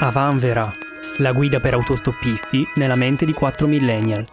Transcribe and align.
Avanvera, 0.00 0.72
la 1.18 1.32
guida 1.32 1.58
per 1.60 1.74
autostoppisti 1.74 2.66
nella 2.76 2.94
mente 2.94 3.24
di 3.24 3.32
4 3.32 3.66
millennial. 3.66 4.24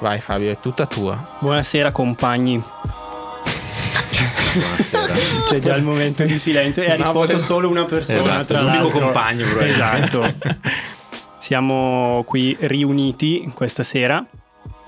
Vai 0.00 0.20
Fabio, 0.20 0.50
è 0.50 0.58
tutta 0.58 0.86
tua. 0.86 1.36
Buonasera 1.40 1.90
compagni. 1.92 2.62
Buonasera. 4.52 5.14
C'è 5.48 5.58
già 5.58 5.76
il 5.76 5.82
momento 5.82 6.22
di 6.24 6.38
silenzio 6.38 6.82
e 6.82 6.86
ha 6.86 6.90
No, 6.90 6.96
risposto 6.96 7.18
volevo- 7.34 7.38
solo 7.44 7.68
una 7.68 7.84
persona, 7.84 8.18
Esatto, 8.20 8.44
tra 8.44 8.60
l'unico 8.62 8.82
l'altro. 8.84 9.00
compagno, 9.00 9.46
probabilmente. 9.46 10.20
Esatto. 10.20 10.34
Siamo 11.36 12.22
qui 12.26 12.56
riuniti 12.60 13.50
questa 13.54 13.82
sera 13.82 14.24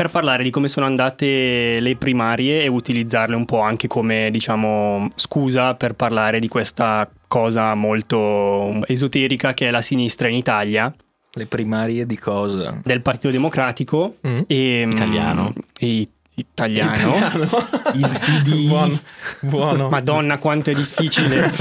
per 0.01 0.09
parlare 0.09 0.43
di 0.43 0.49
come 0.49 0.69
sono 0.69 0.87
andate 0.87 1.79
le 1.79 1.95
primarie 1.95 2.63
e 2.63 2.69
utilizzarle 2.69 3.37
un 3.37 3.45
po' 3.45 3.61
anche 3.61 3.87
come, 3.87 4.31
diciamo, 4.31 5.11
scusa 5.15 5.75
per 5.75 5.93
parlare 5.93 6.39
di 6.39 6.49
questa 6.49 7.07
cosa 7.29 7.75
molto 7.75 8.81
esoterica 8.87 9.53
che 9.53 9.69
è 9.69 9.71
la 9.71 9.83
sinistra 9.83 10.29
in 10.29 10.37
Italia 10.37 10.91
Le 11.35 11.45
primarie 11.45 12.07
di 12.07 12.17
cosa? 12.17 12.81
del 12.83 13.03
Partito 13.03 13.29
Democratico 13.31 14.17
Mm. 14.27 14.41
e 14.47 14.89
Italiano. 14.91 15.53
e 15.79 16.09
italiano. 16.35 17.15
Il 17.93 18.21
PD. 18.25 18.69
Buono. 18.69 19.01
Buono. 19.41 19.89
Madonna, 19.91 20.39
quanto 20.39 20.71
è 20.71 20.75
difficile. 20.75 21.53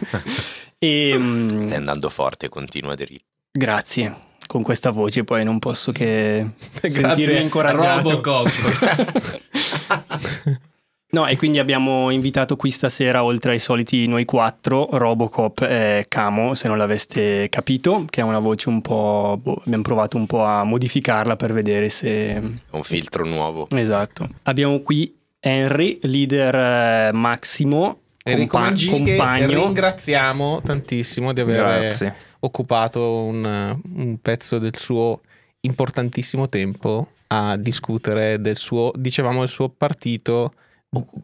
e, 0.78 1.14
mm, 1.18 1.48
Stai 1.58 1.76
andando 1.76 2.08
forte, 2.08 2.48
continua 2.48 2.94
dritto. 2.94 3.26
grazie. 3.52 4.26
Con 4.48 4.62
questa 4.62 4.90
voce 4.90 5.22
poi 5.22 5.44
non 5.44 5.60
posso 5.60 5.92
che 5.92 6.44
sentirmi 6.80 7.02
Grazie, 7.02 7.40
incoraggiato. 7.40 8.10
Robocop. 8.10 8.48
No, 11.10 11.26
e 11.26 11.38
quindi 11.38 11.58
abbiamo 11.58 12.10
invitato 12.10 12.56
qui 12.56 12.70
stasera, 12.70 13.24
oltre 13.24 13.52
ai 13.52 13.58
soliti 13.58 14.06
noi 14.06 14.26
quattro, 14.26 14.88
Robocop 14.90 15.62
e 15.62 16.04
Camo, 16.06 16.52
se 16.52 16.68
non 16.68 16.76
l'aveste 16.76 17.48
capito, 17.48 18.04
che 18.10 18.20
è 18.20 18.24
una 18.24 18.40
voce 18.40 18.68
un 18.68 18.82
po'... 18.82 19.40
boh, 19.42 19.62
abbiamo 19.64 19.82
provato 19.82 20.18
un 20.18 20.26
po' 20.26 20.44
a 20.44 20.64
modificarla 20.64 21.36
per 21.36 21.54
vedere 21.54 21.88
se... 21.88 22.38
Un 22.72 22.82
filtro 22.82 23.24
nuovo. 23.24 23.68
Esatto. 23.70 24.28
Abbiamo 24.42 24.80
qui 24.80 25.16
Henry, 25.40 25.98
leader 26.02 26.54
eh, 26.54 27.12
massimo, 27.12 28.00
compa- 28.22 28.74
compagno. 28.90 29.64
ringraziamo 29.64 30.60
tantissimo 30.62 31.32
di 31.32 31.40
aver 31.40 31.56
Grazie. 31.56 32.14
Occupato 32.40 33.22
un, 33.22 33.78
un 33.94 34.18
pezzo 34.20 34.58
del 34.58 34.76
suo 34.76 35.20
importantissimo 35.60 36.48
tempo 36.48 37.08
a 37.28 37.56
discutere 37.56 38.40
del 38.40 38.56
suo, 38.56 38.92
dicevamo, 38.94 39.42
il 39.42 39.48
suo 39.48 39.68
partito. 39.68 40.52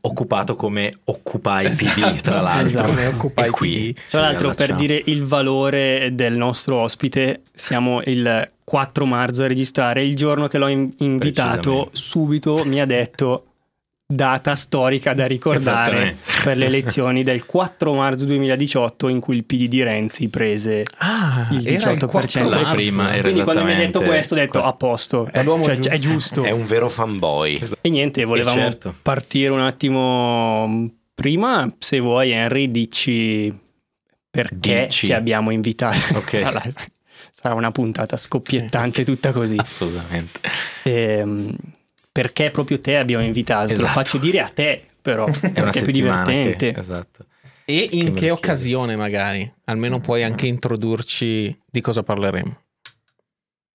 Occupato 0.02 0.56
come 0.56 0.92
Occupy 1.04 1.70
PD, 1.70 2.20
tra 2.20 2.42
l'altro. 2.42 2.84
esatto. 2.86 3.32
E 3.34 3.50
qui. 3.50 3.96
Tra 4.10 4.20
l'altro, 4.20 4.52
per 4.52 4.74
dire 4.74 5.00
il 5.06 5.24
valore 5.24 6.10
del 6.12 6.36
nostro 6.36 6.76
ospite, 6.80 7.40
siamo 7.50 8.02
il 8.04 8.50
4 8.62 9.06
marzo 9.06 9.44
a 9.44 9.46
registrare. 9.46 10.04
Il 10.04 10.16
giorno 10.16 10.48
che 10.48 10.58
l'ho 10.58 10.68
in- 10.68 10.92
invitato, 10.98 11.88
subito 11.92 12.64
mi 12.66 12.78
ha 12.78 12.84
detto 12.84 13.53
data 14.06 14.54
storica 14.54 15.14
da 15.14 15.26
ricordare 15.26 16.16
per 16.44 16.58
le 16.58 16.66
elezioni 16.66 17.22
del 17.22 17.46
4 17.46 17.94
marzo 17.94 18.26
2018 18.26 19.08
in 19.08 19.18
cui 19.18 19.36
il 19.36 19.44
PD 19.44 19.66
di 19.66 19.82
Renzi 19.82 20.28
prese 20.28 20.84
Ah, 20.98 21.48
il 21.52 21.66
era 21.66 21.92
18%. 21.94 22.06
4 22.06 22.48
Dai, 22.48 22.62
marzo. 22.62 22.74
prima 22.74 23.12
era 23.14 23.22
quindi 23.22 23.42
quando 23.42 23.64
mi 23.64 23.72
ha 23.72 23.76
detto 23.76 24.02
questo 24.02 24.34
ho 24.34 24.36
detto 24.36 24.62
a 24.62 24.72
posto 24.74 25.28
È 25.32 25.42
Cioè, 25.42 25.54
giusto. 25.74 25.88
è 25.88 25.98
giusto 25.98 26.42
È 26.44 26.50
un 26.50 26.66
vero 26.66 26.90
fanboy. 26.90 27.60
e 27.80 27.88
niente 27.88 28.24
volevamo 28.24 28.58
Eh, 28.58 28.62
certo. 28.62 28.94
partire 29.02 29.48
un 29.50 29.60
attimo 29.60 30.90
prima 31.14 31.72
se 31.78 31.98
vuoi 32.00 32.30
Henry 32.32 32.70
dici 32.70 33.56
perché 34.30 34.84
Dici. 34.86 35.06
ti 35.06 35.12
abbiamo 35.14 35.50
invitato 35.50 35.96
Ok. 36.18 36.38
Tra 36.40 36.50
l'altro, 36.50 36.84
sarà 37.30 37.54
una 37.54 37.70
puntata 37.70 38.16
scoppiettante 38.18 39.02
tutta 39.02 39.32
così 39.32 39.56
Assolutamente. 39.58 40.40
Ehm, 40.82 41.56
perché 42.14 42.52
proprio 42.52 42.78
te 42.78 42.96
abbiamo 42.96 43.24
invitato 43.24 43.66
te 43.66 43.74
lo 43.74 43.80
Esatto. 43.86 43.92
faccio 44.00 44.18
dire 44.18 44.38
a 44.40 44.48
te 44.48 44.80
però 45.02 45.26
È 45.28 45.30
una 45.46 45.52
perché 45.52 45.80
è 45.80 45.82
più 45.82 45.92
divertente 45.92 46.72
che- 46.72 46.78
esatto. 46.78 47.26
E 47.66 47.88
Che 47.90 47.96
in 47.96 48.14
che 48.14 48.28
lo 48.28 48.34
occasione 48.34 48.94
magari? 48.94 49.50
Almeno 49.64 49.98
puoi 49.98 50.22
anche 50.22 50.46
introdurci 50.46 51.58
di 51.70 51.80
cosa 51.80 52.02
parleremo. 52.02 52.58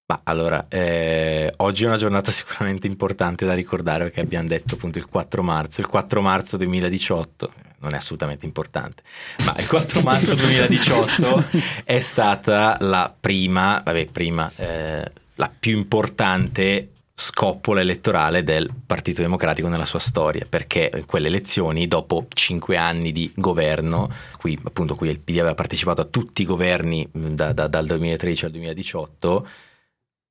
Ma 0.06 0.22
allora, 0.24 0.66
eh, 0.70 1.52
oggi 1.58 1.84
è 1.84 1.88
una 1.88 1.98
giornata 1.98 2.30
sicuramente 2.32 2.88
importante 2.88 3.46
da 3.46 3.54
ricordare 3.54 4.06
perché 4.06 4.22
abbiamo 4.22 4.48
detto 4.48 4.76
appunto 4.76 4.98
il 5.00 5.06
4 5.06 5.44
marzo. 5.44 5.82
Il 5.82 5.88
4 5.88 6.22
marzo 6.22 6.56
2018 6.58 7.52
non 7.80 7.94
è 7.94 7.98
assolutamente 7.98 8.46
importante, 8.46 9.04
ma 9.46 9.56
il 9.58 9.68
4 9.68 10.02
marzo 10.02 10.36
2018 10.36 11.46
è 11.84 12.00
stata 12.00 12.78
la 12.82 13.14
prima, 13.20 13.82
vabbè, 13.84 14.06
prima, 14.08 14.52
eh, 14.56 15.12
la 15.36 15.52
più 15.60 15.78
importante 15.78 16.90
scoppola 17.20 17.82
elettorale 17.82 18.44
del 18.44 18.70
Partito 18.86 19.22
Democratico 19.22 19.68
nella 19.68 19.84
sua 19.84 20.00
storia, 20.00 20.46
perché 20.48 21.04
quelle 21.06 21.28
elezioni, 21.28 21.86
dopo 21.86 22.28
cinque 22.34 22.78
anni 22.78 23.12
di 23.12 23.30
governo, 23.36 24.10
qui 24.38 24.58
appunto 24.64 24.96
qui 24.96 25.10
il 25.10 25.20
PD 25.20 25.40
aveva 25.40 25.54
partecipato 25.54 26.00
a 26.00 26.06
tutti 26.06 26.44
i 26.44 26.46
governi 26.46 27.06
da- 27.12 27.52
da- 27.52 27.68
dal 27.68 27.86
2013 27.86 28.46
al 28.46 28.52
2018, 28.52 29.48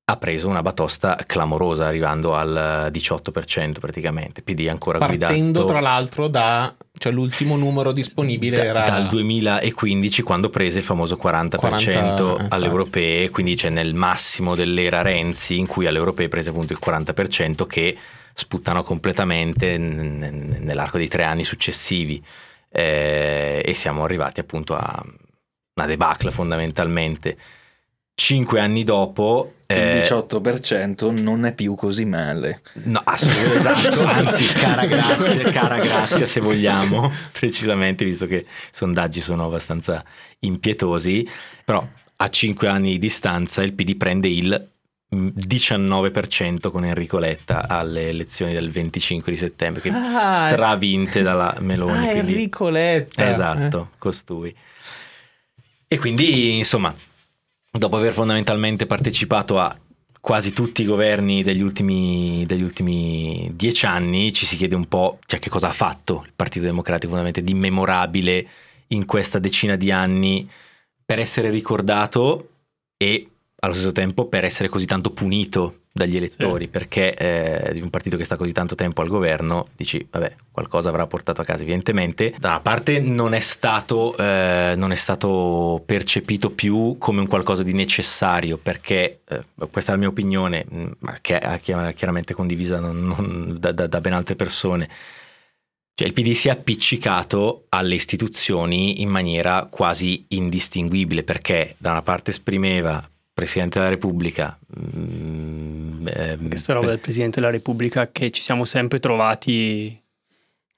ha 0.05 0.17
preso 0.17 0.47
una 0.47 0.63
batosta 0.63 1.15
clamorosa, 1.27 1.85
arrivando 1.85 2.33
al 2.33 2.89
18% 2.91 3.79
praticamente. 3.79 4.41
PD 4.41 4.67
ancora 4.67 4.97
Partendo 4.97 5.59
guidato 5.59 5.65
tra 5.67 5.79
l'altro 5.81 6.27
da 6.27 6.73
cioè 6.99 7.11
l'ultimo 7.11 7.55
numero 7.57 7.91
disponibile 7.91 8.57
da- 8.57 8.63
era 8.63 8.83
dal 8.85 9.07
2015 9.07 10.21
quando 10.21 10.49
prese 10.49 10.79
il 10.79 10.85
famoso 10.85 11.15
40%, 11.15 11.55
40, 11.57 12.23
alle 12.23 12.35
infatti. 12.43 12.63
europee, 12.65 13.29
quindi 13.29 13.55
c'è 13.55 13.69
nel 13.69 13.95
massimo 13.95 14.53
dell'era 14.53 15.01
Renzi 15.01 15.57
in 15.57 15.65
cui 15.65 15.87
alle 15.87 15.97
europee 15.97 16.29
prese 16.29 16.51
appunto 16.51 16.73
il 16.73 16.79
40% 16.85 17.65
che 17.65 17.97
sputtano 18.33 18.83
completamente 18.83 19.77
nell'arco 19.77 20.97
dei 20.97 21.07
tre 21.07 21.23
anni 21.23 21.43
successivi 21.43 22.21
Eh, 22.71 23.63
e 23.65 23.73
siamo 23.73 24.03
arrivati 24.03 24.39
appunto 24.41 24.75
a 24.75 25.03
una 25.73 25.87
debacle 25.87 26.29
fondamentalmente. 26.29 27.35
Cinque 28.19 28.59
anni 28.59 28.83
dopo... 28.83 29.53
Il 29.67 29.77
eh, 29.77 30.01
18% 30.01 31.21
non 31.21 31.45
è 31.45 31.53
più 31.53 31.73
così 31.75 32.03
male. 32.03 32.59
No, 32.83 32.99
assolutamente 33.01 33.57
esatto, 33.59 34.03
anzi, 34.03 34.45
cara 34.55 34.85
grazia, 34.85 35.51
cara 35.51 35.77
grazia 35.79 36.25
se 36.25 36.41
vogliamo, 36.41 37.09
precisamente, 37.31 38.03
visto 38.03 38.25
che 38.25 38.35
i 38.35 38.45
sondaggi 38.71 39.21
sono 39.21 39.45
abbastanza 39.45 40.03
impietosi, 40.39 41.25
però 41.63 41.87
a 42.17 42.29
5 42.29 42.67
anni 42.67 42.91
di 42.91 42.99
distanza 42.99 43.63
il 43.63 43.71
PD 43.71 43.95
prende 43.95 44.27
il 44.27 44.69
mm, 45.15 45.27
19% 45.37 46.71
con 46.71 46.83
Enrico 46.83 47.19
Letta 47.19 47.69
alle 47.69 48.09
elezioni 48.09 48.51
del 48.51 48.69
25 48.69 49.31
di 49.31 49.37
settembre, 49.37 49.81
che 49.81 49.91
Ah, 49.93 50.33
stravinte 50.49 51.21
dalla 51.21 51.55
Meloni. 51.59 52.05
Ah, 52.05 52.11
quindi- 52.11 52.31
Enrico 52.33 52.67
Letta. 52.67 53.29
Esatto, 53.29 53.91
costui. 53.97 54.53
E 55.87 55.97
quindi, 55.97 56.57
insomma, 56.57 56.93
dopo 57.71 57.97
aver 57.97 58.13
fondamentalmente 58.13 58.85
partecipato 58.85 59.59
a 59.59 59.75
quasi 60.21 60.51
tutti 60.53 60.81
i 60.81 60.85
governi 60.85 61.43
degli 61.43 61.61
ultimi, 61.61 62.43
degli 62.45 62.61
ultimi 62.61 63.49
dieci 63.53 63.85
anni, 63.85 64.33
ci 64.33 64.45
si 64.45 64.57
chiede 64.57 64.75
un 64.75 64.85
po' 64.85 65.19
cioè, 65.25 65.39
che 65.39 65.49
cosa 65.49 65.69
ha 65.69 65.73
fatto 65.73 66.23
il 66.25 66.33
Partito 66.35 66.65
Democratico 66.65 67.13
fondamentalmente 67.13 67.53
di 67.53 67.59
memorabile 67.59 68.47
in 68.87 69.05
questa 69.05 69.39
decina 69.39 69.75
di 69.75 69.91
anni 69.91 70.49
per 71.05 71.19
essere 71.19 71.49
ricordato 71.49 72.49
e 72.97 73.27
allo 73.61 73.73
stesso 73.73 73.91
tempo 73.91 74.25
per 74.27 74.45
essere 74.45 74.69
così 74.69 74.85
tanto 74.85 75.11
punito 75.11 75.81
dagli 75.91 76.15
elettori, 76.15 76.67
perché 76.69 77.13
eh, 77.13 77.73
di 77.73 77.81
un 77.81 77.89
partito 77.89 78.15
che 78.15 78.23
sta 78.23 78.37
così 78.37 78.53
tanto 78.53 78.75
tempo 78.75 79.01
al 79.01 79.09
governo, 79.09 79.67
dici, 79.75 80.05
vabbè, 80.09 80.33
qualcosa 80.51 80.87
avrà 80.89 81.05
portato 81.07 81.41
a 81.41 81.43
casa. 81.43 81.63
Evidentemente, 81.63 82.33
da 82.39 82.49
una 82.49 82.61
parte 82.61 82.99
non 82.99 83.33
è 83.33 83.39
stato, 83.41 84.15
eh, 84.15 84.75
non 84.77 84.91
è 84.93 84.95
stato 84.95 85.81
percepito 85.85 86.51
più 86.51 86.95
come 86.97 87.19
un 87.19 87.27
qualcosa 87.27 87.63
di 87.63 87.73
necessario, 87.73 88.57
perché 88.57 89.21
eh, 89.27 89.43
questa 89.69 89.91
è 89.91 89.95
la 89.95 89.99
mia 89.99 90.09
opinione, 90.09 90.65
mh, 90.67 90.91
ma 90.99 91.17
che 91.19 91.37
è 91.39 91.59
chiar- 91.59 91.93
chiaramente 91.93 92.33
condivisa 92.33 92.79
non- 92.79 93.03
non- 93.03 93.57
da, 93.59 93.73
da- 93.73 93.87
da 93.87 93.99
ben 93.99 94.13
altre 94.13 94.35
persone. 94.35 94.87
Cioè 95.95 96.07
il 96.07 96.13
PD 96.13 96.31
si 96.31 96.47
è 96.47 96.51
appiccicato 96.51 97.65
alle 97.67 97.95
istituzioni 97.95 99.01
in 99.01 99.09
maniera 99.09 99.67
quasi 99.69 100.23
indistinguibile 100.29 101.23
perché 101.23 101.75
da 101.77 101.91
una 101.91 102.01
parte 102.01 102.31
esprimeva 102.31 103.05
Presidente 103.39 103.79
della 103.79 103.89
Repubblica 103.91 104.57
mm, 104.79 106.07
ehm, 106.07 106.47
questa 106.49 106.73
roba 106.73 106.87
del 106.87 106.99
Presidente 106.99 107.39
della 107.39 107.51
Repubblica 107.51 108.09
che 108.11 108.29
ci 108.31 108.41
siamo 108.41 108.65
sempre 108.65 108.99
trovati 108.99 109.97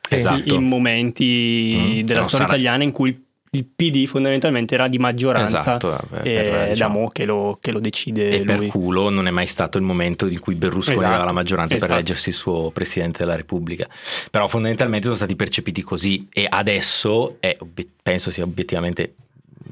Esatto. 0.10 0.54
in 0.56 0.64
momenti 0.64 1.76
Mm, 1.78 2.00
della 2.02 2.24
storia 2.24 2.46
sarà- 2.46 2.46
italiana 2.46 2.84
in 2.84 2.92
cui 2.92 3.26
il 3.54 3.66
PD 3.66 4.06
fondamentalmente 4.06 4.76
era 4.76 4.88
di 4.88 4.98
maggioranza 4.98 5.58
Esatto, 5.58 5.98
per- 6.10 6.20
e 6.26 6.34
per, 6.34 6.52
da 6.68 6.68
diciamo, 6.74 7.00
mo 7.02 7.08
che 7.10 7.26
lo, 7.26 7.58
che 7.62 7.72
lo 7.72 7.80
decide 7.80 8.30
E 8.40 8.44
per 8.46 8.58
lui. 8.60 8.68
culo 8.68 9.10
non 9.10 9.28
è 9.28 9.32
mai 9.32 9.46
stato 9.48 9.78
il 9.78 9.84
momento 9.84 10.26
in 10.28 10.40
cui 10.40 10.56
Berlusconi 10.56 10.96
Esatto, 10.98 11.12
aveva 11.12 11.26
la 11.26 11.34
maggioranza 11.34 11.76
per 11.76 11.78
esatto. 11.84 11.94
eleggersi 11.94 12.30
il 12.30 12.36
suo 12.36 12.72
presidente 12.72 13.20
della 13.20 13.36
Repubblica. 13.36 13.88
Però 14.32 14.48
fondamentalmente 14.48 15.04
sono 15.06 15.16
stati 15.18 15.36
percepiti 15.36 15.82
così 15.82 16.28
e 16.32 16.46
adesso 16.50 17.38
è, 17.42 17.58
penso 18.02 18.32
sia 18.32 18.44
obiettivamente 18.44 19.16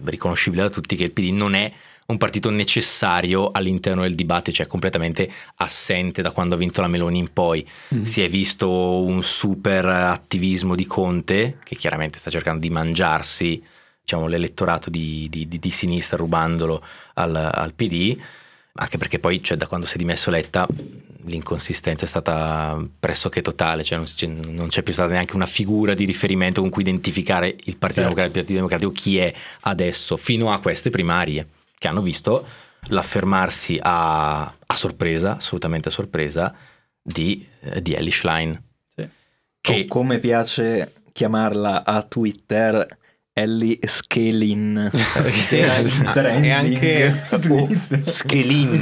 riconoscibile 0.06 0.64
da 0.64 0.70
tutti 0.70 0.96
che 0.98 1.06
il 1.06 1.12
PD 1.12 1.32
non 1.32 1.56
è 1.56 1.72
un 2.10 2.18
partito 2.18 2.50
necessario 2.50 3.52
all'interno 3.52 4.02
del 4.02 4.16
dibattito, 4.16 4.58
cioè 4.58 4.68
completamente 4.68 5.30
assente 5.56 6.22
da 6.22 6.32
quando 6.32 6.56
ha 6.56 6.58
vinto 6.58 6.82
la 6.82 6.88
Meloni 6.88 7.20
in 7.20 7.32
poi. 7.32 7.68
Mm. 7.94 8.04
Si 8.04 8.22
è 8.22 8.30
visto 8.30 8.70
un 9.04 9.22
super 9.22 9.86
attivismo 9.86 10.76
di 10.76 10.86
Conte 10.86 11.58
che 11.64 11.76
chiaramente 11.76 12.18
sta 12.18 12.32
cercando 12.32 12.62
di 12.62 12.70
mangiarsi 12.70 13.62
diciamo, 14.02 14.28
l'elettorato 14.28 14.90
di, 14.90 15.28
di- 15.30 15.48
di- 15.48 15.60
di 15.60 15.70
sinistra 15.70 16.18
rubandolo 16.18 16.84
al, 17.16 17.36
al 17.36 17.74
PD, 17.74 18.18
anche 18.74 18.98
perché 18.98 19.20
poi 19.20 19.44
cioè, 19.44 19.58
da 19.58 19.68
quando 19.68 19.86
si 19.86 19.96
è 19.96 19.98
dimesso 19.98 20.32
Letta 20.32 20.68
l'inconsistenza 21.26 22.06
è 22.06 22.08
stata 22.08 22.84
pressoché 23.00 23.44
totale, 23.44 23.84
cioè 23.84 23.98
non, 23.98 24.08
c'è, 24.08 24.26
non 24.26 24.70
c'è 24.70 24.82
più 24.82 24.94
stata 24.94 25.12
neanche 25.12 25.36
una 25.36 25.46
figura 25.46 25.94
di 25.94 26.06
riferimento 26.06 26.62
con 26.62 26.72
cui 26.72 26.82
identificare 26.82 27.50
il 27.66 27.78
Partito, 27.78 28.02
Certo. 28.02 28.16
Democratico, 28.16 28.26
il 28.26 28.32
Partito 28.32 28.54
Democratico 28.54 28.92
chi 28.92 29.18
è 29.20 29.34
adesso, 29.62 30.18
fino 30.18 30.52
a 30.52 30.60
queste 30.60 30.90
primarie 30.90 31.46
che 31.80 31.88
hanno 31.88 32.02
visto 32.02 32.46
l'affermarsi 32.90 33.80
a, 33.82 34.42
a 34.42 34.76
sorpresa, 34.76 35.38
assolutamente 35.38 35.90
a 35.90 35.92
sorpresa, 35.92 36.54
di, 37.02 37.48
eh, 37.62 37.82
di 37.82 37.94
Ellie 37.94 38.12
Schlein. 38.12 38.64
Sì. 38.88 39.10
Che 39.60 39.82
O 39.82 39.86
come 39.88 40.20
piace 40.20 40.94
chiamarla 41.12 41.84
a 41.84 42.04
Twitter, 42.04 42.86
Ellie 43.42 43.78
Scalin. 43.86 44.90
Sì, 45.32 45.58
e 45.58 46.52
anche 46.52 47.16
O 47.50 47.70
Schelin, 48.04 48.80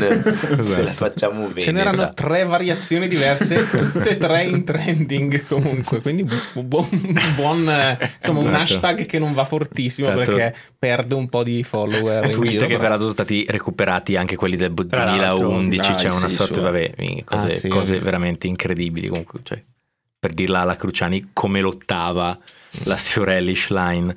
se 0.61 0.81
la 0.83 0.91
facciamo 0.91 1.47
bene. 1.47 1.61
ce 1.61 1.71
n'erano 1.71 2.13
tre 2.13 2.43
variazioni 2.45 3.07
diverse, 3.07 3.67
tutte 3.69 4.09
e 4.11 4.17
tre 4.17 4.43
in 4.45 4.63
trending 4.63 5.45
comunque, 5.47 6.01
quindi 6.01 6.25
un 6.53 6.67
buon, 6.67 6.87
buon, 7.35 7.69
eh, 7.69 7.97
insomma 8.19 8.39
un 8.39 8.47
Esatto. 8.47 8.61
hashtag 8.61 9.05
che 9.05 9.19
non 9.19 9.33
va 9.33 9.45
fortissimo 9.45 10.07
Certo. 10.07 10.31
perché 10.35 10.55
perde 10.77 11.13
un 11.15 11.27
po' 11.29 11.43
di 11.43 11.63
follower. 11.63 12.25
in 12.25 12.31
tweet 12.31 12.49
giro, 12.51 12.61
che 12.61 12.67
però- 12.67 12.79
peraltro 12.79 12.99
sono 12.99 13.11
stati 13.11 13.45
recuperati 13.47 14.15
anche 14.15 14.35
quelli 14.35 14.55
del 14.55 14.71
bu- 14.71 14.87
Tra 14.87 15.03
l'altro, 15.05 15.47
2011 15.47 15.91
ah, 15.91 15.95
c'è 15.95 16.09
una 16.09 16.29
sì, 16.29 16.35
sorta 16.35 16.61
vabbè 16.61 16.93
cose, 17.25 17.45
Ah, 17.45 17.49
sì, 17.49 17.67
cose 17.67 17.97
veramente 17.99 18.47
incredibili 18.47 19.07
comunque 19.07 19.39
cioè, 19.43 19.61
per 20.19 20.33
dirla 20.33 20.61
alla 20.61 20.75
Cruciani 20.75 21.29
come 21.33 21.61
lottava 21.61 22.37
la 22.83 22.97
Siorelli 22.97 23.55
Schlein 23.55 24.13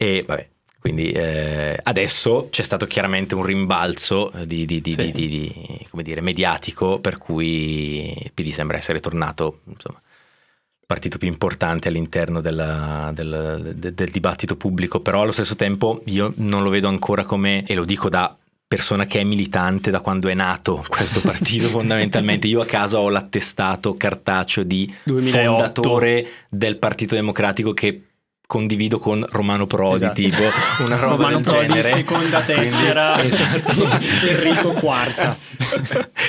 e 0.00 0.24
vabbè 0.26 0.48
quindi 0.80 1.10
eh, 1.10 1.76
adesso 1.82 2.46
c'è 2.50 2.62
stato 2.62 2.86
chiaramente 2.86 3.34
un 3.34 3.42
rimbalzo 3.44 4.30
di, 4.44 4.64
di- 4.64 4.80
di- 4.80 4.92
Sì. 4.92 5.10
di- 5.10 5.86
come 5.90 6.04
dire, 6.04 6.20
mediatico 6.20 7.00
per 7.00 7.18
cui 7.18 8.12
il 8.16 8.30
PD 8.32 8.50
sembra 8.52 8.76
essere 8.76 9.00
tornato 9.00 9.60
insomma 9.64 9.98
il 10.00 10.86
partito 10.86 11.18
più 11.18 11.26
importante 11.28 11.88
all'interno 11.88 12.40
della- 12.40 13.10
del, 13.12 13.72
del- 13.74 13.92
del 13.92 14.08
dibattito 14.10 14.54
pubblico, 14.56 15.00
però 15.00 15.22
allo 15.22 15.32
stesso 15.32 15.56
tempo 15.56 16.00
io 16.06 16.32
non 16.36 16.62
lo 16.62 16.70
vedo 16.70 16.86
ancora 16.88 17.24
come, 17.24 17.64
e 17.66 17.74
lo 17.74 17.84
dico 17.84 18.08
da 18.08 18.34
persona 18.66 19.04
che 19.04 19.18
è 19.20 19.24
militante 19.24 19.90
da 19.90 20.00
quando 20.00 20.28
è 20.28 20.34
nato 20.34 20.82
questo 20.88 21.20
partito 21.20 21.66
fondamentalmente, 21.68 22.46
io 22.46 22.60
a 22.60 22.66
casa 22.66 23.00
ho 23.00 23.08
l'attestato 23.08 23.96
cartaceo 23.96 24.62
di 24.62 24.90
2008. 25.04 25.50
fondatore 25.50 26.26
del 26.48 26.76
Partito 26.76 27.14
Democratico 27.16 27.72
che 27.74 28.02
condivido 28.48 28.98
con 28.98 29.26
Romano 29.28 29.66
Prodi, 29.66 30.04
Esatto. 30.06 30.14
tipo 30.14 30.42
una 30.84 30.96
roba 30.96 31.16
Romano 31.28 31.36
del 31.36 31.44
Prodi, 31.44 31.66
genere. 31.66 31.82
seconda 31.82 32.40
tessera, 32.40 33.20
esatto. 33.22 33.72
Enrico 34.26 34.72
quarta. 34.72 35.36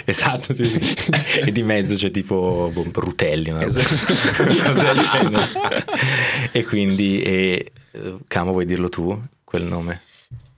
esatto, 0.03 0.53
sì, 0.53 0.65
sì. 0.65 0.95
e 1.45 1.51
di 1.53 1.63
mezzo 1.63 1.95
c'è 1.95 2.11
tipo 2.11 2.69
boh, 2.73 2.85
Rutelli, 2.93 3.51
una 3.51 3.61
roba- 3.63 3.79
Esatto. 3.79 4.43
e 6.51 6.65
quindi, 6.65 7.21
e, 7.21 7.71
eh, 7.91 8.17
Camo, 8.27 8.51
vuoi 8.51 8.65
dirlo 8.65 8.89
tu, 8.89 9.17
quel 9.45 9.63
nome? 9.63 10.01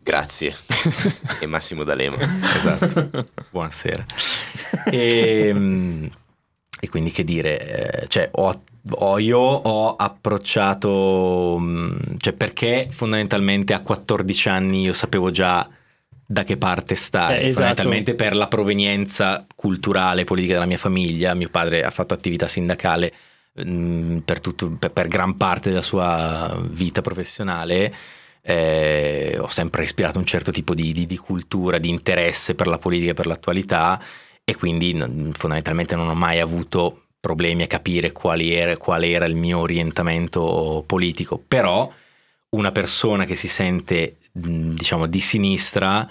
Grazie. 0.01 0.55
e 1.39 1.45
Massimo 1.45 1.83
D'Alema. 1.83 2.17
Esatto. 2.57 3.27
Buonasera. 3.51 4.03
E, 4.89 5.51
mm, 5.53 6.05
e 6.79 6.89
quindi 6.89 7.11
che 7.11 7.23
dire, 7.23 8.01
eh, 8.01 8.07
cioè, 8.07 8.29
ho, 8.31 8.63
ho- 8.89 9.17
io 9.19 9.39
ho 9.39 9.95
approcciato, 9.95 11.57
mm, 11.59 11.95
cioè 12.17 12.33
perché 12.33 12.87
fondamentalmente 12.89 13.73
a 13.73 13.79
14 13.81 14.49
anni 14.49 14.81
io 14.83 14.93
sapevo 14.93 15.31
già 15.31 15.67
da 16.25 16.43
che 16.43 16.55
parte 16.57 16.95
stare, 16.95 17.35
Eh, 17.41 17.47
esatto. 17.47 17.53
fondamentalmente 17.53 18.15
per 18.15 18.35
la 18.35 18.47
provenienza 18.47 19.45
culturale 19.55 20.21
e 20.21 20.23
politica 20.23 20.53
della 20.53 20.65
mia 20.65 20.77
famiglia, 20.77 21.33
mio 21.33 21.49
padre 21.49 21.83
ha 21.83 21.89
fatto 21.91 22.13
attività 22.13 22.47
sindacale 22.47 23.13
mm, 23.65 24.19
per, 24.19 24.39
tutto- 24.39 24.69
per- 24.79 24.91
per 24.91 25.07
gran 25.07 25.35
parte 25.35 25.69
della 25.69 25.81
sua 25.81 26.57
vita 26.69 27.01
professionale, 27.01 27.93
eh, 28.43 29.37
ho 29.39 29.49
sempre 29.49 29.83
ispirato 29.83 30.17
un 30.19 30.25
certo 30.25 30.51
tipo 30.51 30.73
di, 30.73 30.93
di- 30.93 31.05
di 31.05 31.17
cultura, 31.17 31.77
di 31.77 31.89
interesse 31.89 32.55
per 32.55 32.67
la 32.67 32.77
politica 32.77 33.11
e 33.11 33.13
per 33.13 33.27
l'attualità 33.27 34.01
e 34.43 34.55
quindi 34.55 34.93
fondamentalmente 35.33 35.95
non 35.95 36.07
ho 36.07 36.15
mai 36.15 36.39
avuto 36.39 37.01
problemi 37.21 37.63
a 37.63 37.67
capire 37.67 38.11
quali 38.11 38.51
era, 38.53 38.75
qual 38.77 39.03
era 39.05 39.25
il 39.25 39.35
mio 39.35 39.59
orientamento 39.59 40.83
politico, 40.87 41.41
però 41.47 41.91
una 42.49 42.71
persona 42.73 43.25
che 43.25 43.35
si 43.35 43.47
sente 43.47 44.17
mh, 44.33 44.73
diciamo 44.73 45.05
di 45.07 45.21
sinistra 45.21 46.09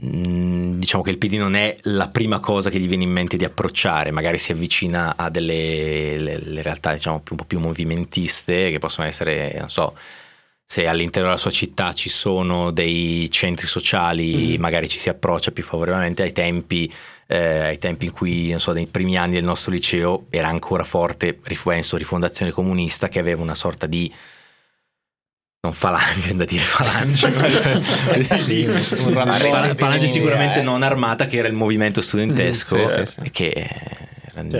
mh, 0.00 0.78
diciamo 0.78 1.02
che 1.02 1.10
il 1.10 1.18
PD 1.18 1.34
non 1.34 1.54
è 1.54 1.76
la 1.82 2.08
prima 2.08 2.40
cosa 2.40 2.70
che 2.70 2.78
gli 2.78 2.88
viene 2.88 3.04
in 3.04 3.10
mente 3.10 3.36
di 3.36 3.44
approcciare, 3.44 4.10
magari 4.10 4.38
si 4.38 4.52
avvicina 4.52 5.16
a 5.16 5.30
delle 5.30 6.18
le- 6.18 6.38
le 6.40 6.62
realtà 6.62 6.92
diciamo 6.92 7.22
un 7.28 7.36
po' 7.36 7.44
più 7.44 7.58
movimentiste 7.60 8.70
che 8.70 8.78
possono 8.78 9.06
essere, 9.06 9.54
non 9.58 9.70
so, 9.70 9.96
se 10.68 10.88
all'interno 10.88 11.28
della 11.28 11.40
sua 11.40 11.52
città 11.52 11.92
ci 11.92 12.08
sono 12.08 12.72
dei 12.72 13.28
centri 13.30 13.68
sociali, 13.68 14.54
Mhm. 14.54 14.60
magari 14.60 14.88
ci 14.88 14.98
si 14.98 15.08
approccia 15.08 15.52
più 15.52 15.62
favorevolmente 15.62 16.24
ai 16.24 16.32
tempi, 16.32 16.92
eh, 17.28 17.60
ai 17.66 17.78
tempi 17.78 18.06
in 18.06 18.12
cui, 18.12 18.50
non 18.50 18.58
so, 18.58 18.72
nei 18.72 18.88
primi 18.88 19.16
anni 19.16 19.34
del 19.34 19.44
nostro 19.44 19.70
liceo 19.70 20.26
era 20.28 20.48
ancora 20.48 20.82
forte, 20.82 21.38
penso, 21.62 21.96
rifondazione 21.96 22.50
comunista 22.50 23.06
che 23.08 23.20
aveva 23.20 23.42
una 23.42 23.54
sorta 23.54 23.86
di 23.86 24.12
non 25.62 25.72
falange 25.74 26.34
da 26.36 26.44
dire 26.44 26.62
falange 26.62 27.28
falange 29.74 30.06
sicuramente 30.06 30.60
eh. 30.60 30.62
non 30.62 30.84
armata 30.84 31.26
che 31.26 31.38
era 31.38 31.48
il 31.48 31.54
movimento 31.54 32.00
studentesco 32.00 32.76
Mm, 32.76 32.86
sì, 32.86 33.06
sì, 33.06 33.20
sì. 33.24 33.30
che 33.30 33.68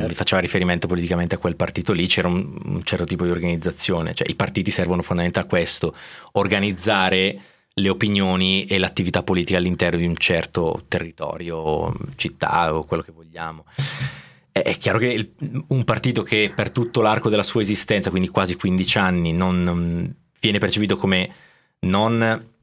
Certo. 0.01 0.15
faceva 0.15 0.41
riferimento 0.41 0.87
politicamente 0.87 1.35
a 1.35 1.39
quel 1.39 1.57
partito 1.57 1.93
lì 1.93 2.07
c'era 2.07 2.29
un, 2.29 2.59
un 2.65 2.83
certo 2.85 3.05
tipo 3.05 3.25
di 3.25 3.31
organizzazione 3.31 4.15
cioè 4.15 4.29
i 4.31 4.35
partiti 4.35 4.71
servono 4.71 5.03
fondamentalmente 5.03 5.41
a 5.41 5.45
questo 5.59 5.95
organizzare 6.33 7.39
le 7.79 7.89
opinioni 7.91 8.65
e 8.65 8.79
l'attività 8.79 9.23
politica 9.23 9.59
all'interno 9.59 9.99
di 9.99 10.07
un 10.07 10.17
certo 10.17 10.85
territorio 10.89 11.93
città 12.17 12.75
o 12.75 12.85
quello 12.85 13.03
che 13.03 13.13
vogliamo 13.13 13.65
è 14.53 14.75
chiaro 14.79 14.99
che 14.99 15.09
il- 15.09 15.33
un 15.69 15.85
partito 15.85 16.23
che 16.23 16.51
per 16.55 16.71
tutto 16.71 17.03
l'arco 17.03 17.29
della 17.29 17.43
sua 17.43 17.61
esistenza, 17.61 18.09
quindi 18.09 18.29
quasi 18.29 18.55
15 18.57 18.97
anni, 18.97 19.33
non, 19.35 19.61
non- 19.61 20.15
viene 20.41 20.57
percepito 20.59 20.97
come 20.97 21.29
non 21.81 22.55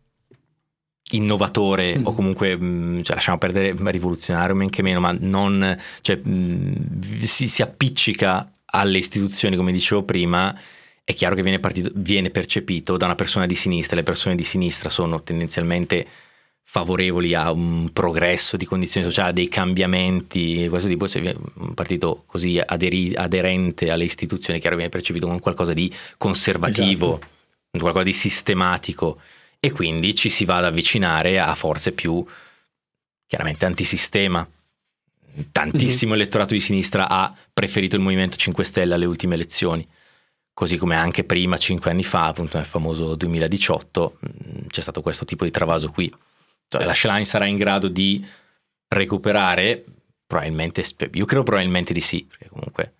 innovatore 1.13 1.97
Mm. 1.99 2.05
o 2.05 2.13
comunque 2.13 2.55
mh, 2.55 3.03
cioè, 3.03 3.15
lasciamo 3.15 3.37
perdere 3.37 3.75
rivoluzionario 3.91 4.55
men 4.55 4.69
che 4.69 4.81
meno 4.81 4.99
ma 4.99 5.15
non 5.19 5.77
cioè, 6.01 6.15
mh, 6.17 7.23
si, 7.23 7.47
si 7.47 7.61
appiccica 7.61 8.51
alle 8.65 8.97
istituzioni 8.97 9.55
come 9.55 9.71
dicevo 9.71 10.03
prima 10.03 10.55
è 11.03 11.13
chiaro 11.13 11.35
che 11.35 11.41
viene, 11.43 11.59
partito- 11.59 11.91
viene 11.93 12.29
percepito 12.29 12.97
da 12.97 13.05
una 13.05 13.15
persona 13.15 13.45
di 13.45 13.55
sinistra 13.55 13.95
le 13.95 14.03
persone 14.03 14.35
di 14.35 14.43
sinistra 14.43 14.89
sono 14.89 15.21
tendenzialmente 15.21 16.07
favorevoli 16.65 17.35
a 17.35 17.51
un 17.51 17.89
progresso 17.93 18.57
di 18.57 18.65
condizioni 18.65 19.05
sociali, 19.05 19.33
dei 19.33 19.47
cambiamenti 19.47 20.65
questo 20.69 20.87
tipo, 20.89 21.05
se 21.05 21.19
un 21.55 21.73
partito 21.75 22.23
così 22.25 22.59
aderi- 22.65 23.13
aderente 23.13 23.91
alle 23.91 24.05
istituzioni, 24.05 24.59
chiaro 24.59 24.75
viene 24.77 24.89
percepito 24.89 25.27
come 25.27 25.39
qualcosa 25.39 25.73
di 25.73 25.93
conservativo, 26.17 27.19
qualcosa 27.77 28.05
di 28.05 28.13
sistematico 28.13 29.19
e 29.65 29.71
quindi 29.71 30.13
ci 30.13 30.27
si 30.27 30.43
va 30.43 30.57
ad 30.57 30.65
avvicinare 30.65 31.39
a 31.39 31.55
forze 31.55 31.93
più 31.93 32.21
chiaramente 33.25 33.65
antisistema. 33.65 34.45
Tantissimo 35.53 36.15
elettorato 36.15 36.53
di 36.53 36.59
sinistra 36.59 37.07
ha 37.07 37.33
preferito 37.53 37.95
il 37.95 38.01
Movimento 38.01 38.35
5 38.35 38.61
Stelle 38.65 38.93
alle 38.93 39.05
ultime 39.05 39.35
elezioni, 39.35 39.87
così 40.53 40.75
come 40.75 40.97
anche 40.97 41.23
prima, 41.23 41.55
cinque 41.55 41.91
anni 41.91 42.03
fa, 42.03 42.25
appunto 42.25 42.57
nel 42.57 42.65
famoso 42.65 43.15
2018, 43.15 44.17
mh, 44.19 44.67
c'è 44.67 44.81
stato 44.81 45.01
questo 45.01 45.23
tipo 45.23 45.45
di 45.45 45.51
travaso 45.51 45.91
qui. 45.91 46.13
Cioè, 46.67 46.83
la 46.83 46.93
Schlein 46.93 47.25
sarà 47.25 47.45
in 47.45 47.55
grado 47.55 47.87
di 47.87 48.21
recuperare? 48.89 49.81
Probabilmente, 50.27 50.83
io 51.13 51.25
credo 51.25 51.43
probabilmente 51.43 51.93
di 51.93 52.01
sì, 52.01 52.25
perché 52.25 52.49
comunque 52.49 52.95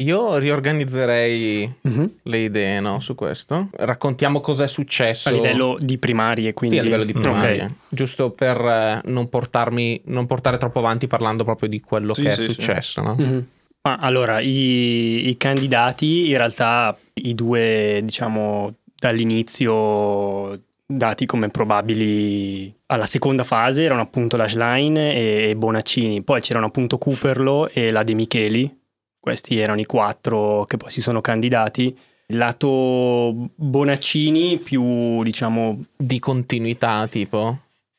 Io 0.00 0.36
riorganizzerei 0.38 1.72
Mhm. 1.82 2.10
le 2.22 2.38
idee 2.38 2.80
no, 2.80 3.00
su 3.00 3.14
questo. 3.14 3.68
Raccontiamo 3.72 4.40
cosa 4.40 4.64
è 4.64 4.68
successo. 4.68 5.28
A 5.28 5.32
livello 5.32 5.76
di 5.78 5.98
primarie, 5.98 6.54
quindi... 6.54 6.76
Sì, 6.76 6.80
a 6.80 6.84
livello 6.84 7.04
di 7.04 7.12
Ok. 7.12 7.20
primaria. 7.20 7.70
Giusto 7.88 8.30
per 8.30 8.56
eh, 8.58 9.00
non 9.10 9.28
portarmi, 9.28 10.00
non 10.06 10.26
portare 10.26 10.56
troppo 10.56 10.78
avanti 10.78 11.06
parlando 11.06 11.44
proprio 11.44 11.68
di 11.68 11.80
quello 11.80 12.14
Sì, 12.14 12.22
che 12.22 12.32
sì, 12.32 12.40
è 12.40 12.42
sì. 12.44 12.52
successo, 12.52 13.02
no? 13.02 13.14
Mhm. 13.18 13.46
Ma 13.82 13.96
allora, 13.96 14.40
i, 14.40 15.28
i 15.28 15.36
candidati, 15.38 16.28
in 16.30 16.36
realtà, 16.36 16.96
i 17.14 17.34
due, 17.34 18.00
diciamo, 18.04 18.74
dall'inizio 18.94 20.60
dati 20.92 21.24
come 21.24 21.48
probabili 21.50 22.74
alla 22.86 23.06
seconda 23.06 23.44
fase 23.44 23.84
erano 23.84 24.00
appunto 24.00 24.36
la 24.36 24.48
Schlein 24.48 24.96
e 24.96 25.54
Bonaccini, 25.56 26.22
poi 26.22 26.40
c'erano 26.40 26.66
appunto 26.66 26.98
Cooperlo 26.98 27.68
e 27.72 27.90
la 27.92 28.02
De 28.02 28.12
Micheli, 28.14 28.78
questi 29.20 29.58
erano 29.58 29.80
i 29.80 29.84
quattro 29.86 30.64
che 30.64 30.76
poi 30.78 30.90
si 30.90 31.00
sono 31.02 31.20
candidati. 31.20 31.96
Il 32.26 32.36
lato 32.38 33.34
Bonaccini 33.54 34.58
più, 34.58 35.22
diciamo, 35.22 35.84
Di 35.96 36.18
continuità, 36.18 37.06
tipo. 37.08 37.58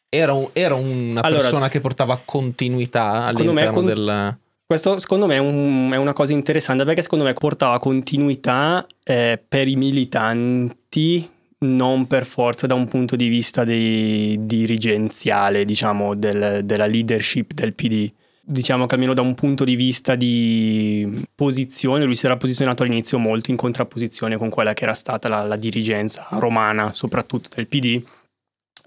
Era, 0.09 0.33
un- 0.33 0.49
era 0.53 0.73
una 0.75 1.21
Allora, 1.21 1.41
persona 1.41 1.69
che 1.69 1.79
portava 1.79 2.19
continuità 2.23 3.23
all'interno 3.23 3.71
con- 3.71 3.85
del... 3.85 4.37
Questo 4.65 4.99
secondo 4.99 5.25
me 5.25 5.35
è, 5.35 5.39
un- 5.39 5.89
è 5.93 5.97
una 5.97 6.13
cosa 6.13 6.31
interessante 6.33 6.85
perché 6.85 7.01
secondo 7.01 7.25
me 7.25 7.33
portava 7.33 7.77
continuità 7.77 8.85
eh, 9.03 9.41
per 9.45 9.67
i 9.67 9.75
militanti, 9.75 11.29
non 11.59 12.07
per 12.07 12.25
forza 12.25 12.67
da 12.67 12.73
un 12.73 12.87
punto 12.87 13.15
di 13.15 13.27
vista 13.27 13.63
dei- 13.63 14.37
dirigenziale, 14.45 15.65
diciamo, 15.65 16.15
del- 16.15 16.61
della 16.63 16.85
leadership 16.87 17.53
del 17.53 17.75
PD. 17.75 18.11
Diciamo 18.51 18.85
che 18.85 18.95
almeno 18.95 19.13
da 19.13 19.21
un 19.21 19.33
punto 19.33 19.63
di 19.63 19.75
vista 19.75 20.15
di 20.15 21.23
posizione, 21.33 22.03
lui 22.03 22.15
si 22.15 22.25
era 22.25 22.35
posizionato 22.35 22.83
all'inizio 22.83 23.17
molto 23.17 23.49
in 23.49 23.55
contrapposizione 23.55 24.35
con 24.35 24.49
quella 24.49 24.73
che 24.73 24.83
era 24.83 24.93
stata 24.93 25.29
la, 25.29 25.45
la 25.45 25.55
dirigenza 25.55 26.27
romana, 26.31 26.93
soprattutto 26.93 27.47
del 27.55 27.67
PD. 27.67 28.03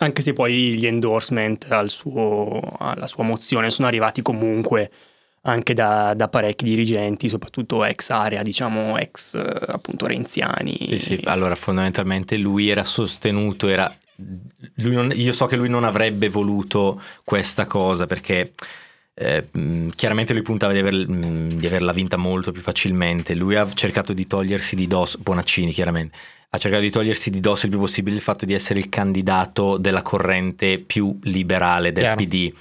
Anche 0.00 0.20
se 0.20 0.34
poi 0.34 0.76
gli 0.76 0.84
endorsement 0.84 1.70
al 1.70 1.88
suo- 1.88 2.60
alla 2.78 3.06
sua 3.06 3.24
mozione 3.24 3.70
sono 3.70 3.88
arrivati 3.88 4.20
comunque 4.20 4.90
anche 5.46 5.72
da, 5.72 6.12
da 6.12 6.28
parecchi 6.28 6.64
dirigenti, 6.66 7.30
soprattutto 7.30 7.86
ex 7.86 8.10
area, 8.10 8.42
diciamo 8.42 8.98
ex 8.98 9.34
appunto 9.34 10.04
renziani. 10.04 10.76
Sì, 10.90 10.98
sì, 10.98 11.20
allora 11.24 11.54
fondamentalmente 11.54 12.36
lui 12.36 12.68
era 12.68 12.84
sostenuto, 12.84 13.68
era... 13.68 13.90
lui 14.74 14.94
non- 14.94 15.12
io 15.14 15.32
so 15.32 15.46
che 15.46 15.56
lui 15.56 15.70
non 15.70 15.84
avrebbe 15.84 16.28
voluto 16.28 17.00
questa 17.24 17.64
cosa 17.64 18.04
perché 18.04 18.52
eh, 19.14 19.48
mh, 19.50 19.88
chiaramente 19.90 20.32
lui 20.32 20.42
puntava 20.42 20.72
di, 20.72 20.78
aver- 20.80 21.08
mh, 21.08 21.48
di 21.54 21.66
averla 21.66 21.92
vinta 21.92 22.16
molto 22.16 22.52
più 22.52 22.60
facilmente, 22.62 23.34
lui 23.34 23.54
ha 23.56 23.68
cercato 23.72 24.12
di 24.12 24.26
togliersi 24.26 24.74
di 24.76 24.86
dosso, 24.86 25.18
Bonaccini 25.20 25.72
chiaramente, 25.72 26.16
ha 26.50 26.58
cercato 26.58 26.82
di 26.82 26.90
togliersi 26.90 27.30
di 27.30 27.40
dosso 27.40 27.66
il 27.66 27.70
più 27.72 27.80
possibile 27.80 28.16
il 28.16 28.22
fatto 28.22 28.44
di 28.44 28.54
essere 28.54 28.78
il 28.80 28.88
candidato 28.88 29.76
della 29.76 30.02
corrente 30.02 30.78
più 30.78 31.18
liberale 31.22 31.92
del 31.92 32.02
Chiaro. 32.04 32.16
PD 32.24 32.52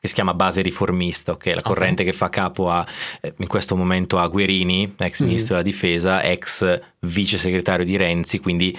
che 0.00 0.08
si 0.08 0.14
chiama 0.14 0.32
base 0.32 0.62
riformista, 0.62 1.32
ok? 1.32 1.46
La 1.54 1.60
corrente 1.62 2.04
che 2.04 2.12
fa 2.14 2.30
capo 2.30 2.70
a, 2.70 2.86
eh, 3.20 3.34
in 3.36 3.46
questo 3.46 3.76
momento 3.76 4.16
a 4.18 4.26
Guerini, 4.28 4.94
ex 4.98 5.20
Mhm. 5.20 5.26
ministro 5.26 5.56
della 5.56 5.68
difesa, 5.68 6.22
ex 6.22 6.80
vice 7.00 7.36
segretario 7.36 7.84
di 7.84 7.96
Renzi, 7.98 8.38
quindi 8.38 8.74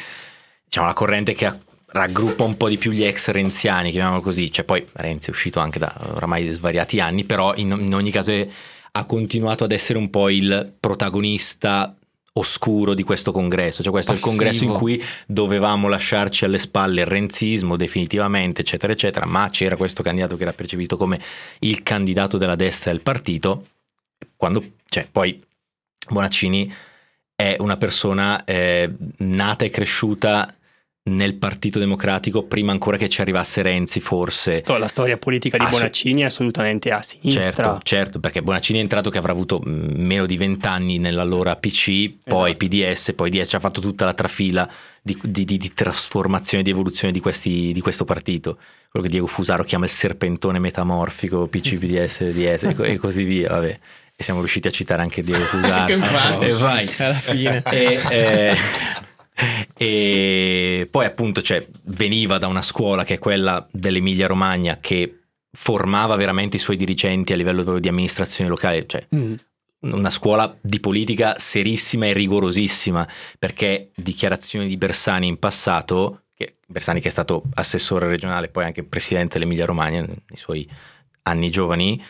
diciamo 0.66 0.88
la 0.88 0.94
corrente 0.94 1.34
che 1.34 1.46
ha- 1.46 1.56
raggruppa 1.92 2.44
un 2.44 2.56
po' 2.58 2.70
di 2.70 2.78
più 2.78 2.92
gli 2.92 3.04
ex 3.04 3.30
renziani, 3.30 3.92
chiamiamolo 3.92 4.22
così, 4.22 4.52
cioè 4.52 4.66
poi 4.66 4.86
Renzi 4.94 5.28
è 5.28 5.32
uscito 5.32 5.60
anche 5.60 5.80
da 5.80 5.94
oramai 6.14 6.48
svariati 6.50 7.00
anni, 7.00 7.24
però 7.24 7.54
in, 7.56 7.76
in 7.80 7.94
ogni 7.94 8.12
caso 8.12 8.32
è- 8.32 8.48
ha 8.94 9.06
continuato 9.06 9.64
ad 9.64 9.72
essere 9.72 9.98
un 9.98 10.10
po' 10.10 10.30
il 10.30 10.74
protagonista 10.80 11.96
oscuro 12.34 12.94
di 12.94 13.04
questo 13.04 13.32
congresso, 13.34 13.84
cioè 13.84 13.92
questo 13.92 14.12
è 14.12 14.16
il 14.16 14.22
Passivo. 14.22 14.38
congresso 14.38 14.64
in 14.64 14.72
cui 14.72 15.04
dovevamo 15.28 15.90
lasciarci 15.90 16.46
alle 16.46 16.58
spalle 16.58 17.02
il 17.02 17.08
renzismo 17.08 17.76
definitivamente, 17.76 18.62
eccetera, 18.62 18.94
eccetera, 18.94 19.26
ma 19.26 19.50
c'era 19.50 19.76
questo 19.76 20.02
candidato 20.02 20.38
che 20.38 20.44
era 20.44 20.54
percepito 20.54 20.96
come 20.96 21.20
il 21.60 21.84
candidato 21.84 22.38
della 22.38 22.56
destra 22.56 22.92
del 22.92 23.02
partito, 23.02 23.68
quando, 24.38 24.64
cioè, 24.88 25.08
poi 25.12 25.42
Bonaccini 26.10 26.74
è 27.36 27.56
una 27.60 27.76
persona 27.76 28.44
eh, 28.46 28.90
nata 29.18 29.66
e 29.66 29.70
cresciuta 29.70 30.54
nel 31.04 31.34
Partito 31.34 31.80
Democratico 31.80 32.44
prima 32.44 32.72
ancora 32.72 32.96
che 32.96 33.10
ci 33.10 33.22
arrivasse 33.22 33.64
Renzi 33.64 34.00
forse. 34.00 34.54
Sto- 34.54 34.78
la 34.78 34.88
storia 34.88 35.18
politica 35.18 35.58
di 35.58 35.64
Assu- 35.64 35.78
Bonaccini 35.78 36.22
è 36.22 36.26
assolutamente 36.26 36.92
a 36.92 37.02
sinistra. 37.02 37.42
Certo, 37.66 37.80
certo, 37.84 38.20
perché 38.20 38.44
Bonaccini 38.44 38.78
è 38.78 38.82
entrato 38.82 39.10
che 39.10 39.18
avrà 39.18 39.32
avuto 39.32 39.60
mh, 39.60 39.94
meno 39.96 40.28
di 40.28 40.38
vent'anni 40.38 41.00
nell'allora 41.00 41.56
PC, 41.56 42.12
poi 42.24 42.52
Esatto. 42.52 42.66
PDS, 42.68 43.14
poi 43.16 43.30
DS, 43.32 43.50
ci 43.50 43.56
ha 43.56 43.60
fatto 43.60 43.82
tutta 43.82 44.06
la 44.06 44.14
trafila 44.14 44.70
di, 45.02 45.18
di- 45.24 45.44
di- 45.46 45.58
di 45.58 45.74
trasformazione, 45.74 46.64
di 46.64 46.70
evoluzione 46.70 47.12
di, 47.12 47.20
questi- 47.20 47.72
di 47.74 47.82
questo 47.82 48.04
partito. 48.04 48.58
Quello 48.90 49.06
che 49.06 49.12
Diego 49.12 49.26
Fusaro 49.28 49.64
chiama 49.64 49.86
il 49.86 49.92
serpentone 49.92 50.60
metamorfico, 50.60 51.48
PC, 51.48 51.78
PDS, 51.78 52.26
DS 52.26 52.64
e, 52.64 52.76
co- 52.76 52.84
e 52.84 52.98
così 52.98 53.24
via, 53.24 53.50
vabbè. 53.50 53.80
E 54.16 54.24
siamo 54.24 54.40
riusciti 54.40 54.68
a 54.68 54.72
citare 54.72 55.02
anche 55.02 55.24
Diego 55.24 55.42
Fusaro. 55.46 55.86
Che 55.86 55.94
infatti, 55.94 56.46
e 56.46 56.52
vai. 56.52 56.90
alla 57.00 57.14
fine. 57.16 57.64
E, 57.72 58.00
eh, 58.12 58.56
e 59.76 60.88
poi 60.90 61.06
appunto 61.06 61.42
cioè, 61.42 61.66
veniva 61.84 62.38
da 62.38 62.48
una 62.48 62.62
scuola 62.62 63.04
che 63.04 63.16
è 63.16 63.20
quella 63.20 63.66
dell'Emilia 63.72 64.28
Romagna 64.28 64.78
che 64.78 65.20
formava 65.52 66.16
veramente 66.16 66.58
i 66.58 66.60
suoi 66.60 66.78
dirigenti 66.78 67.34
a 67.34 67.36
livello 67.36 67.62
proprio 67.62 67.82
di 67.82 67.90
amministrazione 67.90 68.50
locale, 68.50 68.86
cioè 68.88 69.06
Mm. 69.84 69.94
una 69.94 70.12
scuola 70.12 70.56
di 70.62 70.80
politica 70.80 71.36
serissima 71.40 72.06
e 72.06 72.14
rigorosissima 72.14 73.08
perché 73.40 73.90
dichiarazioni 73.96 74.68
di 74.68 74.78
Bersani 74.78 75.28
in 75.28 75.40
passato, 75.40 76.26
che 76.36 76.58
Bersani 76.68 77.02
che 77.02 77.08
è 77.08 77.12
stato 77.12 77.44
assessore 77.56 78.08
regionale 78.08 78.48
poi 78.48 78.66
anche 78.66 78.84
presidente 78.84 79.40
dell'Emilia 79.40 79.66
Romagna 79.66 80.02
nei 80.02 80.20
suoi 80.36 80.70
anni 81.24 81.50
giovani, 81.50 82.02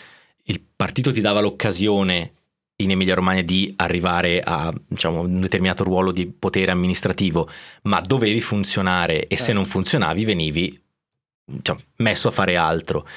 il 0.43 0.61
partito 0.75 1.11
ti 1.13 1.21
dava 1.21 1.39
l'occasione 1.39 2.33
in 2.83 2.91
Emilia 2.91 3.15
Romagna 3.15 3.41
di 3.41 3.73
arrivare 3.77 4.41
a 4.43 4.73
diciamo, 4.87 5.21
un 5.21 5.39
determinato 5.41 5.83
ruolo 5.83 6.11
di 6.11 6.25
potere 6.27 6.71
amministrativo, 6.71 7.49
ma 7.83 7.99
dovevi 8.01 8.41
funzionare 8.41 9.27
e 9.27 9.35
se 9.37 9.45
Certo. 9.45 9.53
non 9.53 9.65
funzionavi 9.65 10.25
venivi 10.25 10.81
diciamo, 11.45 11.79
messo 11.97 12.27
a 12.27 12.31
fare 12.31 12.55
altro. 12.57 13.07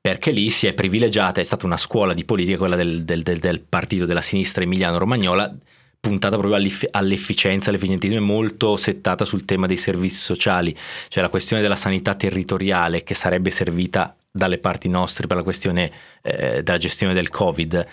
Perché 0.00 0.32
lì 0.32 0.50
si 0.50 0.66
è 0.66 0.74
privilegiata, 0.74 1.40
è 1.40 1.44
stata 1.44 1.64
una 1.64 1.78
scuola 1.78 2.12
di 2.12 2.24
politica, 2.26 2.58
quella 2.58 2.76
del, 2.76 3.04
del- 3.04 3.22
del- 3.22 3.38
del 3.38 3.60
partito 3.60 4.04
della 4.04 4.20
sinistra 4.20 4.62
emiliano-romagnola, 4.62 5.54
puntata 5.98 6.36
proprio 6.36 6.56
all'eff- 6.56 6.88
all'efficienza, 6.90 7.70
all'efficientismo 7.70 8.16
e 8.18 8.20
molto 8.20 8.76
settata 8.76 9.24
sul 9.24 9.46
tema 9.46 9.66
dei 9.66 9.78
servizi 9.78 10.20
sociali, 10.20 10.76
cioè 11.08 11.22
la 11.22 11.30
questione 11.30 11.62
della 11.62 11.76
sanità 11.76 12.14
territoriale 12.14 13.02
che 13.02 13.14
sarebbe 13.14 13.48
servita 13.48 14.14
dalle 14.30 14.58
parti 14.58 14.88
nostre 14.90 15.26
per 15.26 15.38
la 15.38 15.42
questione 15.42 15.90
eh, 16.20 16.62
della 16.62 16.76
gestione 16.76 17.14
del 17.14 17.30
Covid. 17.30 17.86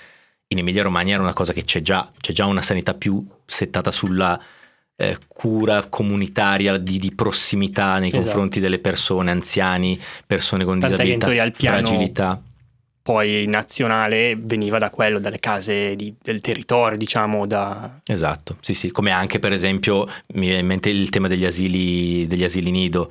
In 0.52 0.58
Emilia 0.58 0.84
Romagna 0.84 1.14
era 1.14 1.24
una 1.24 1.34
cosa 1.34 1.54
che 1.54 1.64
c'è 1.64 1.82
già, 1.82 2.10
c'è 2.20 2.34
già 2.34 2.46
una 2.46 2.62
sanità 2.62 2.94
più 2.94 3.26
settata 3.46 3.90
sulla 3.90 4.38
eh, 4.98 5.18
cura 5.26 5.86
comunitaria 5.88 6.78
di, 6.78 7.00
di 7.00 7.14
prossimità 7.16 8.00
nei 8.00 8.10
Esatto. 8.10 8.26
confronti 8.26 8.60
delle 8.60 8.80
persone, 8.80 9.32
anziani, 9.32 9.98
persone 10.28 10.66
con 10.66 10.78
Tant'è 10.80 11.04
disabilità, 11.04 11.46
il 11.46 11.52
piano- 11.54 11.88
fragilità. 11.88 12.42
Poi 13.04 13.46
nazionale 13.48 14.36
veniva 14.38 14.78
da 14.78 14.90
quello, 14.92 15.20
dalle 15.20 15.40
case 15.40 15.96
di- 15.96 16.14
del 16.22 16.40
territorio, 16.42 16.98
diciamo, 16.98 17.48
da... 17.48 18.00
Esatto, 18.06 18.58
sì, 18.60 18.74
sì, 18.74 18.92
come 18.92 19.10
anche 19.12 19.40
per 19.40 19.54
esempio 19.54 20.06
mi 20.34 20.48
viene 20.48 20.60
in 20.60 20.68
mente 20.68 20.90
il 20.90 21.10
tema 21.10 21.28
degli 21.28 21.46
asili, 21.46 22.28
degli 22.28 22.44
asili 22.44 22.70
nido. 22.72 23.10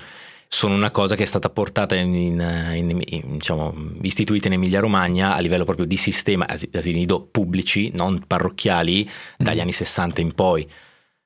Sono 0.53 0.75
una 0.75 0.91
cosa 0.91 1.15
che 1.15 1.23
è 1.23 1.27
stata 1.27 1.49
portata 1.49 1.95
in, 1.95 2.13
in- 2.13 2.71
in- 2.75 3.03
in- 3.07 3.33
diciamo, 3.35 3.73
istituita 4.03 4.49
in 4.49 4.55
Emilia 4.55 4.81
Romagna 4.81 5.37
a 5.37 5.39
livello 5.39 5.63
proprio 5.65 5.87
di 5.87 5.97
sistema, 5.97 6.45
asi- 6.49 6.69
asili 6.75 6.99
nido 6.99 7.21
pubblici, 7.31 7.93
non 7.95 8.25
parrocchiali, 8.27 9.09
dagli 9.39 9.61
anni 9.61 9.71
60 9.73 10.21
in 10.21 10.33
poi. 10.35 10.69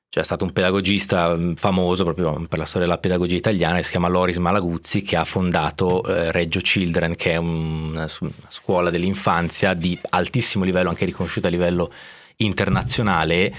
C'è 0.09 0.23
stato 0.23 0.43
un 0.45 0.53
pedagogista 0.53 1.35
mh, 1.35 1.55
famoso 1.55 2.03
proprio 2.03 2.45
per 2.47 2.59
la 2.59 2.65
storia 2.65 2.85
della 2.87 2.99
pedagogia 2.99 3.35
italiana 3.35 3.77
che 3.77 3.83
si 3.83 3.89
chiama 3.91 4.07
Loris 4.09 4.37
Malaguzzi 4.37 5.01
che 5.01 5.15
ha 5.17 5.25
fondato 5.25 6.05
eh, 6.05 6.31
Reggio 6.31 6.59
Children 6.59 7.15
che 7.15 7.31
è 7.31 7.35
un- 7.37 7.89
una 7.95 8.07
scuola 8.47 8.91
dell'infanzia 8.91 9.73
di 9.73 9.99
altissimo 10.11 10.63
livello 10.63 10.89
anche 10.89 11.03
riconosciuta 11.03 11.47
a 11.47 11.51
livello 11.51 11.91
internazionale 12.37 13.53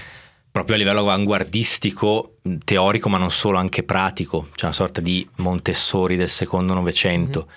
proprio 0.57 0.75
a 0.75 0.79
livello 0.79 1.01
avanguardistico 1.01 2.33
teorico 2.65 3.09
ma 3.09 3.17
non 3.17 3.29
solo 3.29 3.57
anche 3.59 3.83
pratico 3.83 4.47
c'è 4.55 4.65
una 4.65 4.73
sorta 4.73 5.01
di 5.01 5.27
Montessori 5.35 6.15
del 6.15 6.29
secondo 6.29 6.73
novecento 6.73 7.47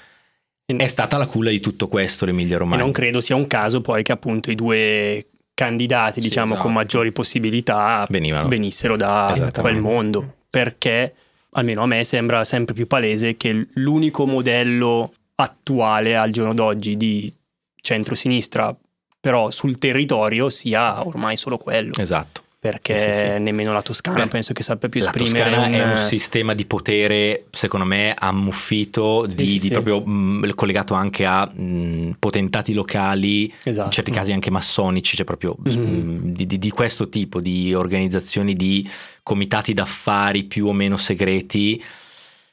è 0.67 0.87
stata 0.87 1.17
la 1.17 1.27
culla 1.27 1.51
di 1.51 1.61
tutto 1.61 1.89
questo 1.89 2.27
l'Emilia 2.27 2.57
E 2.57 2.59
Romagna 2.59 2.83
non 2.83 2.93
credo 2.93 3.21
sia 3.21 3.37
un 3.37 3.47
caso 3.47 3.81
poi 3.81 4.03
che 4.03 4.13
appunto 4.13 4.51
i 4.51 4.55
due 4.55 5.27
candidati, 5.55 6.21
Sì, 6.21 6.29
diciamo, 6.29 6.53
esatto. 6.53 6.63
con 6.63 6.73
maggiori 6.73 7.13
possibilità 7.13 8.07
Venivano. 8.09 8.49
venissero 8.49 8.97
da 8.97 9.51
quel 9.59 9.77
mondo. 9.77 10.37
Perché, 10.49 11.13
almeno 11.51 11.83
a 11.83 11.87
me, 11.87 12.03
sembra 12.03 12.45
sempre 12.45 12.73
più 12.73 12.87
palese 12.87 13.37
che 13.37 13.67
l'unico 13.75 14.25
modello 14.27 15.13
attuale 15.35 16.17
al 16.17 16.31
giorno 16.31 16.55
d'oggi 16.55 16.97
di 16.97 17.31
centrosinistra 17.79 18.75
però 19.21 19.51
sul 19.51 19.77
territorio 19.77 20.49
sia 20.49 21.07
ormai 21.07 21.37
solo 21.37 21.59
quello, 21.59 21.93
Esatto. 21.99 22.43
Perché 22.61 22.99
Sì, 22.99 23.11
sì, 23.11 23.19
sì. 23.19 23.39
nemmeno 23.41 23.73
la 23.73 23.81
Toscana 23.81 24.25
Beh, 24.25 24.29
penso 24.29 24.53
che 24.53 24.63
sappia 24.63 24.91
più 24.91 25.01
La 25.01 25.07
esprimere 25.07 25.49
Toscana 25.51 25.67
un, 25.67 25.73
è 25.73 25.93
un 25.93 25.97
sistema 26.07 26.53
di 26.53 26.67
potere, 26.67 27.47
secondo 27.51 27.87
me, 27.87 28.15
ammuffito, 28.17 29.25
di, 29.27 29.57
di 29.59 29.71
proprio 29.71 30.01
mh, 30.01 30.53
collegato 30.55 30.93
anche 30.93 31.25
a 31.25 31.47
mh, 31.51 32.17
potentati 32.19 32.75
locali, 32.75 33.51
Esatto. 33.65 33.87
in 33.87 33.93
certi 33.93 34.11
casi 34.11 34.33
anche 34.33 34.51
massonici, 34.51 35.17
cioè 35.17 35.25
proprio 35.25 35.57
Mhm. 35.59 35.73
mh, 35.73 36.33
di, 36.33 36.47
di- 36.47 36.59
di 36.59 36.71
questo 36.71 37.09
tipo 37.09 37.41
di 37.41 37.73
organizzazioni 37.73 38.55
di 38.55 38.87
comitati 39.23 39.73
d'affari 39.73 40.45
più 40.45 40.67
o 40.67 40.73
meno 40.73 40.99
segreti 40.99 41.83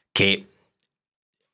che 0.09 0.45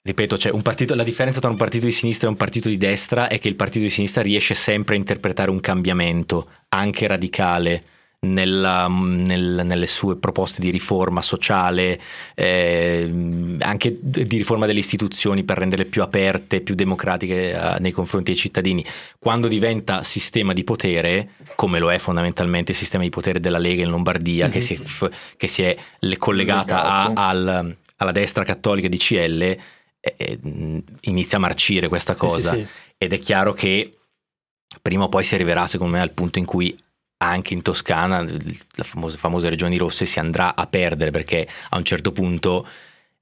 ripeto, 0.06 0.38
un 0.54 0.62
partito, 0.62 0.94
la 0.94 1.04
differenza 1.04 1.40
tra 1.40 1.50
un 1.50 1.56
partito 1.58 1.86
di 1.86 1.92
sinistra 1.92 2.28
e 2.28 2.30
un 2.30 2.38
partito 2.38 2.70
di 2.70 2.78
destra 2.78 3.28
è 3.30 3.40
che 3.40 3.48
il 3.48 3.56
partito 3.56 3.86
di 3.86 3.90
sinistra 3.90 4.22
riesce 4.22 4.54
sempre 4.54 4.94
a 4.94 4.98
interpretare 5.00 5.50
un 5.50 5.60
cambiamento, 5.60 6.48
anche 6.70 7.08
radicale, 7.08 7.84
nella- 8.24 8.88
nel- 8.88 9.62
nelle 9.64 9.88
sue 9.88 10.16
proposte 10.18 10.62
di 10.62 10.70
riforma 10.70 11.22
sociale, 11.22 12.00
eh, 12.36 13.10
anche 13.60 13.98
di 14.02 14.38
riforma 14.38 14.66
delle 14.66 14.80
istituzioni 14.80 15.44
per 15.44 15.58
renderle 15.58 15.86
più 15.86 16.02
aperte, 16.02 16.62
più 16.62 16.76
democratiche 16.76 17.52
eh, 17.52 17.80
nei 17.80 17.92
confronti 17.92 18.32
dei 18.32 18.40
cittadini. 18.40 18.86
Quando 19.20 19.48
diventa 19.48 20.04
sistema 20.04 20.54
di 20.54 20.64
potere, 20.64 21.30
come 21.56 21.80
lo 21.80 21.92
è 21.92 21.98
fondamentalmente 21.98 22.72
il 22.72 22.78
sistema 22.78 23.04
di 23.04 23.10
potere 23.10 23.40
della 23.40 23.58
Lega 23.58 23.84
in 23.84 23.90
Lombardia, 23.90 24.50
che 24.50 24.60
Mhm. 24.60 24.64
si 24.64 24.74
è, 24.74 24.78
f- 24.84 25.10
che 25.38 25.48
si 25.48 25.64
è 25.64 25.76
le- 26.00 26.18
collegata 26.18 26.84
a- 26.84 27.12
al- 27.28 27.76
alla 27.98 28.12
destra 28.12 28.44
cattolica 28.44 28.88
di 28.88 28.98
CL, 28.98 29.42
eh, 29.42 29.58
eh, 30.18 30.40
inizia 31.02 31.38
a 31.38 31.42
marcire 31.42 31.88
questa 31.88 32.14
Sì, 32.14 32.20
cosa 32.20 32.54
sì, 32.54 32.60
sì. 32.60 32.68
ed 32.98 33.14
è 33.14 33.20
chiaro 33.20 33.54
che 33.54 33.94
prima 34.82 35.04
o 35.06 35.10
poi 35.10 35.24
si 35.24 35.36
arriverà 35.36 35.68
secondo 35.68 35.94
me 35.96 36.02
al 36.02 36.12
punto 36.12 36.40
in 36.40 36.46
cui 36.46 36.78
anche 37.18 37.54
in 37.54 37.62
Toscana 37.62 38.22
la 38.22 38.84
famosa, 38.84 39.18
famose 39.18 39.50
regioni 39.50 39.78
rosse 39.78 40.06
si 40.06 40.20
andrà 40.20 40.56
a 40.56 40.68
perdere 40.68 41.12
perché 41.12 41.48
a 41.70 41.78
un 41.78 41.84
certo 41.86 42.12
punto 42.12 42.68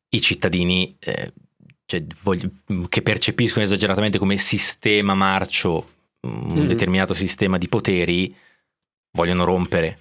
i 0.09 0.21
cittadini 0.21 0.95
eh, 0.99 1.33
cioè, 1.85 2.03
voglio- 2.23 2.49
che 2.89 3.01
percepiscono 3.01 3.63
esageratamente 3.63 4.17
come 4.17 4.37
sistema 4.37 5.13
marcio 5.13 5.89
un 6.21 6.59
Mhm. 6.61 6.67
determinato 6.67 7.13
sistema 7.13 7.57
di 7.57 7.67
poteri 7.67 8.33
vogliono 9.11 9.43
rompere 9.43 9.99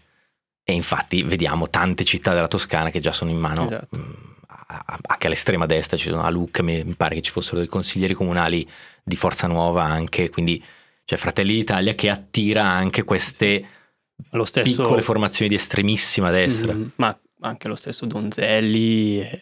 e 0.63 0.73
infatti 0.73 1.23
vediamo 1.23 1.69
tante 1.69 2.05
città 2.05 2.33
della 2.35 2.47
Toscana 2.49 2.91
che 2.91 3.01
già 3.01 3.13
sono 3.13 3.31
in 3.31 3.39
mano 3.39 3.65
Esatto. 3.65 3.97
mh, 3.99 4.35
a- 4.47 4.99
anche 5.09 5.27
all'estrema 5.27 5.67
destra 5.67 5.97
ci 5.97 6.09
sono 6.11 6.23
a 6.23 6.31
Lucca 6.31 6.63
mi, 6.63 6.83
mi 6.85 6.95
pare 6.95 7.17
che 7.17 7.23
ci 7.23 7.31
fossero 7.33 7.59
dei 7.59 7.67
consiglieri 7.69 8.15
comunali 8.15 8.69
di 9.03 9.17
Forza 9.17 9.47
Nuova 9.47 9.85
anche 9.85 10.31
quindi 10.31 10.63
c'è 11.05 11.17
Fratelli 11.17 11.55
d'Italia 11.55 11.95
che 11.95 12.09
attira 12.09 12.65
anche 12.67 13.03
queste 13.03 13.67
lo 14.31 14.45
stesso 14.45 14.83
piccole 14.83 15.03
formazioni 15.03 15.49
di 15.49 15.57
estremissima 15.57 16.31
destra 16.31 16.73
Mhm, 16.73 16.91
ma 16.97 17.19
anche 17.41 17.69
lo 17.69 17.75
stesso 17.77 18.07
Donzelli 18.07 19.21
eh, 19.21 19.41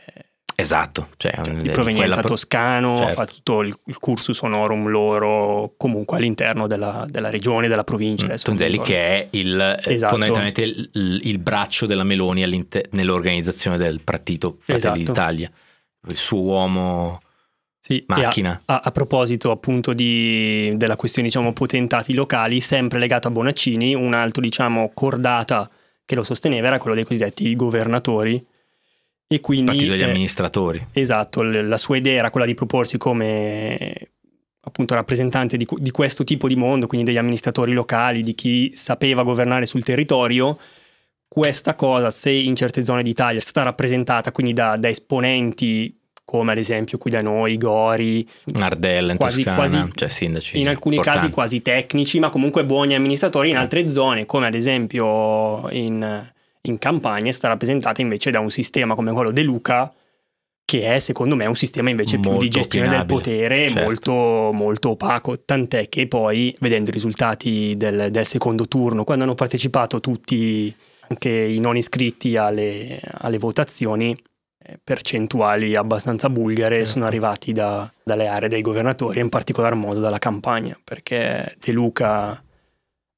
esatto 0.54 1.08
cioè, 1.16 1.32
di 1.42 1.62
di 1.62 1.70
provenienza 1.70 2.14
quella 2.14 2.22
toscano, 2.22 2.98
certo. 2.98 3.12
fa 3.14 3.24
tutto 3.26 3.60
il, 3.62 3.74
il 3.86 3.98
cursus 3.98 4.40
honorum 4.42 4.88
loro 4.88 5.74
comunque 5.76 6.16
all'interno 6.16 6.66
della, 6.66 7.06
della 7.08 7.30
regione, 7.30 7.68
della 7.68 7.84
provincia. 7.84 8.26
mi 8.26 8.36
Tonzelli 8.36 8.80
che 8.80 8.96
è 8.96 9.26
il, 9.30 9.60
eh, 9.60 9.92
Esatto. 9.94 10.10
fondamentalmente 10.12 10.62
il, 10.62 10.90
il- 10.92 11.38
braccio 11.38 11.86
della 11.86 12.04
Meloni 12.04 12.42
nell'organizzazione 12.90 13.76
del 13.76 14.00
partito 14.02 14.56
Fratelli 14.60 15.02
Esatto. 15.02 15.12
d'Italia 15.12 15.50
il 16.08 16.16
suo 16.16 16.40
uomo 16.40 17.20
Sì, 17.88 18.04
macchina. 18.06 18.60
A, 18.66 18.82
a 18.84 18.90
proposito 18.90 19.50
appunto 19.50 19.94
di- 19.94 20.74
della 20.76 20.96
questione 20.96 21.28
diciamo 21.28 21.54
potentati 21.54 22.12
locali, 22.12 22.60
sempre 22.60 22.98
legato 22.98 23.28
a 23.28 23.30
Bonaccini, 23.30 23.94
un 23.94 24.12
altro 24.12 24.42
diciamo 24.42 24.90
cordata 24.92 25.70
che 26.04 26.14
lo 26.14 26.22
sosteneva 26.22 26.66
era 26.66 26.76
quello 26.76 26.94
dei 26.94 27.06
cosiddetti 27.06 27.56
governatori. 27.56 28.44
E 29.26 29.40
quindi... 29.40 29.64
partito 29.64 29.92
degli 29.92 30.02
eh, 30.02 30.04
amministratori. 30.04 30.86
Esatto, 30.92 31.40
la 31.40 31.78
sua 31.78 31.96
idea 31.96 32.18
era 32.18 32.30
quella 32.30 32.44
di 32.44 32.52
proporsi 32.52 32.98
come 32.98 34.10
appunto 34.60 34.92
rappresentante 34.92 35.56
di, 35.56 35.66
di 35.78 35.90
questo 35.90 36.24
tipo 36.24 36.46
di 36.46 36.56
mondo, 36.56 36.86
quindi 36.86 37.06
degli 37.06 37.18
amministratori 37.18 37.72
locali, 37.72 38.22
di 38.22 38.34
chi 38.34 38.70
sapeva 38.74 39.22
governare 39.22 39.64
sul 39.64 39.82
territorio. 39.82 40.58
Questa 41.26 41.74
cosa, 41.74 42.10
se 42.10 42.28
in 42.32 42.54
certe 42.54 42.84
zone 42.84 43.02
d'Italia 43.02 43.38
è 43.38 43.42
stata 43.42 43.64
rappresentata 43.64 44.30
quindi 44.30 44.52
da, 44.52 44.76
da 44.76 44.90
esponenti 44.90 45.97
come 46.30 46.52
ad 46.52 46.58
esempio 46.58 46.98
qui 46.98 47.10
da 47.10 47.22
noi, 47.22 47.56
Gori, 47.56 48.28
Nardella 48.52 49.12
in 49.12 49.16
quasi- 49.18 49.42
Toscana 49.42 49.56
quasi- 49.56 49.90
cioè 49.94 50.08
sindaci 50.10 50.60
in 50.60 50.68
alcuni 50.68 50.96
importanti. 50.96 51.22
casi 51.22 51.32
quasi 51.32 51.62
tecnici, 51.62 52.18
ma 52.18 52.28
comunque 52.28 52.66
buoni 52.66 52.94
amministratori, 52.94 53.48
in 53.48 53.56
altre 53.56 53.88
zone, 53.88 54.26
come 54.26 54.46
ad 54.46 54.52
esempio 54.54 55.66
in, 55.70 56.30
in 56.60 56.78
campagna, 56.78 57.28
è 57.28 57.32
stata 57.32 57.54
rappresentata 57.54 58.02
invece 58.02 58.30
da 58.30 58.40
un 58.40 58.50
sistema 58.50 58.94
come 58.94 59.10
quello 59.12 59.30
De 59.30 59.40
Luca, 59.42 59.90
che 60.66 60.82
è 60.82 60.98
secondo 60.98 61.34
me 61.34 61.46
un 61.46 61.56
sistema 61.56 61.88
invece 61.88 62.18
più 62.18 62.28
Molto 62.28 62.44
di 62.44 62.50
gestione 62.50 62.88
del 62.88 63.06
potere, 63.06 63.70
certo. 63.70 63.82
molto, 63.84 64.12
molto 64.52 64.90
opaco, 64.90 65.40
tant'è 65.42 65.88
che 65.88 66.08
poi, 66.08 66.54
vedendo 66.60 66.90
i 66.90 66.92
risultati 66.92 67.74
del, 67.74 68.10
del 68.10 68.26
secondo 68.26 68.68
turno, 68.68 69.04
quando 69.04 69.24
hanno 69.24 69.34
partecipato 69.34 69.98
tutti, 70.00 70.70
anche 71.08 71.30
i 71.30 71.58
non 71.58 71.78
iscritti 71.78 72.36
alle, 72.36 73.00
alle 73.20 73.38
votazioni, 73.38 74.10
eh, 74.10 74.16
percentuali 74.82 75.76
abbastanza 75.76 76.28
bulgare 76.30 76.76
Certo. 76.76 76.90
sono 76.90 77.04
arrivati 77.06 77.52
da- 77.52 77.90
dalle 78.02 78.26
aree 78.26 78.48
dei 78.48 78.62
governatori, 78.62 79.20
in 79.20 79.28
particolar 79.28 79.74
modo 79.74 80.00
dalla 80.00 80.18
campagna, 80.18 80.78
perché 80.82 81.56
De 81.62 81.72
Luca, 81.72 82.42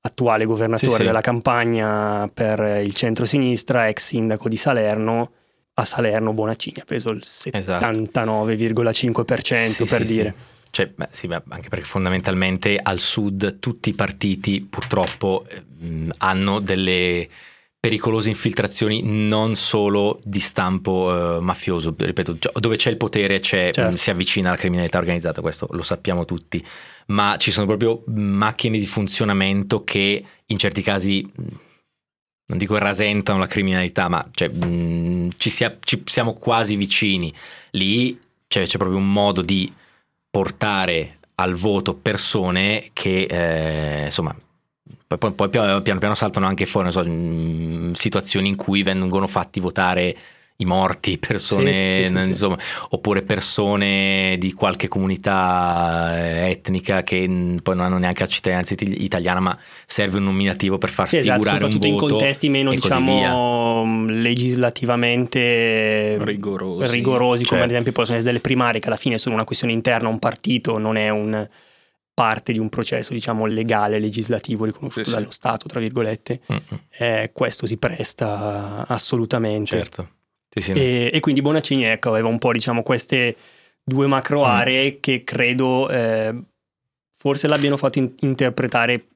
attuale 0.03 0.45
governatore 0.47 0.93
Sì, 0.93 0.97
sì. 0.99 1.03
della 1.05 1.21
campagna 1.21 2.29
per 2.33 2.81
il 2.83 2.95
centro-sinistra, 2.95 3.89
ex 3.89 4.07
sindaco 4.07 4.49
di 4.49 4.57
Salerno, 4.57 5.33
a 5.75 5.85
Salerno 5.85 6.33
Bonaccini 6.33 6.81
ha 6.81 6.85
preso 6.85 7.11
il 7.11 7.23
Esatto. 7.23 7.85
79,5% 7.85 9.85
Sì, 9.85 9.85
per 9.85 10.07
sì, 10.07 10.13
dire. 10.13 10.35
Cioè, 10.71 10.87
beh, 10.95 11.09
sì, 11.11 11.27
beh, 11.27 11.43
anche 11.49 11.69
perché 11.69 11.85
fondamentalmente 11.85 12.79
al 12.81 12.99
sud 12.99 13.59
tutti 13.59 13.89
i 13.89 13.95
partiti 13.95 14.61
purtroppo 14.61 15.45
ehm, 15.81 16.13
hanno 16.19 16.61
delle 16.61 17.29
pericolose 17.81 18.29
infiltrazioni 18.29 19.01
non 19.03 19.57
solo 19.57 20.21
di 20.23 20.38
stampo 20.38 21.38
eh, 21.38 21.40
mafioso, 21.40 21.95
ripeto, 21.97 22.37
dove 22.59 22.77
c'è 22.77 22.90
il 22.90 22.99
potere 22.99 23.40
c'è- 23.40 23.71
Certo. 23.73 23.93
mh, 23.93 23.95
si 23.95 24.11
avvicina 24.11 24.49
alla 24.51 24.59
criminalità 24.59 24.99
organizzata, 24.99 25.40
questo 25.40 25.66
lo 25.71 25.83
sappiamo 25.83 26.27
tutti, 26.27 26.62
ma 27.07 27.37
ci 27.38 27.51
sono 27.51 27.64
proprio 27.66 28.03
macchine 28.09 28.79
di 28.79 28.87
funzionamento 28.87 29.83
che 29.83 30.23
in 30.45 30.59
certi 30.59 30.83
casi 30.83 31.25
mh, 31.25 31.43
non 32.51 32.59
dico 32.59 32.77
rasentano 32.77 33.38
la 33.38 33.47
criminalità, 33.47 34.09
ma 34.09 34.29
cioè, 34.33 34.49
mh, 34.49 35.31
ci, 35.38 35.49
sia- 35.49 35.79
ci 35.81 36.03
siamo 36.05 36.35
quasi 36.35 36.77
vicini. 36.77 37.33
Lì 37.71 38.19
c'è, 38.47 38.66
c'è 38.66 38.77
proprio 38.77 38.99
un 38.99 39.11
modo 39.11 39.40
di 39.40 39.73
portare 40.29 41.16
al 41.37 41.55
voto 41.55 41.95
persone 41.95 42.90
che 42.93 43.23
eh, 43.23 44.05
insomma 44.05 44.37
poi, 45.18 45.18
poi- 45.18 45.33
poi 45.33 45.49
piano, 45.49 45.81
piano 45.83 46.14
saltano 46.14 46.46
anche 46.46 46.66
fuori 46.66 46.92
non 46.92 46.92
so, 46.92 47.05
mh, 47.09 47.92
situazioni 47.94 48.46
in 48.49 48.55
cui 48.57 48.83
vengono 48.85 49.27
fatti 49.27 49.59
votare 49.59 50.14
i 50.57 50.64
morti, 50.66 51.18
persone, 51.27 51.73
Sì, 51.73 51.90
sì, 51.90 51.92
sì, 52.05 52.05
sì, 52.05 52.20
sì. 52.20 52.29
insomma, 52.31 52.57
oppure 52.90 53.23
persone 53.23 54.37
di 54.38 54.53
qualche 54.53 54.87
comunità 54.88 56.12
eh, 56.16 56.51
etnica 56.51 57.03
che 57.03 57.27
mh, 57.27 57.61
poi 57.62 57.75
non 57.77 57.87
hanno 57.87 57.99
neanche 57.99 58.23
la 58.23 58.29
cittadinanza 58.29 58.75
it- 58.75 59.01
italiana, 59.03 59.40
ma 59.40 59.59
serve 59.85 60.18
un 60.18 60.25
nominativo 60.25 60.79
per 60.79 60.90
far 60.90 61.09
Sì, 61.09 61.16
esatto, 61.16 61.38
figurare 61.42 61.64
un 61.64 61.73
soprattutto 61.73 62.03
in 62.03 62.09
contesti 62.09 62.49
meno 62.49 62.70
diciamo 62.70 64.07
legislativamente 64.09 66.18
rigorosi. 66.23 66.90
rigorosi, 66.90 67.44
come 67.44 67.61
Certo. 67.61 67.64
ad 67.64 67.70
esempio 67.70 67.92
possono 67.92 68.16
essere 68.18 68.33
delle 68.33 68.42
primarie 68.42 68.81
che 68.81 68.87
alla 68.87 68.96
fine 68.96 69.18
sono 69.18 69.35
una 69.35 69.44
questione 69.44 69.73
interna 69.73 70.09
a 70.09 70.12
un 70.12 70.18
partito, 70.18 70.79
non 70.79 70.96
è 70.96 71.09
un 71.09 71.49
parte 72.22 72.52
di 72.52 72.59
un 72.59 72.68
processo 72.68 73.12
diciamo 73.14 73.46
legale, 73.46 73.98
legislativo 73.98 74.64
riconosciuto 74.66 75.04
Sì, 75.04 75.11
sì. 75.11 75.16
dallo 75.18 75.30
Stato, 75.30 75.66
tra 75.68 75.80
virgolette, 75.80 76.40
Mm, 76.52 76.56
mm, 76.56 76.76
eh, 76.98 77.30
questo 77.33 77.66
si 77.66 77.76
presta 77.78 78.87
assolutamente. 78.87 79.76
certo. 79.76 80.09
Sì, 80.50 80.72
E, 80.72 81.11
e 81.12 81.20
quindi 81.20 81.40
Bonaccini 81.42 81.85
ecco, 81.85 82.11
aveva 82.11 82.28
un 82.28 82.38
po' 82.38 82.52
diciamo 82.52 82.83
queste 82.83 83.37
due 83.83 84.06
macro 84.06 84.40
Mm. 84.42 84.44
aree 84.44 85.00
che 85.00 85.22
credo 85.24 85.88
eh, 85.88 86.35
forse 87.16 87.48
l'abbiano 87.48 87.76
fatto 87.76 87.98
in- 87.98 88.12
interpretare 88.20 89.06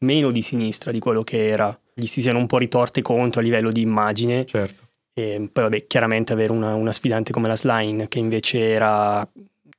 meno 0.00 0.30
di 0.30 0.42
sinistra 0.42 0.90
di 0.92 0.98
quello 0.98 1.22
che 1.22 1.48
era, 1.48 1.76
gli 1.94 2.06
si 2.06 2.20
siano 2.20 2.38
un 2.38 2.46
po' 2.46 2.58
ritorte 2.58 3.02
contro 3.02 3.40
a 3.40 3.44
livello 3.44 3.70
di 3.72 3.80
immagine 3.80 4.44
certo. 4.46 4.82
e 5.14 5.48
poi 5.52 5.64
vabbè 5.64 5.86
chiaramente 5.86 6.32
avere 6.32 6.52
una, 6.52 6.74
una 6.74 6.92
sfidante 6.92 7.32
come 7.32 7.48
la 7.48 7.56
Slime 7.56 8.06
che 8.08 8.18
invece 8.18 8.58
era 8.70 9.26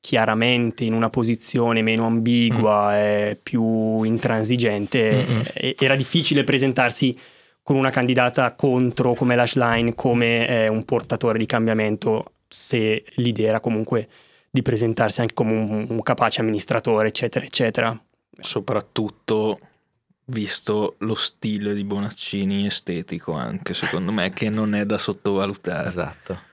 chiaramente 0.02 0.84
in 0.86 0.94
una 0.94 1.10
posizione 1.10 1.82
meno 1.82 2.06
ambigua 2.06 2.98
e 3.00 3.40
più 3.42 4.04
intransigente 4.04 5.26
Mm-mm. 5.28 5.42
e- 5.54 5.76
era 5.78 5.96
difficile 5.96 6.44
presentarsi 6.44 7.18
con 7.62 7.76
una 7.76 7.90
candidata 7.90 8.54
contro 8.56 9.14
come 9.14 9.36
la 9.36 9.46
Schlein 9.46 9.94
come 9.96 10.48
eh, 10.48 10.68
un 10.70 10.86
portatore 10.86 11.38
di 11.38 11.46
cambiamento 11.46 12.32
se 12.48 13.04
l'idea 13.16 13.50
era 13.50 13.60
comunque 13.60 14.08
di 14.50 14.62
presentarsi 14.62 15.22
anche 15.22 15.34
come 15.34 15.52
un, 15.52 15.86
un 15.90 16.02
capace 16.02 16.42
amministratore 16.42 17.10
eccetera 17.10 17.46
eccetera 17.46 18.04
soprattutto 18.40 19.60
visto 20.26 20.96
lo 21.00 21.16
stile 21.16 21.74
di 21.74 21.84
Bonaccini 21.84 22.66
estetico 22.66 23.34
anche 23.34 23.74
secondo 23.74 24.12
me 24.12 24.32
che 24.32 24.50
non 24.50 24.76
è 24.76 24.86
da 24.86 24.98
sottovalutare 24.98 25.88
Esatto. 25.90 26.48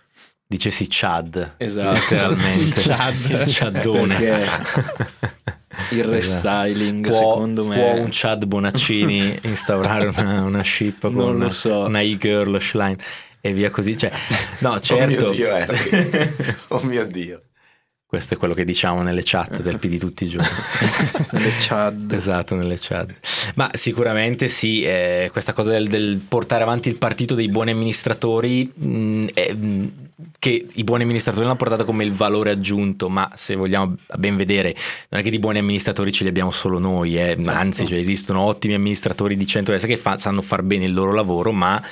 Dicesi 0.46 0.86
Chad. 0.88 1.54
Esatto. 1.56 1.92
Letteralmente. 1.92 2.64
Il 2.64 2.72
Chad. 2.86 3.14
Il 3.30 3.44
Chaddone. 3.46 4.16
il 5.90 6.04
restyling 6.04 7.06
Può, 7.06 7.18
secondo 7.18 7.64
me 7.66 7.76
può 7.76 8.00
un 8.00 8.08
Chad 8.10 8.44
Bonaccini 8.46 9.38
instaurare 9.44 10.06
una, 10.06 10.42
una 10.42 10.64
ship 10.64 11.00
con 11.00 11.16
una, 11.16 11.50
so. 11.50 11.84
una 11.84 12.00
e-girl 12.00 12.58
Schlein 12.60 12.96
e 13.40 13.52
via 13.52 13.70
così. 13.70 13.96
Cioè, 13.96 14.10
no, 14.60 14.72
Oh 14.72 14.80
certo. 14.80 15.24
mio 15.24 15.30
Dio, 15.30 15.48
Henry. 15.54 16.34
Oh 16.68 16.80
mio 16.82 17.04
Dio. 17.06 17.40
Questo 18.08 18.34
è 18.34 18.36
quello 18.36 18.54
che 18.54 18.64
diciamo 18.64 19.02
nelle 19.02 19.22
chat 19.24 19.62
del 19.62 19.80
PD 19.80 19.98
tutti 19.98 20.24
i 20.24 20.28
giorni. 20.28 20.48
le 21.32 21.54
Chad 21.58 22.12
Esatto, 22.12 22.54
nelle 22.54 22.76
chat. 22.78 23.12
Ma 23.56 23.68
sicuramente 23.72 24.46
sì, 24.48 24.82
eh, 24.84 25.28
questa 25.32 25.52
cosa 25.52 25.72
del, 25.72 25.88
del 25.88 26.20
portare 26.26 26.62
avanti 26.62 26.88
il 26.88 26.98
partito 26.98 27.34
dei 27.34 27.48
buoni 27.48 27.72
amministratori, 27.72 28.72
mh, 28.72 29.26
è, 29.34 29.52
mh, 29.52 29.92
che 30.38 30.66
i 30.72 30.84
buoni 30.84 31.02
amministratori 31.02 31.44
l'hanno 31.44 31.56
portata 31.58 31.84
come 31.84 32.02
il 32.04 32.12
valore 32.12 32.50
aggiunto, 32.50 33.08
ma 33.08 33.30
se 33.34 33.54
vogliamo 33.54 33.94
ben 34.16 34.36
vedere, 34.36 34.74
non 35.10 35.20
è 35.20 35.24
che 35.24 35.30
di 35.30 35.38
buoni 35.38 35.58
amministratori 35.58 36.10
ce 36.12 36.22
li 36.24 36.30
abbiamo 36.30 36.50
solo 36.50 36.78
noi, 36.78 37.18
eh, 37.18 37.36
anzi 37.44 37.86
cioè, 37.86 37.98
esistono 37.98 38.40
ottimi 38.40 38.74
amministratori 38.74 39.36
di 39.36 39.46
centrodestra 39.46 39.92
che 39.92 39.98
fa- 39.98 40.16
sanno 40.16 40.40
far 40.42 40.62
bene 40.62 40.84
il 40.86 40.94
loro 40.94 41.12
lavoro, 41.12 41.52
ma... 41.52 41.82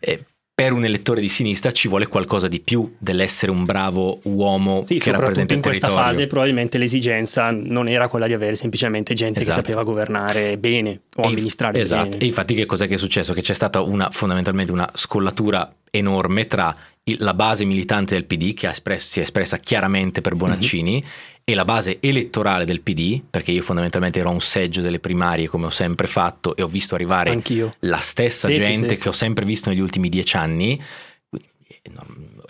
eh, 0.00 0.24
per 0.54 0.72
un 0.72 0.84
elettore 0.84 1.22
di 1.22 1.28
sinistra 1.30 1.72
ci 1.72 1.88
vuole 1.88 2.06
qualcosa 2.06 2.46
di 2.46 2.60
più 2.60 2.94
dell'essere 2.98 3.50
un 3.50 3.64
bravo 3.64 4.20
uomo 4.24 4.84
Sì, 4.84 4.98
che 4.98 5.10
rappresenta 5.10 5.54
il 5.54 5.58
in 5.60 5.64
questa 5.64 5.86
territorio. 5.86 6.12
fase 6.12 6.26
probabilmente 6.26 6.76
l'esigenza 6.76 7.50
non 7.50 7.88
era 7.88 8.06
quella 8.06 8.26
di 8.26 8.34
avere 8.34 8.54
semplicemente 8.54 9.14
gente 9.14 9.40
Esatto. 9.40 9.56
che 9.56 9.62
sapeva 9.62 9.82
governare 9.82 10.58
bene 10.58 11.00
o 11.16 11.22
E- 11.22 11.26
amministrare 11.26 11.80
esatto. 11.80 12.10
bene. 12.10 12.22
E 12.22 12.26
infatti 12.26 12.54
che 12.54 12.66
cos'è 12.66 12.86
che 12.86 12.94
è 12.94 12.98
successo? 12.98 13.32
Che 13.32 13.40
c'è 13.40 13.54
stata 13.54 13.80
una, 13.80 14.10
fondamentalmente 14.12 14.72
una 14.72 14.88
scollatura 14.92 15.72
enorme 15.90 16.46
tra 16.46 16.72
la 17.18 17.34
base 17.34 17.64
militante 17.64 18.14
del 18.14 18.24
PD 18.24 18.54
che 18.54 18.68
espresso- 18.68 19.10
si 19.10 19.18
è 19.18 19.22
espressa 19.22 19.58
chiaramente 19.58 20.20
per 20.20 20.36
Bonaccini 20.36 21.00
Mhm. 21.02 21.08
e 21.44 21.54
la 21.54 21.64
base 21.64 21.98
elettorale 22.00 22.64
del 22.64 22.80
PD, 22.80 23.20
perché 23.28 23.50
io 23.50 23.62
fondamentalmente 23.62 24.20
ero 24.20 24.28
a 24.28 24.32
un 24.32 24.40
seggio 24.40 24.80
delle 24.80 25.00
primarie 25.00 25.48
come 25.48 25.66
ho 25.66 25.70
sempre 25.70 26.06
fatto 26.06 26.54
e 26.54 26.62
ho 26.62 26.68
visto 26.68 26.94
arrivare 26.94 27.30
Anch'io. 27.30 27.74
la 27.80 27.98
stessa 27.98 28.46
Sì, 28.46 28.54
sì, 28.54 28.60
gente 28.60 28.94
sì. 28.94 29.00
che 29.00 29.08
ho 29.08 29.12
sempre 29.12 29.44
visto 29.44 29.68
negli 29.68 29.80
ultimi 29.80 30.08
dieci 30.08 30.36
anni, 30.36 30.80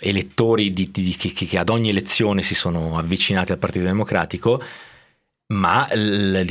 elettori 0.01 0.73
di- 0.73 0.91
di- 0.91 1.17
che, 1.17 1.33
che 1.33 1.59
ad 1.59 1.69
ogni 1.71 1.89
elezione 1.89 2.43
si 2.43 2.55
sono 2.55 2.99
avvicinati 2.99 3.53
al 3.53 3.59
Partito 3.59 3.85
Democratico, 3.85 4.63
ma 5.53 5.87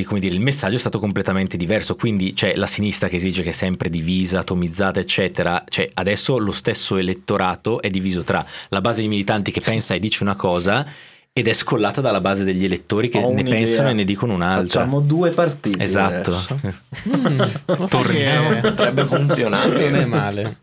come 0.05 0.19
dire, 0.19 0.33
il 0.33 0.39
messaggio 0.39 0.75
è 0.75 0.79
stato 0.79 0.99
completamente 0.99 1.57
diverso, 1.57 1.95
quindi 1.95 2.33
c'è 2.33 2.55
la 2.55 2.67
sinistra 2.67 3.07
che 3.07 3.15
esige 3.15 3.43
che 3.43 3.49
è 3.49 3.53
sempre 3.53 3.89
divisa, 3.89 4.39
atomizzata, 4.39 4.99
eccetera, 4.99 5.63
cioè 5.67 5.89
adesso 5.95 6.37
lo 6.37 6.51
stesso 6.51 6.97
elettorato 6.97 7.81
è 7.81 7.89
diviso 7.89 8.23
tra 8.23 8.45
la 8.69 8.81
base 8.81 9.01
di 9.01 9.07
militanti 9.07 9.51
che 9.51 9.61
pensa 9.61 9.93
e 9.95 9.99
dice 9.99 10.23
una 10.23 10.35
cosa 10.35 10.85
ed 11.33 11.47
è 11.47 11.53
scollata 11.53 12.01
dalla 12.01 12.19
base 12.19 12.43
degli 12.43 12.65
elettori 12.65 13.07
che 13.07 13.25
ne 13.25 13.43
pensano 13.43 13.89
e 13.89 13.93
ne 13.93 14.03
dicono 14.03 14.33
un'altra. 14.33 14.81
facciamo 14.81 14.99
due 14.99 15.31
partiti 15.31 15.81
Esatto. 15.81 16.35
Mm, 17.17 17.41
Torniamo. 17.89 18.59
Potrebbe 18.61 19.05
funzionare. 19.05 19.89
Non 19.89 19.99
è 19.99 20.05
male. 20.05 20.57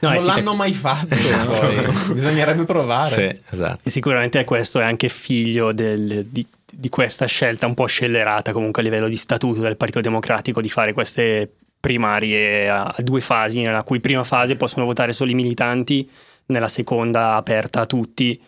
No, 0.00 0.08
non 0.08 0.14
e 0.14 0.20
sì, 0.20 0.26
l'hanno 0.26 0.54
mai 0.54 0.72
fatto. 0.72 1.14
Esatto. 1.14 1.68
Bisognerebbe 2.12 2.64
provare. 2.64 3.08
Sì, 3.34 3.40
esatto. 3.54 3.80
E 3.84 3.90
sicuramente 3.90 4.42
questo 4.44 4.80
è 4.80 4.84
anche 4.84 5.08
figlio 5.08 5.72
del- 5.72 6.26
di, 6.28 6.46
di 6.70 6.88
questa 6.88 7.26
scelta 7.26 7.66
un 7.66 7.74
po' 7.74 7.86
scellerata 7.86 8.52
comunque 8.52 8.82
a 8.82 8.84
livello 8.84 9.08
di 9.08 9.16
statuto 9.16 9.60
del 9.60 9.76
Partito 9.76 10.00
Democratico 10.00 10.60
di 10.60 10.68
fare 10.68 10.92
queste 10.92 11.50
primarie 11.78 12.68
a, 12.68 12.84
a 12.96 13.02
due 13.02 13.20
fasi, 13.20 13.62
nella 13.62 13.82
cui 13.84 14.00
prima 14.00 14.24
fase 14.24 14.56
possono 14.56 14.84
votare 14.84 15.12
solo 15.12 15.30
i 15.30 15.34
militanti, 15.34 16.08
nella 16.46 16.68
seconda 16.68 17.34
aperta 17.34 17.80
a 17.82 17.86
tutti. 17.86 18.40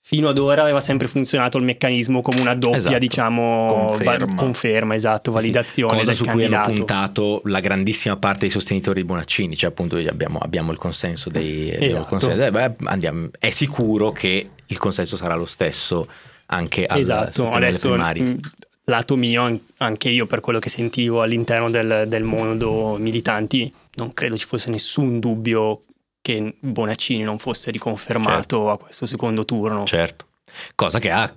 Fino 0.00 0.28
ad 0.28 0.38
ora 0.38 0.62
aveva 0.62 0.80
sempre 0.80 1.06
funzionato 1.06 1.58
il 1.58 1.64
meccanismo 1.64 2.22
come 2.22 2.40
una 2.40 2.54
doppia, 2.54 2.78
Esatto. 2.78 2.98
diciamo, 2.98 3.66
Conferma. 3.88 4.24
va- 4.24 4.34
conferma, 4.36 4.94
esatto, 4.94 5.32
validazione 5.32 5.92
cosa 5.92 6.04
del 6.06 6.14
su 6.14 6.22
cui 6.24 6.44
hanno 6.44 6.54
candidato. 6.54 6.72
puntato 6.72 7.40
la 7.44 7.60
grandissima 7.60 8.16
parte 8.16 8.40
dei 8.40 8.50
sostenitori 8.50 9.00
di 9.02 9.06
Bonaccini, 9.06 9.54
cioè 9.54 9.68
appunto 9.70 9.96
abbiamo, 9.96 10.38
abbiamo 10.38 10.72
il 10.72 10.78
consenso 10.78 11.28
dei 11.28 11.70
Esatto. 11.78 12.04
consenso- 12.06 12.42
eh, 12.42 12.50
beh, 12.50 12.76
andiamo- 12.84 13.28
è 13.38 13.50
sicuro 13.50 14.10
che 14.12 14.48
il 14.64 14.78
consenso 14.78 15.16
sarà 15.16 15.34
lo 15.34 15.44
stesso 15.46 16.08
anche 16.50 16.86
al, 16.86 16.98
Esatto, 16.98 17.50
adesso 17.50 17.94
mh, 17.94 18.40
lato 18.84 19.16
mio, 19.16 19.42
an- 19.42 19.60
anche 19.78 20.08
io 20.08 20.26
per 20.26 20.40
quello 20.40 20.58
che 20.58 20.68
sentivo 20.70 21.22
all'interno 21.22 21.70
del, 21.70 22.04
del 22.08 22.22
mondo 22.22 22.96
militanti, 22.98 23.72
non 23.96 24.12
credo 24.14 24.36
ci 24.36 24.46
fosse 24.46 24.70
nessun 24.70 25.18
dubbio 25.18 25.84
che 26.20 26.54
Bonaccini 26.58 27.22
non 27.22 27.38
fosse 27.38 27.70
riconfermato 27.70 28.70
a 28.70 28.78
questo 28.78 29.06
secondo 29.06 29.44
turno. 29.44 29.84
Certo. 29.84 30.26
Cosa 30.74 30.98
che 30.98 31.10
ha, 31.10 31.32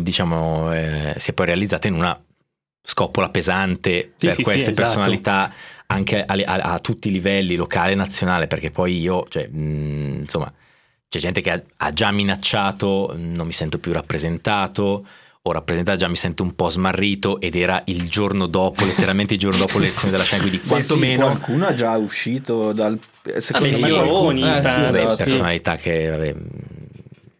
diciamo, 0.00 0.72
eh, 0.72 1.14
si 1.18 1.30
è 1.30 1.34
poi 1.34 1.46
realizzata 1.46 1.86
in 1.88 1.94
una 1.94 2.18
scoppola 2.82 3.28
pesante 3.28 4.12
Sì, 4.16 4.26
per 4.26 4.34
sì, 4.34 4.42
sì, 4.42 4.50
queste 4.50 4.70
esatto. 4.70 4.88
personalità 4.88 5.52
anche 5.86 6.24
a, 6.24 6.34
a- 6.44 6.72
a 6.72 6.78
tutti 6.78 7.08
i 7.08 7.12
livelli, 7.12 7.54
locale 7.54 7.92
e 7.92 7.96
nazionale, 7.96 8.46
perché 8.46 8.70
poi 8.70 8.98
io, 8.98 9.26
cioè, 9.28 9.46
mh, 9.46 10.20
insomma, 10.20 10.50
c'è 11.08 11.18
gente 11.18 11.40
che 11.40 11.50
ha, 11.50 11.62
ha 11.78 11.92
già 11.92 12.10
minacciato, 12.10 13.14
non 13.16 13.46
mi 13.46 13.52
sento 13.52 13.78
più 13.78 13.92
rappresentato, 13.92 15.06
o 15.42 15.52
rappresentato 15.52 15.96
già 15.98 16.08
mi 16.08 16.16
sento 16.16 16.42
un 16.42 16.54
po' 16.54 16.68
smarrito 16.68 17.40
ed 17.40 17.54
era 17.54 17.82
il 17.86 18.08
giorno 18.08 18.46
dopo, 18.46 18.84
letteralmente 18.84 19.34
il 19.34 19.40
giorno 19.40 19.58
dopo 19.58 19.78
l'elezione 19.78 20.10
della 20.10 20.22
Scena, 20.24 20.42
quindi 20.42 20.58
Beh, 20.58 20.64
sì, 20.64 20.68
quantomeno 20.68 21.24
qualcuno 21.26 21.66
è 21.68 21.74
già 21.74 21.96
uscito 21.96 22.72
dal 22.72 22.98
secondo 23.38 23.70
Vabbè, 23.70 23.80
me 23.80 23.88
Fioroni, 23.88 24.40
qualcuno- 24.40 24.48
eh, 24.48 24.70
sì, 24.70 24.98
esatto. 24.98 25.14
sì. 25.14 25.22
personalità 25.22 25.76
che 25.76 26.08
vabbè, 26.08 26.34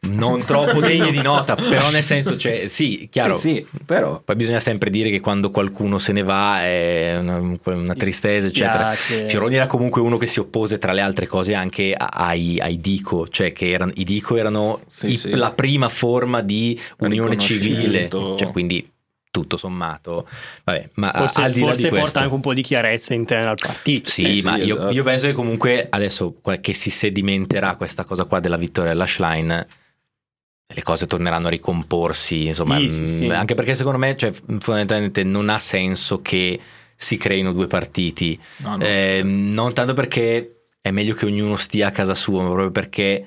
non 0.09 0.45
troppo 0.45 0.81
degne 0.81 1.11
di 1.11 1.21
nota, 1.23 1.55
però 1.55 1.91
nel 1.91 2.03
senso, 2.03 2.37
cioè, 2.37 2.69
sì, 2.69 3.09
chiaro. 3.11 3.37
Sì, 3.37 3.65
sì, 3.71 3.79
però 3.85 4.21
Poi 4.25 4.37
bisogna 4.37 4.61
sempre 4.61 4.91
dire 4.91 5.11
che 5.11 5.21
quando 5.21 5.51
qualcuno 5.51 5.99
se 5.99 6.13
ne 6.13 6.23
va 6.23 6.63
è 6.63 7.17
una, 7.19 7.57
una 7.65 7.95
tristezza, 7.95 8.49
eccetera. 8.49 8.91
Fioroni 8.93 9.55
era 9.57 9.67
comunque 9.67 10.01
uno 10.01 10.17
che 10.17 10.27
si 10.27 10.41
oppose 10.41 10.79
tra 10.79 10.93
le 10.93 11.01
altre 11.01 11.27
cose 11.27 11.55
anche 11.55 11.95
ai, 11.97 12.59
ai 12.61 12.81
Dico, 12.81 13.29
cioè 13.29 13.53
che 13.53 13.71
erano, 13.71 13.93
i 13.95 14.05
Dico 14.05 14.37
erano 14.37 14.81
Sì, 14.87 15.11
i- 15.13 15.17
sì. 15.17 15.31
la 15.35 15.51
prima 15.51 15.89
forma 15.89 16.41
di 16.41 16.79
unione 16.99 17.37
civile, 17.37 18.09
cioè 18.09 18.49
quindi 18.51 18.91
tutto 19.31 19.57
sommato. 19.57 20.27
Vabbè, 20.65 20.89
ma 20.95 21.13
Forse, 21.15 21.43
al 21.43 21.53
di 21.53 21.61
là 21.61 21.67
forse 21.67 21.83
di 21.83 21.89
porta 21.89 22.01
questo, 22.03 22.19
anche 22.21 22.35
un 22.35 22.41
po' 22.41 22.55
di 22.55 22.63
chiarezza 22.63 23.15
interna 23.15 23.51
al 23.51 23.57
partito. 23.61 24.09
sì, 24.11 24.23
Eh 24.25 24.35
sì, 24.35 24.41
ma 24.43 24.57
io, 24.57 24.75
esatto. 24.77 24.93
io 24.93 25.03
penso 25.05 25.27
che 25.27 25.33
comunque 25.33 25.87
adesso 25.91 26.37
che 26.61 26.73
si 26.73 26.91
sedimenterà 26.91 27.75
questa 27.77 28.05
cosa 28.05 28.25
qua 28.25 28.41
della 28.41 28.57
vittoria 28.57 28.91
della 28.91 29.07
Schlein, 29.07 29.67
le 30.75 30.83
cose 30.83 31.07
torneranno 31.07 31.47
a 31.47 31.51
ricomporsi, 31.51 32.47
insomma, 32.47 32.79
Sì, 32.79 32.91
sì, 32.91 33.07
sì. 33.07 33.27
anche 33.31 33.55
perché 33.55 33.75
secondo 33.75 33.99
me 33.99 34.15
cioè, 34.17 34.33
fondamentalmente 34.33 35.23
non 35.25 35.49
ha 35.49 35.59
senso 35.59 36.21
che 36.21 36.61
si 36.95 37.17
creino 37.17 37.53
due 37.53 37.67
partiti, 37.67 38.39
no, 38.59 38.77
no, 38.77 38.85
Eh, 38.85 39.21
certo. 39.21 39.29
non 39.29 39.73
tanto 39.73 39.95
perché 39.95 40.65
è 40.81 40.91
meglio 40.91 41.15
che 41.15 41.25
ognuno 41.27 41.57
stia 41.57 41.89
a 41.89 41.91
casa 41.91 42.15
sua, 42.15 42.43
ma 42.43 42.49
proprio 42.49 42.71
perché 42.71 43.27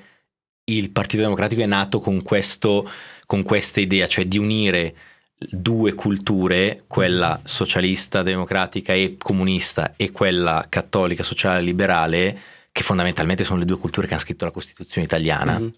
il 0.64 0.90
Partito 0.90 1.22
Democratico 1.22 1.62
è 1.62 1.66
nato 1.66 1.98
con, 1.98 2.22
questo, 2.22 2.88
con 3.26 3.42
questa 3.42 3.80
idea, 3.80 4.06
cioè 4.06 4.24
di 4.26 4.38
unire 4.38 4.94
due 5.36 5.94
culture, 5.94 6.84
quella 6.86 7.40
socialista, 7.44 8.22
democratica 8.22 8.92
e 8.92 9.16
comunista 9.18 9.94
e 9.96 10.12
quella 10.12 10.64
cattolica, 10.68 11.24
sociale 11.24 11.60
liberale, 11.62 12.38
che 12.70 12.82
fondamentalmente 12.84 13.42
sono 13.42 13.58
le 13.58 13.64
due 13.64 13.78
culture 13.78 14.06
che 14.06 14.12
hanno 14.12 14.22
scritto 14.22 14.44
la 14.44 14.52
Costituzione 14.52 15.04
italiana. 15.04 15.58
Mhm. 15.58 15.74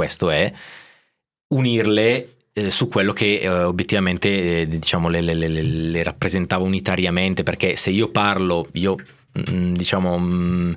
Questo 0.00 0.30
è 0.30 0.50
unirle 1.48 2.36
eh, 2.54 2.70
su 2.70 2.88
quello 2.88 3.12
che 3.12 3.40
eh, 3.40 3.48
obiettivamente 3.50 4.62
eh, 4.62 4.66
diciamo 4.66 5.10
le, 5.10 5.20
le- 5.20 5.34
le- 5.34 5.48
le- 5.48 6.02
rappresentava 6.02 6.64
unitariamente 6.64 7.42
perché 7.42 7.76
se 7.76 7.90
io 7.90 8.08
parlo 8.08 8.66
io 8.72 8.96
mm, 9.50 9.74
diciamo 9.74 10.18
mm, 10.18 10.72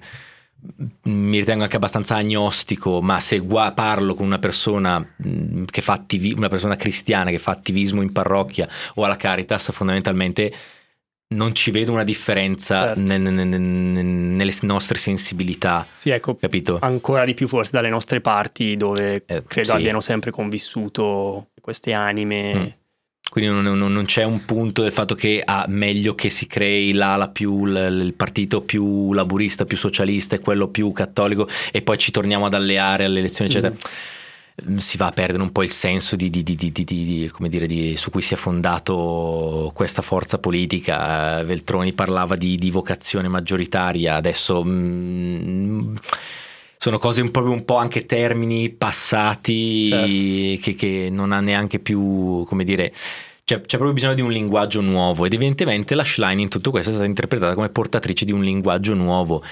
mi 1.04 1.38
ritengo 1.40 1.64
anche 1.64 1.78
abbastanza 1.78 2.18
agnostico 2.18 3.02
ma 3.02 3.22
se 3.22 3.38
gua- 3.40 3.72
parlo 3.72 4.14
con 4.14 4.26
una 4.26 4.40
persona 4.40 5.00
mm, 5.00 5.64
che 5.72 5.82
fa 5.82 5.94
attivi- 5.94 6.34
una 6.34 6.50
persona 6.50 6.76
cristiana 6.76 7.30
che 7.30 7.40
fa 7.40 7.52
attivismo 7.52 8.02
in 8.02 8.12
parrocchia 8.12 8.68
o 8.96 9.06
alla 9.06 9.16
Caritas 9.16 9.72
fondamentalmente 9.72 10.52
non 11.30 11.54
ci 11.56 11.72
vedo 11.72 11.92
una 11.92 12.04
differenza 12.04 12.88
Certo. 12.88 13.02
ne- 13.02 13.18
ne- 13.18 13.32
ne- 13.32 13.58
ne- 13.58 14.02
nelle 14.04 14.54
nostre 14.62 14.98
sensibilità 14.98 15.86
Sì, 15.96 16.10
ecco, 16.12 16.36
capito? 16.36 16.78
ancora 16.82 17.26
di 17.26 17.34
più 17.34 17.48
forse 17.48 17.72
dalle 17.74 17.90
nostre 17.90 18.22
parti 18.22 18.76
dove 18.78 19.24
Eh, 19.26 19.44
credo 19.48 19.70
sì. 19.70 19.76
abbiano 19.76 20.00
sempre 20.02 20.30
convissuto 20.32 21.50
queste 21.62 21.94
anime. 21.94 22.54
Mm. 22.56 22.66
Quindi 23.30 23.50
non, 23.50 23.64
non- 23.78 23.92
non 23.92 24.06
c'è 24.06 24.24
un 24.24 24.46
punto 24.46 24.84
del 24.84 24.92
fatto 24.92 25.16
che 25.16 25.42
ah, 25.44 25.66
meglio 25.68 26.14
che 26.14 26.30
si 26.30 26.46
crei 26.46 26.92
l'ala 26.94 27.30
più, 27.30 27.66
l- 27.66 28.02
il 28.04 28.14
partito 28.14 28.62
più 28.62 29.12
laburista, 29.14 29.66
più 29.66 29.78
socialista 29.78 30.36
e 30.36 30.40
quello 30.40 30.68
più 30.68 30.92
cattolico 30.92 31.48
e 31.72 31.82
poi 31.82 31.98
ci 31.98 32.12
torniamo 32.12 32.46
ad 32.46 32.54
alleare 32.54 33.06
alle 33.06 33.20
elezioni, 33.20 33.50
eccetera. 33.50 33.74
Mm. 33.74 33.78
Mm, 34.70 34.78
si 34.78 34.98
va 34.98 35.08
a 35.08 35.12
perdere 35.12 35.42
un 35.44 35.52
po' 35.52 35.64
il 35.64 35.72
senso 35.72 36.16
di, 36.16 36.30
di- 36.30 36.44
di- 36.44 36.56
di- 36.56 36.72
di- 36.72 36.84
di- 36.84 37.30
come 37.32 37.50
dire, 37.50 37.66
di- 37.68 37.96
su 37.98 38.10
cui 38.12 38.22
si 38.22 38.34
è 38.34 38.38
fondato 38.38 39.72
questa 39.74 40.02
forza 40.02 40.38
politica. 40.38 41.40
Eh, 41.40 41.44
Veltroni 41.44 41.94
parlava 41.94 42.36
di, 42.36 42.56
di 42.58 42.72
vocazione 42.72 43.28
maggioritaria, 43.28 44.16
adesso 44.16 44.64
mm, 44.66 45.96
sono 46.78 46.98
cose 47.00 47.22
un, 47.22 47.32
proprio 47.32 47.54
un 47.54 47.64
po' 47.66 47.78
anche 47.78 48.06
termini 48.06 48.70
passati 48.70 49.88
Certo. 49.88 50.62
che, 50.62 50.76
che 50.76 51.08
non 51.10 51.32
ha 51.32 51.40
neanche 51.40 51.80
più, 51.80 52.44
come 52.46 52.64
dire, 52.66 52.92
c'è, 53.46 53.60
c'è 53.62 53.78
proprio 53.78 53.94
bisogno 53.94 54.14
di 54.16 54.22
un 54.22 54.32
linguaggio 54.32 54.82
nuovo 54.82 55.26
ed 55.26 55.34
evidentemente 55.34 55.96
la 55.96 56.04
Schlein 56.06 56.40
in 56.40 56.50
tutto 56.50 56.72
questo 56.72 56.90
è 56.90 56.94
stata 56.94 57.08
interpretata 57.08 57.54
come 57.56 57.70
portatrice 57.70 58.26
di 58.26 58.32
un 58.32 58.44
linguaggio 58.44 58.94
nuovo. 58.94 59.44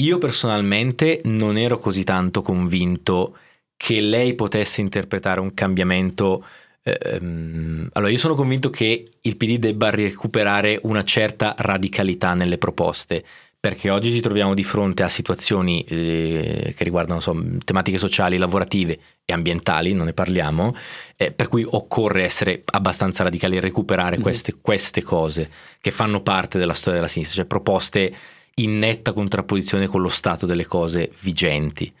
Io 0.00 0.18
personalmente 0.18 1.20
non 1.24 1.56
ero 1.56 1.78
così 1.78 2.04
tanto 2.04 2.42
convinto 2.42 3.36
che 3.84 4.00
lei 4.00 4.34
potesse 4.34 4.80
interpretare 4.80 5.40
un 5.40 5.52
cambiamento. 5.52 6.42
ehm, 6.84 7.90
allora, 7.92 8.10
io 8.10 8.16
sono 8.16 8.34
convinto 8.34 8.70
che 8.70 9.10
il 9.20 9.36
PD 9.36 9.58
debba 9.58 9.90
recuperare 9.90 10.78
una 10.84 11.04
certa 11.04 11.54
radicalità 11.58 12.32
nelle 12.32 12.56
proposte, 12.56 13.22
perché 13.60 13.90
oggi 13.90 14.10
ci 14.10 14.20
troviamo 14.20 14.54
di 14.54 14.64
fronte 14.64 15.02
a 15.02 15.10
situazioni 15.10 15.84
eh, 15.84 16.72
che 16.74 16.82
riguardano 16.84 17.16
insomma, 17.16 17.44
tematiche 17.62 17.98
sociali, 17.98 18.38
lavorative 18.38 18.98
e 19.22 19.32
ambientali, 19.34 19.92
non 19.92 20.06
ne 20.06 20.14
parliamo, 20.14 20.74
eh, 21.16 21.30
per 21.30 21.48
cui 21.48 21.66
occorre 21.68 22.24
essere 22.24 22.62
abbastanza 22.64 23.22
radicali 23.22 23.56
e 23.56 23.60
recuperare 23.60 24.16
Mhm. 24.16 24.22
queste, 24.22 24.54
queste 24.62 25.02
cose 25.02 25.50
che 25.82 25.90
fanno 25.90 26.22
parte 26.22 26.58
della 26.58 26.72
storia 26.74 27.00
della 27.00 27.10
sinistra, 27.10 27.36
cioè 27.36 27.46
proposte 27.46 28.14
in 28.56 28.78
netta 28.78 29.12
contrapposizione 29.12 29.86
con 29.88 30.00
lo 30.00 30.08
stato 30.08 30.46
delle 30.46 30.64
cose 30.64 31.10
vigenti. 31.20 31.92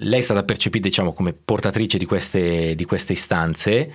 Lei 0.00 0.20
è 0.20 0.22
stata 0.22 0.44
percepita, 0.44 0.88
diciamo, 0.88 1.12
come 1.12 1.32
portatrice 1.32 1.98
di 1.98 2.04
queste, 2.06 2.74
di 2.74 2.84
queste 2.84 3.12
istanze. 3.12 3.92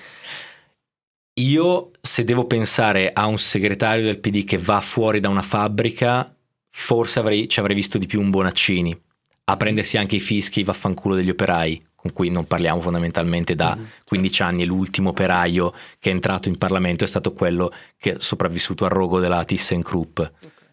Io, 1.36 1.92
se 2.00 2.24
devo 2.24 2.46
pensare 2.46 3.12
a 3.12 3.26
un 3.26 3.40
segretario 3.40 4.04
del 4.04 4.20
PD 4.20 4.44
che 4.44 4.58
va 4.58 4.82
fuori 4.82 5.20
da 5.20 5.30
una 5.30 5.42
fabbrica, 5.42 6.32
forse 6.70 7.20
avrei- 7.20 7.48
ci 7.48 7.60
avrei 7.60 7.76
visto 7.76 7.98
di 7.98 8.06
più 8.06 8.20
un 8.20 8.30
Bonaccini 8.30 9.00
a 9.46 9.58
prendersi 9.58 9.98
anche 9.98 10.16
i 10.16 10.20
fischi 10.22 10.62
i 10.62 10.64
vaffanculo 10.64 11.16
degli 11.16 11.30
operai, 11.30 11.82
con 11.96 12.14
cui 12.14 12.30
non 12.30 12.46
parliamo 12.46 12.80
fondamentalmente 12.82 13.56
da 13.56 13.76
Mhm. 13.76 13.86
15 14.06 14.42
anni. 14.42 14.66
L'ultimo 14.66 15.10
operaio 15.10 15.74
che 16.00 16.12
è 16.12 16.14
entrato 16.14 16.50
in 16.50 16.58
Parlamento 16.58 17.04
è 17.04 17.08
stato 17.08 17.34
quello 17.34 17.72
che 17.98 18.14
è 18.14 18.16
sopravvissuto 18.20 18.86
al 18.86 18.92
rogo 18.92 19.20
della 19.20 19.44
ThyssenKrupp. 19.44 20.20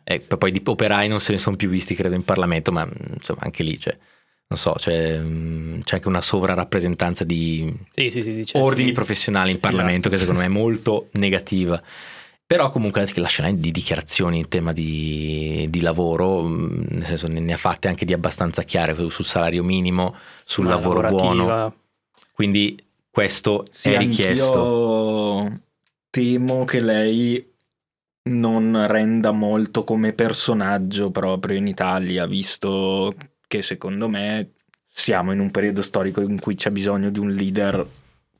E 0.04 0.20
poi 0.20 0.50
di 0.52 0.60
operai 0.64 1.08
non 1.08 1.20
se 1.20 1.32
ne 1.32 1.38
sono 1.38 1.56
più 1.56 1.68
visti, 1.68 1.94
credo, 1.94 2.14
in 2.14 2.24
Parlamento, 2.24 2.70
ma 2.72 2.88
insomma 3.14 3.40
anche 3.42 3.62
lì 3.62 3.76
c'è, 3.78 3.96
non 4.50 4.58
so, 4.58 4.72
c'è, 4.72 5.16
mh, 5.16 5.82
c'è 5.84 5.94
anche 5.96 6.08
una 6.08 6.20
sovrarappresentanza 6.20 7.22
di 7.22 7.72
Sì, 7.92 8.10
sì, 8.10 8.20
sì, 8.22 8.44
certo. 8.44 8.66
ordini 8.66 8.90
professionali 8.90 9.50
in 9.52 9.56
Esatto. 9.58 9.72
Parlamento 9.72 10.08
che 10.08 10.18
secondo 10.18 10.40
me 10.40 10.46
è 10.46 10.48
molto 10.48 11.08
negativa. 11.12 11.80
Però 12.44 12.68
comunque 12.70 13.06
la 13.14 13.28
scena 13.28 13.52
di 13.52 13.70
dichiarazioni 13.70 14.38
in 14.38 14.48
tema 14.48 14.72
di, 14.72 15.68
di 15.70 15.80
lavoro, 15.80 16.42
mh, 16.42 16.86
nel 16.88 17.06
senso 17.06 17.28
ne, 17.28 17.38
ne 17.38 17.52
ha 17.52 17.56
fatte 17.56 17.86
anche 17.86 18.04
di 18.04 18.12
abbastanza 18.12 18.64
chiare 18.64 18.92
sul 19.08 19.24
salario 19.24 19.62
minimo, 19.62 20.16
sul 20.44 20.64
Ma 20.64 20.70
lavoro 20.70 21.00
lavorativa. 21.00 21.32
buono. 21.44 21.76
Quindi 22.32 22.76
questo 23.08 23.66
Sì, 23.70 23.92
è 23.92 23.98
richiesto. 23.98 24.62
anch'io 25.44 25.60
temo 26.10 26.64
che 26.64 26.80
lei 26.80 27.52
non 28.30 28.84
renda 28.88 29.30
molto 29.30 29.84
come 29.84 30.12
personaggio 30.12 31.12
proprio 31.12 31.56
in 31.56 31.68
Italia, 31.68 32.26
visto 32.26 33.14
che 33.50 33.62
secondo 33.62 34.08
me 34.08 34.50
siamo 34.88 35.32
in 35.32 35.40
un 35.40 35.50
periodo 35.50 35.82
storico 35.82 36.20
in 36.20 36.38
cui 36.38 36.54
c'è 36.54 36.70
bisogno 36.70 37.10
di 37.10 37.18
un 37.18 37.32
leader 37.32 37.84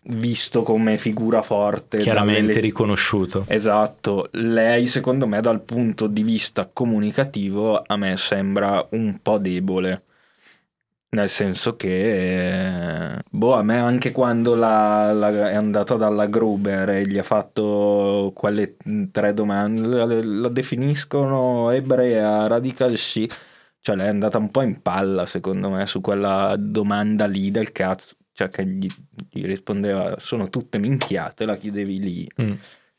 visto 0.03 0.62
come 0.62 0.99
figura 0.99 1.42
forte. 1.42 1.99
Chiaramente 1.99 2.46
dalle- 2.46 2.61
riconosciuto. 2.61 3.44
Esatto, 3.49 4.29
lei 4.35 4.87
secondo 4.87 5.27
me 5.27 5.40
dal 5.40 5.62
punto 5.62 6.07
di 6.07 6.23
vista 6.23 6.70
comunicativo 6.73 7.83
a 7.85 7.96
me 7.96 8.16
sembra 8.16 8.87
un 8.90 9.18
po' 9.20 9.38
debole. 9.38 10.05
Nel 11.09 11.29
senso 11.29 11.75
che, 11.75 13.18
boh, 13.29 13.55
a 13.55 13.64
me 13.64 13.79
anche 13.81 14.12
quando 14.12 14.55
la- 14.55 15.12
la- 15.12 15.51
è 15.51 15.55
andata 15.57 15.96
dalla 15.96 16.27
Gruber 16.27 16.88
e 16.88 17.03
gli 17.09 17.18
ha 17.18 17.25
fatto 17.25 18.31
quelle 18.33 18.77
tre 19.11 19.35
domande, 19.35 19.88
la, 19.88 20.05
la 20.07 20.49
definiscono 20.49 21.68
ebrea, 21.70 22.46
radical 22.46 22.96
sì, 22.96 23.29
cioè 23.81 23.97
lei 23.97 24.07
è 24.07 24.11
andata 24.11 24.38
un 24.38 24.51
po' 24.51 24.62
in 24.62 24.83
palla 24.83 25.27
secondo 25.27 25.71
me 25.71 25.87
su 25.87 26.01
quella 26.01 26.55
domanda 26.59 27.27
lì 27.27 27.51
del 27.51 27.73
cazzo, 27.73 28.14
cioè 28.33 28.49
che 28.49 28.66
gli, 28.66 28.88
gli 29.31 29.45
rispondeva 29.45 30.16
sono 30.19 30.51
tutte 30.51 30.79
minchiate, 30.79 31.45
la 31.45 31.57
chiudevi 31.57 32.01
lì. 32.01 32.31
Mm. 32.40 32.53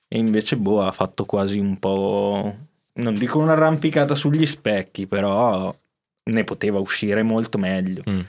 E 0.08 0.18
invece 0.18 0.58
boh 0.58 0.84
ha 0.84 0.92
fatto 0.92 1.24
quasi 1.24 1.58
un 1.58 1.78
po', 1.78 2.54
non 2.94 3.14
dico 3.14 3.40
un'arrampicata 3.40 4.16
sugli 4.16 4.46
specchi, 4.46 5.08
però 5.08 5.74
ne 6.24 6.44
poteva 6.44 6.80
uscire 6.80 7.24
molto 7.24 7.58
meglio. 7.58 8.04
Mm. 8.10 8.20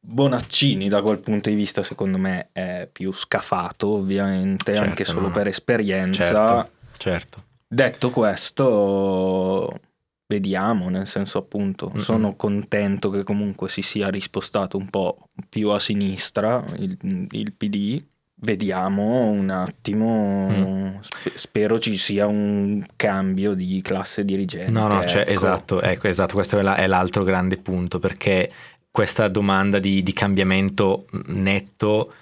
Bonaccini 0.00 0.88
da 0.88 1.02
quel 1.02 1.18
punto 1.18 1.50
di 1.50 1.56
vista 1.56 1.82
secondo 1.82 2.16
me 2.16 2.48
è 2.52 2.88
più 2.90 3.12
scafato 3.12 3.88
ovviamente 3.88 4.72
Certo, 4.72 4.88
anche 4.88 5.04
solo 5.04 5.26
no, 5.26 5.32
per 5.32 5.48
esperienza. 5.48 6.24
Certo, 6.24 6.70
certo. 6.96 7.44
Detto 7.66 8.10
questo, 8.10 9.80
vediamo, 10.28 10.90
nel 10.90 11.06
senso 11.06 11.38
appunto, 11.38 11.90
Mm-mm. 11.90 12.02
sono 12.02 12.36
contento 12.36 13.08
che 13.10 13.24
comunque 13.24 13.68
si 13.70 13.80
sia 13.82 14.10
rispostato 14.10 14.76
un 14.76 14.88
po' 14.90 15.30
più 15.48 15.70
a 15.70 15.78
sinistra 15.80 16.62
il, 16.76 16.96
il 17.30 17.52
PD. 17.54 18.00
Vediamo 18.40 19.30
un 19.30 19.50
attimo, 19.50 20.46
Mm. 20.48 20.98
sp- 21.00 21.34
spero 21.34 21.78
ci 21.80 21.96
sia 21.96 22.26
un 22.28 22.84
cambio 22.94 23.54
di 23.54 23.80
classe 23.82 24.24
dirigente. 24.24 24.70
No, 24.70 24.86
no, 24.86 25.04
cioè, 25.06 25.22
ecco. 25.22 25.30
esatto, 25.32 25.80
ecco, 25.82 26.06
esatto, 26.06 26.34
questo 26.34 26.58
è, 26.58 26.62
la- 26.62 26.76
è 26.76 26.86
l'altro 26.86 27.24
grande 27.24 27.56
punto 27.56 27.98
perché 27.98 28.48
questa 28.92 29.26
domanda 29.28 29.80
di, 29.80 30.02
di 30.04 30.12
cambiamento 30.12 31.06
netto 31.26 32.12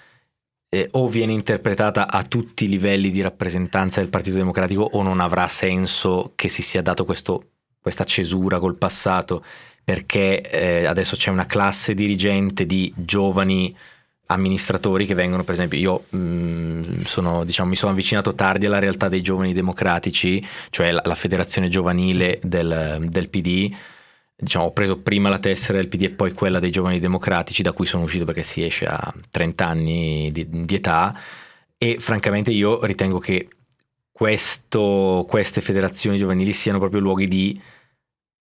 eh, 0.69 0.87
o 0.93 1.07
viene 1.07 1.33
interpretata 1.33 2.09
a 2.09 2.23
tutti 2.23 2.63
i 2.65 2.67
livelli 2.67 3.11
di 3.11 3.21
rappresentanza 3.21 3.99
del 3.99 4.09
Partito 4.09 4.37
Democratico 4.37 4.81
o 4.81 5.01
non 5.03 5.19
avrà 5.19 5.47
senso 5.47 6.31
che 6.35 6.47
si 6.49 6.61
sia 6.63 6.81
dato 6.81 7.05
questo- 7.05 7.43
questa 7.79 8.03
cesura 8.03 8.59
col 8.59 8.75
passato 8.75 9.43
perché 9.83 10.41
eh, 10.41 10.85
adesso 10.85 11.15
c'è 11.15 11.29
una 11.29 11.45
classe 11.45 11.93
dirigente 11.93 12.65
di 12.65 12.93
giovani 12.95 13.73
amministratori 14.27 15.05
che 15.05 15.13
vengono, 15.13 15.43
per 15.43 15.53
esempio, 15.53 15.77
io 15.77 16.03
mh, 16.09 17.03
sono, 17.03 17.43
diciamo, 17.43 17.69
mi 17.69 17.75
sono 17.75 17.91
avvicinato 17.91 18.33
tardi 18.33 18.65
alla 18.65 18.79
realtà 18.79 19.07
dei 19.07 19.21
giovani 19.21 19.53
democratici, 19.53 20.45
cioè 20.71 20.91
la, 20.91 21.01
la 21.05 21.15
federazione 21.15 21.69
giovanile 21.69 22.39
del, 22.43 23.05
del 23.07 23.29
PD. 23.29 23.73
Diciamo, 24.35 24.65
ho 24.65 24.71
preso 24.73 24.97
prima 24.97 25.29
la 25.29 25.39
tessera 25.39 25.79
del 25.79 25.87
PD 25.87 26.03
e 26.03 26.09
poi 26.09 26.33
quella 26.33 26.59
dei 26.59 26.69
giovani 26.69 26.99
democratici, 26.99 27.63
da 27.63 27.71
cui 27.71 27.85
sono 27.85 28.03
uscito 28.03 28.25
perché 28.25 28.43
si 28.43 28.63
esce 28.63 28.85
a 28.85 29.13
30 29.31 29.65
anni 29.65 30.29
di, 30.33 30.65
di 30.65 30.75
età. 30.75 31.17
E 31.77 31.97
francamente 31.99 32.51
io 32.51 32.83
ritengo 32.85 33.19
che 33.19 33.47
questo- 34.17 35.25
queste 35.27 35.61
federazioni 35.61 36.17
giovanili 36.17 36.51
siano 36.51 36.79
proprio 36.79 37.01
luoghi 37.01 37.27
di 37.27 37.61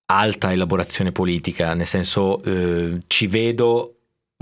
alta 0.05 0.53
elaborazione 0.53 1.11
politica, 1.11 1.73
nel 1.73 1.85
senso 1.85 2.41
eh, 2.43 3.01
ci 3.07 3.27
vedo 3.27 3.91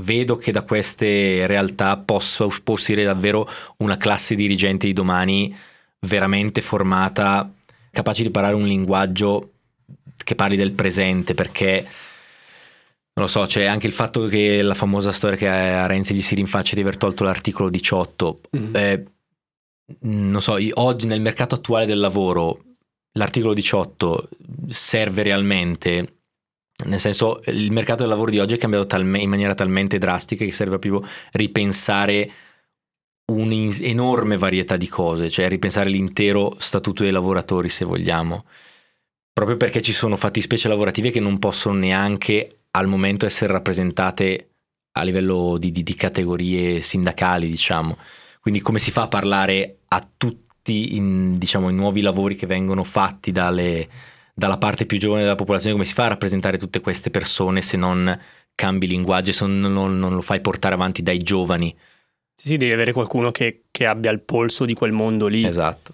vedo 0.04 0.38
che 0.38 0.52
da 0.52 0.62
queste 0.62 1.48
realtà 1.48 1.98
possa 1.98 2.46
può 2.64 2.76
uscire 2.76 3.04
davvero 3.04 3.50
una 3.78 3.98
classe 3.98 4.36
dirigente 4.36 4.86
di 4.86 4.94
domani 4.94 5.56
veramente 6.02 6.62
formata, 6.62 7.52
capace 7.90 8.22
di 8.22 8.30
parlare 8.30 8.54
un 8.54 8.68
linguaggio 8.68 9.54
che 10.24 10.36
parli 10.36 10.56
del 10.56 10.74
presente, 10.74 11.34
perché 11.34 11.82
non 13.14 13.26
lo 13.26 13.28
so, 13.28 13.46
c'è 13.48 13.66
anche 13.66 13.88
il 13.88 13.94
fatto 13.94 14.28
che 14.28 14.62
la 14.62 14.76
famosa 14.76 15.12
storia 15.12 15.38
che 15.38 15.48
a 15.48 15.88
Renzi 15.88 16.14
gli 16.14 16.22
si 16.22 16.36
rinfaccia 16.36 16.76
di 16.76 16.82
aver 16.82 16.98
tolto 16.98 17.24
l'articolo 17.24 17.70
18. 17.70 18.42
Mhm. 18.52 18.76
Eh, 18.76 19.04
non 20.02 20.42
so, 20.42 20.58
oggi 20.74 21.08
nel 21.08 21.22
mercato 21.22 21.56
attuale 21.56 21.86
del 21.86 22.00
lavoro 22.00 22.62
l'articolo 23.14 23.54
18 23.54 24.30
serve 24.70 25.24
realmente? 25.24 26.08
Nel 26.86 27.00
senso, 27.00 27.42
il 27.46 27.72
mercato 27.72 28.02
del 28.02 28.10
lavoro 28.10 28.32
di 28.32 28.40
oggi 28.40 28.56
è 28.56 28.58
cambiato 28.58 28.88
talme- 28.88 29.22
in 29.22 29.30
maniera 29.30 29.56
talmente 29.56 30.00
drastica 30.00 30.44
che 30.44 30.52
serve 30.52 30.80
proprio 30.80 31.08
ripensare 31.32 32.32
un'enorme 33.32 34.38
varietà 34.38 34.76
di 34.76 34.88
cose, 34.88 35.30
cioè 35.30 35.48
ripensare 35.48 35.90
l'intero 35.90 36.56
statuto 36.58 37.04
dei 37.04 37.12
lavoratori, 37.12 37.70
se 37.70 37.86
vogliamo. 37.86 38.46
Proprio 39.32 39.58
perché 39.58 39.82
ci 39.82 39.94
sono 39.94 40.16
fattispecie 40.16 40.68
lavorative 40.68 41.10
che 41.10 41.20
non 41.20 41.40
possono 41.40 41.78
neanche 41.78 42.64
al 42.72 42.88
momento 42.88 43.26
essere 43.26 43.54
rappresentate 43.54 44.50
a 44.96 45.04
livello 45.04 45.58
di, 45.58 45.72
di- 45.72 45.84
di 45.84 45.96
categorie 45.96 46.82
sindacali, 46.82 47.50
diciamo. 47.50 47.98
Quindi 48.44 48.60
come 48.60 48.80
si 48.80 48.92
fa 48.92 49.04
a 49.04 49.08
parlare 49.08 49.78
a 49.88 50.06
tutti 50.18 50.98
in, 50.98 51.38
diciamo, 51.38 51.70
i 51.70 51.74
nuovi 51.74 52.02
lavori 52.02 52.36
che 52.36 52.46
vengono 52.46 52.84
fatti 52.84 53.32
dalle, 53.32 53.88
dalla 54.34 54.58
parte 54.58 54.86
più 54.86 54.98
giovane 54.98 55.22
della 55.22 55.36
popolazione, 55.36 55.74
come 55.76 55.88
si 55.88 55.94
fa 55.94 56.04
a 56.04 56.10
rappresentare 56.10 56.58
tutte 56.58 56.82
queste 56.82 57.10
persone 57.10 57.62
se 57.62 57.78
non 57.78 58.20
cambi 58.54 58.86
linguaggio, 58.86 59.32
se 59.32 59.46
non, 59.46 59.72
non- 59.72 59.98
lo 60.14 60.22
fai 60.22 60.42
portare 60.42 60.76
avanti 60.76 61.02
dai 61.02 61.20
giovani. 61.20 61.74
Sì, 62.36 62.50
sì, 62.50 62.58
devi 62.58 62.74
avere 62.74 62.92
qualcuno 62.92 63.32
che, 63.32 63.62
che 63.72 63.86
abbia 63.86 64.12
il 64.12 64.20
polso 64.20 64.66
di 64.66 64.74
quel 64.74 64.92
mondo 64.92 65.28
lì. 65.28 65.46
Esatto. 65.46 65.94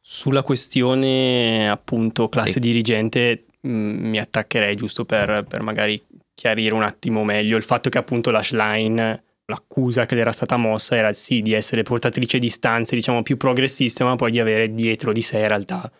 Sulla 0.00 0.44
questione 0.44 1.68
appunto 1.68 2.28
classe 2.28 2.58
E- 2.58 2.60
dirigente 2.60 3.46
mh, 3.62 3.70
mi 3.70 4.20
attaccherei 4.20 4.76
giusto 4.76 5.04
per, 5.04 5.44
per 5.48 5.62
magari 5.62 6.00
chiarire 6.34 6.72
un 6.76 6.84
attimo 6.84 7.24
meglio 7.24 7.56
il 7.56 7.64
fatto 7.64 7.90
che 7.90 7.98
appunto 7.98 8.30
la 8.30 8.42
Schlein, 8.42 9.22
l'accusa 9.50 10.06
che 10.06 10.14
le 10.14 10.22
era 10.22 10.32
stata 10.32 10.56
mossa 10.56 10.96
era 10.96 11.12
sì 11.12 11.42
di 11.42 11.52
essere 11.52 11.82
portatrice 11.82 12.38
di 12.38 12.46
istanze 12.46 12.94
diciamo 12.96 13.22
più 13.22 13.36
progressiste 13.36 14.02
ma 14.04 14.16
poi 14.16 14.30
di 14.30 14.40
avere 14.40 14.72
dietro 14.72 15.12
di 15.12 15.20
sé 15.20 15.40
in 15.40 15.48
realtà 15.48 15.92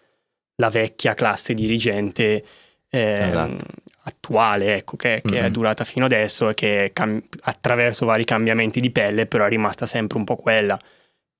la 0.56 0.70
vecchia 0.70 1.12
classe 1.14 1.52
dirigente 1.52 2.42
ehm, 2.88 3.28
Esatto. 3.28 3.64
attuale 4.04 4.74
ecco 4.76 4.96
che, 4.96 5.20
che 5.24 5.38
è 5.40 5.46
Mhm. 5.46 5.52
durata 5.52 5.84
fino 5.84 6.06
adesso 6.06 6.48
e 6.48 6.54
che 6.54 6.90
cam- 6.94 7.22
attraverso 7.42 8.06
vari 8.06 8.24
cambiamenti 8.24 8.80
di 8.80 8.90
pelle 8.90 9.26
però 9.26 9.44
è 9.44 9.48
rimasta 9.48 9.84
sempre 9.86 10.16
un 10.18 10.24
po' 10.24 10.36
quella 10.36 10.78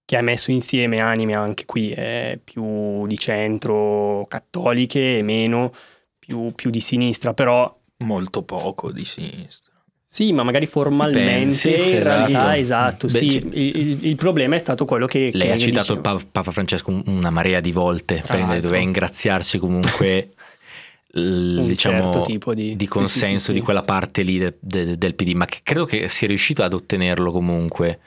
che 0.05 0.17
ha 0.17 0.23
messo 0.23 0.51
insieme 0.51 1.01
anime 1.01 1.35
anche 1.35 1.65
qui 1.67 1.93
eh, 1.93 2.39
più 2.43 3.07
di 3.07 3.17
centro 3.19 4.25
cattoliche 4.29 5.19
e 5.19 5.23
meno 5.23 5.73
più, 6.19 6.53
più 6.55 6.71
di 6.71 6.81
sinistra 6.81 7.33
però 7.35 7.73
Molto 8.03 8.43
poco 8.43 8.91
di 8.93 9.05
sinistra. 9.05 9.70
Sì 10.13 10.33
ma 10.33 10.43
magari 10.43 10.67
formalmente 10.67 11.21
Pensi? 11.25 11.69
in 11.73 11.97
Esatto. 11.99 12.27
realtà 12.27 12.57
esatto 12.57 13.07
Beh, 13.07 13.13
sì 13.13 13.27
il, 13.53 14.05
il- 14.07 14.17
problema 14.17 14.57
è 14.57 14.59
stato 14.59 14.85
quello 14.85 15.07
che 15.07 15.31
Lei 15.33 15.47
che 15.47 15.53
ha 15.53 15.57
citato 15.57 15.95
dicevo. 15.95 16.01
Pa- 16.19 16.27
Papa 16.33 16.51
Francesco 16.51 16.91
un- 16.91 17.03
una 17.07 17.31
marea 17.31 17.61
di 17.61 17.71
volte, 17.71 18.21
l'altro. 18.27 18.61
doveva 18.61 18.83
ingraziarsi 18.83 19.59
comunque 19.59 20.33
l- 21.15 21.65
diciamo, 21.65 22.11
certo 22.13 22.55
di- 22.55 22.75
di 22.75 22.89
consenso 22.89 23.39
sì, 23.39 23.45
sì, 23.45 23.53
di 23.53 23.61
quella 23.61 23.83
parte 23.83 24.23
lì 24.23 24.39
de- 24.39 24.57
de- 24.59 24.99
del 24.99 25.15
PD, 25.15 25.33
ma 25.35 25.45
che 25.47 25.61
credo 25.63 25.85
che 25.85 26.09
sia 26.09 26.27
riuscito 26.27 26.65
ad 26.65 26.73
ottenerlo 26.73 27.31
comunque. 27.31 28.01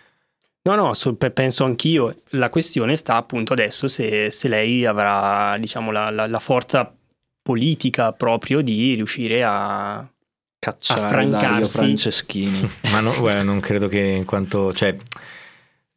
No, 0.64 0.76
no, 0.76 0.94
so- 0.94 1.16
pe- 1.16 1.32
penso 1.32 1.64
anch'io. 1.64 2.16
La 2.32 2.50
questione 2.50 2.96
sta 2.98 3.16
appunto 3.16 3.54
adesso 3.54 3.88
se, 3.88 4.30
se 4.30 4.48
lei 4.50 4.86
avrà, 4.86 5.56
diciamo, 5.58 5.92
la, 5.92 6.10
la- 6.10 6.28
la 6.28 6.40
forza 6.40 6.94
politica 7.42 8.12
proprio 8.14 8.62
di 8.62 8.94
riuscire 8.96 9.42
a... 9.44 10.06
Cacciare. 10.64 11.28
Dario 11.30 11.68
Franceschini. 11.68 12.72
Ma 12.92 13.02
no, 13.02 13.14
guarda, 13.18 13.44
non 13.44 13.60
credo 13.60 13.90
che 13.90 14.00
in 14.00 14.24
quanto... 14.24 14.72
Cioè, 14.72 14.96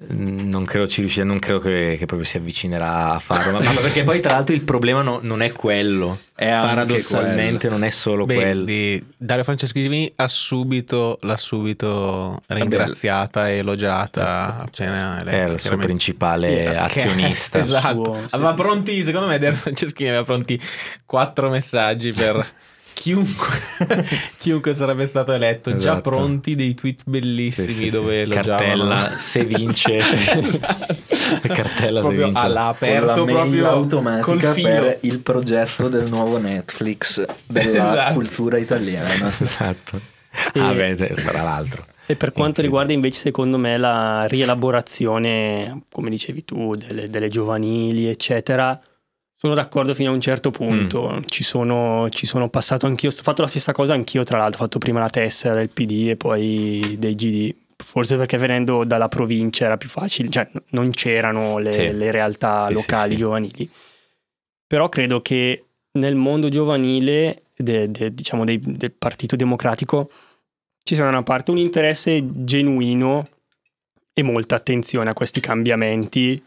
non 0.08 0.66
credo 0.66 0.86
ci 0.86 1.00
riuscirà, 1.00 1.24
non 1.24 1.38
credo 1.38 1.58
che, 1.58 1.94
che 1.98 2.04
proprio 2.04 2.28
si 2.28 2.36
avvicinerà 2.36 3.12
a 3.12 3.18
farlo. 3.18 3.52
Ma, 3.52 3.72
ma 3.72 3.80
perché 3.80 4.02
poi 4.02 4.20
tra 4.20 4.34
l'altro 4.34 4.54
il 4.54 4.60
problema 4.60 5.00
no- 5.00 5.20
non 5.22 5.40
è 5.40 5.52
quello. 5.52 6.18
È 6.34 6.50
Paradossalmente 6.50 7.70
non 7.70 7.82
è 7.82 7.88
solo 7.88 8.26
Beh, 8.26 8.34
quello. 8.34 8.64
di 8.64 9.02
Dario 9.16 9.42
Franceschini 9.42 10.12
ha 10.16 10.28
subito, 10.28 11.16
l'ha 11.22 11.36
subito 11.38 12.42
ringraziata 12.48 13.48
e 13.48 13.56
elogiata 13.58 14.68
eletta. 14.70 15.30
Era 15.30 15.52
il 15.54 15.60
suo 15.60 15.78
principale 15.78 16.74
Sì, 16.74 16.78
azionista. 16.78 17.58
esatto. 17.60 18.04
Suo- 18.04 18.28
sì, 18.28 18.34
aveva 18.34 18.50
sì, 18.50 18.56
pronti, 18.56 19.04
secondo 19.04 19.28
me 19.28 19.38
Dario 19.38 19.56
Franceschini 19.56 20.10
aveva 20.10 20.24
pronti 20.24 20.60
quattro 21.06 21.48
messaggi 21.48 22.12
per 22.12 22.46
chiunque, 22.96 23.46
chiunque 24.38 24.72
sarebbe 24.72 25.04
stato 25.04 25.32
eletto, 25.32 25.70
già 25.72 25.76
Esatto. 25.76 26.08
pronti 26.10 26.54
dei 26.54 26.74
tweet 26.74 27.02
bellissimi 27.04 27.66
Sì, 27.68 27.72
sì, 27.74 27.84
sì. 27.84 27.90
dove 27.90 28.22
elogiavano. 28.22 28.88
Cartella, 28.88 29.18
se 29.18 29.44
vince. 29.44 29.96
Esatto. 31.26 31.52
Cartella, 31.52 32.00
se 32.02 32.06
proprio 32.08 32.24
vince. 32.26 32.42
all'ha 32.42 32.74
Con 32.78 32.88
la 32.88 32.96
aperto 32.96 33.24
mail 33.24 33.36
proprio 33.36 33.62
col 33.64 33.72
automatica 33.74 34.52
filo. 34.52 34.68
per 34.68 34.98
il 35.02 35.18
progetto 35.20 35.88
del 35.88 36.08
nuovo 36.08 36.38
Netflix 36.38 37.24
della 37.46 37.92
Esatto. 37.92 38.14
cultura 38.14 38.58
italiana. 38.58 39.32
Esatto. 39.38 40.00
E- 40.52 40.60
Ah, 40.60 40.72
beh, 40.72 40.94
tra 41.14 41.42
l'altro. 41.42 41.84
E 42.06 42.14
per 42.14 42.30
quanto 42.32 42.62
riguarda 42.62 42.92
invece 42.92 43.18
secondo 43.20 43.58
me 43.58 43.76
la 43.76 44.26
rielaborazione, 44.26 45.82
come 45.90 46.08
dicevi 46.10 46.44
tu, 46.44 46.74
delle, 46.76 47.08
delle 47.10 47.28
giovanili, 47.28 48.06
eccetera, 48.06 48.78
sono 49.38 49.54
d'accordo 49.54 49.94
fino 49.94 50.10
a 50.10 50.14
un 50.14 50.20
certo 50.20 50.50
punto. 50.50 51.22
Ci, 51.26 51.44
sono, 51.44 52.08
ci 52.08 52.24
sono 52.26 52.48
passato 52.48 52.86
anch'io, 52.86 53.10
ho 53.10 53.12
fatto 53.12 53.42
la 53.42 53.48
stessa 53.48 53.72
cosa 53.72 53.92
anch'io, 53.94 54.24
tra 54.24 54.38
l'altro, 54.38 54.60
ho 54.60 54.64
fatto 54.64 54.78
prima 54.78 54.98
la 55.00 55.10
tessera 55.10 55.54
del 55.54 55.68
PD 55.68 56.08
e 56.08 56.16
poi 56.16 56.96
dei 56.98 57.14
GD. 57.14 57.54
Forse 57.76 58.16
perché 58.16 58.38
venendo 58.38 58.84
dalla 58.84 59.08
provincia 59.08 59.66
era 59.66 59.76
più 59.76 59.88
facile, 59.90 60.30
cioè 60.30 60.48
non 60.70 60.90
c'erano 60.90 61.58
le, 61.58 61.72
Sì. 61.72 61.92
le 61.92 62.10
realtà 62.10 62.66
sì, 62.68 62.72
locali 62.72 63.12
sì. 63.12 63.16
giovanili. 63.18 63.70
Però 64.66 64.88
credo 64.88 65.20
che 65.20 65.64
nel 65.92 66.14
mondo 66.16 66.48
giovanile, 66.48 67.42
de- 67.54 67.90
de- 67.90 68.12
diciamo 68.14 68.44
dei- 68.44 68.58
del 68.58 68.92
Partito 68.92 69.36
Democratico, 69.36 70.10
ci 70.82 70.94
sia 70.94 71.04
da 71.04 71.10
una 71.10 71.22
parte 71.22 71.50
un 71.50 71.58
interesse 71.58 72.22
genuino 72.24 73.28
e 74.14 74.22
molta 74.22 74.54
attenzione 74.56 75.10
a 75.10 75.14
questi 75.14 75.40
cambiamenti 75.40 76.42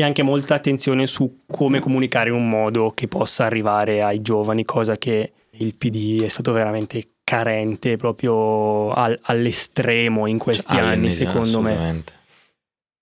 e 0.00 0.04
anche 0.04 0.22
molta 0.22 0.54
attenzione 0.54 1.08
su 1.08 1.40
come 1.44 1.80
comunicare 1.80 2.28
in 2.28 2.36
un 2.36 2.48
modo 2.48 2.92
che 2.92 3.08
possa 3.08 3.46
arrivare 3.46 4.00
ai 4.00 4.22
giovani, 4.22 4.64
cosa 4.64 4.96
che 4.96 5.32
il 5.50 5.74
PD 5.74 6.22
è 6.22 6.28
stato 6.28 6.52
veramente 6.52 7.14
carente 7.24 7.96
proprio 7.96 8.92
al- 8.92 9.18
all'estremo 9.22 10.26
in 10.26 10.38
questi 10.38 10.74
Cioè, 10.74 10.84
anni, 10.84 11.10
secondo 11.10 11.60
me. 11.60 12.04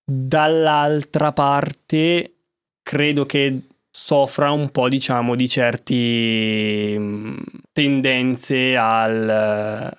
Dall'altra 0.03 1.33
parte, 1.33 2.33
credo 2.81 3.27
che 3.27 3.59
soffra 3.91 4.49
un 4.49 4.71
po', 4.71 4.89
diciamo, 4.89 5.35
di 5.35 5.47
certi 5.47 6.95
mh, 6.97 7.35
tendenze 7.73 8.75
al 8.75 9.95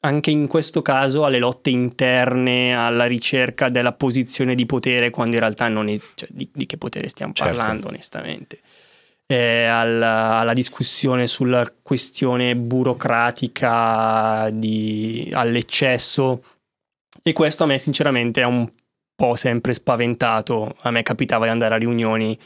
anche 0.00 0.30
in 0.30 0.46
questo 0.46 0.82
caso 0.82 1.24
alle 1.24 1.38
lotte 1.38 1.70
interne, 1.70 2.74
alla 2.74 3.06
ricerca 3.06 3.68
della 3.68 3.92
posizione 3.92 4.54
di 4.54 4.64
potere, 4.66 5.10
quando 5.10 5.34
in 5.34 5.40
realtà 5.40 5.68
non 5.68 5.88
è, 5.88 5.98
cioè, 6.14 6.28
di, 6.30 6.48
di 6.52 6.66
che 6.66 6.78
potere 6.78 7.08
stiamo 7.08 7.32
Certo. 7.34 7.54
parlando, 7.54 7.88
onestamente. 7.88 8.60
Eh, 9.26 9.64
alla, 9.64 10.38
alla 10.38 10.54
discussione 10.54 11.26
sulla 11.26 11.70
questione 11.82 12.56
burocratica 12.56 14.48
di- 14.52 15.30
all'eccesso 15.32 16.42
e 17.22 17.32
questo 17.32 17.64
a 17.64 17.66
me 17.66 17.78
sinceramente 17.78 18.42
ha 18.42 18.48
un 18.48 18.68
po' 19.14 19.36
sempre 19.36 19.74
spaventato. 19.74 20.74
A 20.80 20.90
me 20.90 21.02
capitava 21.02 21.44
di 21.44 21.50
andare 21.50 21.74
a 21.74 21.78
riunioni 21.78 22.36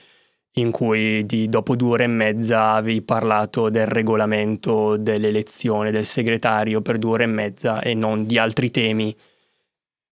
in 0.57 0.71
cui 0.71 1.27
di- 1.27 1.49
dopo 1.49 1.75
due 1.75 1.91
ore 1.91 2.05
e 2.05 2.09
mezza 2.09 2.73
avevi 2.73 3.03
parlato 3.03 3.71
del 3.71 3.87
regolamento 3.87 4.97
dell'elezione 4.97 5.91
del 5.91 6.05
segretario 6.05 6.81
per 6.81 6.99
due 6.99 7.11
ore 7.13 7.25
e 7.25 7.29
mezza 7.29 7.81
e 7.81 7.95
non 7.95 8.25
di 8.27 8.39
altri 8.39 8.71
temi 8.71 9.15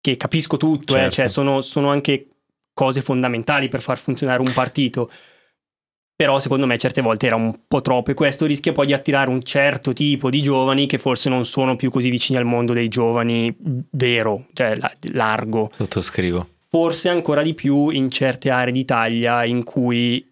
che 0.01 0.17
capisco 0.17 0.57
tutto, 0.57 0.93
eh, 0.95 0.99
Certo. 0.99 1.13
cioè 1.13 1.27
sono, 1.27 1.61
sono 1.61 1.89
anche 1.89 2.27
cose 2.73 3.01
fondamentali 3.01 3.69
per 3.69 3.81
far 3.81 3.97
funzionare 3.97 4.41
un 4.41 4.51
partito. 4.53 5.09
Però 6.17 6.39
secondo 6.39 6.65
me 6.65 6.77
certe 6.77 7.01
volte 7.01 7.25
era 7.27 7.35
un 7.35 7.61
po' 7.67 7.81
troppo 7.81 8.11
e 8.11 8.13
questo 8.13 8.45
rischia 8.45 8.71
poi 8.71 8.85
di 8.85 8.93
attirare 8.93 9.29
un 9.29 9.41
certo 9.43 9.91
tipo 9.91 10.29
di 10.29 10.41
giovani 10.41 10.85
che 10.85 10.97
forse 10.97 11.27
non 11.29 11.43
sono 11.45 11.75
più 11.75 11.89
così 11.91 12.09
vicini 12.09 12.37
al 12.37 12.45
mondo 12.45 12.71
dei 12.71 12.87
giovani 12.87 13.53
vero, 13.91 14.45
cioè 14.53 14.75
la- 14.75 14.93
largo 15.11 15.69
Sottoscrivo. 15.75 16.47
Forse 16.75 17.07
ancora 17.07 17.41
di 17.41 17.53
più 17.53 17.87
in 17.89 18.09
certe 18.09 18.49
aree 18.49 18.73
d'Italia 18.73 19.45
in 19.45 19.63
cui 19.63 20.29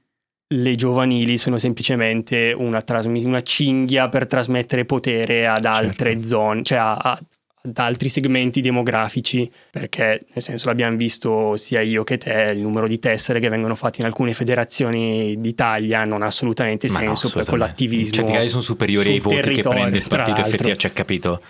le 0.56 0.76
giovanili 0.76 1.38
sono 1.38 1.58
semplicemente 1.58 2.54
una, 2.56 2.82
trasmi- 2.82 3.24
una 3.24 3.42
cinghia 3.42 4.10
per 4.10 4.28
trasmettere 4.28 4.84
potere 4.84 5.48
ad 5.48 5.64
altre 5.64 6.26
zone, 6.26 6.64
cioè 6.64 6.80
a- 6.80 6.96
a- 6.98 7.20
ad 7.66 7.78
altri 7.78 8.10
segmenti 8.10 8.60
demografici, 8.60 9.50
perché 9.72 10.20
nel 10.34 10.44
senso 10.44 10.68
l'abbiamo 10.68 10.98
visto 10.98 11.56
sia 11.56 11.80
io 11.80 12.04
che 12.04 12.18
te, 12.18 12.52
il 12.54 12.60
numero 12.60 12.90
di 12.90 13.00
tessere 13.00 13.40
che 13.40 13.48
vengono 13.48 13.74
fatti 13.74 14.02
in 14.02 14.06
alcune 14.06 14.34
federazioni 14.34 15.40
d'Italia 15.40 16.04
non 16.04 16.24
ha 16.24 16.26
assolutamente 16.26 16.88
Ma 16.88 17.00
no, 17.00 17.16
senso 17.16 17.30
per 17.30 17.44
assolutamente. 17.44 17.50
quell'attivismo. 17.50 18.06
In 18.08 18.12
certi 18.14 18.32
casi 18.34 18.50
sono 18.50 18.62
superiori 18.64 19.12
ai 19.12 19.20
voti 19.20 19.36
che 19.54 19.62
prende 19.62 19.98
il 19.98 20.06
partito 20.10 20.42
effettivo, 20.42 20.76
cioè 20.76 20.92
capito? 20.92 21.42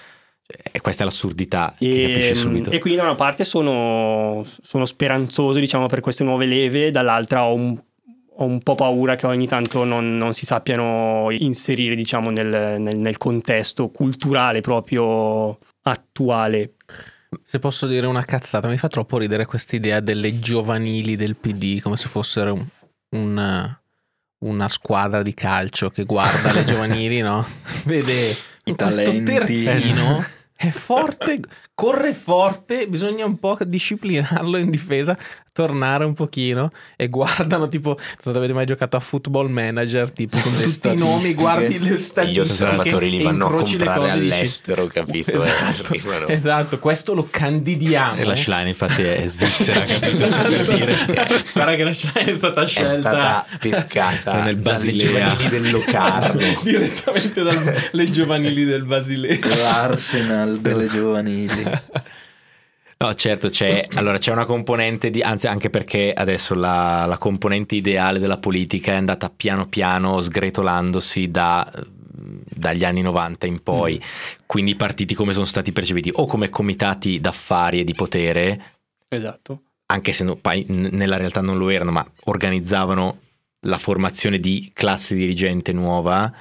E 0.71 0.81
questa 0.81 1.03
è 1.03 1.05
l'assurdità 1.05 1.73
che 1.77 2.03
E, 2.03 2.11
capisci 2.13 2.35
subito. 2.35 2.69
e 2.71 2.79
quindi 2.79 2.99
da 2.99 3.05
una 3.05 3.15
parte 3.15 3.43
sono, 3.43 4.43
sono 4.61 4.85
speranzoso 4.85 5.59
diciamo, 5.59 5.87
per 5.87 5.99
queste 6.01 6.23
nuove 6.23 6.45
leve, 6.45 6.91
dall'altra 6.91 7.45
ho 7.45 7.53
un, 7.55 7.75
ho 8.35 8.45
un 8.45 8.59
po' 8.61 8.75
paura 8.75 9.15
che 9.15 9.25
ogni 9.25 9.47
tanto 9.47 9.83
non, 9.83 10.17
non 10.17 10.33
si 10.33 10.45
sappiano 10.45 11.27
inserire 11.31 11.95
diciamo, 11.95 12.29
nel, 12.29 12.79
nel- 12.81 12.99
nel 12.99 13.17
contesto 13.17 13.89
culturale 13.89 14.61
proprio 14.61 15.57
attuale. 15.83 16.73
Se 17.43 17.57
posso 17.59 17.87
dire 17.87 18.05
una 18.05 18.23
cazzata, 18.25 18.67
mi 18.67 18.77
fa 18.77 18.87
troppo 18.87 19.17
ridere 19.17 19.45
questa 19.45 19.75
idea 19.75 19.99
delle 19.99 20.39
giovanili 20.39 21.15
del 21.15 21.35
PD, 21.35 21.81
come 21.81 21.97
se 21.97 22.07
fossero 22.07 22.53
un- 22.53 22.65
una, 23.15 23.81
una 24.45 24.69
squadra 24.69 25.21
di 25.23 25.33
calcio 25.33 25.89
che 25.89 26.03
guarda 26.03 26.51
le 26.51 26.63
giovanili, 26.65 27.21
no? 27.21 27.45
Vede 27.85 28.35
I 28.65 28.75
questo 28.75 29.03
talenti. 29.03 29.23
terzino 29.63 30.23
è 30.67 30.71
forte, 30.71 31.41
corre 31.83 32.13
forte, 32.13 32.87
bisogna 32.87 33.25
un 33.25 33.37
po' 33.39 33.57
disciplinarlo 33.61 34.55
in 34.57 34.69
difesa, 34.69 35.17
tornare 35.51 36.05
un 36.05 36.13
pochino 36.13 36.71
e 36.95 37.09
guardano 37.09 37.67
tipo, 37.67 37.89
non 37.89 37.97
so 38.21 38.31
se 38.31 38.37
avete 38.37 38.53
mai 38.53 38.65
giocato 38.65 38.95
a 38.95 39.01
Football 39.01 39.49
Manager, 39.49 40.09
tipo 40.11 40.37
con 40.39 40.51
Le 40.57 40.63
tutti 40.65 40.87
i 40.87 40.95
nomi, 40.95 41.33
guardi 41.33 41.79
le 41.79 41.89
Gli 41.95 41.99
statistiche 41.99 42.39
osservatori 42.39 43.09
li 43.09 43.19
e 43.19 43.23
vanno 43.23 43.45
a 43.47 43.49
incroci 43.49 43.77
le 43.77 43.83
comprare 43.85 43.99
cose 43.99 44.17
e 44.17 44.21
dici, 44.21 44.33
all'estero, 44.33 44.87
capito? 44.87 45.31
Eh, 45.31 45.35
Esatto, 45.35 45.83
arrivano. 45.91 46.27
esatto, 46.27 46.79
questo 46.79 47.13
lo 47.13 47.27
candidiamo. 47.29 48.15
E 48.21 48.23
la 48.23 48.35
Schlein 48.37 48.67
infatti 48.67 49.01
è 49.03 49.23
svizzera, 49.27 49.79
capito? 49.81 50.31
Cioè, 50.31 50.47
per 50.63 50.75
dire. 50.75 50.95
Guarda 51.51 51.75
che 51.75 51.83
la 51.83 51.93
Schlein 51.93 52.27
è 52.29 52.35
stata 52.35 52.63
È 52.63 52.67
scelta 52.67 53.09
stata 53.09 53.45
pescata 53.59 54.33
Nel 54.43 54.55
dalle 54.55 54.61
Basilea. 54.61 55.33
giovanili 55.35 55.49
del 55.49 55.69
Locarno. 55.71 56.59
direttamente 56.63 57.43
dalle 57.43 58.09
giovanili 58.09 58.63
del 58.63 58.85
Basilea. 58.85 59.37
L'Arsenal 59.43 60.59
delle 60.61 60.87
giovanili. 60.87 61.72
No, 63.03 63.13
certo, 63.15 63.49
c'è, 63.49 63.83
allora, 63.95 64.17
c'è 64.17 64.31
una 64.31 64.45
componente 64.45 65.09
di, 65.09 65.21
anzi 65.21 65.47
anche 65.47 65.69
perché 65.69 66.13
adesso 66.13 66.53
la, 66.55 67.05
la 67.05 67.17
componente 67.17 67.75
ideale 67.75 68.17
della 68.17 68.37
politica 68.37 68.93
è 68.93 68.95
andata 68.95 69.29
piano 69.29 69.67
piano 69.67 70.21
sgretolandosi 70.21 71.27
da, 71.27 71.69
dagli 71.69 72.85
anni 72.85 73.01
90 73.01 73.45
in 73.45 73.61
poi, 73.61 73.99
quindi 74.45 74.71
i 74.71 74.75
partiti 74.75 75.15
come 75.15 75.33
sono 75.33 75.43
stati 75.43 75.73
percepiti 75.73 76.11
o 76.13 76.25
come 76.25 76.47
comitati 76.49 77.19
d'affari 77.19 77.81
e 77.81 77.83
di 77.83 77.93
potere, 77.93 78.61
Esatto. 79.09 79.61
anche 79.87 80.13
se 80.13 80.23
no- 80.23 80.37
poi 80.37 80.63
nella 80.69 81.17
realtà 81.17 81.41
non 81.41 81.57
lo 81.57 81.69
erano, 81.69 81.91
ma 81.91 82.09
organizzavano 82.25 83.17
la 83.65 83.79
formazione 83.79 84.39
di 84.39 84.71
classe 84.73 85.13
dirigente 85.15 85.73
nuova, 85.73 86.31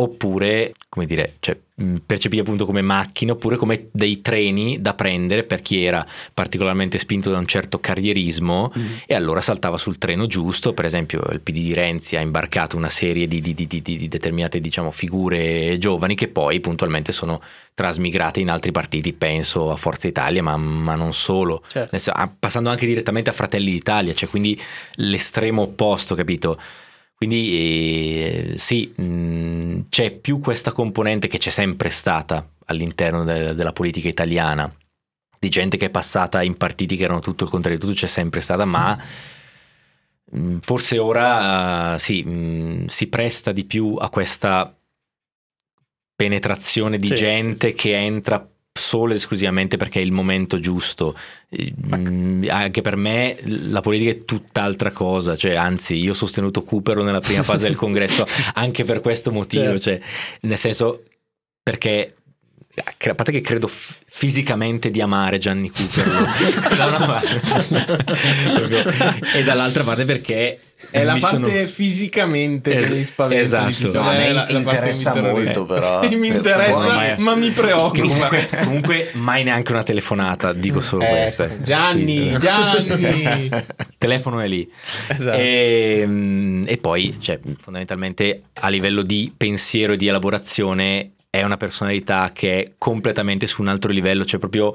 oppure, 0.00 0.72
come 0.88 1.06
dire, 1.06 1.34
cioè, 1.40 1.56
mh, 1.74 1.96
percepiti 2.06 2.40
appunto 2.40 2.64
come 2.64 2.82
macchine, 2.82 3.32
oppure 3.32 3.56
come 3.56 3.88
dei 3.90 4.20
treni 4.20 4.80
da 4.80 4.94
prendere 4.94 5.42
per 5.42 5.60
chi 5.60 5.82
era 5.82 6.06
particolarmente 6.32 6.98
spinto 6.98 7.30
da 7.30 7.38
un 7.38 7.46
certo 7.46 7.80
carrierismo 7.80 8.72
e 9.06 9.14
allora 9.14 9.40
saltava 9.40 9.76
sul 9.76 9.98
treno 9.98 10.26
giusto, 10.26 10.72
per 10.72 10.84
esempio 10.84 11.20
il 11.32 11.40
PD 11.40 11.54
di 11.54 11.74
Renzi 11.74 12.16
ha 12.16 12.20
imbarcato 12.20 12.76
una 12.76 12.90
serie 12.90 13.26
di, 13.26 13.40
di- 13.40 13.54
di- 13.54 13.66
di- 13.66 13.82
di 13.82 14.08
determinate 14.08 14.60
diciamo, 14.60 14.92
figure 14.92 15.78
giovani 15.78 16.14
che 16.14 16.28
poi 16.28 16.60
puntualmente 16.60 17.10
sono 17.10 17.40
trasmigrate 17.74 18.40
in 18.40 18.50
altri 18.50 18.70
partiti, 18.70 19.12
penso 19.12 19.70
a 19.70 19.76
Forza 19.76 20.06
Italia, 20.06 20.42
ma, 20.42 20.56
ma 20.56 20.94
non 20.94 21.12
solo. 21.12 21.62
Certo. 21.66 21.98
Sen- 21.98 22.14
ah, 22.16 22.32
passando 22.38 22.70
anche 22.70 22.86
direttamente 22.86 23.30
a 23.30 23.32
Fratelli 23.32 23.72
d'Italia, 23.72 24.14
cioè 24.14 24.28
quindi 24.28 24.60
l'estremo 24.94 25.62
opposto, 25.62 26.14
capito? 26.14 26.56
Quindi 27.18 28.52
eh, 28.52 28.54
sì, 28.56 28.92
mh, 28.96 29.86
c'è 29.88 30.12
più 30.12 30.38
questa 30.38 30.70
componente 30.72 31.26
che 31.26 31.38
c'è 31.38 31.50
sempre 31.50 31.90
stata 31.90 32.48
all'interno 32.66 33.24
de- 33.24 33.54
della 33.54 33.72
politica 33.72 34.06
italiana, 34.08 34.72
di 35.40 35.48
gente 35.48 35.76
che 35.76 35.86
è 35.86 35.90
passata 35.90 36.42
in 36.44 36.56
partiti 36.56 36.96
che 36.96 37.02
erano 37.04 37.18
tutto 37.20 37.42
il 37.44 37.50
contrario 37.50 37.78
di 37.78 37.84
tutto, 37.84 37.98
c'è 37.98 38.06
sempre 38.06 38.40
stata, 38.40 38.64
ma 38.64 38.96
mh, 40.30 40.58
forse 40.60 40.98
ora 40.98 41.94
eh, 41.96 41.98
sì, 41.98 42.22
mh, 42.22 42.86
si 42.86 43.08
presta 43.08 43.50
di 43.52 43.64
più 43.64 43.96
a 43.98 44.08
questa 44.10 44.72
penetrazione 46.14 46.98
di 46.98 47.06
Sì, 47.08 47.14
gente 47.14 47.72
che 47.74 47.94
entra 47.96 48.48
solo 48.78 49.10
ed 49.12 49.18
esclusivamente 49.18 49.76
perché 49.76 50.00
è 50.00 50.02
il 50.02 50.12
momento 50.12 50.58
giusto. 50.60 51.14
Mm, 51.96 52.44
Anche 52.48 52.80
per 52.80 52.96
me 52.96 53.36
la 53.44 53.80
politica 53.80 54.10
è 54.10 54.24
tutt'altra 54.24 54.90
cosa, 54.90 55.36
cioè, 55.36 55.54
anzi 55.54 55.96
io 55.96 56.10
ho 56.10 56.14
sostenuto 56.14 56.62
Cooper 56.62 56.98
nella 56.98 57.20
prima 57.20 57.42
fase 57.42 57.66
del 57.66 57.76
congresso 57.76 58.26
anche 58.54 58.84
per 58.84 59.00
questo 59.00 59.30
motivo, 59.30 59.64
Certo. 59.78 59.80
cioè, 59.80 60.00
nel 60.42 60.58
senso 60.58 61.02
perché 61.62 62.14
a 63.08 63.14
parte 63.14 63.32
che 63.32 63.40
credo 63.40 63.66
f- 63.66 63.98
fisicamente 64.18 64.90
di 64.90 65.00
amare 65.00 65.38
Gianni 65.38 65.70
Cooper 65.70 66.06
da 66.76 66.86
una 66.86 67.06
parte. 67.06 67.40
E 69.34 69.44
dall'altra 69.44 69.84
parte 69.84 70.04
perché 70.04 70.58
È 70.90 71.04
la 71.04 71.16
parte 71.20 71.36
sono- 71.50 71.66
fisicamente 71.66 72.70
che 72.72 72.78
Es- 72.80 72.90
mi 72.90 73.04
spaventa. 73.04 73.68
esatto. 73.68 73.92
No, 73.92 74.08
a 74.08 74.12
me 74.12 74.32
la- 74.32 74.46
la 74.50 74.58
interessa 74.58 75.12
che 75.12 75.20
terrorizza. 75.20 75.58
molto, 75.60 75.66
però. 75.74 76.08
mi 76.18 76.28
interessa, 76.28 76.74
Ormai- 76.76 77.14
ma 77.18 77.34
mi 77.36 77.50
preoccupa. 77.50 78.00
Comunque, 78.02 78.48
comunque 78.64 79.10
mai 79.14 79.44
neanche 79.44 79.70
una 79.72 79.82
telefonata, 79.84 80.52
dico 80.52 80.80
solo 80.80 81.04
Ecco, 81.04 81.14
questa. 81.14 81.62
Gianni, 81.62 82.14
Quindi- 82.16 82.38
Gianni. 82.38 83.44
Il 83.44 83.64
telefono 83.98 84.40
è 84.40 84.48
lì. 84.48 84.68
Esatto. 85.08 85.36
E, 85.38 86.02
mm, 86.06 86.64
e 86.66 86.76
poi, 86.78 87.16
cioè, 87.20 87.38
fondamentalmente, 87.60 88.42
a 88.54 88.68
livello 88.68 89.02
di 89.02 89.32
pensiero 89.36 89.92
e 89.92 89.96
di 89.96 90.06
elaborazione, 90.08 91.10
è 91.30 91.42
una 91.42 91.56
personalità 91.56 92.30
che 92.32 92.62
è 92.62 92.72
completamente 92.78 93.46
su 93.46 93.60
un 93.62 93.68
altro 93.68 93.90
livello, 93.92 94.24
cioè 94.24 94.40
proprio 94.40 94.74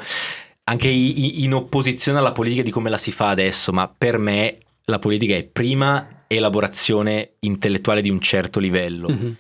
anche 0.66 0.88
in 0.88 1.54
opposizione 1.54 2.20
alla 2.20 2.32
politica 2.32 2.62
di 2.64 2.72
come 2.72 2.90
la 2.90 2.98
si 2.98 3.12
fa 3.12 3.30
adesso, 3.30 3.72
ma 3.74 3.88
per 3.96 4.18
me 4.18 4.58
la 4.86 5.00
politica 5.00 5.36
è 5.36 5.44
prima 5.44 6.24
elaborazione 6.28 7.32
intellettuale 7.40 8.02
di 8.02 8.10
un 8.10 8.20
certo 8.20 8.60
livello 8.60 9.10
Mhm. 9.10 9.36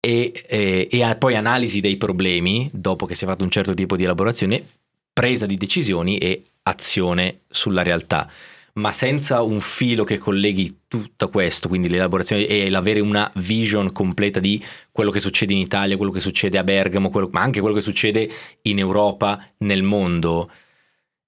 e, 0.00 0.32
e- 0.46 0.88
e 0.90 1.16
poi 1.16 1.34
analisi 1.36 1.80
dei 1.80 1.96
problemi 1.96 2.68
dopo 2.72 3.06
che 3.06 3.14
si 3.14 3.24
è 3.24 3.26
fatto 3.26 3.44
un 3.44 3.50
certo 3.50 3.74
tipo 3.74 3.96
di 3.96 4.04
elaborazione, 4.04 4.64
presa 5.12 5.46
di 5.46 5.56
decisioni 5.56 6.18
e 6.18 6.42
azione 6.62 7.40
sulla 7.48 7.82
realtà. 7.82 8.30
Ma 8.78 8.92
senza 8.92 9.42
un 9.42 9.60
filo 9.60 10.04
che 10.04 10.18
colleghi 10.18 10.82
tutto 10.86 11.28
questo, 11.28 11.68
quindi 11.68 11.88
l'elaborazione 11.88 12.46
e 12.46 12.70
l'avere 12.70 13.00
una 13.00 13.30
vision 13.36 13.92
completa 13.92 14.38
di 14.40 14.62
quello 14.92 15.10
che 15.10 15.20
succede 15.20 15.52
in 15.52 15.58
Italia, 15.58 15.96
quello 15.96 16.12
che 16.12 16.20
succede 16.20 16.58
a 16.58 16.64
Bergamo, 16.64 17.10
quello- 17.10 17.28
ma 17.32 17.40
anche 17.40 17.60
quello 17.60 17.74
che 17.74 17.80
succede 17.80 18.30
in 18.62 18.78
Europa, 18.78 19.44
nel 19.58 19.82
mondo, 19.82 20.48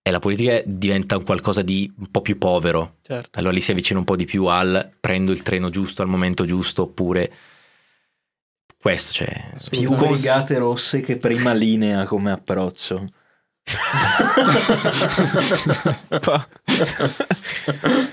e 0.03 0.11
la 0.11 0.18
politica 0.18 0.62
diventa 0.64 1.16
un 1.16 1.24
qualcosa 1.24 1.62
di 1.62 1.92
un 1.98 2.11
po' 2.11 2.20
più 2.20 2.38
povero. 2.38 2.96
Certo. 3.03 3.38
Allora 3.38 3.53
lì 3.53 3.61
si 3.61 3.72
avvicina 3.72 3.98
un 3.98 4.05
po' 4.05 4.16
di 4.16 4.24
più 4.24 4.46
al 4.46 4.90
prendo 4.98 5.30
il 5.32 5.42
treno 5.42 5.70
giusto 5.70 6.03
al 6.03 6.09
momento 6.09 6.44
giusto 6.44 6.82
oppure 6.82 7.30
questo, 8.80 9.12
cioè 9.12 9.28
Più 9.68 9.92
brigate 9.94 10.57
rosse 10.57 11.01
che 11.01 11.16
prima 11.16 11.53
linea 11.53 12.07
come 12.07 12.30
approccio. 12.30 13.05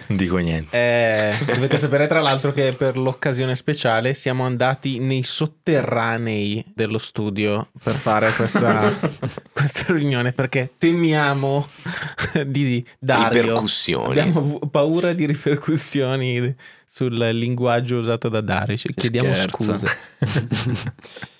Non 0.07 0.17
dico 0.17 0.37
niente. 0.37 0.69
Eh, 0.71 1.35
dovete 1.45 1.77
sapere 1.77 2.07
tra 2.07 2.21
l'altro 2.21 2.51
che 2.51 2.73
per 2.73 2.97
l'occasione 2.97 3.55
speciale 3.55 4.13
siamo 4.13 4.45
andati 4.45 4.99
nei 4.99 5.23
sotterranei 5.23 6.63
dello 6.75 6.97
studio 6.97 7.69
per 7.81 7.95
fare 7.95 8.31
questa, 8.33 8.93
questa 9.51 9.93
riunione 9.93 10.31
perché 10.31 10.73
temiamo 10.77 11.65
di 12.45 12.85
Dario. 12.99 13.41
Ripercussioni. 13.41 14.19
Abbiamo 14.19 14.59
paura 14.69 15.13
di 15.13 15.25
ripercussioni 15.25 16.55
sul 16.85 17.15
linguaggio 17.17 17.97
usato 17.97 18.29
da 18.29 18.41
Dario. 18.41 18.77
Ci 18.77 18.93
chiediamo 18.93 19.33
scusa. 19.33 19.87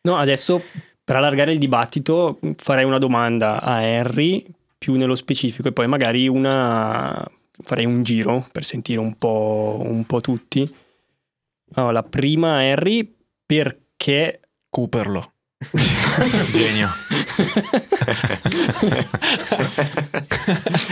No, 0.00 0.16
adesso 0.16 0.62
per 1.08 1.16
allargare 1.16 1.52
il 1.52 1.58
dibattito 1.58 2.38
farei 2.58 2.84
una 2.84 2.98
domanda 2.98 3.62
a 3.62 3.76
Harry 3.76 4.44
più 4.76 4.94
nello 4.96 5.14
specifico 5.14 5.68
e 5.68 5.72
poi 5.72 5.86
magari 5.86 6.28
una 6.28 7.26
farei 7.62 7.86
un 7.86 8.02
giro 8.02 8.46
per 8.52 8.62
sentire 8.62 9.00
un 9.00 9.16
po', 9.16 9.80
un 9.82 10.04
po' 10.04 10.20
tutti. 10.20 10.70
Allora, 11.72 11.92
la 11.92 12.02
prima 12.02 12.58
Harry 12.58 13.10
perché 13.46 14.40
Cooperlo. 14.68 15.32
Genio. 16.52 16.88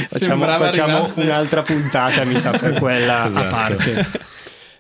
facciamo, 0.08 0.46
facciamo 0.46 1.12
un'altra 1.16 1.60
puntata, 1.60 2.24
mi 2.24 2.38
sa, 2.38 2.52
per 2.52 2.78
quella 2.78 3.26
Esatto. 3.26 3.46
a 3.46 3.48
parte. 3.50 4.06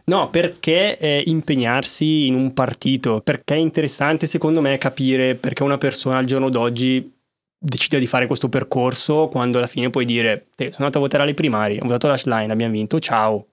No, 0.08 0.30
perché 0.30 0.98
eh, 0.98 1.22
impegnarsi 1.26 2.26
in 2.28 2.34
un 2.34 2.54
partito? 2.54 3.20
Perché 3.22 3.54
è 3.54 3.58
interessante 3.58 4.26
secondo 4.26 4.60
me 4.60 4.78
capire 4.78 5.34
perché 5.34 5.64
una 5.64 5.78
persona 5.78 6.18
al 6.18 6.24
giorno 6.26 6.48
d'oggi 6.48 7.12
decide 7.58 7.98
di 7.98 8.06
fare 8.06 8.26
questo 8.28 8.48
percorso 8.48 9.26
quando 9.28 9.58
alla 9.58 9.66
fine 9.66 9.90
puoi 9.90 10.04
dire 10.04 10.46
"Eh, 10.56 10.64
sono 10.66 10.76
andato 10.86 10.98
a 10.98 11.00
votare 11.00 11.24
alle 11.24 11.34
primarie, 11.34 11.78
ho 11.80 11.86
votato 11.86 12.06
la 12.06 12.20
line, 12.38 12.52
abbiamo 12.52 12.72
vinto, 12.72 13.00
ciao. 13.00 13.48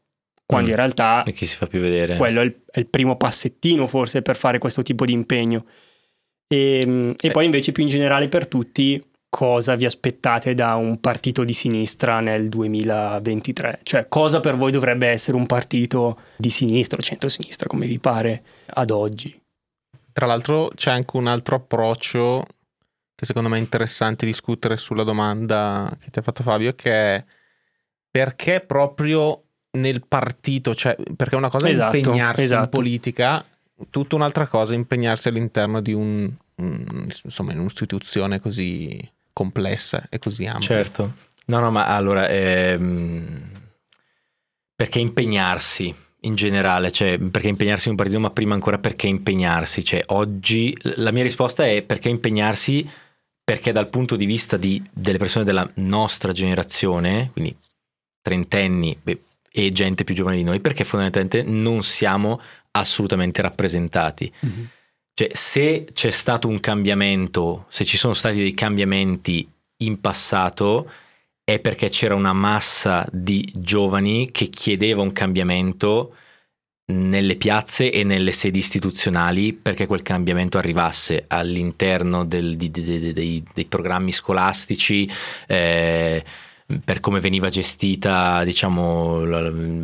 Quando 0.46 0.68
Mm. 0.68 0.72
in 0.72 0.76
realtà 0.76 1.24
E 1.24 1.32
chi 1.34 1.46
si 1.48 1.56
fa 1.56 1.66
più 1.66 1.80
vedere? 1.80 2.18
quello 2.18 2.42
è 2.42 2.44
il, 2.44 2.62
è 2.70 2.80
il 2.80 2.88
primo 2.88 3.16
passettino 3.18 3.88
forse 3.88 4.22
per 4.22 4.36
fare 4.36 4.60
questo 4.60 4.84
tipo 4.84 5.06
di 5.06 5.14
impegno. 5.14 5.66
E, 6.48 7.16
e 7.20 7.32
poi 7.32 7.46
invece 7.46 7.72
più 7.72 7.82
in 7.82 7.90
generale 7.90 8.28
per 8.28 8.46
tutti, 8.48 9.02
cosa 9.34 9.74
vi 9.74 9.86
aspettate 9.86 10.54
da 10.54 10.76
un 10.76 11.00
partito 11.00 11.44
di 11.44 11.54
sinistra 11.54 12.20
nel 12.20 12.50
2023? 12.50 13.80
Cioè 13.82 14.08
cosa 14.08 14.40
per 14.40 14.56
voi 14.56 14.72
dovrebbe 14.72 15.08
essere 15.08 15.36
un 15.36 15.48
partito 15.48 16.20
di 16.38 16.52
sinistra 16.52 17.00
o 17.00 17.02
centro-sinistra, 17.02 17.68
come 17.68 17.88
vi 17.88 17.98
pare 17.98 18.44
ad 18.68 18.92
oggi? 18.92 19.36
Tra 20.12 20.28
l'altro 20.28 20.70
c'è 20.76 20.92
anche 20.92 21.18
un 21.18 21.26
altro 21.26 21.56
approccio 21.56 22.46
che 23.16 23.26
secondo 23.26 23.50
me 23.50 23.58
è 23.58 23.60
interessante 23.60 24.28
discutere 24.28 24.78
sulla 24.78 25.04
domanda 25.04 25.92
che 26.00 26.12
ti 26.12 26.20
ha 26.20 26.22
fatto 26.22 26.44
Fabio, 26.44 26.74
che 26.76 26.92
è 26.92 27.26
perché 28.12 28.60
proprio 28.60 29.46
nel 29.72 30.06
partito, 30.08 30.76
cioè 30.76 30.96
perché 31.16 31.36
una 31.36 31.50
cosa 31.50 31.66
è 31.66 31.72
Esatto, 31.72 31.98
impegnarsi 31.98 32.42
in 32.42 32.46
esatto. 32.46 32.70
politica, 32.70 33.44
tutta 33.90 34.14
un'altra 34.14 34.46
cosa 34.46 34.74
è 34.74 34.76
impegnarsi 34.76 35.30
all'interno 35.30 35.82
di 35.82 35.94
un, 35.94 36.32
mm, 36.62 37.10
insomma, 37.24 37.52
in 37.52 37.58
un'istituzione 37.58 38.40
così 38.40 39.12
complessa 39.34 40.06
e 40.10 40.20
così 40.20 40.46
ampia. 40.46 40.68
Certo. 40.68 41.14
No, 41.48 41.60
no, 41.60 41.72
ma 41.72 41.88
allora, 41.88 42.30
ehm, 42.30 43.50
perché 44.76 45.00
impegnarsi 45.00 45.94
in 46.22 46.36
generale? 46.36 46.92
Cioè, 46.92 47.18
perché 47.18 47.50
impegnarsi 47.50 47.88
in 47.88 47.92
un 47.92 47.98
partito, 47.98 48.20
ma 48.20 48.30
prima 48.30 48.54
ancora 48.54 48.78
perché 48.78 49.08
impegnarsi? 49.08 49.84
Cioè, 49.84 50.04
oggi 50.08 50.76
la 50.96 51.12
mia 51.12 51.24
risposta 51.24 51.66
è 51.66 51.82
perché 51.82 52.10
impegnarsi 52.10 52.90
perché 53.44 53.74
dal 53.74 53.90
punto 53.90 54.16
di 54.16 54.26
vista 54.26 54.56
di, 54.56 54.82
delle 54.94 55.18
persone 55.18 55.44
della 55.44 55.70
nostra 55.76 56.32
generazione, 56.32 57.30
quindi 57.34 57.54
trentenni 58.22 58.98
beh, 59.02 59.22
e 59.52 59.70
gente 59.70 60.06
più 60.06 60.16
giovane 60.16 60.38
di 60.38 60.44
noi, 60.44 60.62
perché 60.62 60.86
fondamentalmente 60.86 61.44
non 61.44 61.84
siamo 61.84 62.40
assolutamente 62.72 63.42
rappresentati. 63.42 64.32
Mhm. 64.40 64.70
Cioè, 65.16 65.30
se 65.34 65.88
c'è 65.94 66.10
stato 66.10 66.48
un 66.48 66.60
cambiamento, 66.60 67.66
se 67.70 67.86
ci 67.86 67.98
sono 67.98 68.14
stati 68.14 68.38
dei 68.38 68.54
cambiamenti 68.56 69.48
in 69.78 70.02
passato, 70.02 70.90
è 71.44 71.60
perché 71.60 71.90
c'era 71.90 72.16
una 72.16 72.34
massa 72.34 73.08
di 73.12 73.48
giovani 73.56 74.32
che 74.32 74.48
chiedeva 74.48 75.02
un 75.02 75.12
cambiamento 75.14 76.16
nelle 76.86 77.36
piazze 77.36 77.92
e 77.92 78.04
nelle 78.04 78.32
sedi 78.32 78.60
istituzionali 78.60 79.54
perché 79.54 79.86
quel 79.86 80.02
cambiamento 80.02 80.58
arrivasse 80.58 81.26
all'interno 81.28 82.26
del- 82.26 82.58
di- 82.58 82.72
di- 82.72 82.84
di- 82.84 83.14
dei, 83.14 83.44
dei 83.54 83.66
programmi 83.66 84.12
scolastici, 84.12 85.10
eh, 85.48 86.24
per 86.84 87.00
come 87.00 87.20
veniva 87.20 87.50
gestita, 87.50 88.44
diciamo, 88.44 89.22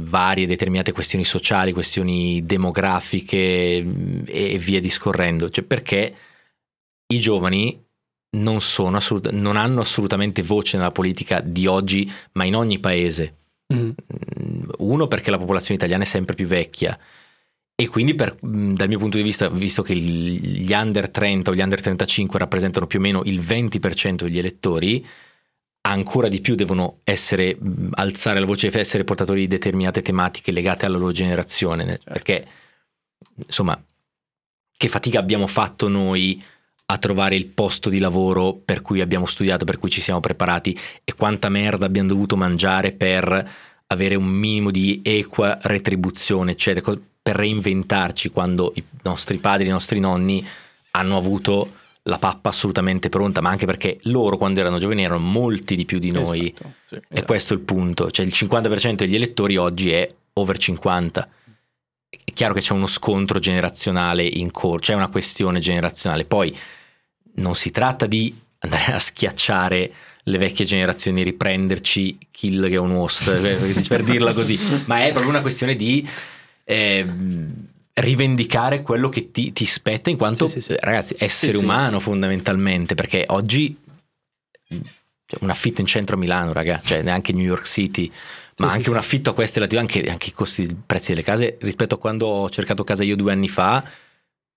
varie 0.04 0.48
determinate 0.48 0.92
questioni 0.92 1.24
sociali, 1.24 1.74
questioni 1.74 2.46
demografiche 2.46 3.82
mh, 3.84 4.24
e 4.28 4.58
via 4.58 4.80
discorrendo. 4.80 5.50
Cioè, 5.50 5.64
perché 5.64 6.16
i 7.08 7.20
giovani 7.20 7.82
non, 8.38 8.62
sono 8.62 8.98
assolut- 8.98 9.32
non 9.32 9.58
hanno 9.58 9.82
assolutamente 9.82 10.42
voce 10.44 10.78
nella 10.78 10.92
politica 10.92 11.42
di 11.42 11.66
oggi, 11.68 12.10
ma 12.34 12.44
in 12.44 12.56
ogni 12.56 12.80
paese. 12.80 13.36
Mhm. 13.74 13.94
Mm, 14.42 14.70
Uno 14.80 15.08
perché 15.08 15.30
la 15.30 15.38
popolazione 15.38 15.76
italiana 15.76 16.04
è 16.04 16.08
sempre 16.08 16.34
più 16.36 16.48
vecchia 16.48 16.98
e 17.76 17.88
quindi 17.88 18.16
per- 18.16 18.36
mh, 18.42 18.74
dal 18.74 18.88
mio 18.88 18.98
punto 19.00 19.18
di 19.18 19.24
vista, 19.24 19.48
visto 19.50 19.82
che 19.84 19.96
gli 19.96 20.72
under 20.74 21.10
30 21.10 21.52
o 21.52 21.56
gli 21.56 21.62
under 21.62 21.80
35 21.82 22.40
rappresentano 22.40 22.88
più 22.88 23.00
o 23.00 23.02
meno 23.02 23.22
il 23.26 23.40
20% 23.40 24.26
degli 24.26 24.38
elettori, 24.38 25.06
ancora 25.82 26.28
di 26.28 26.42
più 26.42 26.56
devono 26.56 27.00
essere, 27.04 27.58
alzare 27.92 28.40
la 28.40 28.46
voce 28.46 28.68
e 28.68 28.80
essere 28.80 29.04
portatori 29.04 29.42
di 29.42 29.48
determinate 29.48 30.02
tematiche 30.02 30.52
legate 30.52 30.86
alla 30.86 30.98
loro 30.98 31.12
generazione, 31.12 31.84
ne- 31.84 32.00
perché 32.04 32.46
insomma, 33.36 33.82
che 34.76 34.88
fatica 34.88 35.20
abbiamo 35.20 35.48
fatto 35.48 35.88
noi 35.88 36.42
a 36.92 36.98
trovare 36.98 37.36
il 37.36 37.46
posto 37.46 37.90
di 37.90 38.00
lavoro 38.00 38.54
per 38.54 38.82
cui 38.82 39.02
abbiamo 39.02 39.26
studiato, 39.26 39.66
per 39.66 39.78
cui 39.78 39.90
ci 39.90 40.02
siamo 40.02 40.20
preparati 40.20 40.78
e 41.04 41.14
quanta 41.14 41.50
merda 41.50 41.86
abbiamo 41.86 42.08
dovuto 42.10 42.36
mangiare 42.36 42.92
per 42.92 43.52
avere 43.88 44.16
un 44.16 44.26
minimo 44.26 44.72
di 44.72 45.02
equa 45.04 45.58
retribuzione, 45.62 46.52
eccetera, 46.52 46.98
per 47.22 47.36
reinventarci 47.36 48.30
quando 48.30 48.72
i 48.76 48.84
nostri 49.04 49.38
padri, 49.38 49.68
i 49.68 49.72
nostri 49.72 50.00
nonni 50.00 50.46
hanno 50.92 51.18
avuto 51.18 51.78
la 52.10 52.20
pappa 52.20 52.50
assolutamente 52.50 53.08
pronta, 53.10 53.40
ma 53.40 53.50
anche 53.50 53.66
perché 53.66 54.00
loro 54.04 54.36
quando 54.36 54.60
erano 54.60 54.80
giovani 54.80 55.04
erano 55.04 55.20
molti 55.20 55.76
di 55.76 55.86
più 55.86 56.00
di 56.00 56.12
noi. 56.12 56.54
Esatto. 56.54 56.74
Sì. 56.86 57.00
E 57.08 57.24
questo 57.24 57.54
è 57.54 57.58
il 57.58 57.64
punto, 57.64 58.12
cioè 58.12 58.26
il 58.26 58.34
50% 58.36 58.96
degli 58.96 59.16
elettori 59.16 59.56
oggi 59.56 59.92
è 59.92 60.10
over 60.34 60.58
50. 60.58 61.30
È 62.10 62.34
chiaro 62.34 62.54
che 62.54 62.62
c'è 62.62 62.74
uno 62.74 62.88
scontro 62.88 63.40
generazionale 63.40 64.24
in 64.24 64.52
corso, 64.52 64.92
c'è 64.92 64.96
una 64.96 65.10
questione 65.10 65.60
generazionale. 65.60 66.26
Poi 66.26 66.56
non 67.36 67.56
si 67.56 67.72
tratta 67.72 68.06
di 68.06 68.34
andare 68.60 68.94
a 68.94 69.00
schiacciare 69.00 69.94
le 70.24 70.38
vecchie 70.38 70.66
generazioni, 70.66 71.24
riprenderci 71.24 72.18
Kill 72.32 72.68
che 72.68 72.76
è 72.76 72.80
un 72.80 72.92
host, 72.92 73.40
per- 73.40 73.88
per 73.88 74.04
dirla 74.04 74.34
così, 74.34 74.60
ma 74.86 75.04
è 75.06 75.12
proprio 75.12 75.30
una 75.30 75.42
questione 75.42 75.76
di 75.76 76.08
ehm, 76.64 77.69
rivendicare 78.02 78.82
quello 78.82 79.10
che 79.10 79.32
ti, 79.32 79.52
ti 79.52 79.66
spetta 79.66 80.10
in 80.10 80.18
quanto, 80.18 80.48
Sì, 80.48 80.62
sì, 80.62 80.74
sì. 80.74 80.76
ragazzi, 80.80 81.16
essere 81.18 81.58
umano 81.58 82.00
fondamentalmente, 82.00 82.96
perché 82.96 83.24
oggi 83.28 83.78
un 85.42 85.50
affitto 85.50 85.82
in 85.82 85.88
centro 85.88 86.16
a 86.16 86.20
Milano, 86.20 86.54
raga, 86.54 86.82
cioè 86.84 87.02
neanche 87.02 87.34
New 87.34 87.44
York 87.46 87.66
City, 87.68 88.08
ma 88.58 88.68
Sì, 88.68 88.74
anche 88.74 88.84
sì, 88.86 88.90
un 88.90 88.98
affitto 88.98 89.30
a 89.30 89.34
queste 89.34 89.60
relative, 89.60 89.82
anche, 89.82 90.10
anche 90.10 90.30
i 90.30 90.32
costi, 90.32 90.64
i 90.64 90.76
prezzi 90.86 91.12
delle 91.12 91.24
case 91.24 91.58
rispetto 91.62 91.96
a 91.96 91.98
quando 91.98 92.26
ho 92.28 92.50
cercato 92.50 92.84
casa 92.84 93.04
io 93.04 93.16
due 93.16 93.32
anni 93.32 93.48
fa, 93.48 93.84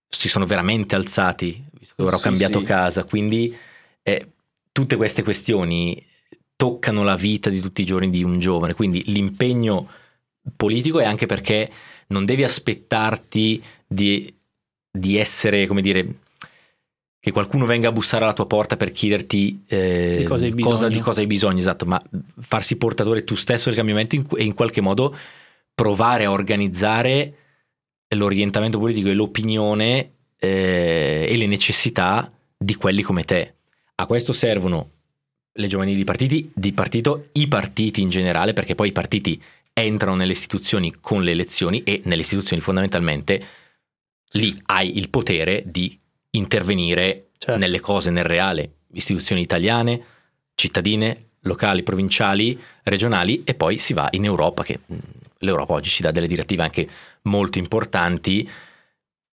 si 0.08 0.28
sono 0.28 0.46
veramente 0.46 0.94
alzati, 0.94 1.62
visto 1.78 1.94
che 1.96 2.02
ora 2.02 2.16
ho 2.16 2.18
Sì, 2.18 2.24
cambiato 2.24 2.62
casa, 2.62 3.04
quindi 3.04 3.54
eh, 4.02 4.26
tutte 4.72 4.96
queste 4.96 5.22
questioni 5.22 6.04
toccano 6.56 7.02
la 7.02 7.16
vita 7.16 7.50
di 7.50 7.60
tutti 7.60 7.82
i 7.82 7.86
giorni 7.86 8.08
di 8.10 8.22
un 8.22 8.38
giovane, 8.38 8.74
quindi 8.74 9.02
l'impegno 9.06 9.88
politico 10.56 11.00
è 11.00 11.04
anche 11.04 11.26
perché 11.26 11.70
non 12.12 12.24
devi 12.24 12.44
aspettarti 12.44 13.62
di, 13.86 14.32
di 14.90 15.16
essere, 15.16 15.66
come 15.66 15.80
dire, 15.82 16.16
che 17.18 17.30
qualcuno 17.32 17.66
venga 17.66 17.88
a 17.88 17.92
bussare 17.92 18.24
alla 18.24 18.32
tua 18.32 18.46
porta 18.46 18.76
per 18.76 18.90
chiederti 18.92 19.64
eh, 19.66 20.16
Di 20.18 20.24
cosa 20.24 20.44
hai 20.44 20.52
bisogno. 20.52 20.88
di 20.88 20.98
cosa 21.00 21.20
hai 21.20 21.26
bisogno, 21.26 21.58
esatto, 21.58 21.86
ma 21.86 22.02
farsi 22.40 22.76
portatore 22.76 23.24
tu 23.24 23.34
stesso 23.34 23.68
del 23.68 23.76
cambiamento 23.76 24.14
in- 24.16 24.26
e 24.36 24.44
in 24.44 24.54
qualche 24.54 24.80
modo 24.80 25.16
provare 25.74 26.24
a 26.24 26.30
organizzare 26.30 27.34
l'orientamento 28.14 28.78
politico 28.78 29.08
e 29.08 29.14
l'opinione 29.14 30.10
eh, 30.38 31.26
e 31.28 31.36
le 31.36 31.46
necessità 31.46 32.30
di 32.58 32.74
quelli 32.74 33.02
come 33.02 33.24
te. 33.24 33.54
A 33.94 34.06
questo 34.06 34.32
servono 34.32 34.90
le 35.52 35.66
giovanili 35.68 35.96
di 35.96 36.04
partiti, 36.04 36.50
di 36.52 36.72
partito, 36.72 37.28
i 37.32 37.46
partiti 37.46 38.00
in 38.02 38.08
generale, 38.08 38.52
perché 38.52 38.74
poi 38.74 38.88
i 38.88 38.92
partiti 38.92 39.40
entrano 39.74 40.16
nelle 40.16 40.32
istituzioni 40.32 40.94
con 41.00 41.22
le 41.22 41.30
elezioni 41.30 41.82
e 41.82 42.00
nelle 42.04 42.22
istituzioni 42.22 42.60
fondamentalmente 42.62 43.44
lì 44.32 44.58
hai 44.66 44.96
il 44.98 45.08
potere 45.10 45.62
di 45.66 45.98
intervenire 46.30 47.28
Certo. 47.42 47.58
nelle 47.58 47.80
cose 47.80 48.10
nel 48.10 48.24
reale, 48.24 48.74
istituzioni 48.92 49.40
italiane, 49.42 50.00
cittadine, 50.54 51.30
locali, 51.40 51.82
provinciali, 51.82 52.56
regionali 52.84 53.42
e 53.44 53.54
poi 53.54 53.78
si 53.78 53.94
va 53.94 54.06
in 54.12 54.24
Europa 54.24 54.62
che 54.62 54.78
mh, 54.86 54.96
l'Europa 55.38 55.72
oggi 55.72 55.90
ci 55.90 56.02
dà 56.02 56.12
delle 56.12 56.28
direttive 56.28 56.62
anche 56.62 56.88
molto 57.22 57.58
importanti 57.58 58.48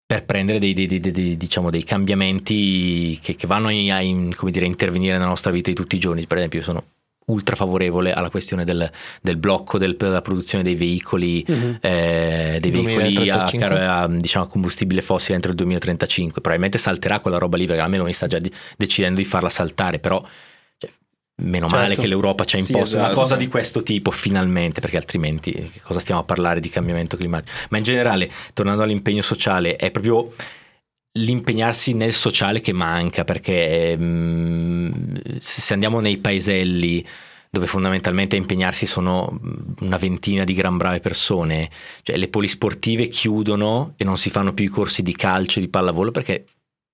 per 0.05 0.25
prendere 0.25 0.57
dei, 0.57 0.73
dei- 0.73 0.87
dei- 0.87 1.37
diciamo, 1.37 1.69
dei 1.69 1.83
cambiamenti 1.83 3.19
che, 3.21 3.35
che 3.35 3.45
vanno 3.45 3.67
a, 3.67 4.01
in- 4.01 4.33
come 4.35 4.49
dire, 4.49 4.65
a 4.65 4.67
intervenire 4.67 5.13
nella 5.13 5.27
nostra 5.27 5.51
vita 5.51 5.69
di 5.69 5.75
tutti 5.75 5.95
i 5.95 5.99
giorni. 5.99 6.25
Per 6.25 6.37
esempio, 6.37 6.57
io 6.57 6.65
sono 6.65 6.83
ultra 7.29 7.55
favorevole 7.55 8.11
alla 8.13 8.29
questione 8.29 8.63
del, 8.65 8.89
del 9.21 9.37
blocco 9.37 9.77
del- 9.77 9.95
della 9.95 10.21
produzione 10.21 10.63
dei 10.63 10.75
veicoli, 10.75 11.43
Mhm. 11.47 11.77
eh, 11.81 12.57
dei 12.59 12.71
veicoli 12.71 13.29
a, 13.29 13.37
2035. 13.37 13.59
car- 13.59 13.81
a, 13.81 14.07
diciamo, 14.07 14.45
a 14.45 14.47
combustibile 14.47 15.01
fossile 15.01 15.35
entro 15.35 15.51
il 15.51 15.57
2035. 15.57 16.33
Probabilmente 16.41 16.77
salterà 16.77 17.19
quella 17.19 17.37
roba 17.37 17.57
lì 17.57 17.65
perché 17.65 17.81
la 17.81 17.87
Meloni 17.87 18.13
sta 18.13 18.27
già 18.27 18.37
di- 18.37 18.51
decidendo 18.77 19.19
di 19.19 19.25
farla 19.25 19.49
saltare, 19.49 19.99
però 19.99 20.23
cioè, 20.77 20.89
meno 21.41 21.67
male 21.69 21.87
Certo. 21.87 22.01
che 22.01 22.07
l'Europa 22.07 22.43
ci 22.43 22.55
ha 22.57 22.59
Sì, 22.59 22.71
imposto 22.71 22.95
una 22.97 23.05
esatto. 23.05 23.19
cosa 23.21 23.35
di 23.35 23.47
questo 23.47 23.83
tipo 23.83 24.11
finalmente, 24.11 24.81
perché 24.81 24.97
altrimenti 24.97 25.71
cosa 25.83 25.99
stiamo 25.99 26.21
a 26.21 26.23
parlare 26.23 26.59
di 26.59 26.69
cambiamento 26.69 27.15
climatico? 27.17 27.55
Ma 27.69 27.77
in 27.77 27.83
generale, 27.83 28.29
tornando 28.53 28.83
all'impegno 28.83 29.21
sociale, 29.21 29.75
è 29.75 29.91
proprio 29.91 30.29
l'impegnarsi 31.13 31.93
nel 31.93 32.13
sociale 32.13 32.61
che 32.61 32.73
manca, 32.73 33.23
perché 33.23 33.91
ehm, 33.91 35.37
se 35.39 35.73
andiamo 35.73 35.99
nei 35.99 36.17
paeselli 36.17 37.05
dove 37.51 37.65
fondamentalmente 37.65 38.35
a 38.35 38.39
impegnarsi 38.39 38.85
sono 38.85 39.39
una 39.79 39.97
ventina 39.97 40.43
di 40.43 40.53
gran 40.53 40.77
brave 40.77 40.99
persone, 40.99 41.69
cioè 42.03 42.17
le 42.17 42.27
polisportive 42.27 43.07
chiudono 43.07 43.93
e 43.97 44.03
non 44.03 44.17
si 44.17 44.29
fanno 44.29 44.53
più 44.53 44.65
i 44.65 44.69
corsi 44.69 45.01
di 45.01 45.15
calcio 45.15 45.57
e 45.57 45.63
di 45.63 45.69
pallavolo 45.69 46.11
perché 46.11 46.45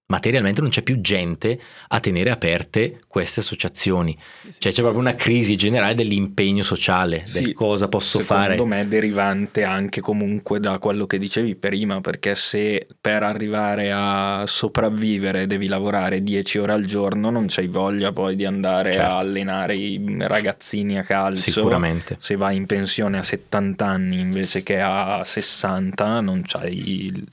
materialmente 0.07 0.61
non 0.61 0.69
c'è 0.69 0.83
più 0.83 1.01
gente 1.01 1.59
a 1.87 1.99
tenere 1.99 2.29
aperte 2.29 2.99
queste 3.07 3.39
associazioni. 3.39 4.15
Cioè 4.57 4.71
c'è 4.71 4.81
proprio 4.81 5.01
una 5.01 5.15
crisi 5.15 5.55
generale 5.55 5.95
dell'impegno 5.95 6.61
sociale, 6.63 7.23
del 7.33 7.45
Sì, 7.45 7.53
cosa 7.53 7.87
posso 7.87 8.19
Secondo 8.21 8.43
fare. 8.43 8.65
me 8.65 8.81
è 8.81 8.85
derivante 8.85 9.63
anche 9.63 10.01
comunque 10.01 10.59
da 10.59 10.77
quello 10.77 11.07
che 11.07 11.17
dicevi 11.17 11.55
prima, 11.55 12.01
perché 12.01 12.35
se 12.35 12.87
per 13.01 13.23
arrivare 13.23 13.91
a 13.93 14.43
sopravvivere 14.45 15.47
devi 15.47 15.67
lavorare 15.67 16.21
10 16.21 16.59
ore 16.59 16.73
al 16.73 16.85
giorno, 16.85 17.29
non 17.31 17.45
c'hai 17.49 17.67
voglia 17.67 18.11
poi 18.11 18.35
di 18.35 18.45
andare 18.45 18.93
Certo. 18.93 19.15
a 19.15 19.17
allenare 19.17 19.75
i 19.75 19.99
ragazzini 20.19 20.99
a 20.99 21.03
calcio. 21.03 21.49
Sicuramente. 21.51 22.15
Se 22.19 22.35
vai 22.35 22.55
in 22.57 22.67
pensione 22.67 23.17
a 23.17 23.23
70 23.23 23.85
anni 23.85 24.19
invece 24.19 24.61
che 24.61 24.79
a 24.81 25.23
60, 25.23 26.19
non 26.21 26.43
c'hai 26.45 27.05
il- 27.05 27.23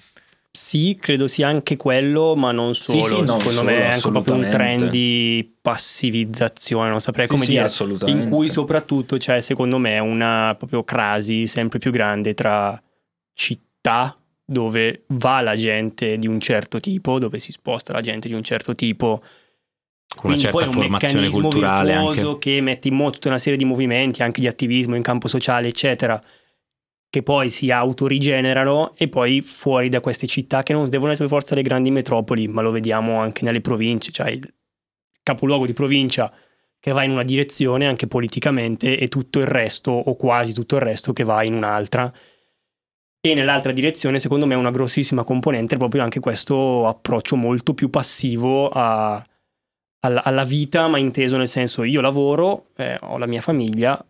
Sì, 0.55 0.99
credo 1.01 1.29
sia 1.29 1.49
anche 1.49 1.77
quello, 1.79 2.37
ma 2.37 2.53
non 2.53 2.75
Sì, 2.75 2.83
solo. 2.83 3.07
sì, 3.07 3.15
non 3.23 3.27
Secondo 3.39 3.51
solo, 3.51 3.63
me 3.65 3.77
è 3.79 3.87
anche 3.87 4.11
proprio 4.11 4.35
un 4.35 4.49
trend 4.51 4.89
di 4.91 5.51
passivizzazione, 5.63 6.91
non 6.91 7.01
saprei 7.01 7.25
Sì, 7.27 7.33
come 7.33 7.45
sì, 7.47 7.51
dire, 7.53 7.63
assolutamente. 7.65 8.23
in 8.25 8.29
cui 8.29 8.51
soprattutto 8.51 9.17
c'è 9.17 9.41
secondo 9.41 9.79
me 9.79 9.99
una 9.99 10.55
proprio 10.59 10.85
crasi 10.85 11.47
sempre 11.47 11.79
più 11.79 11.91
grande 11.91 12.35
tra 12.35 12.81
città 13.33 14.15
dove 14.45 15.05
va 15.09 15.41
la 15.41 15.57
gente 15.57 16.19
di 16.19 16.27
un 16.27 16.39
certo 16.39 16.81
tipo, 16.81 17.19
dove 17.19 17.39
si 17.39 17.51
sposta 17.51 17.95
la 17.95 18.03
gente 18.03 18.29
di 18.29 18.35
un 18.35 18.43
certo 18.43 18.75
tipo. 18.75 19.23
Con 20.15 20.31
una 20.31 20.37
Quindi 20.37 20.41
certa 20.43 20.67
un 20.67 20.73
formazione 20.75 21.15
meccanismo 21.15 21.41
culturale 21.49 21.93
virtuoso 21.95 22.29
anche. 22.33 22.39
che 22.51 22.61
mette 22.61 22.89
in 22.89 22.95
moto 22.95 23.13
tutta 23.13 23.29
una 23.29 23.39
serie 23.39 23.57
di 23.57 23.65
movimenti, 23.65 24.23
anche 24.23 24.43
di 24.43 24.47
attivismo 24.47 24.95
in 24.97 25.03
campo 25.03 25.29
sociale, 25.29 25.69
eccetera, 25.69 26.23
che 27.13 27.23
poi 27.23 27.51
si 27.51 27.71
autorigenerano 27.71 28.95
e 28.97 29.07
poi 29.07 29.43
fuori 29.43 29.91
da 29.91 30.01
queste 30.01 30.27
città 30.27 30.63
che 30.63 30.73
non 30.73 30.89
devono 30.89 31.11
essere 31.13 31.29
per 31.29 31.39
forza 31.39 31.55
le 31.55 31.61
grandi 31.61 31.91
metropoli, 31.91 32.49
ma 32.49 32.63
lo 32.63 32.71
vediamo 32.71 33.21
anche 33.21 33.45
nelle 33.45 33.61
province, 33.61 34.11
cioè 34.11 34.31
il 34.31 34.51
capoluogo 35.23 35.67
di 35.67 35.75
provincia 35.75 36.33
che 36.81 36.91
va 36.91 37.03
in 37.03 37.11
una 37.11 37.23
direzione 37.23 37.87
anche 37.87 38.07
politicamente 38.07 38.97
e 38.97 39.09
tutto 39.09 39.41
il 39.41 39.47
resto 39.47 39.91
o 39.91 40.17
quasi 40.17 40.55
tutto 40.55 40.77
il 40.77 40.81
resto 40.81 41.13
che 41.13 41.23
va 41.23 41.43
in 41.43 41.53
un'altra. 41.53 42.11
E 43.21 43.35
nell'altra 43.35 43.73
direzione, 43.73 44.19
secondo 44.19 44.47
me, 44.47 44.55
una 44.55 44.71
grossissima 44.71 45.23
componente 45.23 45.75
è 45.75 45.79
proprio 45.79 46.03
anche 46.03 46.19
questo 46.19 46.89
approccio 46.89 47.37
molto 47.37 47.75
più 47.75 47.91
passivo 47.91 48.71
a- 48.71 49.23
alla, 50.01 50.25
alla 50.25 50.45
vita, 50.45 50.89
ma 50.89 50.97
inteso 50.97 51.37
nel 51.37 51.47
senso 51.47 51.83
io 51.83 52.01
lavoro, 52.01 52.71
eh, 52.77 52.97
ho 53.03 53.19
la 53.19 53.27
mia 53.27 53.43
famiglia, 53.43 54.03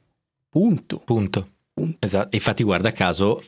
punto. 0.49 1.03
Punto. 1.05 1.52
Punto. 1.73 1.99
Esatto. 2.01 2.29
Infatti, 2.35 2.63
guarda 2.63 2.93
caso, 2.93 3.43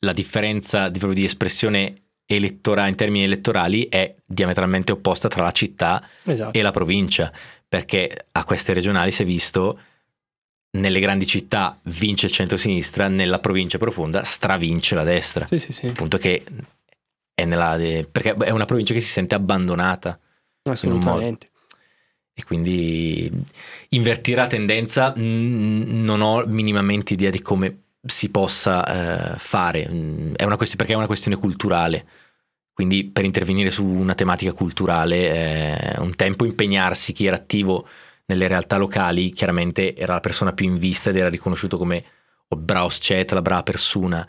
la 0.00 0.12
differenza 0.12 0.88
di, 0.88 1.00
di 1.12 1.24
espressione 1.24 2.02
elettorale 2.26 2.88
in 2.88 2.96
termini 2.96 3.24
elettorali 3.24 3.86
è 3.88 4.14
diametralmente 4.26 4.92
opposta 4.92 5.28
tra 5.28 5.44
la 5.44 5.52
città 5.52 6.04
Esatto. 6.24 6.58
e 6.58 6.62
la 6.62 6.72
provincia, 6.72 7.32
perché 7.68 8.26
a 8.32 8.44
queste 8.44 8.72
regionali 8.72 9.10
si 9.10 9.22
è 9.22 9.24
visto 9.24 9.78
nelle 10.76 11.00
grandi 11.00 11.26
città 11.26 11.78
vince 11.84 12.26
il 12.26 12.32
centro-sinistra, 12.32 13.08
nella 13.08 13.38
provincia 13.38 13.78
profonda 13.78 14.24
stravince 14.24 14.94
la 14.94 15.04
destra. 15.04 15.46
Sì, 15.46 15.58
sì, 15.58 15.72
sì, 15.72 15.86
Appunto 15.86 16.18
che 16.18 16.44
è 17.32 17.44
nella 17.44 17.76
perché 18.10 18.34
è 18.34 18.50
una 18.50 18.64
provincia 18.64 18.92
che 18.92 19.00
si 19.00 19.10
sente 19.10 19.34
abbandonata 19.34 20.18
assolutamente. 20.64 21.50
E 22.38 22.44
quindi 22.44 23.30
invertire 23.90 24.36
la 24.42 24.46
tendenza 24.46 25.08
mh, 25.16 26.02
non 26.04 26.20
ho 26.20 26.44
minimamente 26.46 27.14
idea 27.14 27.30
di 27.30 27.40
come 27.40 27.78
si 28.06 28.28
possa 28.30 29.34
eh, 29.34 29.38
fare, 29.38 29.84
è 30.36 30.44
una 30.44 30.56
questione, 30.56 30.76
perché 30.76 30.92
è 30.92 30.96
una 30.96 31.06
questione 31.06 31.38
culturale. 31.38 32.04
Quindi 32.74 33.04
per 33.04 33.24
intervenire 33.24 33.70
su 33.70 33.86
una 33.86 34.12
tematica 34.14 34.52
culturale, 34.52 35.96
eh, 35.96 36.00
un 36.00 36.14
tempo 36.14 36.44
impegnarsi, 36.44 37.14
chi 37.14 37.24
era 37.24 37.36
attivo 37.36 37.88
nelle 38.26 38.46
realtà 38.48 38.76
locali 38.76 39.30
chiaramente 39.30 39.96
era 39.96 40.12
la 40.12 40.20
persona 40.20 40.52
più 40.52 40.66
in 40.66 40.76
vista 40.76 41.08
ed 41.08 41.16
era 41.16 41.30
riconosciuto 41.30 41.78
come 41.78 42.04
o 42.48 42.56
bravo 42.56 42.90
sceta, 42.90 43.34
la 43.34 43.40
brava 43.40 43.62
persona 43.62 44.28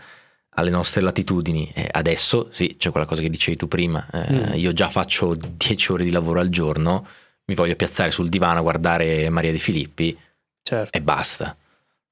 alle 0.52 0.70
nostre 0.70 1.02
latitudini. 1.02 1.70
Eh, 1.76 1.90
adesso 1.92 2.48
sì, 2.52 2.78
c'è 2.78 2.90
quella 2.90 3.06
cosa 3.06 3.22
che 3.22 3.30
dicevi 3.30 3.58
tu 3.58 3.68
prima, 3.68 4.08
eh, 4.14 4.32
Mm. 4.34 4.54
io 4.54 4.72
già 4.72 4.90
faccio 4.90 5.36
10 5.36 5.92
ore 5.92 6.04
di 6.06 6.12
lavoro 6.12 6.40
al 6.40 6.48
giorno, 6.50 7.06
mi 7.50 7.56
voglio 7.56 7.76
piazzare 7.76 8.12
sul 8.12 8.28
divano 8.30 8.60
a 8.60 8.62
guardare 8.62 9.30
Maria 9.30 9.52
Di 9.52 9.58
Filippi 9.60 10.18
Certo. 10.62 10.98
e 10.98 11.02
basta. 11.02 11.56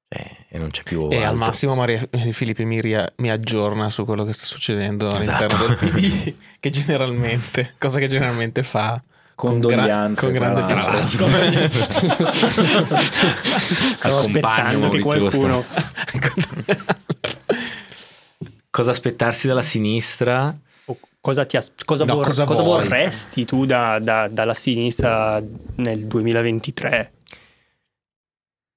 Cioè, 0.07 0.38
e 0.49 0.57
non 0.57 0.69
c'è 0.69 0.83
più 0.83 1.09
E 1.11 1.17
al 1.17 1.23
altro. 1.31 1.38
massimo 1.45 1.75
Maria 1.75 2.07
Di 2.09 2.31
Filippi 2.31 2.63
mi, 2.63 2.79
ria- 2.79 3.11
mi 3.17 3.29
aggiorna 3.29 3.89
su 3.89 4.05
quello 4.05 4.23
che 4.23 4.31
sta 4.33 4.45
succedendo 4.45 5.13
Esatto. 5.17 5.43
all'interno 5.55 5.75
del 5.75 5.77
PD, 5.91 6.33
che 6.59 6.69
generalmente, 6.69 7.75
cosa 7.77 7.99
che 7.99 8.07
generalmente 8.07 8.63
fa 8.63 9.01
con, 9.36 9.59
gra- 9.59 9.75
Condoglianze, 9.75 10.21
con 10.21 10.31
grande 10.31 10.63
piacere. 10.63 11.01
Stavo 13.97 14.17
Al 14.19 14.23
compagno 14.23 14.88
aspettando 14.88 14.89
che 14.89 14.99
qualcuno... 15.01 15.65
Cosa 18.69 18.91
aspettarsi 18.91 19.47
dalla 19.47 19.61
sinistra? 19.61 20.53
Cosa, 21.26 21.43
ti 21.43 21.57
as- 21.57 21.73
cosa, 21.84 22.05
No, 22.05 22.13
vor- 22.13 22.26
cosa 22.28 22.43
cosa 22.43 22.61
vorresti 22.61 23.45
tu 23.45 23.65
da- 23.65 23.97
da- 23.97 24.28
dalla 24.28 24.53
sinistra 24.53 25.41
nel 25.78 26.05
2023? 26.05 27.13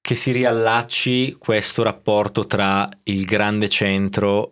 Che 0.01 0.15
si 0.15 0.33
riallacci 0.33 1.37
questo 1.39 1.83
rapporto 1.83 2.47
tra 2.47 2.89
il 3.03 3.27
grande 3.27 3.69
centro, 3.69 4.51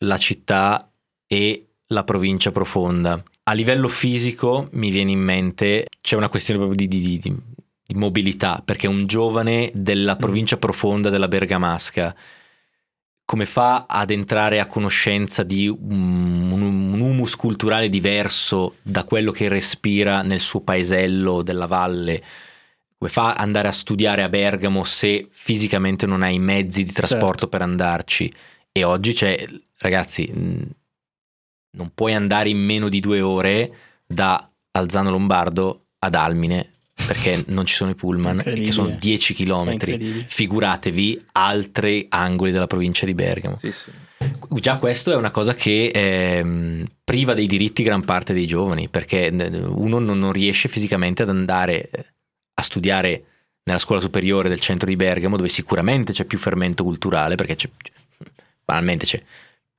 la 0.00 0.18
città 0.18 0.90
e 1.26 1.68
la 1.86 2.04
provincia 2.04 2.50
profonda. 2.50 3.18
A 3.44 3.52
livello 3.54 3.88
fisico 3.88 4.68
mi 4.72 4.90
viene 4.90 5.12
in 5.12 5.20
mente, 5.20 5.86
c'è 6.02 6.16
una 6.16 6.28
questione 6.28 6.60
proprio 6.62 6.86
di, 6.86 7.00
di- 7.00 7.00
di- 7.00 7.18
di- 7.18 7.42
di 7.86 7.94
mobilità, 7.94 8.60
perché 8.62 8.86
un 8.86 9.06
giovane 9.06 9.70
della 9.72 10.16
provincia 10.16 10.58
profonda 10.58 11.08
della 11.08 11.28
Bergamasca, 11.28 12.14
come 13.28 13.44
fa 13.44 13.84
ad 13.86 14.10
entrare 14.10 14.58
a 14.58 14.64
conoscenza 14.64 15.42
di 15.42 15.68
un, 15.68 16.50
un- 16.50 16.98
humus 16.98 17.36
culturale 17.36 17.90
diverso 17.90 18.76
da 18.80 19.04
quello 19.04 19.32
che 19.32 19.48
respira 19.48 20.22
nel 20.22 20.40
suo 20.40 20.62
paesello 20.62 21.42
della 21.42 21.66
valle? 21.66 22.22
Come 22.96 23.10
fa 23.10 23.34
ad 23.34 23.40
andare 23.40 23.68
a 23.68 23.72
studiare 23.72 24.22
a 24.22 24.30
Bergamo 24.30 24.82
se 24.82 25.28
fisicamente 25.30 26.06
non 26.06 26.22
hai 26.22 26.36
i 26.36 26.38
mezzi 26.38 26.82
di 26.82 26.90
trasporto 26.90 27.40
Certo. 27.40 27.48
per 27.48 27.60
andarci? 27.60 28.32
E 28.72 28.82
oggi 28.82 29.12
c'è, 29.12 29.46
ragazzi, 29.80 30.32
non 30.32 31.90
puoi 31.92 32.14
andare 32.14 32.48
in 32.48 32.58
meno 32.58 32.88
di 32.88 33.00
due 33.00 33.20
ore 33.20 33.74
da 34.06 34.50
Alzano 34.70 35.10
Lombardo 35.10 35.88
ad 35.98 36.14
Almine 36.14 36.77
perché 37.06 37.44
non 37.48 37.66
ci 37.66 37.74
sono 37.74 37.90
i 37.90 37.94
pullman, 37.94 38.38
che 38.38 38.50
Incredibile. 38.50 38.72
sono 38.72 38.96
10 38.98 39.32
È 39.32 39.36
km. 39.36 40.24
Figuratevi 40.26 41.24
altri 41.32 42.06
angoli 42.10 42.52
della 42.52 42.66
provincia 42.66 43.06
di 43.06 43.14
Bergamo. 43.14 43.56
Sì, 43.58 43.72
sì. 43.72 43.90
Già 44.50 44.78
questo 44.78 45.12
è 45.12 45.16
una 45.16 45.30
cosa 45.30 45.54
che 45.54 45.90
ehm, 45.94 46.84
priva 47.04 47.34
dei 47.34 47.46
diritti 47.46 47.82
gran 47.82 48.04
parte 48.04 48.32
dei 48.32 48.46
giovani, 48.46 48.88
perché 48.88 49.26
eh, 49.26 49.58
uno 49.58 49.98
non 49.98 50.18
non 50.18 50.32
riesce 50.32 50.68
fisicamente 50.68 51.22
ad 51.22 51.28
andare 51.28 51.88
eh, 51.90 52.04
a 52.54 52.62
studiare 52.62 53.22
nella 53.64 53.78
scuola 53.78 54.00
superiore 54.00 54.48
del 54.48 54.60
centro 54.60 54.88
di 54.88 54.96
Bergamo, 54.96 55.36
dove 55.36 55.48
sicuramente 55.48 56.12
c'è 56.12 56.24
più 56.24 56.38
fermento 56.38 56.82
culturale, 56.82 57.36
perché 57.36 57.54
c'è, 57.54 57.68
banalmente 58.64 59.04
c'è, 59.06 59.22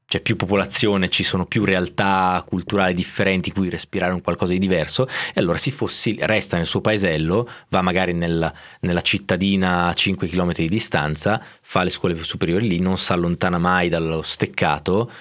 c'è 0.10 0.22
più 0.22 0.36
popolazione, 0.36 1.07
ci 1.10 1.24
sono 1.24 1.45
più 1.45 1.64
realtà 1.64 2.43
culturali 2.43 2.95
differenti 2.95 3.51
cui 3.51 3.70
respirare 3.70 4.12
un 4.12 4.24
qualcosa 4.24 4.53
di 4.53 4.57
diverso, 4.57 5.05
e 5.05 5.39
allora 5.39 5.60
si 5.60 5.70
fossi, 5.70 6.18
resta 6.22 6.57
nel 6.57 6.66
suo 6.66 6.82
paesello, 6.82 7.47
va 7.68 7.84
magari 7.84 8.14
nella, 8.14 8.51
nella 8.80 9.01
cittadina 9.01 9.86
a 9.86 9.93
5 9.93 10.28
km 10.28 10.53
di 10.53 10.68
distanza, 10.68 11.39
fa 11.62 11.84
le 11.84 11.91
scuole 11.91 12.16
superiori 12.24 12.68
lì, 12.68 12.80
non 12.80 12.97
si 12.97 13.12
allontana 13.12 13.60
mai 13.60 13.88
dallo 13.88 14.24
steccato 14.24 15.12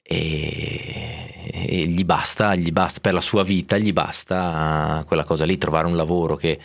e, 0.00 1.34
e 1.52 1.86
gli 1.86 2.04
basta, 2.06 2.54
gli 2.54 2.72
basta 2.72 3.00
per 3.00 3.12
la 3.12 3.20
sua 3.20 3.44
vita, 3.44 3.76
gli 3.76 3.92
basta 3.92 5.04
quella 5.06 5.24
cosa 5.24 5.44
lì, 5.44 5.58
trovare 5.58 5.86
un 5.86 5.96
lavoro 5.96 6.36
che 6.36 6.58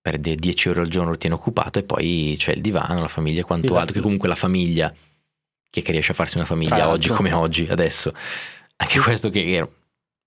per 0.00 0.18
de- 0.18 0.34
10 0.34 0.70
ore 0.70 0.80
al 0.80 0.88
giorno 0.88 1.10
lo 1.10 1.16
tiene 1.16 1.36
occupato 1.36 1.78
e 1.78 1.84
poi 1.84 2.34
c'è 2.36 2.54
il 2.54 2.60
divano, 2.60 3.00
la 3.00 3.06
famiglia 3.06 3.38
e 3.38 3.44
quanto 3.44 3.66
Esatto. 3.66 3.80
altro, 3.80 3.94
che 3.94 4.00
comunque 4.00 4.26
la 4.26 4.34
famiglia, 4.34 4.92
chi 5.70 5.80
è 5.80 5.82
che 5.82 5.92
riesce 5.92 6.12
a 6.12 6.14
farsi 6.14 6.36
una 6.36 6.46
famiglia 6.46 6.88
oggi 6.88 7.08
come 7.08 7.32
oggi, 7.32 7.66
adesso? 7.68 8.12
Anche 8.76 9.00
questo 9.00 9.28
che 9.30 9.44
era 9.46 9.66
Sì, 9.66 9.72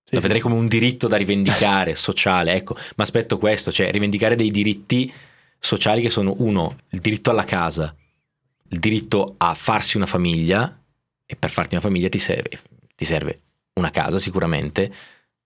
sì, 0.04 0.14
vedrei 0.16 0.36
sì. 0.36 0.40
come 0.42 0.54
un 0.54 0.66
diritto 0.68 1.08
da 1.08 1.16
rivendicare 1.16 1.94
sociale, 1.96 2.52
ecco, 2.54 2.76
ma 2.96 3.04
aspetto 3.04 3.38
questo, 3.38 3.72
cioè 3.72 3.90
rivendicare 3.90 4.36
dei 4.36 4.50
diritti 4.50 5.12
sociali 5.58 6.02
che 6.02 6.10
sono 6.10 6.34
uno, 6.38 6.76
il 6.90 7.00
diritto 7.00 7.30
alla 7.30 7.44
casa, 7.44 7.94
il 8.68 8.78
diritto 8.78 9.34
a 9.38 9.54
farsi 9.54 9.96
una 9.96 10.06
famiglia 10.06 10.78
e 11.24 11.36
per 11.36 11.50
farti 11.50 11.74
una 11.74 11.82
famiglia 11.84 12.08
ti 12.08 12.18
serve, 12.18 12.60
ti 12.94 13.04
serve 13.04 13.40
una 13.74 13.90
casa 13.90 14.18
sicuramente 14.18 14.92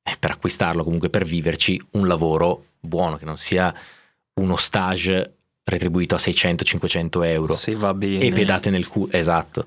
e 0.03 0.17
per 0.19 0.31
acquistarlo 0.33 0.83
comunque 0.85 1.11
per 1.11 1.25
viverci 1.25 1.81
un 1.93 2.07
lavoro 2.07 2.67
buono 2.81 3.17
che 3.17 3.25
non 3.25 3.37
sia 3.39 3.75
uno 4.35 4.57
stage 4.57 5.35
retribuito 5.65 6.15
a 6.15 6.19
600-500 6.19 7.25
euro 7.25 7.55
Se 7.55 7.75
va 7.75 7.93
bene. 7.95 8.25
e 8.25 8.33
pedate 8.33 8.71
nel 8.71 8.87
culo, 8.87 9.11
esatto. 9.13 9.67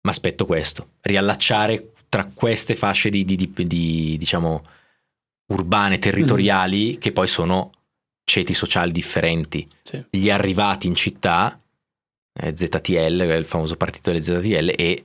Ma 0.00 0.10
aspetto 0.10 0.46
questo, 0.46 0.90
riallacciare 1.02 1.92
tra 2.08 2.30
queste 2.32 2.74
fasce 2.74 3.10
di, 3.10 3.24
di- 3.24 3.36
di- 3.36 3.66
di, 3.66 4.16
diciamo, 4.18 4.64
urbane, 5.52 5.98
territoriali, 5.98 6.98
che 6.98 7.12
poi 7.12 7.26
sono 7.26 7.72
ceti 8.24 8.54
sociali 8.54 8.92
differenti. 8.92 9.68
Sì. 9.82 10.04
Gli 10.10 10.30
arrivati 10.30 10.86
in 10.86 10.94
città, 10.94 11.58
eh, 12.40 12.54
ZTL, 12.56 13.34
il 13.36 13.44
famoso 13.44 13.76
partito 13.76 14.10
delle 14.10 14.22
ZTL, 14.22 14.72
e 14.76 15.04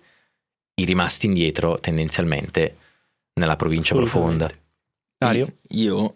i 0.75 0.85
rimasti 0.85 1.25
indietro 1.25 1.79
tendenzialmente 1.79 2.77
nella 3.35 3.55
provincia 3.55 3.95
profonda. 3.95 4.49
Dario? 5.17 5.57
Io, 5.69 6.13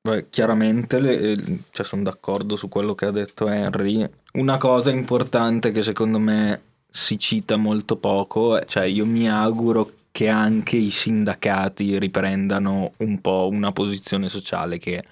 beh, 0.00 0.30
chiaramente, 0.30 1.00
le- 1.00 1.18
eh, 1.18 1.58
cioè, 1.70 1.84
sono 1.84 2.02
d'accordo 2.02 2.56
su 2.56 2.68
quello 2.68 2.94
che 2.94 3.06
ha 3.06 3.10
detto 3.10 3.48
Henry. 3.48 4.08
Una 4.34 4.58
cosa 4.58 4.90
importante 4.90 5.72
che 5.72 5.82
secondo 5.82 6.18
me 6.18 6.60
si 6.96 7.18
cita 7.18 7.56
molto 7.56 7.96
poco, 7.96 8.64
cioè 8.66 8.84
io 8.84 9.04
mi 9.04 9.28
auguro 9.28 9.94
che 10.12 10.28
anche 10.28 10.76
i 10.76 10.90
sindacati 10.90 11.98
riprendano 11.98 12.92
un 12.98 13.20
po' 13.20 13.48
una 13.50 13.72
posizione 13.72 14.28
sociale 14.28 14.78
che 14.78 15.02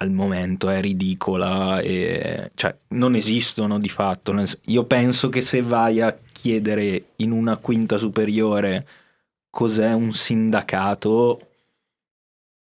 al 0.00 0.10
momento 0.10 0.68
è 0.68 0.82
ridicola 0.82 1.80
e 1.80 2.50
cioè 2.54 2.76
non 2.88 3.14
esistono 3.14 3.78
di 3.78 3.88
fatto. 3.88 4.34
Io 4.66 4.84
penso 4.84 5.30
che 5.30 5.40
se 5.40 5.62
vai 5.62 6.02
a 6.02 6.14
chiedere 6.30 7.06
in 7.16 7.30
una 7.30 7.56
quinta 7.56 7.96
superiore 7.96 8.86
cos'è 9.48 9.94
un 9.94 10.12
sindacato, 10.12 11.40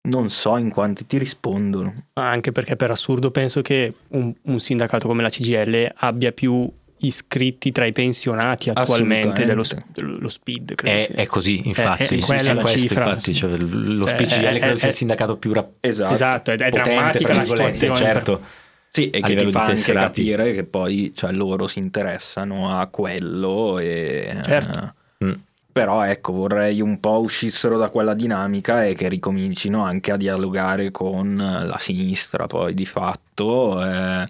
non 0.03 0.29
so 0.29 0.55
in 0.55 0.69
quanti 0.69 1.05
ti 1.05 1.17
rispondono. 1.17 2.05
Anche 2.13 2.53
perché 2.53 2.77
per 2.77 2.91
assurdo 2.91 3.29
penso 3.29 3.61
che 3.61 3.93
un, 4.11 4.33
un 4.43 4.59
sindacato 4.61 5.05
come 5.05 5.21
la 5.21 5.29
CGL 5.29 5.95
abbia 5.95 6.31
più 6.31 6.71
iscritti 6.99 7.71
tra 7.71 7.85
i 7.85 7.91
pensionati 7.91 8.69
attualmente 8.69 9.45
dello, 9.45 9.63
dello 9.93 10.27
SPID. 10.27 10.75
Credo 10.75 11.13
È, 11.13 11.21
è 11.21 11.25
così, 11.25 11.67
infatti. 11.67 12.03
è 12.03 12.05
sì, 12.07 12.19
quella 12.19 12.41
sì, 12.41 12.53
la 12.53 12.61
questo, 12.61 12.77
cifra, 12.79 13.03
infatti, 13.09 13.33
cioè, 13.33 13.57
lo 13.57 14.05
Eh, 14.05 14.09
SPCGL 14.09 14.45
eh, 14.55 14.59
credo 14.59 14.73
eh, 14.73 14.77
sia 14.77 14.87
il 14.87 14.93
eh, 14.93 14.97
sindacato 14.97 15.37
più 15.37 15.53
rap- 15.53 15.73
Esatto. 15.79 16.13
Esatto, 16.13 16.51
è, 16.51 16.55
è 16.55 16.69
potente, 16.69 16.89
drammatica 16.89 17.33
la 17.33 17.43
situazione. 17.43 17.95
certo. 17.95 18.41
Sì, 18.89 19.09
e 19.09 19.21
che 19.21 19.35
ti 19.35 19.51
fa 19.51 19.65
di 19.65 19.71
anche 19.71 19.93
capire 19.93 20.53
che 20.53 20.63
poi 20.63 21.11
cioè, 21.13 21.31
loro 21.31 21.67
si 21.67 21.77
interessano 21.79 22.79
a 22.79 22.87
quello 22.87 23.77
e... 23.79 24.39
Certo. 24.43 24.93
Mm. 25.23 25.31
Però 25.71 26.03
ecco, 26.03 26.31
vorrei 26.33 26.81
un 26.81 26.99
po' 26.99 27.19
uscissero 27.19 27.77
da 27.77 27.89
quella 27.89 28.15
dinamica 28.15 28.83
e 28.85 28.95
che 28.95 29.07
ricomincino 29.09 29.83
anche 29.83 30.11
a 30.11 30.17
dialogare 30.17 30.89
con 30.89 31.35
la 31.35 31.77
sinistra 31.77 32.47
poi 32.47 32.73
di 32.73 32.85
fatto. 32.87 33.83
eh. 33.85 34.25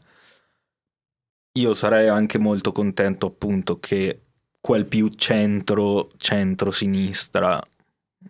Io 1.57 1.73
sarei 1.73 2.07
anche 2.07 2.37
molto 2.37 2.71
contento 2.71 3.27
appunto 3.27 3.79
che 3.79 4.21
quel 4.59 4.85
più 4.85 5.07
centro, 5.09 6.11
centro-sinistra, 6.17 7.61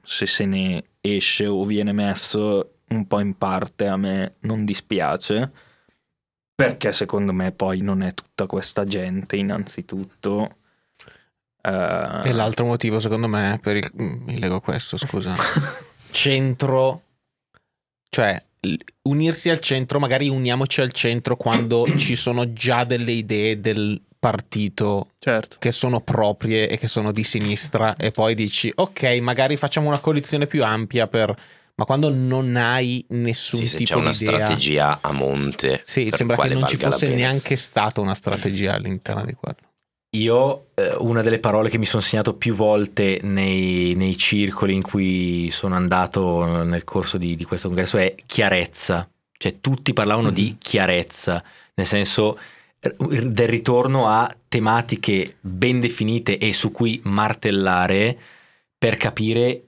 se 0.03 0.25
se 0.25 0.45
ne 0.45 0.84
esce 1.01 1.45
o 1.47 1.63
viene 1.63 1.91
messo 1.91 2.75
un 2.89 3.07
po' 3.07 3.19
in 3.19 3.38
parte 3.38 3.88
a 3.88 3.97
me 3.97 4.36
non 4.41 4.63
dispiace, 4.63 5.51
perché 6.55 6.91
secondo 6.91 7.34
me 7.34 7.51
poi 7.51 7.82
non 7.82 8.01
è 8.01 8.13
tutta 8.13 8.45
questa 8.45 8.84
gente 8.86 9.36
innanzitutto. 9.36 10.49
Eh, 11.61 12.21
E 12.23 12.32
l'altro 12.34 12.65
motivo, 12.65 12.99
secondo 12.99 13.28
me, 13.28 13.59
per 13.61 13.78
il... 13.78 13.89
mi 13.93 14.39
leggo 14.39 14.55
a 14.55 14.61
questo, 14.61 14.97
scusa. 14.97 15.34
centro, 16.11 17.01
cioè 18.09 18.41
unirsi 19.03 19.49
al 19.49 19.59
centro, 19.59 19.99
magari 19.99 20.28
uniamoci 20.30 20.82
al 20.82 20.91
centro 20.91 21.36
quando 21.36 21.86
ci 21.97 22.15
sono 22.15 22.51
già 22.53 22.84
delle 22.84 23.11
idee 23.11 23.59
del 23.59 24.01
partito 24.20 25.11
Certo. 25.20 25.57
che 25.59 25.72
sono 25.72 26.01
proprie 26.01 26.68
e 26.68 26.78
che 26.78 26.88
sono 26.88 27.11
di 27.11 27.24
sinistra 27.24 27.95
e 27.95 28.09
poi 28.11 28.34
dici 28.34 28.72
ok 28.74 29.03
magari 29.22 29.55
facciamo 29.57 29.88
una 29.89 29.99
coalizione 29.99 30.47
più 30.47 30.63
ampia 30.63 31.07
per 31.07 31.34
ma 31.76 31.86
quando 31.86 32.09
non 32.11 32.55
hai 32.55 33.05
nessun 33.09 33.59
Sì, 33.59 33.68
c'è 33.68 33.78
tipo 33.78 33.99
una 33.99 34.09
di 34.09 34.15
idea 34.24 34.34
strategia 34.36 34.99
a 35.01 35.11
monte. 35.11 35.82
sì 35.86 36.09
sembra 36.11 36.36
che 36.38 36.49
non 36.55 36.65
ci 36.68 36.78
fosse 36.78 37.07
neanche 37.13 37.55
stata 37.55 38.01
una 38.01 38.15
strategia 38.15 38.74
all'interno 38.74 39.24
di 39.24 39.34
quello 39.34 39.57
Io, 40.12 40.68
eh, 40.74 40.95
una 40.99 41.22
delle 41.22 41.39
parole 41.39 41.70
che 41.70 41.78
mi 41.78 41.86
sono 41.86 42.01
segnato 42.01 42.34
più 42.34 42.55
volte 42.55 43.20
nei, 43.24 43.93
nei 43.95 44.18
circoli 44.18 44.74
in 44.74 44.82
cui 44.82 45.49
sono 45.51 45.76
andato 45.76 46.64
nel 46.64 46.84
corso 46.86 47.18
di, 47.18 47.36
di 47.36 47.43
questo 47.43 47.68
congresso 47.68 47.97
è 47.97 48.16
chiarezza. 48.26 49.10
Cioè 49.38 49.60
tutti 49.60 49.93
parlavano 49.93 50.32
di 50.32 50.55
chiarezza, 50.58 51.43
nel 51.76 51.86
senso 51.86 52.39
eh, 52.80 52.95
del 52.97 53.47
ritorno 53.47 54.08
a 54.08 54.34
tematiche 54.47 55.36
ben 55.41 55.80
definite 55.80 56.38
e 56.38 56.53
su 56.53 56.72
cui 56.72 56.99
martellare 57.03 58.18
per 58.78 58.97
capire 58.97 59.64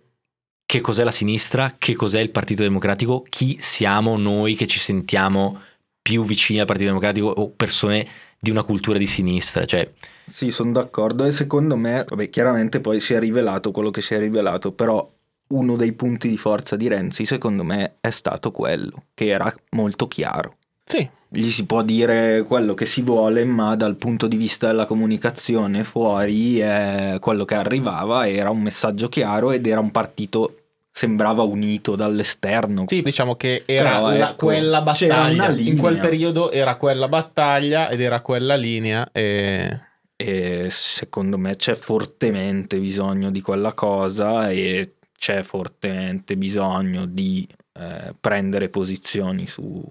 che 0.66 0.82
cos'è 0.82 1.04
la 1.04 1.12
sinistra, 1.12 1.76
che 1.78 1.96
cos'è 1.96 2.20
il 2.20 2.30
Partito 2.30 2.62
Democratico, 2.62 3.24
chi 3.28 3.58
siamo 3.60 4.18
noi 4.18 4.56
che 4.56 4.68
ci 4.68 4.78
sentiamo 4.78 5.60
più 6.00 6.24
vicini 6.24 6.60
al 6.60 6.68
Partito 6.68 6.88
Democratico 6.90 7.28
o 7.28 7.50
persone 7.50 8.08
di 8.40 8.52
una 8.52 8.64
cultura 8.64 8.98
di 8.98 9.08
sinistra. 9.08 9.66
Cioè, 9.66 9.92
Sì, 10.30 10.52
sono 10.52 10.72
d'accordo 10.72 11.26
e 11.26 11.32
secondo 11.32 11.76
me, 11.76 12.06
vabbè, 12.08 12.30
chiaramente 12.30 12.80
poi 12.80 13.00
si 13.00 13.14
è 13.14 13.20
rivelato 13.20 13.72
quello 13.72 13.92
che 13.92 14.02
si 14.02 14.14
è 14.14 14.20
rivelato, 14.20 14.72
però 14.72 15.10
uno 15.50 15.76
dei 15.76 15.94
punti 15.94 16.28
di 16.28 16.38
forza 16.38 16.76
di 16.76 16.88
Renzi 16.88 17.26
secondo 17.26 17.64
me 17.64 17.96
è 18.00 18.12
stato 18.12 18.52
quello, 18.52 19.06
che 19.14 19.28
era 19.28 19.54
molto 19.72 20.08
chiaro. 20.08 20.58
sì 20.84 21.08
Gli 21.28 21.50
si 21.50 21.66
può 21.66 21.82
dire 21.82 22.44
quello 22.44 22.74
che 22.74 22.86
si 22.86 23.02
vuole, 23.02 23.46
ma 23.46 23.76
dal 23.76 23.96
punto 23.96 24.28
di 24.28 24.38
vista 24.38 24.68
della 24.68 24.86
comunicazione 24.86 25.84
fuori 25.84 26.62
eh, 26.62 27.18
quello 27.20 27.46
che 27.46 27.56
arrivava 27.56 28.28
era 28.28 28.50
un 28.52 28.62
messaggio 28.62 29.10
chiaro 29.10 29.52
ed 29.52 29.66
era 29.66 29.80
un 29.80 29.92
partito 29.92 30.54
sembrava 30.92 31.44
unito 31.44 31.96
dall'esterno. 31.96 32.86
Sì, 32.88 33.02
diciamo 33.02 33.36
che 33.36 33.64
era 33.66 34.00
la- 34.00 34.32
ecco, 34.32 34.48
quella 34.48 34.82
battaglia. 34.82 35.50
In 35.52 35.78
quel 35.78 35.98
periodo 35.98 36.52
era 36.52 36.76
quella 36.76 37.08
battaglia 37.08 37.90
ed 37.90 38.02
era 38.02 38.20
quella 38.22 38.56
linea. 38.56 39.08
E... 39.12 39.80
E 40.22 40.68
secondo 40.70 41.38
me 41.38 41.56
c'è 41.56 41.76
fortemente 41.76 42.78
bisogno 42.78 43.32
di 43.32 43.42
quella 43.42 43.74
cosa 43.74 44.50
e 44.50 44.96
c'è 45.16 45.44
fortemente 45.44 46.36
bisogno 46.36 47.06
di 47.06 47.48
eh, 47.74 48.14
prendere 48.20 48.68
posizioni 48.68 49.48
su 49.48 49.82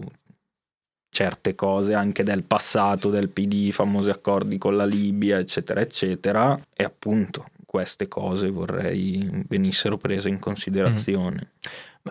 certe 1.11 1.55
cose 1.55 1.95
anche 1.95 2.23
del 2.23 2.45
passato 2.45 3.09
del 3.11 3.31
PD, 3.31 3.71
famosi 3.73 4.11
accordi 4.11 4.59
con 4.59 4.77
la 4.77 4.85
Libia, 4.85 5.39
eccetera, 5.39 5.81
eccetera. 5.81 6.61
E 6.75 6.85
appunto 6.85 7.47
queste 7.65 8.07
cose 8.09 8.51
vorrei 8.51 9.45
venissero 9.49 9.99
prese 9.99 10.29
in 10.29 10.39
considerazione. 10.39 11.53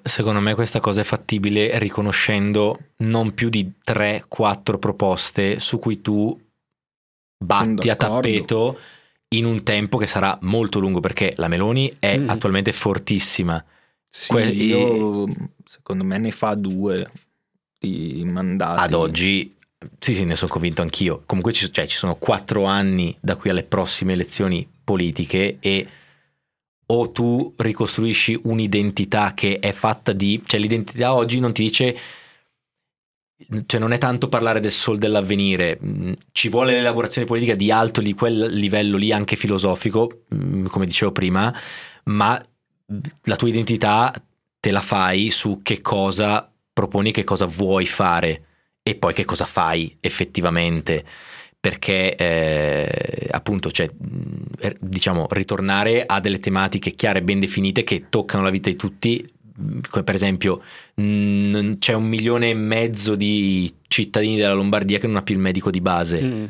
secondo 0.04 0.40
me 0.40 0.54
questa 0.54 0.80
cosa 0.80 1.02
è 1.02 1.04
fattibile 1.04 1.80
riconoscendo 1.80 2.80
non 2.98 3.34
più 3.34 3.50
di 3.50 3.74
3-4 3.86 4.78
proposte 4.78 5.60
su 5.60 5.80
cui 5.80 6.02
tu 6.02 6.40
batti 7.38 7.90
a 7.90 7.96
tappeto 7.96 8.80
in 9.30 9.46
un 9.46 9.64
tempo 9.64 9.98
che 9.98 10.08
sarà 10.08 10.38
molto 10.44 10.80
lungo 10.80 11.00
perché 11.00 11.34
la 11.38 11.48
Meloni 11.48 11.94
è 12.00 12.18
Mm. 12.18 12.30
attualmente 12.30 12.72
fortissima. 12.72 13.64
Sì, 14.10 14.30
Que- 14.30 14.48
io 14.50 15.26
secondo 15.66 16.04
me 16.04 16.18
ne 16.18 16.32
fa 16.32 16.56
due 16.56 17.10
di 17.80 18.24
mandati. 18.26 18.82
Ad 18.82 18.94
oggi, 18.94 19.54
sì, 20.00 20.14
sì, 20.16 20.24
ne 20.24 20.36
sono 20.36 20.52
convinto 20.52 20.82
anch'io. 20.82 21.24
Comunque 21.26 21.52
ci, 21.52 21.72
cioè, 21.72 21.86
ci 21.88 21.98
sono 21.98 22.16
quattro 22.16 22.64
anni 22.64 23.16
da 23.20 23.36
qui 23.36 23.50
alle 23.50 23.64
prossime 23.64 24.14
elezioni 24.14 24.68
politiche 24.84 25.58
e 25.60 25.88
o 26.90 27.12
tu 27.12 27.54
ricostruisci 27.58 28.40
un'identità 28.44 29.34
che 29.34 29.60
è 29.60 29.74
fatta 29.74 30.14
di... 30.14 30.42
cioè 30.46 30.60
l'identità 30.60 31.14
oggi 31.14 31.40
non 31.40 31.52
ti 31.54 31.64
dice... 31.64 31.98
Cioè 33.66 33.80
non 33.80 33.94
è 33.94 34.00
tanto 34.00 34.30
parlare 34.30 34.60
del 34.60 34.72
sol 34.72 34.98
dell'avvenire, 34.98 35.80
mm, 35.84 36.14
ci 36.32 36.50
vuole 36.50 36.74
l'elaborazione 36.74 37.28
politica 37.28 37.54
di 37.54 37.72
alto 37.72 38.02
di 38.02 38.14
quel 38.14 38.52
livello 38.54 38.98
lì, 38.98 39.12
anche 39.12 39.36
filosofico, 39.36 40.24
mm, 40.34 40.66
come 40.66 40.88
dicevo 40.88 41.12
prima, 41.12 41.54
ma 42.06 42.42
la 43.24 43.36
tua 43.36 43.48
identità 43.48 44.14
te 44.60 44.72
la 44.72 44.82
fai 44.82 45.30
su 45.30 45.62
che 45.62 45.82
cosa 45.82 46.52
proponi, 46.74 47.12
che 47.12 47.24
cosa 47.24 47.46
vuoi 47.46 47.86
fare 47.86 48.46
e 48.82 48.96
poi 48.96 49.14
che 49.14 49.26
cosa 49.26 49.46
fai 49.46 49.96
effettivamente. 50.00 51.04
Perché 51.60 52.16
eh, 52.16 53.28
appunto, 53.32 53.72
cioè, 53.72 53.90
mh, 53.92 54.76
diciamo, 54.80 55.28
ritornare 55.32 56.06
a 56.06 56.20
delle 56.20 56.40
tematiche 56.40 56.92
chiare 56.92 57.22
ben 57.22 57.40
definite 57.40 57.84
che 57.84 58.06
toccano 58.10 58.44
la 58.44 58.52
vita 58.52 58.70
di 58.70 58.76
tutti, 58.76 59.28
come 59.90 60.04
per 60.04 60.16
esempio, 60.16 60.62
mh, 60.96 61.74
c'è 61.80 61.94
un 61.94 62.04
milione 62.06 62.50
e 62.52 62.54
mezzo 62.54 63.16
di 63.16 63.74
cittadini 63.88 64.38
della 64.38 64.54
Lombardia 64.54 65.00
che 65.00 65.08
non 65.08 65.16
ha 65.18 65.22
più 65.24 65.36
il 65.36 65.42
medico 65.42 65.70
di 65.72 65.82
base 65.82 66.22
Mm. 66.24 66.46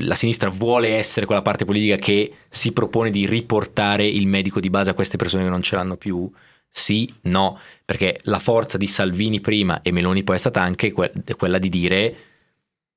la 0.00 0.14
sinistra 0.14 0.50
vuole 0.50 0.94
essere 0.94 1.24
quella 1.26 1.42
parte 1.42 1.64
politica 1.64 1.96
che 1.96 2.32
si 2.48 2.72
propone 2.72 3.10
di 3.10 3.26
riportare 3.26 4.06
il 4.06 4.26
medico 4.26 4.60
di 4.60 4.68
base 4.68 4.90
a 4.90 4.94
queste 4.94 5.16
persone 5.16 5.44
che 5.44 5.48
non 5.50 5.62
ce 5.62 5.76
l'hanno 5.76 5.96
più? 5.96 6.30
Sì, 6.68 7.10
no, 7.22 7.58
perché 7.84 8.18
la 8.24 8.38
forza 8.38 8.76
di 8.76 8.86
Salvini 8.86 9.40
prima 9.40 9.80
e 9.80 9.92
Meloni 9.92 10.22
poi 10.22 10.36
è 10.36 10.38
stata 10.38 10.60
anche 10.60 10.92
que- 10.92 11.10
quella 11.38 11.56
di 11.58 11.70
dire, 11.70 12.16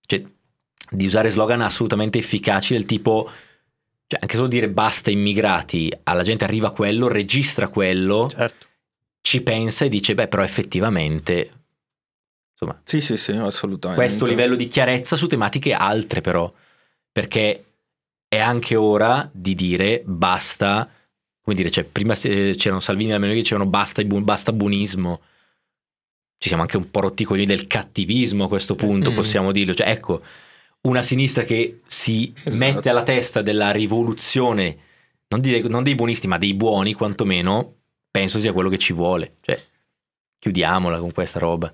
cioè, 0.05 0.21
di 0.91 1.05
usare 1.05 1.29
slogan 1.29 1.61
assolutamente 1.61 2.17
efficaci 2.17 2.73
del 2.73 2.83
tipo, 2.85 3.29
cioè 4.07 4.19
anche 4.21 4.35
solo 4.35 4.47
dire 4.49 4.67
basta 4.69 5.09
immigrati, 5.11 5.89
alla 6.03 6.23
gente 6.23 6.43
arriva 6.43 6.71
quello, 6.71 7.07
registra 7.07 7.69
quello, 7.69 8.27
Certo. 8.29 8.67
Ci 9.29 9.41
pensa 9.41 9.85
e 9.85 9.89
dice, 9.89 10.15
beh 10.15 10.27
però 10.27 10.41
effettivamente, 10.41 11.51
insomma, 12.51 12.81
Sì, 12.83 12.99
sì, 12.99 13.15
sì, 13.15 13.33
assolutamente. 13.33 14.01
questo 14.03 14.25
livello 14.25 14.55
di 14.55 14.67
chiarezza 14.67 15.15
su 15.15 15.27
tematiche 15.27 15.71
altre 15.71 16.21
però, 16.21 16.51
perché 17.11 17.63
è 18.27 18.39
anche 18.39 18.75
ora 18.75 19.29
di 19.31 19.53
dire 19.53 20.01
basta, 20.03 20.89
come 21.43 21.55
dire, 21.55 21.69
cioè 21.69 21.83
prima 21.83 22.15
c'erano 22.15 22.79
Salvini 22.79 23.09
e 23.09 23.13
la 23.13 23.19
Meloni 23.19 23.35
che 23.37 23.43
dicevano 23.43 23.69
basta, 23.69 24.03
basta 24.03 24.51
buonismo, 24.51 25.21
ci 26.39 26.47
siamo 26.47 26.63
anche 26.63 26.77
un 26.77 26.89
po' 26.89 27.01
rotti 27.01 27.23
coglioni 27.23 27.45
del 27.45 27.67
cattivismo 27.67 28.45
a 28.45 28.47
questo 28.47 28.73
punto, 28.73 29.11
Mm. 29.11 29.15
possiamo 29.15 29.51
dirlo, 29.51 29.75
cioè 29.75 29.89
ecco, 29.89 30.23
una 30.87 31.03
sinistra 31.03 31.43
che 31.43 31.81
si 31.85 32.33
Esatto. 32.35 32.55
mette 32.57 32.89
alla 32.89 33.03
testa 33.03 33.43
della 33.43 33.69
rivoluzione, 33.69 34.75
non, 35.27 35.39
di- 35.39 35.67
non 35.67 35.83
dei 35.83 35.93
buonisti 35.93 36.25
ma 36.25 36.39
dei 36.39 36.55
buoni 36.55 36.93
quantomeno, 36.93 37.75
penso 38.11 38.39
sia 38.39 38.53
quello 38.53 38.69
che 38.69 38.77
ci 38.77 38.93
vuole, 38.93 39.37
cioè 39.41 39.61
chiudiamola 40.39 40.99
con 40.99 41.11
questa 41.11 41.39
roba. 41.39 41.71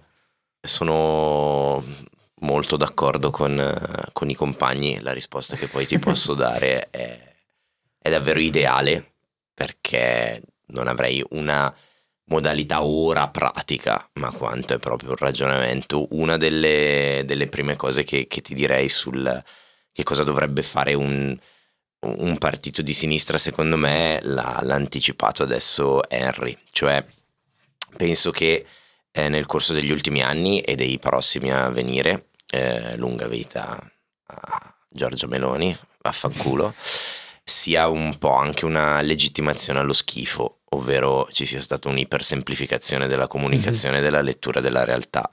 Sono 0.62 1.84
molto 2.42 2.78
d'accordo 2.78 3.30
con, 3.30 4.10
con 4.12 4.30
i 4.30 4.36
compagni, 4.36 5.00
la 5.02 5.14
risposta 5.14 5.56
che 5.56 5.68
poi 5.68 5.86
ti 5.86 6.00
posso 6.00 6.34
dare 6.36 6.90
è, 6.90 7.36
è 7.98 8.10
davvero 8.10 8.40
ideale 8.40 9.14
perché 9.54 10.42
non 10.68 10.88
avrei 10.88 11.24
una 11.32 11.74
modalità 12.26 12.84
ora 12.84 13.28
pratica, 13.28 14.10
ma 14.14 14.32
quanto 14.32 14.74
è 14.74 14.80
proprio 14.80 15.12
un 15.12 15.18
ragionamento. 15.18 16.08
Una 16.12 16.38
delle, 16.38 17.24
delle 17.26 17.48
prime 17.48 17.76
cose 17.76 18.04
che, 18.04 18.28
che, 18.28 18.42
ti 18.42 18.54
direi 18.54 18.90
sul 18.90 19.44
che 19.92 20.04
cosa 20.04 20.24
dovrebbe 20.24 20.62
fare 20.62 20.94
un, 20.94 21.38
un 22.06 22.38
partito 22.38 22.82
di 22.82 22.94
sinistra, 22.94 23.38
secondo 23.38 23.78
me, 23.78 24.20
l'ha, 24.24 24.60
l'ha 24.64 24.76
anticipato 24.76 25.44
adesso 25.44 26.08
Henry. 26.10 26.58
Cioè, 26.72 27.04
penso 27.98 28.32
che 28.32 28.66
eh, 29.12 29.30
nel 29.30 29.46
corso 29.46 29.74
degli 29.74 29.92
ultimi 29.92 30.22
anni 30.22 30.60
e 30.60 30.76
dei 30.76 31.00
prossimi 31.00 31.52
a 31.52 31.70
venire, 31.70 32.28
eh, 32.50 32.96
lunga 32.98 33.28
vita 33.28 33.80
a 34.28 34.76
Giorgio 34.90 35.28
Meloni, 35.28 35.76
vaffanculo, 36.02 36.74
sia 37.44 37.88
un 37.88 38.18
po' 38.18 38.34
anche 38.34 38.66
una 38.66 39.02
legittimazione 39.02 39.80
allo 39.80 39.94
schifo, 39.94 40.62
ovvero 40.70 41.28
ci 41.32 41.46
sia 41.46 41.62
stata 41.62 41.90
un'ipersemplificazione 41.90 43.08
della 43.08 43.28
comunicazione 43.28 43.98
e 43.98 44.00
mm-hmm. 44.00 44.10
della 44.10 44.22
lettura 44.22 44.60
della 44.62 44.84
realtà. 44.84 45.30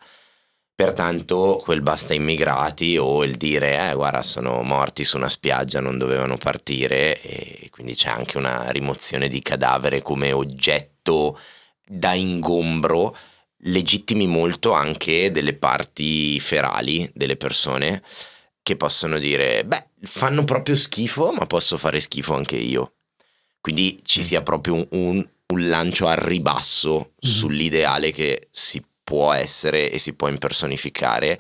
Pertanto 0.75 1.61
quel 1.63 1.83
basta 1.83 2.15
immigrati 2.15 2.97
o 2.97 3.25
il 3.25 3.37
dire 3.37 3.91
eh 3.91 3.95
guarda 3.95 4.23
sono 4.23 4.63
morti 4.63 5.05
su 5.05 5.17
una 5.17 5.29
spiaggia, 5.29 5.81
non 5.81 5.99
dovevano 5.99 6.37
partire 6.37 7.21
e 7.21 7.69
quindi 7.71 7.95
c'è 7.95 8.09
anche 8.09 8.39
una 8.39 8.71
rimozione 8.71 9.29
di 9.29 9.41
cadavere 9.43 10.03
come 10.03 10.33
oggetto 10.33 11.39
da 11.87 12.15
ingombro 12.15 13.15
legittimi 13.65 14.27
molto 14.27 14.73
anche 14.73 15.31
delle 15.31 15.55
parti 15.55 16.41
ferali 16.41 17.09
delle 17.15 17.37
persone 17.37 18.03
che 18.63 18.77
possono 18.77 19.19
dire 19.19 19.65
beh 19.65 19.89
fanno 20.03 20.45
proprio 20.45 20.75
schifo 20.75 21.33
ma 21.33 21.47
posso 21.47 21.77
fare 21.77 22.01
schifo 22.01 22.35
anche 22.35 22.57
io 22.57 22.95
quindi 23.61 24.01
ci 24.03 24.21
mm. 24.21 24.23
sia 24.23 24.43
proprio 24.43 24.75
un, 24.75 24.87
un, 24.91 25.29
un 25.47 25.69
lancio 25.69 26.09
al 26.09 26.17
ribasso 26.17 26.95
mm-hmm. 26.95 27.37
sull'ideale 27.37 28.11
che 28.11 28.49
si 28.51 28.83
può 29.13 29.35
essere 29.35 29.91
e 29.91 29.99
si 29.99 30.15
può 30.15 30.29
impersonificare 30.29 31.39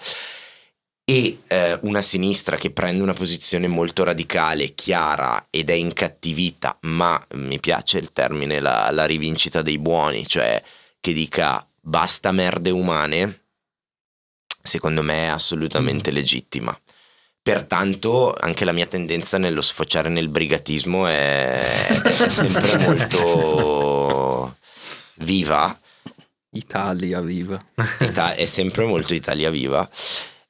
e 1.06 1.38
eh, 1.46 1.78
una 1.84 2.02
sinistra 2.02 2.58
che 2.58 2.70
prende 2.70 3.02
una 3.02 3.14
posizione 3.14 3.66
molto 3.66 4.04
radicale, 4.04 4.74
chiara 4.74 5.46
ed 5.48 5.70
è 5.70 5.72
incattivita, 5.72 6.76
ma 6.82 7.18
mi 7.36 7.58
piace 7.60 7.96
il 7.96 8.12
termine 8.12 8.60
la, 8.60 8.90
la 8.90 9.06
rivincita 9.06 9.62
dei 9.62 9.78
buoni, 9.78 10.26
cioè 10.26 10.62
che 11.00 11.14
dica 11.14 11.66
basta 11.80 12.30
merde 12.30 12.68
umane, 12.68 13.44
secondo 14.62 15.00
me 15.00 15.24
è 15.24 15.28
assolutamente 15.28 16.10
mm. 16.10 16.14
legittima. 16.14 16.78
Pertanto 17.40 18.36
anche 18.38 18.66
la 18.66 18.72
mia 18.72 18.86
tendenza 18.86 19.38
nello 19.38 19.62
sfociare 19.62 20.10
nel 20.10 20.28
brigatismo 20.28 21.06
è, 21.06 21.58
è 22.02 22.28
sempre 22.28 22.76
molto 22.84 24.56
viva. 25.14 25.74
Italia 26.52 27.20
viva. 27.20 27.60
Ita- 28.00 28.34
è 28.34 28.44
sempre 28.46 28.84
molto 28.84 29.14
Italia 29.14 29.50
viva, 29.50 29.88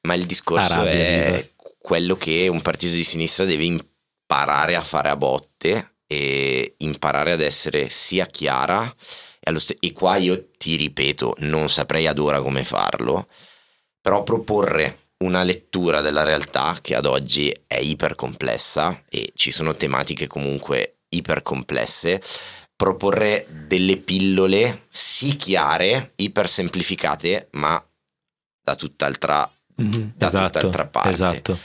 ma 0.01 0.13
il 0.13 0.25
discorso 0.25 0.73
Arabia 0.73 0.91
è 0.91 1.31
viva. 1.35 1.73
quello 1.79 2.15
che 2.15 2.47
un 2.47 2.61
partito 2.61 2.93
di 2.93 3.03
sinistra 3.03 3.45
deve 3.45 3.63
imparare 3.63 4.75
a 4.75 4.83
fare 4.83 5.09
a 5.09 5.15
botte 5.15 5.95
e 6.07 6.75
imparare 6.77 7.31
ad 7.31 7.41
essere 7.41 7.89
sia 7.89 8.25
chiara 8.25 8.93
e, 9.39 9.59
st- 9.59 9.77
e 9.79 9.93
qua 9.93 10.17
io 10.17 10.49
ti 10.57 10.75
ripeto, 10.75 11.35
non 11.39 11.69
saprei 11.69 12.07
ad 12.07 12.19
ora 12.19 12.41
come 12.41 12.63
farlo, 12.63 13.27
però 14.01 14.23
proporre 14.23 14.99
una 15.23 15.43
lettura 15.43 16.01
della 16.01 16.23
realtà 16.23 16.77
che 16.81 16.95
ad 16.95 17.05
oggi 17.05 17.49
è 17.65 17.77
ipercomplessa 17.77 19.03
e 19.09 19.31
ci 19.35 19.51
sono 19.51 19.75
tematiche 19.75 20.27
comunque 20.27 20.99
ipercomplesse, 21.09 22.21
proporre 22.83 23.45
delle 23.49 23.95
pillole 23.95 24.87
sì 24.89 25.37
chiare, 25.37 26.11
ipersemplificate, 26.15 27.47
ma 27.51 27.81
da 28.61 28.75
tutt'altra, 28.75 29.49
mm-hmm, 29.81 30.09
da 30.15 30.27
esatto, 30.27 30.59
tutt'altra 30.59 30.87
parte. 30.87 31.09
Esatto. 31.09 31.57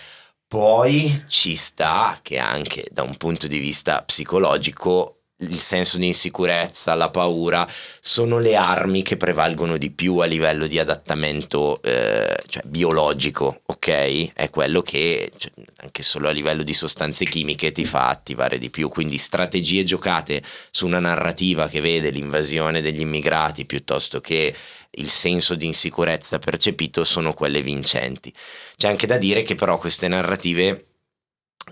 Poi 0.47 1.25
ci 1.27 1.57
sta 1.57 2.21
che 2.23 2.39
anche 2.39 2.87
da 2.93 3.03
un 3.03 3.17
punto 3.17 3.49
di 3.49 3.59
vista 3.59 4.01
psicologico 4.03 5.18
il 5.41 5.61
senso 5.61 5.99
di 5.99 6.07
insicurezza, 6.07 6.95
la 6.95 7.11
paura, 7.11 7.69
sono 8.01 8.39
le 8.39 8.57
armi 8.57 9.03
che 9.03 9.17
prevalgono 9.17 9.77
di 9.77 9.91
più 9.91 10.17
a 10.19 10.25
livello 10.25 10.67
di 10.67 10.79
adattamento 10.79 11.81
eh, 11.83 12.37
cioè 12.47 12.63
biologico, 12.65 13.61
ok? 13.67 14.33
È 14.33 14.51
quello 14.51 14.83
che 14.83 15.31
cioè, 15.37 15.53
anche 15.77 16.03
solo 16.03 16.29
a 16.29 16.33
livello 16.33 16.65
di 16.65 16.73
sostanze 16.73 17.25
chimiche 17.25 17.71
ti 17.71 17.85
fa 17.85 18.09
attivare 18.09 18.59
di 18.59 18.71
più. 18.71 18.89
Quindi 18.89 19.19
strategie 19.19 19.85
giocate 19.85 20.43
su 20.71 20.87
una 20.87 20.99
narrativa 20.99 21.69
che 21.69 21.81
vede 21.81 22.11
l'invasione 22.11 22.81
degli 22.81 23.01
immigrati 23.01 23.65
piuttosto 23.65 24.21
che 24.21 24.55
il 24.91 25.11
senso 25.11 25.55
di 25.55 25.67
insicurezza 25.67 26.39
percepito 26.39 27.05
sono 27.05 27.33
quelle 27.33 27.63
vincenti. 27.63 28.33
C'è 28.77 28.89
anche 28.89 29.07
da 29.07 29.19
dire 29.19 29.43
che 29.43 29.55
però 29.55 29.79
queste 29.79 30.09
narrative 30.09 30.87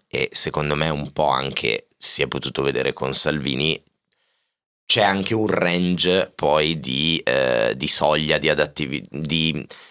e 0.09 0.29
secondo 0.33 0.77
me 0.77 0.89
un 0.89 1.11
po' 1.11 1.29
anche 1.29 1.86
si 1.97 2.23
è 2.23 2.29
potuto 2.29 2.63
vedere 2.63 2.93
con 2.93 3.15
Salvini, 3.15 3.83
c'è 4.87 5.03
anche 5.03 5.35
un 5.35 5.49
range 5.49 6.31
poi 6.35 6.79
di, 6.79 7.21
eh, 7.25 7.75
di 7.77 7.89
soglia, 7.89 8.39
di 8.39 8.49
adattività, 8.49 9.09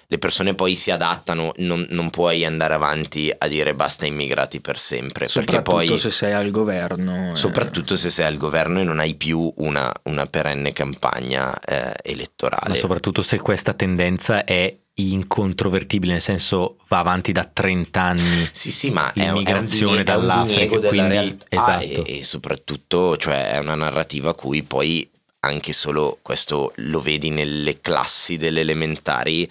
le 0.07 0.17
persone 0.19 0.53
poi 0.53 0.75
si 0.75 0.91
adattano, 0.91 1.51
non, 1.57 1.85
non, 1.89 2.09
puoi 2.11 2.45
andare 2.45 2.75
avanti 2.75 3.33
a 3.35 3.47
dire 3.47 3.73
basta 3.73 4.05
immigrati 4.05 4.61
per 4.61 4.79
sempre. 4.79 5.27
Soprattutto 5.27 5.71
poi, 5.71 5.97
se 5.97 6.11
sei 6.11 6.31
al 6.31 6.51
governo. 6.51 7.31
Eh. 7.31 7.35
Soprattutto 7.35 7.95
se 7.95 8.09
sei 8.09 8.25
al 8.25 8.37
governo 8.37 8.79
e 8.79 8.83
non 8.83 8.99
hai 8.99 9.15
più 9.15 9.51
una, 9.57 9.91
una 10.03 10.25
perenne 10.27 10.71
campagna 10.73 11.57
eh, 11.59 11.91
elettorale. 12.03 12.69
Ma 12.69 12.75
soprattutto 12.75 13.21
se 13.21 13.39
questa 13.39 13.73
tendenza 13.73 14.43
è 14.43 14.73
incontrovertibile, 14.95 16.13
nel 16.13 16.21
senso 16.21 16.77
va 16.87 16.99
avanti 16.99 17.31
da 17.31 17.43
30 17.45 18.01
anni. 18.01 18.49
Sì, 18.51 18.71
sì, 18.71 18.91
ma 18.91 19.11
è, 19.13 19.29
un, 19.29 19.45
è 19.45 19.53
un, 19.53 19.65
diniego, 19.65 20.03
dall'Africa, 20.03 20.79
della 20.79 20.87
quindi, 20.87 21.09
realtà 21.09 21.45
esatto. 21.49 22.05
e, 22.05 22.19
e, 22.19 22.23
soprattutto 22.23 23.17
cioè, 23.17 23.51
è 23.51 23.57
una 23.57 23.75
narrativa 23.75 24.29
a 24.31 24.35
cui 24.35 24.63
poi 24.63 25.09
anche 25.39 25.73
solo 25.73 26.19
questo 26.21 26.71
lo 26.77 27.01
vedi 27.01 27.29
nelle 27.29 27.81
classi 27.81 28.37
delle 28.37 28.61
elementari, 28.61 29.49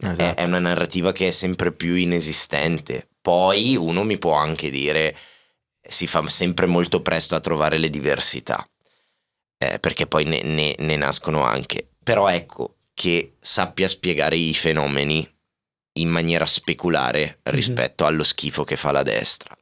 esatto. 0.00 0.22
è, 0.22 0.34
è 0.34 0.44
una 0.44 0.60
narrativa 0.60 1.12
che 1.12 1.28
è 1.28 1.32
sempre 1.32 1.72
più 1.72 1.94
inesistente. 1.94 3.08
Poi 3.20 3.76
uno 3.76 4.04
mi 4.04 4.18
può 4.18 4.34
anche 4.34 4.70
dire 4.70 5.14
si 5.82 6.06
fa 6.06 6.26
sempre 6.28 6.66
molto 6.66 7.02
presto 7.02 7.34
a 7.34 7.40
trovare 7.40 7.76
le 7.76 7.90
diversità, 7.90 8.66
eh, 9.58 9.78
perché 9.78 10.06
poi 10.06 10.24
ne, 10.24 10.40
ne, 10.42 10.74
ne 10.78 10.96
nascono 10.96 11.42
anche. 11.42 11.88
Però 12.02 12.28
ecco, 12.28 12.76
che 13.00 13.36
sappia 13.40 13.88
spiegare 13.88 14.36
i 14.36 14.52
fenomeni 14.52 15.26
in 15.94 16.10
maniera 16.10 16.44
speculare 16.44 17.38
mhm. 17.42 17.54
rispetto 17.54 18.04
mm-hmm. 18.04 18.12
allo 18.12 18.22
schifo 18.22 18.62
che 18.62 18.76
fa 18.76 18.90
la 18.92 19.02
destra. 19.02 19.56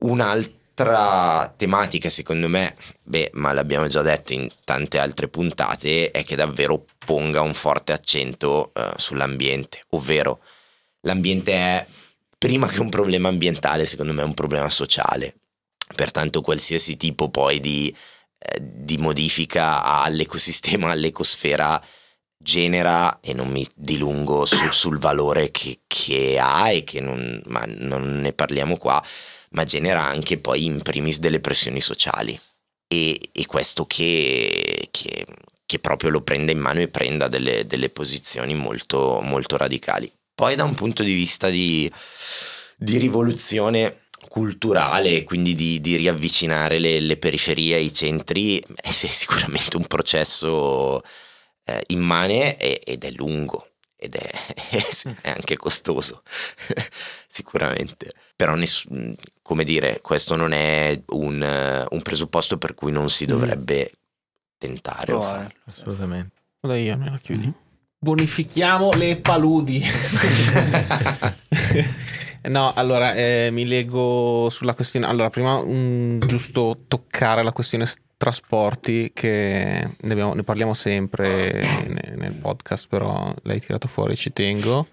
Un'altra 0.00 1.50
tematica, 1.56 2.10
secondo 2.10 2.46
me, 2.46 2.76
beh, 3.04 3.30
ma 3.34 3.54
l'abbiamo 3.54 3.88
già 3.88 4.02
detto 4.02 4.34
in 4.34 4.50
tante 4.64 4.98
altre 4.98 5.28
puntate, 5.28 6.10
è 6.10 6.22
che 6.24 6.36
davvero 6.36 6.84
ponga 6.98 7.40
un 7.40 7.54
forte 7.54 7.92
accento 7.92 8.70
uh, 8.74 8.82
sull'ambiente, 8.96 9.84
ovvero 9.92 10.40
l'ambiente 11.00 11.52
è 11.54 11.86
prima 12.36 12.68
che 12.68 12.82
un 12.82 12.90
problema 12.90 13.28
ambientale, 13.28 13.86
secondo 13.86 14.12
me 14.12 14.20
è 14.20 14.26
un 14.26 14.34
problema 14.34 14.68
sociale. 14.68 15.36
Pertanto 15.94 16.42
qualsiasi 16.42 16.98
tipo 16.98 17.30
poi 17.30 17.60
di, 17.60 17.96
eh, 18.38 18.58
di 18.60 18.98
modifica 18.98 19.82
all'ecosistema, 19.82 20.90
all'ecosfera, 20.90 21.82
genera, 22.38 23.18
e 23.20 23.32
non 23.32 23.48
mi 23.48 23.66
dilungo 23.74 24.44
su, 24.44 24.64
sul 24.72 24.98
valore 24.98 25.50
che, 25.50 25.80
che, 25.86 26.38
ha 26.40 26.70
e 26.70 26.84
che 26.84 27.00
non, 27.00 27.42
ma 27.46 27.64
non 27.66 28.20
ne 28.20 28.32
parliamo 28.32 28.76
qua, 28.76 29.02
ma 29.50 29.64
genera 29.64 30.04
anche 30.04 30.38
poi 30.38 30.64
in 30.64 30.80
primis 30.82 31.18
delle 31.18 31.40
pressioni 31.40 31.80
sociali. 31.80 32.38
E, 32.90 33.18
e 33.32 33.46
questo 33.46 33.84
che, 33.86 34.88
che, 34.90 35.26
che, 35.66 35.78
proprio 35.78 36.08
lo 36.08 36.22
prenda 36.22 36.52
in 36.52 36.58
mano 36.58 36.80
e 36.80 36.88
prenda 36.88 37.28
delle, 37.28 37.66
delle 37.66 37.90
posizioni 37.90 38.54
molto, 38.54 39.20
molto 39.22 39.58
radicali. 39.58 40.10
Poi 40.34 40.54
da 40.54 40.64
un 40.64 40.74
punto 40.74 41.02
di 41.02 41.12
vista 41.12 41.50
di, 41.50 41.90
di 42.76 42.96
rivoluzione 42.96 44.04
culturale, 44.28 45.24
quindi 45.24 45.54
di, 45.54 45.80
di 45.80 45.96
riavvicinare 45.96 46.78
le, 46.78 47.00
le, 47.00 47.16
periferie 47.16 47.76
ai 47.76 47.92
centri, 47.92 48.62
è 48.80 48.90
sicuramente 48.90 49.76
un 49.76 49.86
processo 49.86 51.02
eh, 51.68 51.82
immane 51.88 52.56
ed 52.56 53.04
è 53.04 53.10
lungo 53.10 53.66
ed 53.96 54.14
è, 54.14 54.30
è 55.22 55.30
anche 55.30 55.56
costoso 55.56 56.22
sicuramente 57.26 58.14
però 58.36 58.54
ness- 58.54 58.86
come 59.42 59.64
dire 59.64 60.00
questo 60.00 60.36
non 60.36 60.52
è 60.52 61.00
un, 61.08 61.86
un, 61.90 62.02
presupposto 62.02 62.58
per 62.58 62.74
cui 62.74 62.92
non 62.92 63.10
si 63.10 63.24
mm. 63.24 63.28
dovrebbe 63.28 63.90
mm. 63.90 63.98
tentare 64.58 65.06
Provare, 65.06 65.54
assolutamente 65.64 66.36
allora 66.60 66.78
io 66.78 66.96
me 66.96 67.10
la 67.10 67.18
chiudi 67.18 67.46
mm 67.46 67.66
bonifichiamo 67.98 68.92
le 68.92 69.16
paludi. 69.16 69.82
no, 72.42 72.72
allora 72.74 73.14
eh, 73.14 73.48
mi 73.52 73.66
leggo 73.66 74.48
sulla 74.50 74.74
questione. 74.74 75.06
Allora, 75.06 75.30
prima 75.30 75.56
un, 75.56 76.20
giusto 76.24 76.84
toccare 76.86 77.42
la 77.42 77.52
questione 77.52 77.86
trasporti, 78.18 79.12
che 79.14 79.88
ne, 80.00 80.12
abbiamo- 80.12 80.34
ne 80.34 80.42
parliamo 80.42 80.74
sempre 80.74 81.62
ne- 81.86 82.14
nel 82.16 82.34
podcast, 82.34 82.88
però 82.88 83.32
l'hai 83.44 83.60
tirato 83.60 83.88
fuori, 83.88 84.14
ci 84.16 84.32
tengo. 84.32 84.86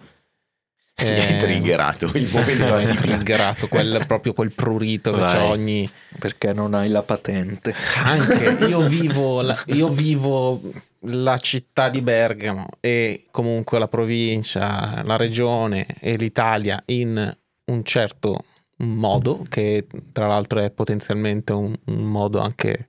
Mi 0.97 1.09
hai 1.09 1.37
triggerato 1.37 2.09
il 2.13 2.29
momento 2.31 2.71
Hai 2.73 2.83
atipico. 2.85 3.01
triggerato 3.07 3.67
quel, 3.67 4.01
proprio 4.07 4.31
quel 4.31 4.53
prurito 4.53 5.11
che 5.11 5.21
c'è 5.25 5.41
ogni. 5.41 5.89
Perché 6.17 6.53
non 6.53 6.73
hai 6.73 6.87
la 6.87 7.03
patente. 7.03 7.73
Anche 8.01 8.63
io 8.65 8.87
vivo, 8.87 9.41
la, 9.41 9.61
io 9.67 9.89
vivo 9.89 10.61
la 11.07 11.37
città 11.37 11.89
di 11.89 11.99
Bergamo 11.99 12.67
e 12.79 13.25
comunque 13.31 13.77
la 13.77 13.89
provincia, 13.89 15.01
la 15.03 15.17
regione 15.17 15.85
e 15.99 16.15
l'Italia 16.15 16.81
in 16.85 17.37
un 17.65 17.83
certo 17.83 18.45
modo, 18.77 19.45
che 19.49 19.87
tra 20.13 20.27
l'altro 20.27 20.61
è 20.61 20.71
potenzialmente 20.71 21.51
un, 21.51 21.75
un 21.87 22.03
modo 22.03 22.39
anche 22.39 22.87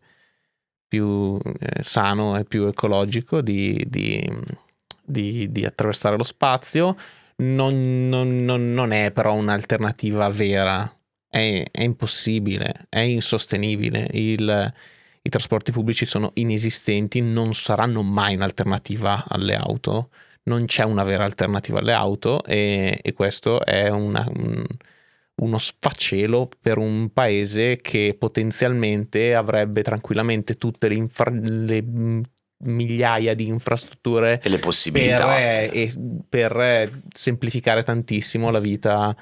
più 0.88 1.38
eh, 1.58 1.82
sano 1.82 2.36
e 2.38 2.44
più 2.44 2.66
ecologico 2.66 3.40
di, 3.40 3.84
di- 3.88 4.30
di- 5.04 5.50
di 5.50 5.64
attraversare 5.64 6.16
lo 6.16 6.24
spazio. 6.24 6.96
Non, 7.38 8.08
non- 8.08 8.44
non- 8.44 8.72
non 8.72 8.92
è 8.92 9.10
però 9.12 9.34
un'alternativa 9.34 10.28
vera, 10.30 10.90
è, 11.28 11.64
è 11.70 11.82
impossibile, 11.82 12.86
è 12.88 13.00
insostenibile. 13.00 14.08
Il- 14.12 14.72
I 15.22 15.28
trasporti 15.28 15.72
pubblici 15.72 16.06
sono 16.06 16.30
inesistenti, 16.34 17.20
non 17.20 17.52
saranno 17.52 18.02
mai 18.02 18.36
un'alternativa 18.36 19.24
alle 19.28 19.56
auto. 19.56 20.10
Non 20.44 20.66
c'è 20.66 20.84
una 20.84 21.02
vera 21.02 21.24
alternativa 21.24 21.80
alle 21.80 21.92
auto 21.92 22.44
e, 22.44 23.00
e 23.02 23.12
questo 23.12 23.64
è 23.64 23.88
una- 23.88 24.24
un- 24.34 24.64
uno 25.36 25.58
sfacelo 25.58 26.48
per 26.60 26.78
un 26.78 27.10
paese 27.12 27.76
che 27.78 28.16
potenzialmente 28.18 29.34
avrebbe 29.34 29.82
tranquillamente 29.82 30.56
tutte 30.56 30.88
le, 30.88 30.94
infra- 30.94 31.30
le 31.30 31.82
mm, 31.82 32.20
migliaia 32.64 33.34
di 33.34 33.46
infrastrutture 33.46 34.40
E 34.42 34.48
le 34.48 34.56
per, 34.56 34.62
possibilità. 34.62 35.38
eh, 35.38 35.70
e- 35.72 35.92
per, 36.28 36.56
eh, 36.58 36.90
semplificare 37.14 37.82
tantissimo 37.82 38.50
la 38.50 38.60
vita 38.60 39.14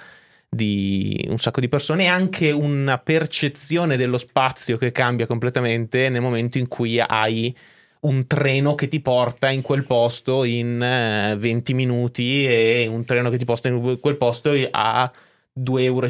di 0.48 1.26
un 1.28 1.38
sacco 1.38 1.58
di 1.60 1.68
persone 1.68 2.04
e 2.04 2.06
anche 2.06 2.52
una 2.52 2.98
percezione 2.98 3.96
dello 3.96 4.18
spazio 4.18 4.76
che 4.76 4.92
cambia 4.92 5.26
completamente 5.26 6.08
nel 6.08 6.20
momento 6.20 6.58
in 6.58 6.68
cui 6.68 7.00
hai 7.00 7.54
un 8.00 8.26
treno 8.28 8.74
che 8.76 8.86
ti 8.86 9.00
porta 9.00 9.50
in 9.50 9.62
quel 9.62 9.84
posto 9.84 10.44
in 10.44 10.80
eh, 10.80 11.34
20 11.36 11.74
minuti 11.74 12.46
e 12.46 12.86
un 12.88 13.04
treno 13.04 13.30
che 13.30 13.38
ti 13.38 13.44
porta 13.44 13.66
in 13.68 13.98
quel 14.00 14.16
posto 14.16 14.52
a 14.70 15.10
2,50 15.56 15.80
euro, 15.84 16.08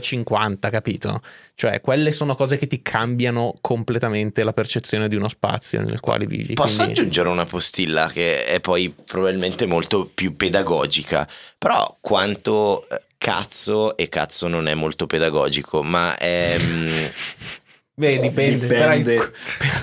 capito? 0.70 1.20
Cioè, 1.54 1.80
quelle 1.80 2.12
sono 2.12 2.34
cose 2.34 2.56
che 2.56 2.66
ti 2.66 2.80
cambiano 2.82 3.54
completamente 3.60 4.42
la 4.42 4.52
percezione 4.52 5.08
di 5.08 5.16
uno 5.16 5.28
spazio 5.28 5.80
nel 5.82 6.00
quale 6.00 6.26
vivi. 6.26 6.54
Posso 6.54 6.82
quindi- 6.82 7.00
aggiungere 7.00 7.28
una 7.28 7.44
postilla 7.44 8.08
che 8.10 8.44
è 8.46 8.60
poi 8.60 8.92
probabilmente 9.04 9.66
molto 9.66 10.10
più 10.12 10.34
pedagogica, 10.36 11.28
però 11.58 11.96
quanto 12.00 12.88
eh, 12.88 13.00
cazzo 13.18 13.96
e 13.96 14.08
cazzo 14.08 14.48
non 14.48 14.66
è 14.68 14.74
molto 14.74 15.06
pedagogico, 15.06 15.82
ma 15.82 16.16
è... 16.16 16.56
mm, 16.58 16.86
Beh, 17.96 18.18
dipende. 18.18 18.66
Per, 18.66 18.76
Dipende. 18.78 19.16
alc- 19.18 19.32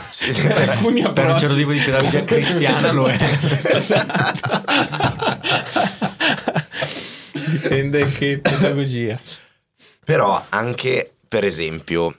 sì, 0.10 0.34
sì, 0.34 0.42
per 0.42 0.54
per- 0.54 0.70
alcuni 0.70 1.02
Per 1.02 1.12
un 1.12 1.18
approcci- 1.18 1.40
certo 1.40 1.56
tipo 1.56 1.72
di 1.72 1.80
pedagogia 1.80 2.24
cristiana 2.26 2.92
lo 2.92 3.08
è. 3.08 3.18
Dipende 7.52 8.12
che 8.12 8.40
pedagogia. 8.42 9.18
Però 10.12 10.46
anche, 10.50 11.16
per 11.26 11.46
esempio, 11.46 12.14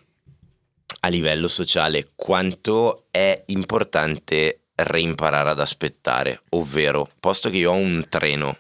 a 1.01 1.09
livello 1.09 1.47
sociale, 1.47 2.13
quanto 2.15 3.05
è 3.11 3.43
importante 3.49 4.69
reimparare 4.77 5.51
ad 5.51 5.61
aspettare, 5.61 6.41
ovvero, 6.53 7.11
posto 7.21 7.51
che 7.51 7.59
io 7.59 7.71
ho 7.73 7.75
un 7.75 8.07
treno, 8.09 8.57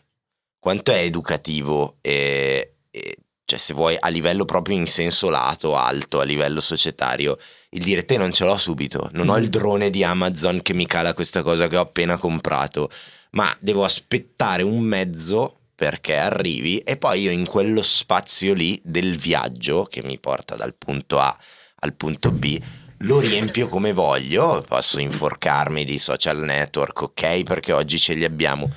quanto 0.58 0.92
è 0.92 0.98
educativo 0.98 1.96
e, 2.02 2.74
e- 2.90 3.16
cioè 3.46 3.58
se 3.58 3.72
vuoi 3.72 3.96
a 3.98 4.08
livello 4.08 4.44
proprio 4.44 4.76
in 4.76 4.86
senso 4.86 5.30
lato, 5.30 5.76
alto, 5.76 6.20
a 6.20 6.24
livello 6.24 6.60
societario, 6.60 7.38
il 7.70 7.82
dire 7.82 8.04
te 8.04 8.18
non 8.18 8.32
ce 8.32 8.44
l'ho 8.44 8.58
subito, 8.58 9.08
non 9.12 9.30
ho 9.30 9.38
il 9.38 9.48
drone 9.48 9.88
di 9.88 10.04
Amazon 10.04 10.60
che 10.60 10.74
mi 10.74 10.86
cala 10.86 11.14
questa 11.14 11.40
cosa 11.42 11.68
che 11.68 11.78
ho 11.78 11.80
appena 11.80 12.18
comprato, 12.18 12.90
ma 13.30 13.56
devo 13.60 13.82
aspettare 13.82 14.62
un 14.62 14.80
mezzo 14.80 15.60
perché 15.82 16.16
arrivi 16.16 16.78
e 16.78 16.96
poi 16.96 17.22
io 17.22 17.32
in 17.32 17.44
quello 17.44 17.82
spazio 17.82 18.54
lì 18.54 18.80
del 18.84 19.16
viaggio 19.16 19.82
che 19.82 20.00
mi 20.04 20.16
porta 20.16 20.54
dal 20.54 20.76
punto 20.76 21.18
A 21.18 21.36
al 21.80 21.94
punto 21.94 22.30
B 22.30 22.60
lo 22.98 23.18
riempio 23.18 23.66
come 23.66 23.92
voglio, 23.92 24.64
posso 24.68 25.00
inforcarmi 25.00 25.84
di 25.84 25.98
social 25.98 26.38
network, 26.38 27.02
ok, 27.02 27.42
perché 27.42 27.72
oggi 27.72 27.98
ce 27.98 28.14
li 28.14 28.22
abbiamo, 28.22 28.70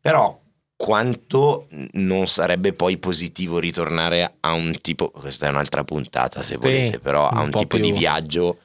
però 0.00 0.40
quanto 0.76 1.66
non 1.94 2.28
sarebbe 2.28 2.74
poi 2.74 2.96
positivo 2.98 3.58
ritornare 3.58 4.36
a 4.38 4.52
un 4.52 4.72
tipo, 4.80 5.10
questa 5.10 5.46
è 5.46 5.48
un'altra 5.48 5.82
puntata 5.82 6.42
se 6.42 6.58
volete, 6.58 7.00
però 7.00 7.26
a 7.26 7.40
un 7.40 7.46
un 7.46 7.50
po' 7.50 7.58
tipo 7.58 7.76
di 7.76 7.88
più- 7.88 7.98
viaggio, 7.98 8.58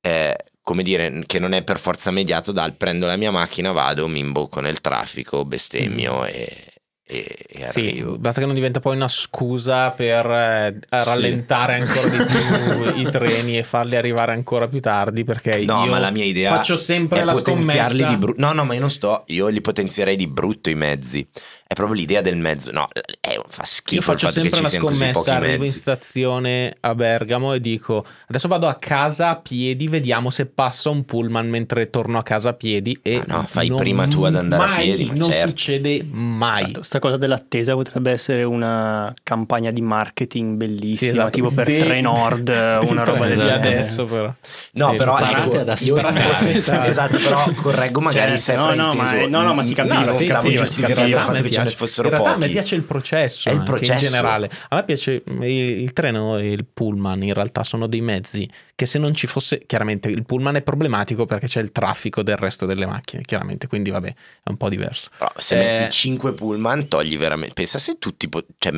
eh, 0.00 0.34
come 0.62 0.82
dire, 0.82 1.22
che 1.26 1.38
non 1.38 1.52
è 1.52 1.62
per 1.62 1.78
forza 1.78 2.10
mediato 2.10 2.50
dal 2.50 2.72
prendo 2.72 3.04
la 3.04 3.16
mia 3.16 3.30
macchina, 3.30 3.72
vado, 3.72 4.08
mi 4.08 4.20
imbocco 4.20 4.60
nel 4.60 4.80
traffico, 4.80 5.44
bestemmio 5.44 6.24
e, 6.24 6.75
e, 7.08 7.24
e 7.48 7.68
Sì, 7.70 7.86
arrivo. 7.88 8.18
basta 8.18 8.40
che 8.40 8.46
non 8.46 8.54
diventa 8.56 8.80
poi 8.80 8.96
una 8.96 9.06
scusa 9.06 9.90
per 9.90 10.26
eh, 10.26 10.78
rallentare 10.88 11.74
ancora 11.80 12.08
di 12.08 12.24
più 12.24 13.00
i 13.06 13.10
treni 13.10 13.58
e 13.58 13.62
farli 13.62 13.96
arrivare 13.96 14.32
ancora 14.32 14.66
più 14.66 14.80
tardi 14.80 15.22
perché 15.22 15.64
No, 15.64 15.86
ma 15.86 15.98
la 16.00 16.10
mia 16.10 16.24
idea 16.24 16.54
faccio 16.56 16.76
sempre 16.76 17.20
è 17.20 17.24
la 17.24 17.32
potenziarli 17.32 17.98
scommessa 18.00 18.06
di 18.08 18.16
brutto. 18.16 18.40
No, 18.40 18.52
no, 18.52 18.64
ma 18.64 18.74
io 18.74 18.80
non 18.80 18.90
sto, 18.90 19.22
io 19.28 19.46
li 19.46 19.60
potenzierei 19.60 20.16
di 20.16 20.26
brutto 20.26 20.68
i 20.68 20.74
mezzi. 20.74 21.26
È 21.68 21.74
proprio 21.74 21.96
l'idea 21.96 22.20
del 22.20 22.36
mezzo. 22.36 22.70
No, 22.70 22.86
è- 22.92 23.00
fa 23.48 23.62
Io 23.62 23.64
schifo 23.64 23.96
il 23.96 24.02
faccio 24.02 24.28
fatto 24.28 24.40
che 24.42 24.48
sempre 24.50 24.56
ci 24.56 24.62
la 24.62 24.68
siano 24.68 24.84
così 24.86 24.98
scommessa, 25.10 25.34
arrivo 25.34 25.64
in 25.64 25.72
stazione 25.72 26.76
a 26.80 26.94
Bergamo 26.94 27.52
e 27.54 27.60
dico 27.60 28.04
adesso 28.28 28.46
vado 28.48 28.68
a 28.68 28.74
casa 28.74 29.30
a 29.30 29.36
piedi, 29.36 29.88
vediamo 29.88 30.30
se 30.30 30.46
passa 30.46 30.90
un 30.90 31.04
pullman 31.04 31.48
mentre 31.48 31.90
torno 31.90 32.18
a 32.18 32.22
casa 32.22 32.50
a 32.50 32.52
piedi 32.52 32.96
e 33.02 33.16
Ah, 33.16 33.24
no, 33.26 33.46
fai 33.48 33.70
prima 33.72 34.06
tu 34.06 34.22
ad 34.22 34.36
andare 34.36 34.62
a 34.62 34.66
mai, 34.66 34.84
piedi, 34.84 35.04
ma 35.06 35.14
non 35.14 35.30
certo. 35.30 35.48
succede 35.48 36.04
mai. 36.12 36.72
Questa 36.72 36.98
cosa 37.00 37.16
dell'attesa 37.16 37.74
potrebbe 37.74 38.12
essere 38.12 38.44
una 38.44 39.12
campagna 39.24 39.70
di 39.72 39.80
marketing 39.82 40.56
bellissima, 40.56 41.10
Sì, 41.10 41.16
esatto. 41.16 41.30
tipo 41.30 41.50
per 41.50 41.66
De- 41.66 41.78
Trenord, 41.78 42.48
una 42.88 43.02
roba 43.04 43.26
del 43.26 43.38
genere. 43.38 43.54
adesso 43.56 44.04
però. 44.04 44.32
No, 44.72 44.90
Sì, 44.90 44.96
però 44.96 45.18
ecco, 45.18 45.58
ad 45.58 45.78
io 45.80 45.96
aspettare. 45.96 46.86
esatto, 46.86 47.18
però 47.18 47.44
correggo 47.60 48.00
magari 48.00 48.38
Certo, 48.38 48.42
se 48.42 48.54
no, 48.54 48.72
no, 48.74 48.94
ma- 48.94 49.26
no, 49.26 49.42
no, 49.42 49.54
ma 49.54 49.62
si 49.64 49.74
capiva, 49.74 50.04
non 50.04 50.14
si 50.14 50.24
stavo 50.24 50.42
capiva, 50.42 50.64
si 50.64 50.74
giustificando 50.76 51.08
il 51.08 51.14
A 51.16 51.20
fatto 51.20 51.42
me 51.42 51.48
che 51.64 51.68
ce 51.70 51.70
ne 51.70 51.76
piace- 51.76 51.76
fossero 51.76 52.08
in 52.08 52.14
realtà 52.14 52.30
a 52.30 52.34
me 52.36 52.40
pochi. 52.40 52.52
piace 52.52 52.74
il 52.74 52.82
processo, 52.82 53.50
il 53.50 53.62
processo. 53.62 53.92
in 53.92 53.98
generale. 53.98 54.50
A 54.68 54.76
me 54.76 54.84
piace 54.84 55.22
il, 55.26 55.42
il 55.42 55.92
treno 55.92 56.36
e 56.38 56.50
il 56.52 56.64
pullman, 56.64 57.22
in 57.22 57.34
realtà 57.34 57.64
sono 57.64 57.86
dei 57.86 58.00
mezzi 58.00 58.48
che 58.74 58.84
se 58.86 58.98
non 58.98 59.14
ci 59.14 59.26
fosse, 59.26 59.62
chiaramente 59.66 60.08
il 60.10 60.24
pullman 60.26 60.56
è 60.56 60.62
problematico 60.62 61.24
perché 61.24 61.46
c'è 61.46 61.60
il 61.62 61.72
traffico 61.72 62.22
del 62.22 62.36
resto 62.36 62.66
delle 62.66 62.84
macchine, 62.86 63.22
chiaramente, 63.22 63.66
quindi 63.68 63.90
vabbè, 63.90 64.08
è 64.08 64.48
un 64.50 64.56
po' 64.58 64.68
diverso. 64.68 65.08
Però 65.16 65.32
se 65.36 65.54
Eh, 65.58 65.66
metti 65.80 65.90
5 65.92 66.34
pullman 66.34 66.86
togli 66.88 67.16
veramente. 67.16 67.54
Pensa 67.54 67.78
se 67.78 67.98
tutti. 67.98 68.28
po- 68.28 68.44
cioè, 68.58 68.72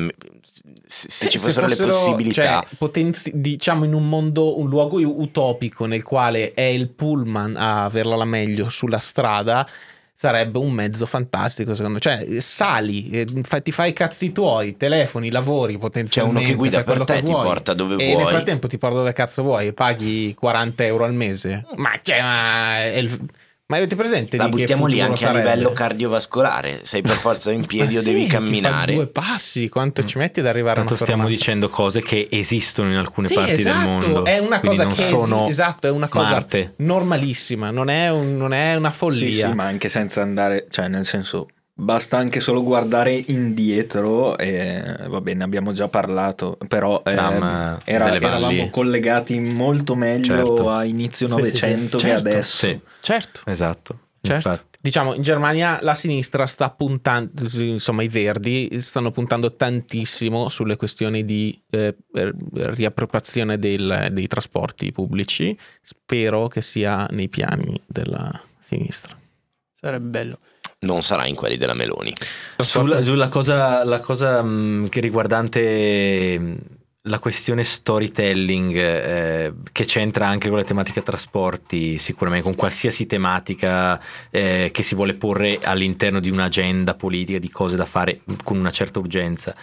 se, 0.85 1.07
se 1.09 1.29
ci 1.29 1.37
fossero 1.37 1.67
le 1.67 1.75
fossero, 1.75 1.89
possibilità. 1.93 2.61
cioè, 2.61 2.75
potenzi- 2.77 3.31
diciamo 3.35 3.83
in 3.83 3.93
un 3.93 4.07
mondo, 4.07 4.57
un 4.59 4.69
luogo 4.69 4.99
utopico 4.99 5.85
nel 5.85 6.03
quale 6.03 6.53
è 6.53 6.61
il 6.61 6.89
pullman 6.89 7.55
a 7.57 7.83
averla 7.83 8.15
la 8.15 8.25
meglio 8.25 8.69
sulla 8.69 8.97
strada, 8.99 9.67
sarebbe 10.21 10.57
un 10.57 10.73
mezzo 10.73 11.05
fantastico 11.05 11.73
secondo 11.73 11.93
me. 11.93 11.99
Cioè, 12.01 12.41
sali, 12.41 13.09
eh, 13.09 13.25
ti 13.63 13.71
fai 13.71 13.91
i 13.91 13.93
cazzi 13.93 14.33
tuoi, 14.33 14.75
telefoni, 14.75 15.31
lavori 15.31 15.73
C'è 15.75 15.79
potenzialmente. 15.79 16.39
uno 16.41 16.49
che 16.49 16.55
guida 16.55 16.83
per 16.83 17.05
te, 17.05 17.13
che 17.13 17.19
ti 17.23 17.31
vuoi. 17.31 17.45
porta 17.45 17.73
dove 17.73 17.93
E 17.95 18.07
nel 18.07 18.15
vuoi. 18.17 18.27
frattempo 18.27 18.67
ti 18.67 18.77
porta 18.77 18.97
dove 18.97 19.13
cazzo 19.13 19.43
vuoi 19.43 19.67
e 19.67 19.73
paghi 19.73 20.33
40 20.37 20.83
euro 20.83 21.05
al 21.05 21.13
mese. 21.13 21.65
Ma, 21.77 21.91
cioè, 22.01 22.21
ma, 22.21 22.79
è 22.79 22.97
il- 22.97 23.17
ma 23.69 23.77
avete 23.77 23.95
presente 23.95 24.35
La 24.35 24.45
di 24.45 24.49
che 24.51 24.57
buttiamo 24.57 24.87
lì 24.87 24.99
anche 24.99 25.25
a 25.25 25.27
sarebbe? 25.27 25.49
livello 25.49 25.71
cardiovascolare. 25.71 26.79
Sei 26.83 27.03
per 27.03 27.11
forza 27.17 27.51
in 27.51 27.65
piedi 27.67 27.93
Ma 27.93 27.99
o 27.99 28.03
devi 28.03 28.21
sì, 28.21 28.27
fa 28.27 28.33
camminare. 28.33 28.93
due 28.93 29.05
passi, 29.07 29.69
quanto 29.69 30.03
ci 30.03 30.17
metti 30.17 30.39
ad 30.39 30.47
arrivare 30.47 30.75
Tanto 30.77 30.93
a 30.93 30.95
una 30.95 31.05
stiamo 31.05 31.27
dicendo 31.27 31.69
cose 31.69 32.01
che 32.01 32.27
esistono 32.31 32.89
in 32.89 32.95
alcune 32.97 33.27
Sì, 33.27 33.35
parti 33.35 33.51
esatto, 33.51 33.77
del 33.77 33.87
mondo. 33.87 34.25
È 34.25 34.39
una 34.39 34.59
cosa 34.59 34.83
non 34.85 34.93
che 34.93 35.01
sono 35.03 35.41
esi- 35.41 35.49
esatto, 35.51 35.85
è 35.87 35.91
una 35.91 36.07
cosa 36.07 36.31
Marte. 36.31 36.73
normalissima, 36.77 37.69
non 37.69 37.89
è, 37.89 38.09
un- 38.09 38.37
non 38.37 38.53
è 38.53 38.73
una 38.75 38.89
Sì, 38.89 38.97
follia. 38.97 39.49
sì, 39.49 39.53
ma 39.53 39.65
anche 39.65 39.87
senza 39.87 40.21
andare, 40.23 40.65
cioè 40.71 40.87
nel 40.87 41.05
senso, 41.05 41.47
basta 41.79 42.17
anche 42.17 42.39
solo 42.39 42.61
guardare 42.61 43.13
indietro 43.27 44.37
e 44.37 44.83
va 45.07 45.21
bene, 45.21 45.43
abbiamo 45.43 45.71
già 45.71 45.87
parlato, 45.87 46.57
però 46.67 47.01
eh, 47.05 47.11
Tram, 47.13 47.79
era- 47.85 48.05
delle 48.05 48.19
valli. 48.19 48.25
eravamo 48.45 48.69
collegati 48.69 49.39
molto 49.39 49.95
meglio 49.95 50.23
Certo. 50.35 50.69
a 50.69 50.83
inizio 50.83 51.27
Sì, 51.27 51.33
sì, 51.33 51.39
sì. 51.39 51.51
Novecento 51.51 51.97
che 51.97 52.07
Certo, 52.07 52.27
adesso. 52.27 52.57
Sì, 52.67 52.79
Certo, 53.01 53.41
esatto. 53.45 53.99
certo. 54.21 54.49
Infatti. 54.49 54.67
diciamo 54.81 55.13
in 55.13 55.21
Germania 55.21 55.79
la 55.81 55.93
sinistra 55.95 56.45
sta 56.45 56.69
puntando, 56.69 57.31
insomma 57.53 58.03
i 58.03 58.09
verdi 58.09 58.81
stanno 58.81 59.11
puntando 59.11 59.55
tantissimo 59.55 60.49
sulle 60.49 60.75
questioni 60.75 61.23
di 61.23 61.57
eh, 61.71 61.95
riappropriazione 62.53 63.57
del, 63.57 64.09
dei 64.11 64.27
trasporti 64.27 64.91
pubblici. 64.91 65.57
Spero 65.81 66.47
che 66.47 66.61
sia 66.61 67.07
nei 67.11 67.29
piani 67.29 67.79
della 67.87 68.29
sinistra. 68.59 69.17
Sarebbe 69.71 70.07
bello. 70.09 70.37
Non 70.81 71.01
sarà 71.01 71.25
in 71.25 71.35
quelli 71.35 71.57
della 71.57 71.73
Meloni. 71.73 72.13
Sulla, 72.57 73.03
sulla 73.03 73.27
cosa, 73.27 73.83
la 73.83 73.99
cosa 73.99 74.41
mh, 74.41 74.89
che 74.89 75.01
riguardante 75.01 76.39
mh, 76.39 76.57
la 77.03 77.19
questione 77.19 77.63
storytelling 77.63 78.75
eh, 78.75 79.53
che 79.71 79.85
c'entra 79.85 80.27
anche 80.27 80.49
con 80.49 80.57
le 80.57 80.63
tematiche 80.63 81.03
trasporti, 81.03 81.97
sicuramente 81.97 82.45
con 82.45 82.55
qualsiasi 82.55 83.05
tematica 83.05 83.99
eh, 84.29 84.69
che 84.71 84.83
si 84.83 84.95
vuole 84.95 85.15
porre 85.15 85.59
all'interno 85.61 86.19
di 86.19 86.29
un'agenda 86.29 86.93
politica 86.95 87.39
di 87.39 87.49
cose 87.49 87.75
da 87.75 87.85
fare 87.85 88.21
con 88.43 88.57
una 88.57 88.71
certa 88.71 88.99
urgenza. 88.99 89.55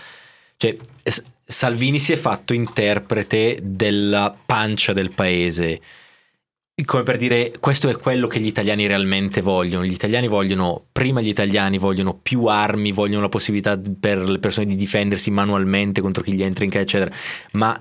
Cioè, 0.57 0.77
Salvini 1.45 2.01
si 2.01 2.12
è 2.12 2.17
fatto 2.17 2.53
interprete 2.53 3.59
della 3.62 4.35
pancia 4.45 4.93
del 4.93 5.11
paese 5.11 5.81
come 6.85 7.05
per 7.05 7.16
dire, 7.16 7.55
questo 7.59 7.89
è 7.89 7.97
quello 7.97 8.27
che 8.27 8.39
gli 8.39 8.47
italiani 8.47 8.87
realmente 8.87 9.41
vogliono. 9.41 9.87
Gli 9.87 9.93
italiani 9.93 10.29
vogliono, 10.29 10.85
prima 10.93 11.22
gli 11.22 11.29
italiani 11.29 11.79
vogliono 11.79 12.18
più 12.18 12.45
armi, 12.45 12.93
vogliono 12.93 13.22
la 13.22 13.29
possibilità 13.31 13.81
per 13.99 14.18
le 14.18 14.39
persone 14.39 14.66
di 14.66 14.74
difendersi 14.74 15.31
manualmente 15.31 16.03
contro 16.03 16.22
chi 16.22 16.35
gli 16.35 16.43
entra 16.43 16.64
in 16.64 16.70
casa, 16.70 16.85
eccetera. 16.85 17.16
Ma 17.53 17.81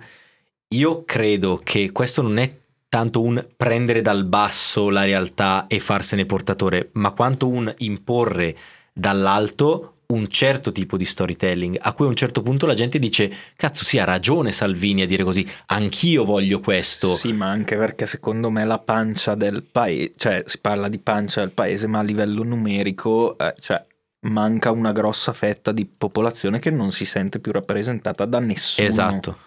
io 0.70 1.04
credo 1.04 1.60
che 1.62 1.92
questo 1.92 2.22
non 2.22 2.38
è 2.38 2.50
tanto 2.88 3.22
un 3.22 3.46
prendere 3.58 4.02
dal 4.02 4.24
basso 4.24 4.90
la 4.90 5.04
realtà 5.04 5.66
e 5.68 5.80
farsene 5.80 6.26
portatore, 6.26 6.92
ma 6.94 7.12
quanto 7.12 7.50
un 7.50 7.74
imporre 7.80 8.56
dall'alto 8.94 9.95
un 10.08 10.28
certo 10.28 10.72
tipo 10.72 10.98
di 10.98 11.06
storytelling 11.06 11.78
a 11.80 11.94
cui 11.94 12.06
a 12.06 12.10
un 12.10 12.16
certo 12.16 12.42
punto 12.42 12.66
la 12.66 12.74
gente 12.74 13.00
dice 13.00 13.32
cazzo 13.56 13.84
sì 13.84 13.98
ha 13.98 14.04
ragione 14.04 14.52
Salvini 14.52 15.02
a 15.02 15.06
dire 15.06 15.24
così 15.24 15.48
anch'io 15.68 16.26
voglio 16.26 16.60
questo. 16.60 17.16
Sì 17.16 17.34
ma 17.34 17.50
anche 17.50 17.76
perché 17.76 18.06
secondo 18.06 18.50
me 18.50 18.66
la 18.66 18.80
pancia 18.80 19.36
del 19.36 19.64
paese 19.64 20.14
cioè 20.18 20.44
si 20.46 20.60
parla 20.60 20.88
di 20.88 21.00
pancia 21.00 21.42
del 21.42 21.52
paese 21.52 21.88
ma 21.88 22.00
a 22.00 22.04
livello 22.04 22.44
numerico 22.44 23.38
eh, 23.38 23.56
cioè 23.60 23.84
manca 24.26 24.72
una 24.72 24.92
grossa 24.92 25.34
fetta 25.34 25.72
di 25.72 25.86
popolazione 25.86 26.60
che 26.60 26.70
non 26.70 26.92
si 26.92 27.06
sente 27.06 27.40
più 27.40 27.52
rappresentata 27.52 28.26
da 28.26 28.40
nessuno. 28.40 28.88
Esatto. 28.88 29.38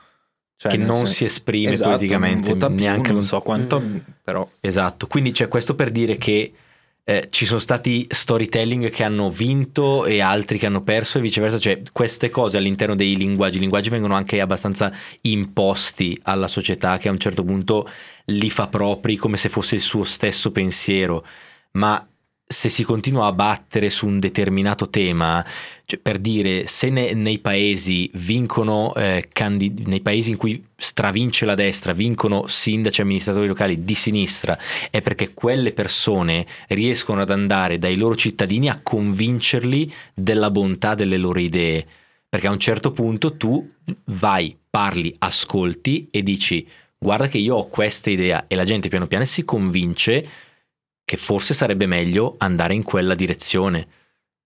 Cioè, 0.57 0.73
che 0.73 0.77
non 0.77 1.07
senso, 1.07 1.13
si 1.13 1.25
esprime 1.25 1.71
esatto, 1.71 1.91
politicamente 1.91 2.53
non 2.53 2.75
neanche 2.75 3.03
più, 3.03 3.13
non 3.13 3.23
so 3.23 3.41
quanto 3.43 3.81
mm. 3.81 3.97
però 4.25 4.49
esatto. 4.61 5.07
Quindi 5.07 5.31
c'è 5.31 5.47
questo 5.47 5.77
per 5.77 5.91
dire 5.91 6.17
che 6.17 6.53
eh, 7.09 7.27
ci 7.31 7.47
sono 7.47 7.59
stati 7.59 8.07
storytelling 8.07 8.91
che 8.91 9.03
hanno 9.03 9.31
vinto 9.31 10.05
e 10.05 10.21
altri 10.21 10.59
che 10.59 10.67
hanno 10.67 10.83
perso 10.83 11.17
e 11.17 11.23
viceversa, 11.23 11.59
cioè 11.59 11.81
queste 11.91 12.29
cose 12.29 12.59
all'interno 12.59 12.95
dei 12.95 13.17
linguaggi, 13.17 13.57
i 13.57 13.61
linguaggi 13.61 13.89
vengono 13.89 14.15
anche 14.15 14.43
abbastanza 14.43 14.93
imposti 15.23 16.19
alla 16.25 16.49
società 16.49 16.99
che 16.99 17.09
a 17.09 17.11
un 17.11 17.19
certo 17.19 17.45
punto 17.45 17.89
li 18.27 18.51
fa 18.51 18.67
propri 18.67 19.17
come 19.17 19.39
se 19.39 19.49
fosse 19.49 19.77
il 19.77 19.81
suo 19.81 20.05
stesso 20.05 20.53
pensiero, 20.53 21.25
ma 21.73 22.07
se 22.51 22.71
si 22.71 22.83
continua 22.83 23.27
a 23.27 23.33
battere 23.33 23.91
su 23.91 24.07
un 24.07 24.19
determinato 24.19 24.89
tema, 24.89 25.45
cioè 25.85 25.99
per 25.99 26.19
dire 26.19 26.65
se 26.65 26.89
ne, 26.89 27.13
nei 27.13 27.41
paesi 27.41 28.11
vincono, 28.15 28.95
eh, 28.95 29.29
candid- 29.31 29.87
nei 29.87 30.01
paesi 30.01 30.31
in 30.31 30.39
cui 30.39 30.65
stravince 30.75 31.45
la 31.45 31.55
destra, 31.55 31.93
vincono 31.93 32.47
sindaci 32.47 33.01
e 33.01 33.03
amministratori 33.03 33.47
locali 33.47 33.85
di 33.85 33.95
sinistra, 33.95 34.59
è 34.91 35.03
perché 35.03 35.35
quelle 35.35 35.73
persone 35.73 36.47
riescono 36.69 37.21
ad 37.21 37.29
andare 37.29 37.79
dai 37.79 37.97
loro 37.97 38.17
cittadini 38.17 38.71
a 38.71 38.81
convincerli 38.83 39.93
della 40.15 40.51
bontà 40.51 40.95
delle 40.95 41.19
loro 41.19 41.41
idee. 41.41 41.87
Perché 42.31 42.47
a 42.47 42.51
un 42.51 42.59
certo 42.59 42.93
punto 42.93 43.37
tu 43.37 43.71
vai, 44.05 44.57
parli, 44.71 45.15
ascolti 45.19 46.09
e 46.11 46.23
dici 46.23 46.67
guarda 46.99 47.29
che 47.29 47.39
io 47.39 47.57
ho 47.57 47.67
questa 47.69 48.11
idea 48.11 48.47
e 48.49 48.57
la 48.57 48.65
gente 48.65 48.89
piano 48.89 49.07
piano 49.07 49.25
si 49.25 49.45
convince 49.45 50.27
che 51.09 51.17
forse 51.17 51.55
sarebbe 51.55 51.87
meglio 51.87 52.35
andare 52.37 52.75
in 52.75 52.83
quella 52.83 53.15
direzione 53.15 53.89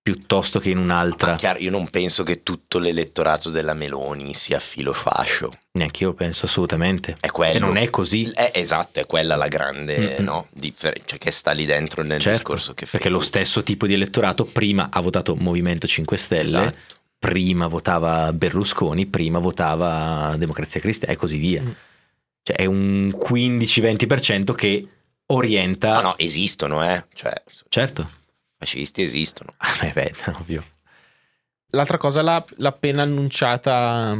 piuttosto 0.01 0.61
che 0.61 0.71
in 0.71 0.79
un'altra. 0.79 1.33
Ma 1.33 1.37
chiaro, 1.37 1.59
io 1.59 1.73
non 1.73 1.91
penso 1.91 2.23
che 2.23 2.45
tutto 2.45 2.79
l'elettorato 2.79 3.51
della 3.51 3.75
Meloni 3.75 4.33
sia 4.33 4.61
filo 4.61 4.93
fascio. 4.93 5.53
Neanche 5.73 6.05
io 6.05 6.13
penso 6.13 6.47
assolutamente. 6.47 7.17
È 7.19 7.33
quello. 7.33 7.57
E 7.57 7.59
non 7.59 7.77
è 7.77 7.91
così. 7.91 8.31
È, 8.31 8.53
esatto, 8.55 9.01
è 9.01 9.07
quella 9.07 9.35
la 9.35 9.49
grande 9.49 10.21
no, 10.21 10.47
differenza 10.53 11.05
cioè 11.05 11.19
che 11.19 11.33
sta 11.33 11.51
lì 11.51 11.67
dentro 11.67 12.03
nel 12.03 12.21
certo, 12.21 12.39
discorso 12.39 12.75
che 12.75 12.87
fai. 12.87 13.01
Perché 13.01 13.09
tu. 13.09 13.15
lo 13.19 13.21
stesso 13.21 13.65
tipo 13.65 13.89
di 13.89 13.95
elettorato 13.95 14.45
prima 14.45 14.89
ha 14.93 15.01
votato 15.01 15.35
Movimento 15.35 15.89
5 15.89 16.17
Stelle, 16.17 16.43
esatto. 16.45 16.79
prima 17.19 17.67
votava 17.67 18.33
Berlusconi, 18.33 19.07
prima 19.07 19.41
votava 19.41 20.37
Democrazia 20.39 20.79
Cristiana 20.79 21.13
e 21.13 21.17
così 21.17 21.39
via. 21.39 21.63
Mm. 21.63 21.71
Cioè 22.45 22.55
è 22.55 22.67
un 22.67 23.09
15-20% 23.09 24.55
che 24.55 24.87
orienta... 25.33 25.95
No, 25.95 26.01
no, 26.01 26.19
esistono, 26.19 26.85
eh. 26.85 27.05
Cioè, 27.13 27.43
certo. 27.69 28.09
Fascisti 28.57 29.03
esistono. 29.03 29.53
Ah, 29.59 29.93
beh, 29.93 30.15
ovvio. 30.39 30.65
L'altra 31.71 31.99
cosa, 31.99 32.23
l'ha, 32.23 32.45
l'ha 32.57 32.69
appena 32.69 33.03
annunciata, 33.03 34.17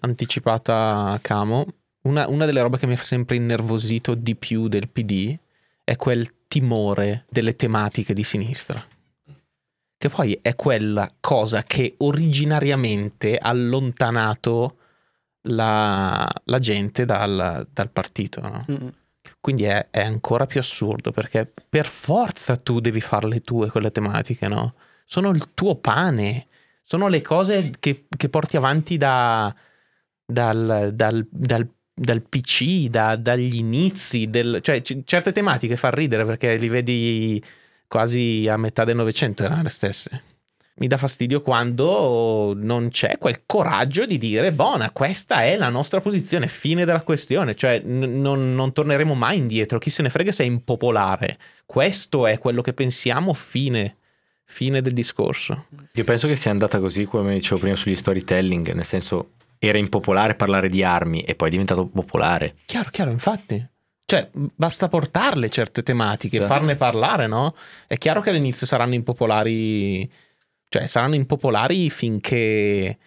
anticipata 0.00 1.18
Camo. 1.20 1.66
Una, 2.02 2.28
una 2.28 2.44
delle 2.44 2.60
robe 2.60 2.78
che 2.78 2.86
mi 2.86 2.92
ha 2.92 2.96
sempre 2.96 3.36
innervosito 3.36 4.14
di 4.14 4.36
più 4.36 4.68
del 4.68 4.88
PD 4.88 5.36
è 5.82 5.96
quel 5.96 6.46
timore 6.46 7.24
delle 7.28 7.56
tematiche 7.56 8.14
di 8.14 8.22
sinistra. 8.22 8.84
Che 9.96 10.08
poi 10.08 10.38
è 10.42 10.54
quella 10.54 11.10
cosa 11.18 11.62
che 11.62 11.94
originariamente 11.98 13.38
ha 13.38 13.48
allontanato 13.48 14.76
la, 15.48 16.30
la 16.44 16.58
gente 16.58 17.04
dal, 17.06 17.66
dal 17.72 17.90
partito. 17.90 18.40
No? 18.40 18.64
Mm 18.70 18.88
quindi 19.44 19.64
è, 19.64 19.88
è, 19.90 20.00
ancora 20.00 20.46
più 20.46 20.58
assurdo 20.58 21.10
perché 21.10 21.46
per 21.68 21.84
forza 21.84 22.56
tu 22.56 22.80
devi 22.80 23.02
fare 23.02 23.28
le 23.28 23.42
tue 23.42 23.68
quelle 23.68 23.90
tematiche, 23.90 24.48
no? 24.48 24.72
Sono 25.04 25.28
il 25.28 25.50
tuo 25.52 25.74
pane, 25.76 26.46
sono 26.82 27.08
le 27.08 27.20
cose 27.20 27.70
che, 27.78 28.06
che 28.08 28.30
porti 28.30 28.56
avanti 28.56 28.96
da, 28.96 29.54
dal, 30.24 30.92
dal, 30.94 31.28
dal, 31.30 31.68
dal, 31.92 32.22
PC, 32.22 32.86
da, 32.86 33.16
dagli 33.16 33.56
inizi, 33.56 34.30
del, 34.30 34.60
cioè 34.62 34.80
c- 34.80 35.02
certe 35.04 35.30
tematiche 35.32 35.76
fa 35.76 35.90
ridere 35.90 36.24
perché 36.24 36.56
li 36.56 36.68
vedi 36.70 37.44
quasi 37.86 38.48
a 38.48 38.56
metà 38.56 38.84
del 38.84 38.96
Novecento 38.96 39.44
erano 39.44 39.64
le 39.64 39.68
stesse 39.68 40.22
mi 40.76 40.88
dà 40.88 40.96
fastidio 40.96 41.40
quando 41.40 42.52
non 42.56 42.88
c'è 42.88 43.16
quel 43.18 43.42
coraggio 43.46 44.04
di 44.06 44.18
dire, 44.18 44.50
buona, 44.50 44.90
questa 44.90 45.44
è 45.44 45.56
la 45.56 45.68
nostra 45.68 46.00
posizione, 46.00 46.48
fine 46.48 46.84
della 46.84 47.02
questione, 47.02 47.54
cioè 47.54 47.80
n- 47.84 48.20
non, 48.20 48.54
non, 48.54 48.72
torneremo 48.72 49.14
mai 49.14 49.36
indietro, 49.36 49.78
chi 49.78 49.90
se 49.90 50.02
ne 50.02 50.10
frega 50.10 50.32
se 50.32 50.42
è 50.42 50.46
impopolare, 50.46 51.36
questo 51.64 52.26
è 52.26 52.38
quello 52.38 52.60
che 52.60 52.72
pensiamo, 52.72 53.34
fine, 53.34 53.98
fine 54.44 54.80
del 54.80 54.92
discorso. 54.92 55.66
Io 55.92 56.04
penso 56.04 56.26
che 56.26 56.34
sia 56.34 56.50
andata 56.50 56.80
così, 56.80 57.04
come 57.04 57.34
dicevo 57.34 57.60
prima 57.60 57.76
sugli 57.76 57.94
storytelling, 57.94 58.72
nel 58.72 58.84
senso 58.84 59.30
era 59.58 59.78
impopolare 59.78 60.34
parlare 60.34 60.68
di 60.68 60.82
armi 60.82 61.22
e 61.22 61.36
poi 61.36 61.48
è 61.48 61.50
diventato 61.52 61.86
popolare. 61.86 62.56
Chiaro, 62.66 62.90
chiaro, 62.90 63.10
infatti. 63.12 63.64
Cioè, 64.06 64.28
basta 64.32 64.88
portarle 64.88 65.48
certe 65.48 65.82
tematiche, 65.82 66.38
esatto. 66.38 66.52
farne 66.52 66.76
parlare, 66.76 67.26
no? 67.26 67.54
È 67.86 67.96
chiaro 67.96 68.20
che 68.20 68.30
all'inizio 68.30 68.66
saranno 68.66 68.94
impopolari 68.94 70.10
cioè, 70.68 70.86
saranno 70.86 71.14
impopolari 71.14 71.88
finché, 71.90 72.98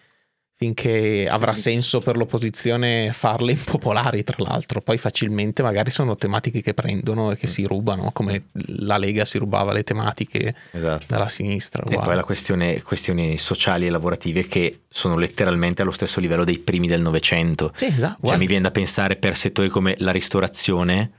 finché 0.53 1.28
avrà 1.30 1.53
senso 1.53 1.99
per 1.99 2.18
l'opposizione 2.18 3.12
farle 3.12 3.51
impopolari, 3.51 4.24
tra 4.24 4.38
l'altro. 4.39 4.82
Poi 4.82 4.97
facilmente 4.97 5.62
magari 5.62 5.91
sono 5.91 6.16
tematiche 6.16 6.62
che 6.62 6.74
prendono 6.74 7.32
e 7.32 7.38
che 7.38 7.47
si 7.47 7.66
rubano, 7.66 8.12
come 8.12 8.45
la 8.68 8.97
Lega 8.97 9.26
si 9.26 9.38
rubava 9.38 9.74
le 9.74 9.84
tematiche 9.84 10.55
esatto. 10.72 11.05
dalla 11.08 11.28
sinistra. 11.28 11.84
E 11.89 11.95
poi 11.95 12.16
la 12.16 12.24
questione, 12.24 12.82
questioni 12.82 13.38
sociali 13.38 13.86
e 13.86 13.89
lavorative 13.89 14.47
che 14.47 14.84
sono 14.90 15.18
letteralmente 15.18 15.81
allo 15.81 15.91
stesso 15.91 16.19
livello 16.19 16.44
dei 16.44 16.60
primi 16.60 16.88
del 16.88 17.02
Novecento. 17.02 17.72
Sì, 17.76 17.86
esatto. 17.86 18.27
Cioè, 18.27 18.38
mi 18.38 18.48
viene 18.48 18.64
da 18.64 18.72
pensare 18.72 19.18
per 19.18 19.36
settori 19.36 19.69
come 19.69 19.95
la 19.99 20.11
ristorazione 20.11 21.11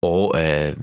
o 0.00 0.30
eh, 0.38 0.74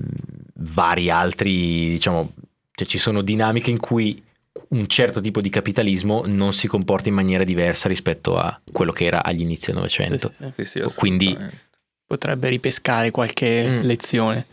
vari 0.56 1.10
altri, 1.10 1.88
diciamo, 1.88 2.32
cioè 2.72 2.86
ci 2.86 2.98
sono 2.98 3.22
dinamiche 3.22 3.70
in 3.70 3.78
cui 3.78 4.22
un 4.68 4.86
certo 4.86 5.20
tipo 5.20 5.40
di 5.40 5.48
capitalismo 5.48 6.24
non 6.26 6.52
si 6.52 6.66
comporta 6.66 7.08
in 7.08 7.14
maniera 7.14 7.44
diversa 7.44 7.88
rispetto 7.88 8.36
a 8.36 8.60
quello 8.72 8.92
che 8.92 9.04
era 9.04 9.22
agli 9.22 9.40
inizi 9.40 9.66
del 9.66 9.76
Novecento. 9.76 10.32
Sì, 10.36 10.52
sì, 10.54 10.64
sì. 10.64 10.94
Quindi 10.94 11.36
potrebbe 12.06 12.48
ripescare 12.48 13.10
qualche 13.10 13.66
mm. 13.66 13.80
lezione. 13.82 14.46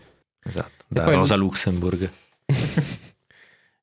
Esatto, 0.44 0.86
da 0.88 1.06
Rosa 1.06 1.36
lui... 1.36 1.46
Luxemburg. 1.46 2.10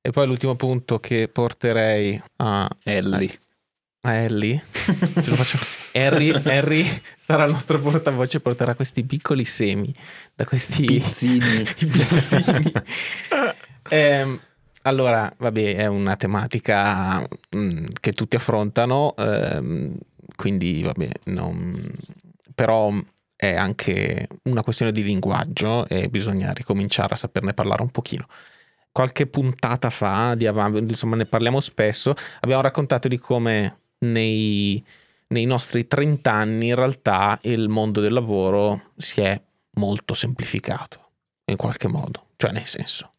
e 0.03 0.11
poi 0.11 0.27
l'ultimo 0.27 0.55
punto 0.57 0.99
che 0.99 1.29
porterei 1.29 2.21
a 2.37 2.69
Ellie. 2.83 3.39
A 4.03 4.13
Ellie. 4.15 4.63
Ce 4.73 4.95
lo 5.27 5.37
faccio. 5.37 5.59
Harry, 5.93 6.31
Harry 6.31 6.87
sarà 7.19 7.45
il 7.45 7.53
nostro 7.53 7.79
portavoce 7.81 8.39
e 8.39 8.41
porterà 8.41 8.75
questi 8.75 9.05
piccoli 9.05 9.45
semi 9.45 9.93
da 10.35 10.45
questi 10.45 10.85
pizzini. 10.85 11.65
pizzini 11.77 12.73
Ehm, 13.93 14.41
allora, 14.83 15.33
vabbè, 15.37 15.77
è 15.77 15.87
una 15.87 16.17
tematica 16.17 17.21
mh, 17.51 17.85
che 18.01 18.13
tutti 18.13 18.37
affrontano, 18.37 19.15
ehm, 19.17 19.95
quindi 20.37 20.83
vabbè, 20.83 21.11
non... 21.25 21.93
però 22.55 22.91
è 23.37 23.55
anche 23.55 24.29
una 24.45 24.63
questione 24.63 24.93
di 24.93 25.03
linguaggio 25.03 25.87
e 25.89 26.09
bisogna 26.09 26.53
ricominciare 26.53 27.15
a 27.15 27.17
saperne 27.17 27.55
parlare 27.55 27.83
un 27.83 27.91
pochino. 27.91 28.27
Qualche 28.93 29.27
puntata 29.27 29.91
fa, 29.91 30.35
di 30.35 30.47
avanti, 30.47 30.79
insomma 30.79 31.17
ne 31.17 31.27
parliamo 31.27 31.61
spesso, 31.61 32.15
abbiamo 32.41 32.63
raccontato 32.63 33.09
di 33.09 33.19
come 33.19 33.81
nei, 33.99 34.85
nei 35.29 35.45
nostri 35.45 35.87
30 35.87 36.33
anni 36.33 36.69
in 36.69 36.75
realtà 36.75 37.39
il 37.43 37.69
mondo 37.69 38.01
del 38.01 38.13
lavoro 38.13 38.93
si 38.97 39.21
è 39.21 39.41
molto 39.73 40.15
semplificato, 40.15 41.11
in 41.45 41.57
qualche 41.57 41.89
modo, 41.89 42.29
cioè 42.37 42.53
nel 42.53 42.67
senso 42.67 43.11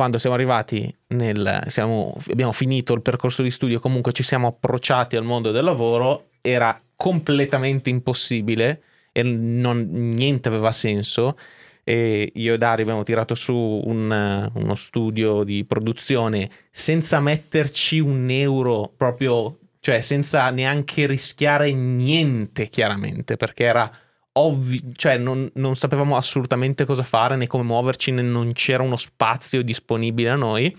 quando 0.00 0.16
siamo 0.16 0.34
arrivati 0.34 0.90
nel 1.08 1.62
siamo, 1.66 2.16
abbiamo 2.30 2.52
finito 2.52 2.94
il 2.94 3.02
percorso 3.02 3.42
di 3.42 3.50
studio 3.50 3.80
comunque 3.80 4.12
ci 4.12 4.22
siamo 4.22 4.46
approcciati 4.46 5.14
al 5.14 5.24
mondo 5.24 5.50
del 5.50 5.62
lavoro 5.62 6.28
era 6.40 6.80
completamente 6.96 7.90
impossibile 7.90 8.82
e 9.12 9.22
non, 9.22 9.86
niente 9.90 10.48
aveva 10.48 10.72
senso. 10.72 11.36
E 11.84 12.32
io 12.34 12.54
e 12.54 12.56
Dario 12.56 12.84
abbiamo 12.84 13.02
tirato 13.02 13.34
su 13.34 13.54
un, 13.54 14.50
uno 14.54 14.74
studio 14.74 15.44
di 15.44 15.66
produzione 15.66 16.48
senza 16.70 17.20
metterci 17.20 17.98
un 17.98 18.24
euro 18.30 18.90
proprio 18.96 19.58
cioè 19.80 20.00
senza 20.00 20.48
neanche 20.48 21.06
rischiare 21.06 21.74
niente 21.74 22.68
chiaramente 22.68 23.36
perché 23.36 23.64
era 23.64 23.90
ovvio, 24.32 24.80
cioè 24.94 25.16
non, 25.16 25.50
non, 25.54 25.76
sapevamo 25.76 26.16
assolutamente 26.16 26.84
cosa 26.84 27.02
fare 27.02 27.36
né 27.36 27.46
come 27.46 27.64
muoverci, 27.64 28.12
né 28.12 28.22
non 28.22 28.52
c'era 28.52 28.82
uno 28.82 28.96
spazio 28.96 29.62
disponibile 29.62 30.30
a 30.30 30.36
noi. 30.36 30.76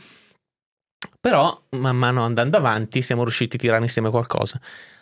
Però, 1.20 1.66
man 1.72 1.98
mano 1.98 2.24
andando 2.24 2.58
avanti, 2.58 3.02
siamo 3.02 3.24
riusciti 3.24 3.56
a 3.56 3.60
tirare 3.60 3.84
insieme 3.84 4.10
qualcosa. 4.10 4.60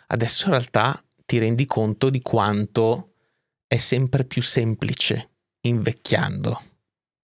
Adesso 0.08 0.46
in 0.46 0.50
realtà 0.50 1.02
ti 1.24 1.38
rendi 1.38 1.66
conto 1.66 2.10
di 2.10 2.20
quanto 2.20 3.12
è 3.66 3.76
sempre 3.76 4.24
più 4.24 4.42
semplice 4.42 5.30
invecchiando 5.62 6.60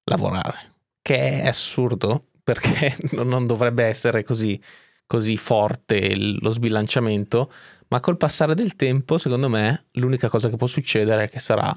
lavorare, 0.05 0.75
che 1.03 1.41
è 1.43 1.49
assurdo 1.49 2.27
perché 2.43 2.97
non 3.25 3.47
dovrebbe 3.47 3.85
essere 3.85 4.23
così, 4.23 4.61
così 5.07 5.37
forte 5.37 6.15
lo 6.17 6.51
sbilanciamento, 6.51 7.53
ma 7.89 8.01
col 8.01 8.17
passare 8.17 8.55
del 8.55 8.75
tempo, 8.77 9.19
secondo 9.19 9.49
me, 9.49 9.87
l'unica 9.93 10.29
cosa 10.29 10.49
che 10.49 10.57
può 10.57 10.67
succedere 10.67 11.25
è 11.25 11.31
che 11.31 11.39
sarà 11.39 11.73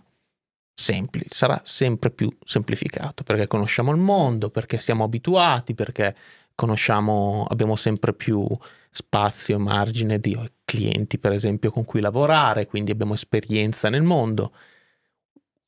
semplice, 0.74 1.28
sarà 1.32 1.62
sempre 1.64 2.10
più 2.10 2.36
semplificato, 2.44 3.24
perché 3.24 3.48
conosciamo 3.48 3.92
il 3.92 3.98
mondo, 3.98 4.50
perché 4.50 4.78
siamo 4.78 5.04
abituati, 5.04 5.74
perché 5.76 6.16
conosciamo, 6.56 7.46
abbiamo 7.50 7.76
sempre 7.76 8.14
più 8.14 8.48
spazio 8.90 9.56
e 9.56 9.60
margine 9.60 10.20
di 10.20 10.38
clienti, 10.66 11.20
per 11.20 11.32
esempio, 11.32 11.72
con 11.72 11.86
cui 11.86 12.02
lavorare, 12.02 12.66
quindi 12.66 12.92
abbiamo 12.92 13.14
esperienza 13.14 13.90
nel 13.90 14.04
mondo. 14.04 14.52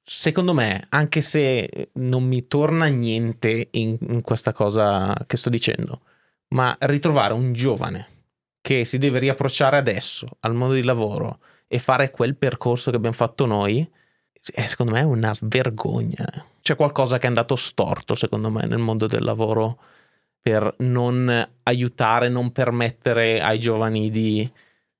Secondo 0.03 0.53
me, 0.53 0.85
anche 0.89 1.21
se 1.21 1.91
non 1.93 2.23
mi 2.23 2.47
torna 2.47 2.87
niente 2.87 3.67
in, 3.71 3.97
in 4.09 4.21
questa 4.21 4.53
cosa 4.53 5.15
che 5.27 5.37
sto 5.37 5.49
dicendo, 5.49 6.01
ma 6.49 6.75
ritrovare 6.79 7.33
un 7.33 7.53
giovane 7.53 8.07
che 8.71 8.85
si 8.85 8.97
deve 8.97 9.19
riapprocciare 9.19 9.75
adesso 9.75 10.25
al 10.41 10.55
mondo 10.55 10.75
di 10.75 10.83
lavoro 10.83 11.39
e 11.67 11.77
fare 11.77 12.09
quel 12.09 12.37
percorso 12.37 12.89
che 12.89 12.95
abbiamo 12.95 13.15
fatto 13.15 13.45
noi, 13.45 13.85
è 14.53 14.65
secondo 14.65 14.93
me 14.93 15.01
è 15.01 15.03
una 15.03 15.35
vergogna. 15.41 16.25
C'è 16.61 16.75
qualcosa 16.75 17.17
che 17.17 17.25
è 17.25 17.27
andato 17.27 17.57
storto, 17.57 18.15
secondo 18.15 18.49
me, 18.49 18.65
nel 18.65 18.77
mondo 18.77 19.07
del 19.07 19.23
lavoro 19.23 19.77
per 20.41 20.73
non 20.79 21.49
aiutare, 21.63 22.29
non 22.29 22.53
permettere 22.53 23.41
ai 23.41 23.59
giovani 23.59 24.09
di 24.09 24.49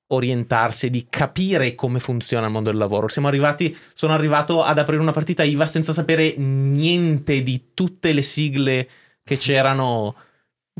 orientarsi, 0.07 0.89
di 0.89 1.07
capire 1.09 1.73
come 1.73 1.99
funziona 1.99 2.47
il 2.47 2.51
mondo 2.51 2.71
del 2.71 2.77
lavoro. 2.77 3.07
Siamo 3.07 3.29
arrivati, 3.29 3.75
sono 3.93 4.13
arrivato 4.13 4.63
ad 4.63 4.79
aprire 4.79 5.01
una 5.01 5.13
partita 5.13 5.43
IVA 5.43 5.65
senza 5.65 5.93
sapere 5.93 6.35
niente 6.35 7.41
di 7.41 7.69
tutte 7.73 8.11
le 8.11 8.21
sigle 8.21 8.89
che 9.23 9.37
c'erano 9.37 10.13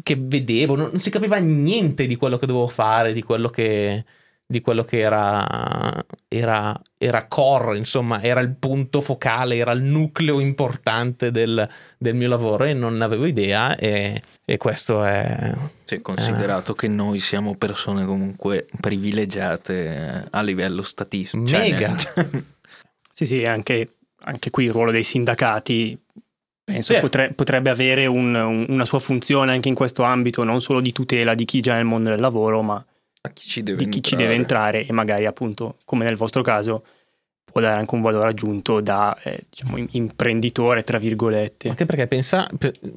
che 0.03 0.15
vedevo, 0.17 0.75
non, 0.75 0.89
non, 0.91 0.99
si 0.99 1.09
capiva 1.09 1.37
niente 1.37 2.05
di 2.07 2.15
quello 2.15 2.37
che 2.37 2.45
dovevo 2.45 2.67
fare, 2.67 3.13
di 3.13 3.23
quello 3.23 3.49
che, 3.49 4.03
di 4.45 4.61
quello 4.61 4.83
che 4.83 4.99
era, 4.99 6.03
era, 6.27 6.79
era, 6.97 7.27
core, 7.27 7.77
insomma, 7.77 8.21
era 8.21 8.41
il 8.41 8.53
punto 8.55 9.01
focale, 9.01 9.55
era 9.55 9.71
il 9.71 9.81
nucleo 9.81 10.39
importante 10.39 11.31
del, 11.31 11.67
del 11.97 12.15
mio 12.15 12.27
lavoro 12.27 12.65
e 12.65 12.73
non 12.73 13.01
avevo 13.01 13.25
idea 13.25 13.75
e, 13.75 14.21
e 14.43 14.57
questo 14.57 15.03
è... 15.03 15.53
Cioè, 15.85 16.01
considerato 16.01 16.73
è... 16.73 16.75
che 16.75 16.87
noi 16.87 17.19
siamo 17.19 17.55
persone 17.55 18.05
comunque 18.05 18.67
privilegiate 18.79 20.27
a 20.29 20.41
livello 20.41 20.81
statistico. 20.83 21.45
Cioè, 21.45 21.71
Mega! 21.71 21.95
Cioè, 21.95 22.25
sì, 23.09 23.25
sì, 23.25 23.45
anche, 23.45 23.95
anche 24.23 24.49
qui 24.49 24.65
il 24.65 24.71
ruolo 24.71 24.91
dei 24.91 25.03
sindacati 25.03 25.97
penso 26.63 26.93
sì. 26.93 26.99
potre, 26.99 27.33
potrebbe 27.33 27.69
avere 27.69 28.05
un, 28.05 28.33
un, 28.33 28.65
una 28.69 28.85
sua 28.85 28.99
funzione 28.99 29.51
anche 29.51 29.69
in 29.69 29.75
questo 29.75 30.03
ambito, 30.03 30.43
non 30.43 30.61
solo 30.61 30.81
di 30.81 30.91
tutela 30.91 31.33
di 31.33 31.45
chi 31.45 31.61
già 31.61 31.73
è 31.73 31.77
nel 31.77 31.85
mondo 31.85 32.09
del 32.09 32.19
lavoro, 32.19 32.61
ma 32.61 32.83
chi 33.33 33.63
di 33.63 33.89
chi 33.89 34.01
ci 34.01 34.15
deve 34.15 34.33
entrare 34.33 34.85
e 34.85 34.91
magari 34.91 35.25
appunto, 35.25 35.77
come 35.85 36.05
nel 36.05 36.15
vostro 36.15 36.41
caso, 36.41 36.83
può 37.51 37.61
dare 37.61 37.79
anche 37.79 37.93
un 37.93 38.01
valore 38.01 38.29
aggiunto 38.29 38.79
da 38.81 39.15
eh, 39.23 39.45
diciamo, 39.49 39.85
imprenditore, 39.91 40.83
tra 40.83 40.97
virgolette. 40.97 41.69
Anche 41.69 41.85
perché 41.85 42.07
pensa, 42.07 42.47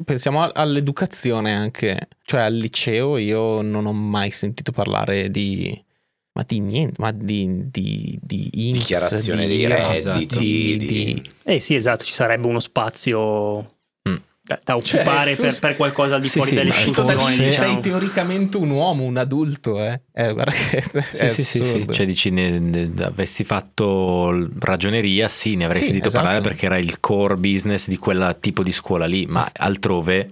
pensiamo 0.04 0.50
all'educazione 0.50 1.52
anche, 1.52 2.08
cioè 2.22 2.42
al 2.42 2.54
liceo 2.54 3.16
io 3.18 3.60
non 3.60 3.84
ho 3.86 3.92
mai 3.92 4.30
sentito 4.30 4.72
parlare 4.72 5.30
di 5.30 5.83
ma 6.34 6.44
di 6.44 6.60
niente, 6.60 6.94
ma 6.98 7.12
di, 7.12 7.70
di, 7.70 8.18
di 8.20 8.50
INPS, 8.52 8.78
dichiarazione 8.78 9.46
di, 9.46 9.56
dei 9.56 9.66
redditi. 9.68 9.96
Esatto. 9.96 10.38
Di, 10.40 10.76
di, 10.76 11.30
Eh 11.44 11.60
sì, 11.60 11.74
esatto, 11.74 12.04
ci 12.04 12.12
sarebbe 12.12 12.48
uno 12.48 12.58
spazio 12.58 13.76
mm. 14.08 14.16
da, 14.42 14.58
da, 14.64 14.76
occupare 14.76 15.36
cioè, 15.36 15.46
per, 15.46 15.58
per, 15.60 15.76
qualcosa 15.76 16.18
di 16.18 16.26
sì, 16.26 16.38
fuori 16.38 16.50
sì, 16.50 16.56
dalle 16.56 16.70
istituzioni. 16.70 17.36
Diciamo. 17.36 17.72
Sei 17.72 17.80
teoricamente 17.80 18.56
un 18.56 18.70
uomo, 18.70 19.04
un 19.04 19.16
adulto, 19.16 19.80
eh? 19.80 20.00
eh 20.12 20.32
guarda 20.32 20.50
che 20.50 20.82
sì, 21.12 21.28
sì, 21.28 21.44
sì, 21.44 21.64
sì, 21.64 21.86
cioè 21.88 22.04
dici 22.04 22.30
ne, 22.30 22.58
ne, 22.58 22.92
avessi 23.04 23.44
fatto 23.44 24.36
ragioneria, 24.58 25.28
sì, 25.28 25.54
ne 25.54 25.66
avrei 25.66 25.78
sì, 25.78 25.86
sentito 25.86 26.08
esatto. 26.08 26.24
parlare 26.24 26.42
perché 26.42 26.66
era 26.66 26.78
il 26.78 26.98
core 26.98 27.36
business 27.36 27.86
di 27.86 27.96
quel 27.96 28.34
tipo 28.40 28.64
di 28.64 28.72
scuola 28.72 29.06
lì, 29.06 29.24
ma 29.26 29.48
altrove... 29.52 30.30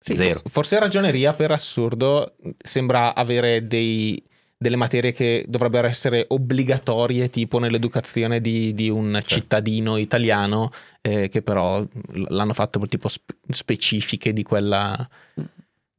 Sì, 0.00 0.14
Zero. 0.14 0.40
Forse 0.46 0.78
ragioneria 0.78 1.32
per 1.32 1.50
assurdo 1.50 2.36
sembra 2.62 3.16
avere 3.16 3.66
dei 3.66 4.22
delle 4.58 4.76
materie 4.76 5.12
che 5.12 5.44
dovrebbero 5.46 5.86
essere 5.86 6.24
obbligatorie, 6.28 7.30
tipo 7.30 7.60
nell'educazione 7.60 8.40
di, 8.40 8.74
di 8.74 8.90
un 8.90 9.12
certo. 9.12 9.28
cittadino 9.28 9.96
italiano, 9.96 10.72
eh, 11.00 11.28
che 11.28 11.42
però 11.42 11.86
l'hanno 12.28 12.52
fatto 12.52 12.80
per 12.80 12.88
tipo 12.88 13.06
spe- 13.06 13.36
specifiche 13.50 14.32
di 14.32 14.42
quella 14.42 15.08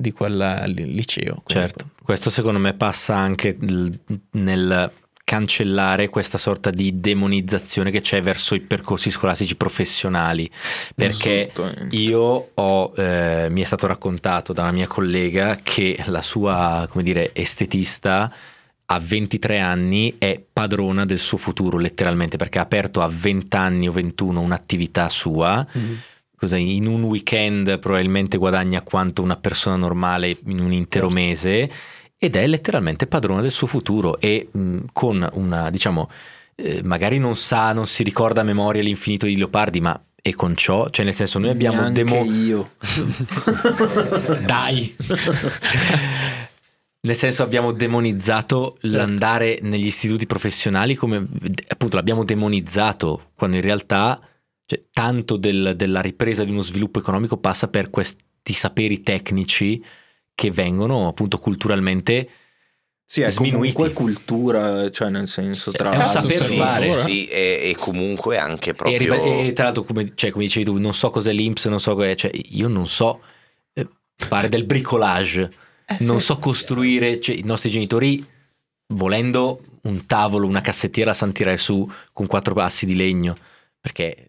di 0.01 0.11
quel 0.11 0.63
liceo. 0.75 1.41
Certo, 1.45 1.89
questo 2.01 2.29
secondo 2.29 2.59
me 2.59 2.73
passa 2.73 3.17
anche 3.17 3.55
nel 4.31 4.91
cancellare 5.29 6.09
questa 6.09 6.39
sorta 6.39 6.71
di 6.71 6.99
demonizzazione 6.99 7.91
che 7.91 8.01
c'è 8.01 8.19
verso 8.19 8.55
i 8.55 8.61
percorsi 8.61 9.11
scolastici 9.11 9.55
professionali 9.55 10.49
perché 10.95 11.51
io 11.91 12.49
ho 12.51 12.93
eh, 12.95 13.47
mi 13.51 13.61
è 13.61 13.63
stato 13.63 13.85
raccontato 13.85 14.53
da 14.53 14.63
una 14.63 14.71
mia 14.71 14.87
collega 14.87 15.55
che 15.61 16.03
la 16.07 16.23
sua 16.23 16.87
come 16.89 17.03
dire 17.03 17.29
estetista 17.33 18.33
a 18.87 18.99
23 18.99 19.59
anni 19.59 20.15
è 20.17 20.41
padrona 20.51 21.05
del 21.05 21.19
suo 21.19 21.37
futuro 21.37 21.77
letteralmente 21.77 22.37
perché 22.37 22.57
ha 22.57 22.63
aperto 22.63 23.01
a 23.01 23.07
20 23.07 23.55
anni 23.55 23.87
o 23.87 23.91
21 23.91 24.41
un'attività 24.41 25.09
sua 25.09 25.63
mm-hmm. 25.77 25.93
In 26.41 26.87
un 26.87 27.03
weekend 27.03 27.79
probabilmente 27.79 28.37
guadagna 28.37 28.81
quanto 28.81 29.21
una 29.21 29.35
persona 29.35 29.75
normale 29.75 30.37
in 30.45 30.61
un 30.61 30.71
intero 30.71 31.09
certo. 31.09 31.21
mese 31.21 31.69
ed 32.21 32.35
è 32.35 32.45
letteralmente 32.45 33.07
padrona 33.07 33.41
del 33.41 33.49
suo 33.49 33.65
futuro 33.65 34.19
e 34.19 34.49
mh, 34.51 34.79
con 34.91 35.27
una, 35.33 35.69
diciamo, 35.69 36.09
eh, 36.55 36.83
magari 36.83 37.17
non 37.17 37.37
sa, 37.37 37.71
non 37.71 37.87
si 37.87 38.03
ricorda 38.03 38.41
a 38.41 38.43
memoria 38.43 38.83
l'infinito 38.83 39.25
di 39.25 39.37
Leopardi, 39.37 39.79
ma 39.79 39.99
e 40.21 40.35
con 40.35 40.53
ciò, 40.53 40.89
cioè 40.89 41.05
nel 41.05 41.13
senso 41.13 41.39
noi 41.39 41.49
abbiamo 41.49 41.89
demo... 41.91 42.25
io. 42.25 42.71
Dai. 44.45 44.93
nel 47.01 47.15
senso 47.15 47.43
abbiamo 47.43 47.71
demonizzato 47.71 48.77
certo. 48.81 48.97
l'andare 48.97 49.59
negli 49.61 49.85
istituti 49.85 50.25
professionali 50.25 50.95
come 50.95 51.25
appunto 51.69 51.95
l'abbiamo 51.95 52.25
demonizzato 52.25 53.29
quando 53.33 53.55
in 53.55 53.61
realtà 53.61 54.19
cioè, 54.65 54.83
tanto 54.91 55.37
del, 55.37 55.75
della 55.77 56.01
ripresa 56.01 56.43
di 56.43 56.51
uno 56.51 56.61
sviluppo 56.61 56.99
economico 56.99 57.37
passa 57.37 57.69
per 57.69 57.89
questi 57.89 58.51
saperi 58.51 59.01
tecnici 59.01 59.81
che 60.39 60.51
vengono 60.51 61.09
appunto 61.09 61.37
culturalmente 61.37 62.29
Sì, 63.03 63.21
è 63.21 63.29
sminuiti. 63.29 63.73
comunque 63.73 63.91
cultura, 63.93 64.89
cioè 64.89 65.09
nel 65.09 65.27
senso 65.27 65.71
tra 65.71 65.89
un 65.89 66.05
saper 66.05 66.31
sì, 66.31 66.55
fare. 66.55 66.91
sì, 66.91 67.27
e, 67.27 67.59
e 67.71 67.75
comunque 67.77 68.37
anche 68.37 68.69
E, 68.69 68.73
proprio 68.73 68.97
riba- 68.97 69.17
e 69.21 69.51
tra 69.51 69.65
l'altro, 69.65 69.83
come, 69.83 70.13
cioè, 70.15 70.31
come 70.31 70.45
dicevi 70.45 70.63
tu, 70.65 70.77
non 70.77 70.93
so 70.93 71.09
cos'è 71.09 71.33
l'Inps, 71.33 71.65
non 71.65 71.79
so 71.81 71.93
cos'è, 71.93 72.15
cioè, 72.15 72.31
io 72.51 72.69
non 72.69 72.87
so 72.87 73.19
eh, 73.73 73.85
fare 74.15 74.47
del 74.47 74.63
bricolage, 74.63 75.51
non 75.99 76.21
so 76.21 76.37
costruire, 76.37 77.19
cioè, 77.19 77.35
i 77.35 77.43
nostri 77.43 77.69
genitori, 77.69 78.23
volendo 78.93 79.61
un 79.81 80.05
tavolo, 80.05 80.47
una 80.47 80.61
cassettiera, 80.61 81.09
la 81.09 81.15
sanno 81.15 81.31
tirare 81.33 81.57
su 81.57 81.85
con 82.13 82.27
quattro 82.27 82.53
passi 82.53 82.85
di 82.85 82.95
legno, 82.95 83.35
perché 83.81 84.28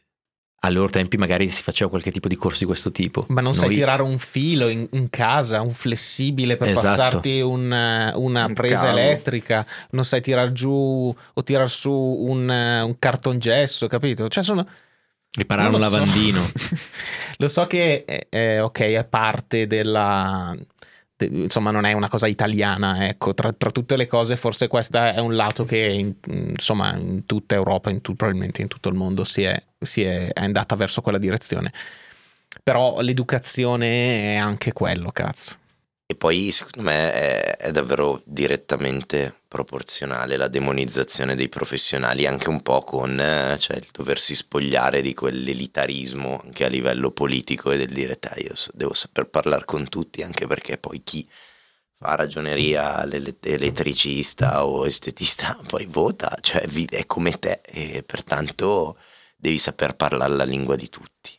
ai 0.63 0.73
loro 0.73 0.91
tempi 0.91 1.17
magari 1.17 1.49
si 1.49 1.63
faceva 1.63 1.89
qualche 1.89 2.11
tipo 2.11 2.29
di 2.29 2.37
corso 2.37 2.59
di 2.61 2.65
questo 2.67 2.93
tipo. 2.93 3.25
Ma 3.29 3.41
non 3.41 3.55
sai 3.55 3.69
Noi- 3.69 3.77
tirare 3.77 4.03
un 4.03 4.19
filo 4.19 4.69
in, 4.69 4.87
in 4.93 5.09
casa, 5.09 5.61
un 5.63 5.71
flessibile 5.71 6.57
per 6.57 6.69
Esatto. 6.69 6.87
passarti 6.87 7.41
un, 7.41 7.73
eh, 7.73 8.13
una 8.17 8.45
Un 8.45 8.53
presa 8.53 8.87
cavo. 8.87 8.99
elettrica, 8.99 9.67
non 9.93 10.05
sai 10.05 10.21
tirar 10.21 10.53
giù 10.53 11.15
o 11.35 11.43
tirar 11.43 11.71
su 11.71 11.91
un, 11.93 12.51
eh, 12.51 12.83
un 12.83 12.99
cartongesso, 12.99 13.87
capito? 13.87 14.29
Cioè 14.29 14.45
sono... 14.45 14.67
riparare 15.33 15.69
un 15.69 15.75
lo 15.79 15.81
so. 15.81 15.91
lavandino. 15.97 16.41
Lo 17.41 17.49
so 17.49 17.67
che 17.67 18.05
è, 18.05 18.27
è- 18.29 18.63
ok, 18.63 18.81
è 18.81 19.05
parte 19.09 19.67
della. 19.67 20.55
Insomma, 21.27 21.71
non 21.71 21.85
è 21.85 21.93
una 21.93 22.09
cosa 22.09 22.27
italiana, 22.27 23.07
ecco. 23.09 23.35
Tra, 23.35 23.53
tra 23.53 23.71
tutte 23.71 23.97
le 23.97 24.07
cose, 24.07 24.37
forse 24.37 24.69
questo 24.69 24.99
è 24.99 25.19
un 25.19 25.35
lato 25.37 25.65
che 25.65 25.79
in, 25.79 26.15
insomma, 26.27 26.95
in 26.97 27.27
tutta 27.27 27.55
Europa, 27.55 27.91
in 27.91 28.01
tu- 28.01 28.15
probabilmente 28.15 28.63
in 28.63 28.69
tutto 28.69 28.89
il 28.89 28.95
mondo, 28.95 29.25
si 29.25 29.43
è, 29.43 29.63
si 29.79 30.03
è- 30.03 30.33
è 30.33 30.43
andata 30.43 30.77
verso 30.77 31.01
quella 31.01 31.19
direzione. 31.19 31.73
Però 32.63 33.01
l'educazione 33.01 34.35
è 34.35 34.37
anche 34.37 34.73
quello, 34.73 35.11
cazzo. 35.11 35.57
E 36.07 36.17
poi 36.17 36.51
secondo 36.51 36.89
me 36.89 37.13
è, 37.13 37.57
è 37.57 37.71
davvero 37.71 38.21
direttamente 38.25 39.40
proporzionale 39.51 40.37
la 40.37 40.47
demonizzazione 40.47 41.35
dei 41.35 41.49
professionali, 41.49 42.25
anche 42.25 42.49
un 42.49 42.63
po' 42.63 42.83
con 42.83 43.19
eh, 43.19 43.57
cioè, 43.59 43.79
il 43.79 43.89
doversi 43.91 44.37
spogliare 44.37 45.03
di 45.03 45.13
quell'elitarismo 45.13 46.41
anche 46.45 46.65
a 46.65 46.69
livello 46.69 47.11
politico 47.11 47.73
e 47.73 47.77
del 47.77 47.89
dire 47.89 48.17
"Dai, 48.21 48.45
io 48.45 48.55
devo 48.73 48.95
saper 48.95 49.27
parlare 49.29 49.65
con 49.65 49.89
tutti, 49.89 50.23
anche 50.23 50.47
perché 50.47 50.79
poi 50.79 51.03
chi 51.03 51.29
fa 51.99 52.15
ragioneria, 52.15 53.05
l'ele- 53.05 53.39
elettricista 53.43 54.65
o 54.65 54.87
estetista, 54.87 55.59
poi 55.67 55.87
vota, 55.87 56.33
cioè 56.41 56.63
è 56.89 57.07
come 57.07 57.33
te 57.33 57.61
e 57.65 58.05
pertanto 58.05 58.97
devi 59.37 59.59
saper 59.59 59.97
parlare 59.97 60.33
la 60.35 60.45
lingua 60.45 60.77
di 60.77 60.89
tutti. 60.89 61.30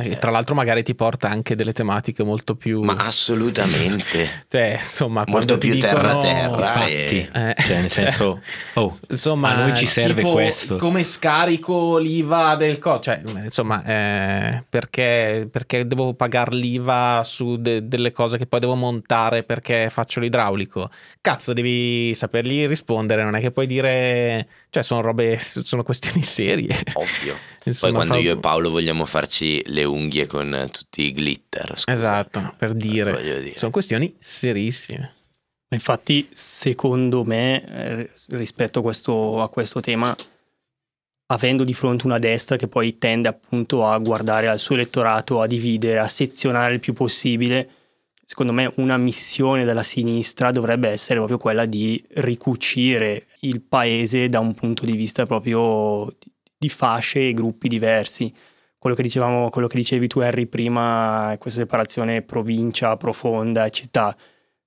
E 0.00 0.16
tra 0.16 0.30
l'altro, 0.30 0.54
magari 0.54 0.84
ti 0.84 0.94
porta 0.94 1.28
anche 1.28 1.56
delle 1.56 1.72
tematiche 1.72 2.22
molto 2.22 2.54
più. 2.54 2.82
Ma 2.82 2.92
assolutamente. 2.98 4.44
cioè, 4.48 4.78
insomma, 4.80 5.24
Molto 5.26 5.58
più 5.58 5.72
dicono- 5.72 5.92
terra-terra. 5.92 6.56
Infatti, 6.56 6.92
e- 6.92 7.28
Eh, 7.32 7.54
cioè, 7.58 7.80
nel 7.80 7.80
cioè, 7.80 7.88
senso, 7.88 8.40
oh, 8.74 8.96
insomma, 9.08 9.48
a 9.56 9.56
noi 9.66 9.74
ci 9.74 9.86
serve 9.86 10.22
tipo, 10.22 10.32
questo. 10.32 10.76
Come 10.76 11.02
scarico 11.02 11.98
l'IVA 11.98 12.54
del 12.54 12.78
co, 12.78 13.00
cioè, 13.00 13.20
insomma, 13.42 13.82
eh, 13.84 14.64
perché, 14.68 15.48
perché 15.50 15.84
devo 15.86 16.14
pagare 16.14 16.54
l'IVA 16.54 17.22
su 17.24 17.56
de- 17.56 17.88
delle 17.88 18.12
cose 18.12 18.38
che 18.38 18.46
poi 18.46 18.60
devo 18.60 18.76
montare 18.76 19.42
perché 19.42 19.90
faccio 19.90 20.20
l'idraulico? 20.20 20.90
Cazzo, 21.20 21.52
devi 21.52 22.14
sapergli 22.14 22.66
rispondere, 22.66 23.24
non 23.24 23.34
è 23.34 23.40
che 23.40 23.50
puoi 23.50 23.66
dire, 23.66 24.46
cioè, 24.70 24.82
sono 24.84 25.00
robe, 25.00 25.38
sono 25.40 25.82
questioni 25.82 26.22
serie. 26.22 26.76
Ovvio. 26.92 27.36
Insomma, 27.68 27.92
Poi 27.92 28.06
quando 28.06 28.22
fa- 28.22 28.28
io 28.28 28.32
e 28.36 28.40
Paolo 28.40 28.70
vogliamo 28.70 29.04
farci 29.04 29.62
le 29.66 29.84
unghie 29.84 30.26
con 30.26 30.52
eh, 30.54 30.68
tutti 30.68 31.02
i 31.02 31.12
glitter. 31.12 31.78
scusa. 31.78 31.92
Esatto, 31.92 32.54
per 32.56 32.74
dire. 32.74 33.12
Voglio 33.12 33.38
dire. 33.38 33.56
Sono 33.56 33.70
questioni 33.70 34.14
serissime. 34.18 35.14
Infatti, 35.70 36.26
secondo 36.30 37.24
me, 37.24 37.64
eh, 37.64 38.10
rispetto 38.30 38.78
a 38.78 38.82
questo, 38.82 39.42
a 39.42 39.48
questo 39.50 39.80
tema, 39.80 40.16
avendo 41.30 41.64
di 41.64 41.74
fronte 41.74 42.06
una 42.06 42.18
destra 42.18 42.56
che 42.56 42.68
poi 42.68 42.96
tende 42.96 43.28
appunto 43.28 43.84
a 43.84 43.98
guardare 43.98 44.48
al 44.48 44.58
suo 44.58 44.74
elettorato, 44.74 45.40
a 45.40 45.46
dividere, 45.46 45.98
a 45.98 46.08
sezionare 46.08 46.74
il 46.74 46.80
più 46.80 46.94
possibile, 46.94 47.68
secondo 48.24 48.52
me 48.52 48.72
una 48.76 48.96
missione 48.96 49.64
della 49.64 49.82
sinistra 49.82 50.50
dovrebbe 50.50 50.88
essere 50.88 51.16
proprio 51.16 51.38
quella 51.38 51.66
di 51.66 52.02
ricucire 52.14 53.26
il 53.40 53.60
paese 53.60 54.28
da 54.28 54.40
un 54.40 54.54
punto 54.54 54.84
di 54.86 54.92
vista 54.92 55.26
proprio 55.26 56.14
di- 56.58 56.68
fasce 56.68 57.28
e 57.28 57.34
gruppi 57.34 57.68
diversi. 57.68 58.32
Quello 58.78 58.94
che 58.94 59.02
dicevamo, 59.02 59.50
quello 59.50 59.66
che 59.68 59.76
dicevi 59.76 60.06
tu 60.06 60.20
Harry 60.20 60.46
prima, 60.46 61.34
questa 61.38 61.60
separazione 61.60 62.22
provincia, 62.22 62.96
profonda 62.96 63.64
e 63.64 63.70
città, 63.70 64.16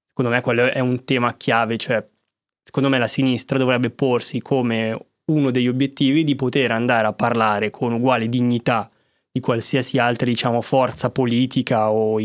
secondo 0.06 0.32
me 0.32 0.42
quello 0.42 0.66
è 0.66 0.80
un 0.80 1.04
tema 1.06 1.34
chiave, 1.36 1.78
cioè 1.78 2.06
secondo 2.62 2.90
me 2.90 2.98
la 2.98 3.08
sinistra 3.08 3.58
dovrebbe 3.58 3.90
porsi 3.90 4.42
come 4.42 4.98
uno 5.26 5.52
degli 5.52 5.68
obiettivi 5.68 6.24
di 6.24 6.36
poter 6.36 6.72
andare 6.72 7.08
a 7.08 7.14
parlare 7.14 7.70
con 7.70 7.94
uguale 7.94 8.28
dignità 8.28 8.90
di 9.32 9.40
qualsiasi 9.40 9.98
altra 9.98 10.26
diciamo, 10.26 10.62
forza 10.62 11.10
politica 11.10 11.90
o 11.90 12.20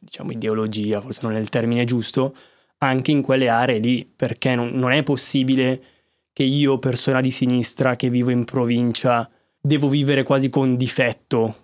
diciamo, 0.00 0.30
ideologia, 0.30 1.00
forse 1.00 1.20
non 1.22 1.34
è 1.34 1.40
il 1.40 1.48
termine 1.48 1.84
giusto, 1.84 2.36
anche 2.78 3.10
in 3.10 3.22
quelle 3.22 3.48
aree 3.48 3.78
lì, 3.78 4.04
perché 4.04 4.54
non, 4.54 4.70
non 4.72 4.92
è 4.92 5.02
possibile 5.02 5.82
che 6.32 6.42
io, 6.42 6.78
persona 6.78 7.20
di 7.20 7.30
sinistra 7.30 7.96
che 7.96 8.10
vivo 8.10 8.30
in 8.30 8.44
provincia, 8.44 9.28
devo 9.60 9.88
vivere 9.88 10.22
quasi 10.22 10.48
con 10.48 10.76
difetto 10.76 11.56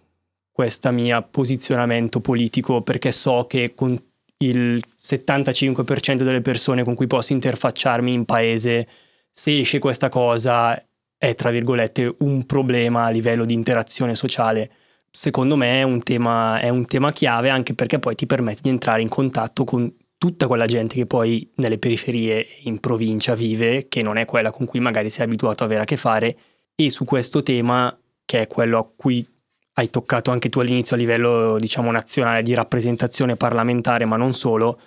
questo 0.52 0.90
mio 0.90 1.26
posizionamento 1.30 2.20
politico 2.20 2.82
perché 2.82 3.12
so 3.12 3.46
che 3.48 3.74
con 3.74 3.96
il 4.38 4.82
75% 5.00 6.22
delle 6.22 6.40
persone 6.40 6.84
con 6.84 6.94
cui 6.94 7.06
posso 7.06 7.32
interfacciarmi 7.32 8.12
in 8.12 8.24
paese, 8.24 8.86
se 9.30 9.58
esce 9.58 9.78
questa 9.78 10.08
cosa 10.08 10.80
è 11.16 11.34
tra 11.34 11.50
virgolette 11.50 12.14
un 12.18 12.44
problema 12.44 13.04
a 13.04 13.10
livello 13.10 13.44
di 13.44 13.52
interazione 13.54 14.14
sociale. 14.14 14.70
Secondo 15.10 15.56
me 15.56 15.80
è 15.80 15.82
un 15.82 16.00
tema, 16.02 16.60
è 16.60 16.68
un 16.68 16.86
tema 16.86 17.12
chiave 17.12 17.48
anche 17.48 17.74
perché 17.74 17.98
poi 17.98 18.14
ti 18.14 18.26
permette 18.26 18.60
di 18.62 18.68
entrare 18.68 19.02
in 19.02 19.08
contatto 19.08 19.64
con 19.64 19.92
tutta 20.18 20.48
quella 20.48 20.66
gente 20.66 20.96
che 20.96 21.06
poi 21.06 21.48
nelle 21.56 21.78
periferie 21.78 22.44
in 22.64 22.80
provincia 22.80 23.34
vive, 23.34 23.86
che 23.88 24.02
non 24.02 24.16
è 24.16 24.24
quella 24.24 24.50
con 24.50 24.66
cui 24.66 24.80
magari 24.80 25.08
sei 25.10 25.24
abituato 25.24 25.62
a 25.62 25.66
avere 25.66 25.82
a 25.82 25.84
che 25.84 25.96
fare, 25.96 26.36
e 26.74 26.90
su 26.90 27.04
questo 27.04 27.42
tema, 27.42 27.96
che 28.24 28.42
è 28.42 28.46
quello 28.46 28.78
a 28.78 28.90
cui 28.94 29.26
hai 29.74 29.90
toccato 29.90 30.32
anche 30.32 30.48
tu 30.48 30.58
all'inizio 30.58 30.96
a 30.96 30.98
livello 30.98 31.56
diciamo 31.58 31.92
nazionale 31.92 32.42
di 32.42 32.52
rappresentazione 32.52 33.36
parlamentare, 33.36 34.04
ma 34.04 34.16
non 34.16 34.34
solo, 34.34 34.78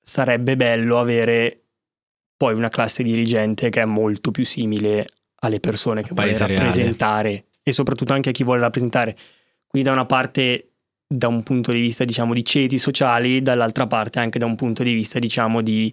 sarebbe 0.00 0.56
bello 0.56 0.98
avere 0.98 1.64
poi 2.36 2.54
una 2.54 2.70
classe 2.70 3.02
dirigente 3.02 3.68
che 3.68 3.82
è 3.82 3.84
molto 3.84 4.30
più 4.30 4.46
simile 4.46 5.06
alle 5.42 5.60
persone 5.60 6.02
che 6.02 6.14
vuole 6.14 6.28
Paese 6.28 6.46
reale. 6.46 6.64
rappresentare 6.64 7.44
e 7.62 7.72
soprattutto 7.72 8.14
anche 8.14 8.30
a 8.30 8.32
chi 8.32 8.44
vuole 8.44 8.60
rappresentare. 8.60 9.14
Quindi 9.66 9.88
da 9.88 9.94
una 9.94 10.06
parte 10.06 10.69
da 11.12 11.26
un 11.26 11.42
punto 11.42 11.72
di 11.72 11.80
vista 11.80 12.04
diciamo 12.04 12.32
di 12.32 12.44
ceti 12.44 12.78
sociali, 12.78 13.42
dall'altra 13.42 13.88
parte 13.88 14.20
anche 14.20 14.38
da 14.38 14.46
un 14.46 14.54
punto 14.54 14.84
di 14.84 14.92
vista 14.92 15.18
diciamo 15.18 15.60
di 15.60 15.92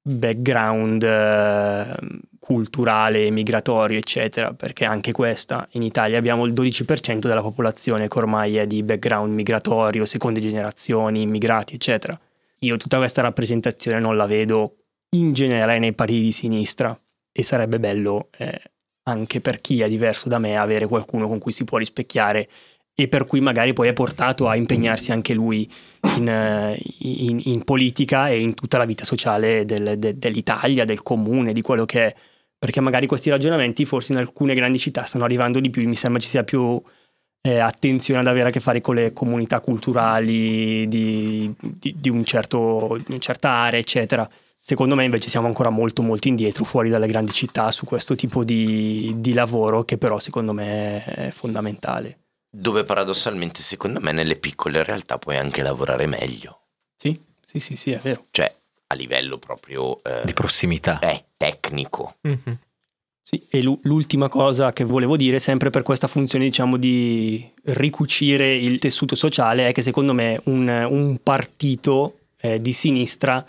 background 0.00 1.02
eh, 1.02 1.94
culturale, 2.38 3.30
migratorio, 3.30 3.98
eccetera, 3.98 4.54
perché 4.54 4.86
anche 4.86 5.12
questa 5.12 5.68
in 5.72 5.82
Italia 5.82 6.16
abbiamo 6.16 6.46
il 6.46 6.54
12% 6.54 7.18
della 7.18 7.42
popolazione 7.42 8.08
che 8.08 8.18
ormai 8.18 8.56
è 8.56 8.66
di 8.66 8.82
background 8.82 9.34
migratorio, 9.34 10.06
seconde 10.06 10.40
generazioni, 10.40 11.20
immigrati, 11.20 11.74
eccetera. 11.74 12.18
Io 12.60 12.78
tutta 12.78 12.96
questa 12.96 13.20
rappresentazione 13.20 13.98
non 13.98 14.16
la 14.16 14.26
vedo 14.26 14.76
in 15.16 15.34
generale 15.34 15.78
nei 15.78 15.92
partiti 15.92 16.22
di 16.22 16.32
sinistra 16.32 16.98
e 17.30 17.42
sarebbe 17.42 17.78
bello 17.78 18.30
eh, 18.38 18.58
anche 19.02 19.40
per 19.42 19.60
chi 19.60 19.82
è 19.82 19.88
diverso 19.88 20.30
da 20.30 20.38
me 20.38 20.56
avere 20.56 20.86
qualcuno 20.86 21.28
con 21.28 21.38
cui 21.38 21.52
si 21.52 21.64
può 21.64 21.76
rispecchiare 21.76 22.48
e 22.98 23.08
per 23.08 23.26
cui 23.26 23.40
magari 23.40 23.74
poi 23.74 23.88
è 23.88 23.92
portato 23.92 24.48
a 24.48 24.56
impegnarsi 24.56 25.12
anche 25.12 25.34
lui 25.34 25.70
in, 26.16 26.26
eh, 26.28 26.80
in- 27.00 27.42
in 27.44 27.62
politica 27.62 28.30
e 28.30 28.40
in 28.40 28.54
tutta 28.54 28.78
la 28.78 28.86
vita 28.86 29.04
sociale 29.04 29.66
del- 29.66 29.98
de- 29.98 30.16
dell'Italia, 30.16 30.86
del 30.86 31.02
comune, 31.02 31.52
di 31.52 31.60
quello 31.60 31.84
che 31.84 32.06
è. 32.06 32.14
Perché 32.58 32.80
magari 32.80 33.06
questi 33.06 33.28
ragionamenti 33.28 33.84
forse 33.84 34.12
in 34.12 34.18
alcune 34.18 34.54
grandi 34.54 34.78
città 34.78 35.02
stanno 35.04 35.24
arrivando 35.24 35.60
di 35.60 35.68
più, 35.68 35.86
mi 35.86 35.94
sembra 35.94 36.20
ci 36.20 36.28
sia 36.28 36.42
più 36.42 36.80
eh, 37.42 37.58
attenzione 37.58 38.18
ad 38.20 38.26
avere 38.26 38.48
a 38.48 38.50
che 38.50 38.58
fare 38.60 38.80
con 38.80 38.96
le 38.96 39.12
comunità 39.12 39.60
culturali 39.60 40.88
di, 40.88 41.54
di- 41.60 41.94
di 42.00 42.08
un 42.08 42.24
certo, 42.24 42.96
di 42.98 43.04
una 43.10 43.18
certa 43.20 43.50
area, 43.50 43.78
eccetera. 43.78 44.28
Secondo 44.50 44.96
me 44.96 45.04
invece 45.04 45.28
siamo 45.28 45.46
ancora 45.46 45.70
molto 45.70 46.02
molto 46.02 46.26
indietro 46.28 46.64
fuori 46.64 46.88
dalle 46.88 47.06
grandi 47.06 47.30
città 47.30 47.70
su 47.70 47.84
questo 47.84 48.16
tipo 48.16 48.42
di, 48.42 49.14
di 49.18 49.32
lavoro 49.32 49.84
che 49.84 49.96
però 49.98 50.18
secondo 50.18 50.52
me 50.52 51.04
è 51.04 51.30
fondamentale. 51.30 52.18
Dove 52.58 52.84
paradossalmente, 52.84 53.60
secondo 53.60 54.00
me, 54.00 54.12
nelle 54.12 54.36
piccole 54.36 54.82
realtà 54.82 55.18
puoi 55.18 55.36
anche 55.36 55.62
lavorare 55.62 56.06
meglio. 56.06 56.60
Sì, 56.96 57.20
sì, 57.42 57.58
sì, 57.58 57.76
sì, 57.76 57.90
è 57.90 57.98
vero. 58.02 58.24
Cioè, 58.30 58.50
a 58.86 58.94
livello 58.94 59.36
proprio 59.36 60.02
eh, 60.02 60.22
di 60.24 60.32
prossimità. 60.32 60.98
eh, 61.00 61.24
tecnico. 61.36 62.16
Mhm. 62.22 62.58
Sì, 63.20 63.44
e 63.50 63.60
l'u- 63.60 63.78
l'ultima 63.82 64.28
cosa 64.28 64.72
che 64.72 64.84
volevo 64.84 65.16
dire, 65.16 65.38
sempre 65.38 65.68
per 65.68 65.82
questa 65.82 66.06
funzione, 66.06 66.46
diciamo, 66.46 66.78
di 66.78 67.46
ricucire 67.64 68.54
il 68.54 68.78
tessuto 68.78 69.14
sociale, 69.16 69.68
è 69.68 69.72
che 69.72 69.82
secondo 69.82 70.14
me 70.14 70.40
un, 70.44 70.68
un 70.88 71.18
partito 71.22 72.20
eh, 72.38 72.60
di 72.62 72.72
sinistra 72.72 73.44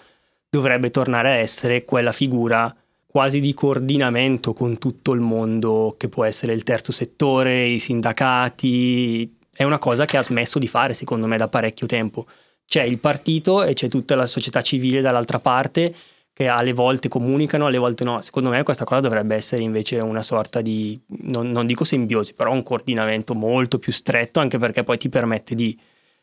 dovrebbe 0.50 0.92
tornare 0.92 1.30
a 1.30 1.36
essere 1.36 1.86
quella 1.86 2.12
figura 2.12 2.76
quasi 3.18 3.40
di 3.40 3.56
coordinamento 3.56 4.54
con 4.54 4.78
tutto 4.78 5.12
il 5.14 5.22
mondo 5.22 5.96
che 5.98 6.08
può 6.08 6.24
essere 6.24 6.54
il 6.54 6.62
terzo 6.62 6.92
settore, 6.92 7.66
i 7.66 7.80
sindacati. 7.80 9.38
È 9.52 9.64
una 9.64 9.80
cosa 9.80 10.06
che 10.06 10.18
ha 10.18 10.22
smesso 10.22 10.60
di 10.60 10.68
fare 10.68 10.94
secondo 10.94 11.26
me 11.26 11.36
da 11.36 11.48
parecchio 11.48 11.88
tempo. 11.88 12.28
C'è 12.64 12.84
il 12.84 13.00
partito 13.00 13.64
e 13.64 13.74
c'è 13.74 13.88
tutta 13.88 14.16
la 14.16 14.28
società 14.28 14.62
civile 14.62 15.02
dall'altra 15.02 15.40
parte 15.40 15.96
che 16.32 16.48
alle 16.48 16.74
volte 16.74 17.08
comunicano, 17.08 17.66
alle 17.66 17.80
volte 17.80 18.04
no. 18.04 18.22
Secondo 18.22 18.50
me 18.50 18.62
questa 18.62 18.86
cosa 18.86 19.02
dovrebbe 19.02 19.34
essere 19.34 19.64
invece 19.64 19.98
una 19.98 20.22
sorta 20.22 20.62
di, 20.62 21.02
non, 21.24 21.50
non 21.50 21.66
dico 21.66 21.84
simbiosi, 21.84 22.36
però 22.36 22.52
un 22.52 22.62
coordinamento 22.62 23.34
molto 23.34 23.80
più 23.80 23.92
stretto, 23.94 24.42
anche 24.42 24.60
perché 24.60 24.84
poi 24.84 25.00
ti 25.00 25.10
permette 25.10 25.56
di 25.56 25.76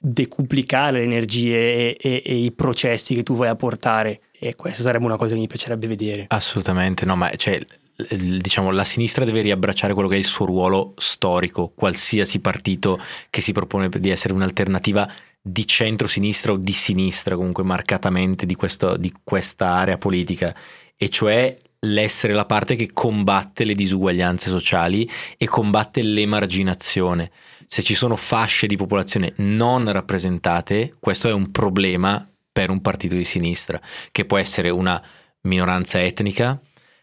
decuplicare 0.07 0.99
le 0.99 1.05
energie 1.05 1.57
e, 1.57 1.97
e, 1.99 2.23
e 2.25 2.37
i 2.37 2.53
processi 2.53 3.15
che 3.15 3.23
tu 3.23 3.35
vuoi 3.35 3.49
apportare. 3.49 4.21
E 4.39 4.55
questa 4.55 4.83
sarebbe 4.83 5.07
una 5.07 5.17
cosa 5.17 5.33
che 5.33 5.41
mi 5.41 5.47
piacerebbe 5.47 5.87
vedere. 5.87 6.27
Assolutamente, 6.29 7.07
no, 7.07 7.17
ma 7.17 7.31
cioè, 7.37 7.59
diciamo, 7.97 8.71
la 8.71 8.85
sinistra 8.85 9.25
deve 9.25 9.41
riabbracciare 9.41 9.95
quello 9.95 10.09
che 10.09 10.17
è 10.17 10.19
il 10.19 10.27
suo 10.27 10.45
ruolo 10.45 10.93
storico, 10.99 11.73
qualsiasi 11.75 12.41
partito 12.41 13.01
che 13.31 13.41
si 13.41 13.53
propone 13.53 13.89
di 13.89 14.11
essere 14.11 14.35
un'alternativa 14.35 15.11
di 15.41 15.67
centro-sinistra 15.67 16.53
o 16.53 16.57
di 16.57 16.73
sinistra, 16.73 17.37
comunque 17.37 17.65
marcatamente 17.65 18.45
di, 18.45 18.55
questo, 18.55 18.99
di 18.99 19.13
questa 19.23 19.69
area 19.69 19.97
politica, 19.97 20.55
e 20.97 21.09
cioè 21.09 21.57
l'essere 21.81 22.35
la 22.35 22.47
parte 22.47 22.77
che 22.77 22.91
combatte 22.93 23.65
le 23.65 23.75
disuguaglianze 23.75 24.51
sociali 24.51 25.09
e 25.39 25.47
combatte 25.47 26.03
l'emarginazione. 26.03 27.31
Se 27.67 27.83
ci 27.83 27.95
sono 27.95 28.17
fasce 28.17 28.67
di 28.67 28.77
popolazione 28.77 29.33
non 29.37 29.91
rappresentate, 29.91 30.95
questo 30.99 31.29
è 31.29 31.33
un 31.33 31.51
problema 31.51 32.27
per 32.53 32.71
un 32.71 32.81
partito 32.81 33.17
di 33.17 33.25
sinistra, 33.25 33.81
che 34.13 34.25
può 34.25 34.39
essere 34.39 34.71
una 34.71 35.03
minoranza 35.43 36.03
etnica, 36.03 36.61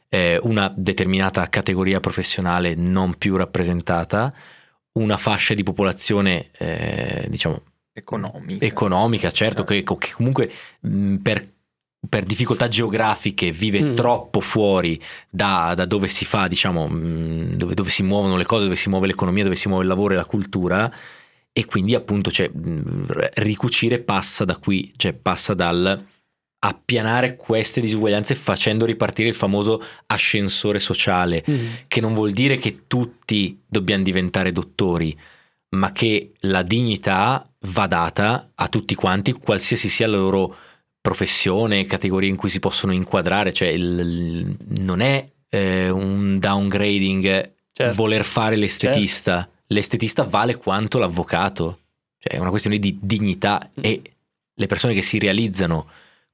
eh, 0.10 0.40
una 0.44 0.72
determinata 0.76 1.48
categoria 1.48 2.00
professionale 2.00 2.76
non 2.76 3.16
più 3.16 3.36
rappresentata, 3.36 4.32
una 4.94 5.18
fascia 5.18 5.54
di 5.54 5.64
popolazione, 5.64 6.50
eh, 6.58 7.26
diciamo, 7.30 7.62
economica. 7.94 8.66
Economica, 8.66 9.32
certo, 9.32 9.62
eh. 9.64 9.84
che, 9.84 9.98
che, 9.98 10.12
comunque 10.14 10.52
mh, 10.82 11.16
per, 11.18 11.48
per, 12.10 12.24
difficoltà 12.24 12.68
geografiche 12.68 13.52
vive 13.52 13.84
mm. 13.84 13.96
troppo 13.96 14.40
fuori 14.40 15.00
da, 15.30 15.74
da, 15.76 15.86
dove 15.86 16.08
si 16.08 16.26
fa, 16.26 16.48
diciamo, 16.48 16.88
mh, 16.88 17.56
dove, 17.56 17.74
dove, 17.74 17.90
si 17.90 18.04
muovono 18.04 18.38
le 18.38 18.46
cose, 18.46 18.64
dove 18.64 18.76
si 18.76 18.90
muove 18.90 19.08
l'economia, 19.08 19.44
dove 19.44 19.56
si 19.56 19.68
muove 19.68 19.84
il 19.84 19.90
lavoro 19.90 20.14
e 20.14 20.18
la 20.18 20.26
cultura. 20.26 20.92
E 21.54 21.66
quindi 21.66 21.96
appunto 21.96 22.32
cioè, 22.32 22.50
mh, 22.50 23.30
ricucire 23.36 24.00
passa 24.00 24.46
da 24.46 24.58
qui, 24.58 24.92
cioè 24.96 25.14
passa 25.14 25.54
dal 25.54 26.06
appianare 26.64 27.36
queste 27.36 27.82
disuguaglianze 27.82 28.36
facendo 28.36 28.86
ripartire 28.86 29.30
il 29.30 29.36
famoso 29.36 29.84
ascensore 30.08 30.80
sociale, 30.80 31.44
mm. 31.50 31.68
che 31.88 32.02
non 32.02 32.14
vuol 32.14 32.32
dire 32.32 32.58
che 32.58 32.84
tutti 32.88 33.60
dobbiamo 33.66 34.04
diventare 34.04 34.52
dottori, 34.52 35.18
ma 35.70 35.92
che 35.92 36.34
la 36.42 36.62
dignità 36.62 37.44
va 37.68 37.88
data 37.88 38.52
a 38.54 38.68
tutti 38.68 38.94
quanti, 38.94 39.32
qualsiasi 39.34 39.90
sia 39.90 40.08
la 40.08 40.18
loro 40.18 40.56
professione, 41.02 41.86
categoria 41.88 42.30
in 42.30 42.36
cui 42.36 42.50
si 42.50 42.60
possono 42.60 42.94
inquadrare, 42.94 43.52
cioè 43.52 43.70
il, 43.70 44.56
non 44.84 45.02
è 45.02 45.28
eh, 45.50 45.90
un 45.90 46.38
downgrading 46.40 47.52
certo. 47.72 47.96
voler 47.96 48.24
fare 48.24 48.56
l'estetista, 48.56 49.38
certo. 49.38 49.64
l'estetista 49.68 50.24
vale 50.24 50.56
quanto 50.56 51.00
l'avvocato, 51.00 51.80
cioè 52.20 52.36
è 52.36 52.40
una 52.40 52.52
questione 52.52 52.78
di 52.78 52.98
dignità 53.02 53.60
mm. 53.80 53.84
e 53.84 54.02
le 54.54 54.68
persone 54.68 54.94
che 54.94 55.02
si 55.02 55.18
realizzano 55.18 55.88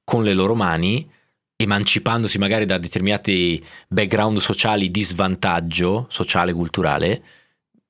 con 0.04 0.22
le 0.22 0.34
loro 0.34 0.54
mani, 0.54 1.08
emancipandosi 1.56 2.38
magari 2.38 2.66
da 2.66 2.78
determinati 2.78 3.62
background 3.88 4.38
sociali 4.38 4.90
di 4.90 5.02
svantaggio 5.02 6.06
sociale, 6.08 6.52
culturale, 6.52 7.22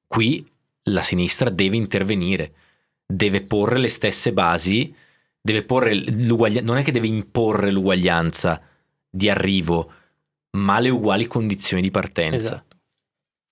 qui 0.07 0.47
la 0.85 1.03
sinistra 1.03 1.51
deve 1.51 1.77
intervenire, 1.77 2.53
deve 3.05 3.43
porre 3.43 3.79
le 3.79 3.89
stesse 3.89 4.33
basi, 4.33 4.95
deve 5.41 5.65
porre 5.65 5.95
l'uguaglianza, 5.95 6.67
non 6.67 6.79
è 6.79 6.85
che 6.85 6.93
deve 6.93 7.07
imporre 7.07 7.71
l'uguaglianza 7.71 8.61
di 9.09 9.29
arrivo, 9.29 9.93
ma 10.53 10.79
le 10.81 10.91
uguali 10.91 11.27
condizioni 11.27 11.83
di 11.83 11.91
partenza. 11.91 12.37
Esatto. 12.37 12.77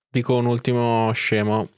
Dico 0.09 0.35
un 0.35 0.45
ultimo 0.45 1.11
scemo, 1.13 1.69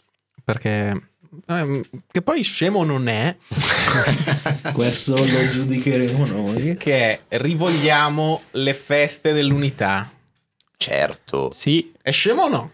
perché 0.44 1.10
eh, 1.46 1.90
che 2.12 2.22
poi 2.22 2.44
scemo 2.44 2.84
non 2.84 3.08
è. 3.08 3.36
Questo 4.74 5.16
lo 5.16 5.50
giudicheremo 5.50 6.26
noi. 6.26 6.76
Che 6.76 6.94
è 7.28 7.38
rivogliamo 7.38 8.42
le 8.52 8.74
feste 8.74 9.34
dell'unità. 9.34 10.12
Certo. 10.78 11.52
Sì. 11.54 11.92
È 12.02 12.12
scemo 12.12 12.44
o 12.44 12.50
no? 12.50 12.72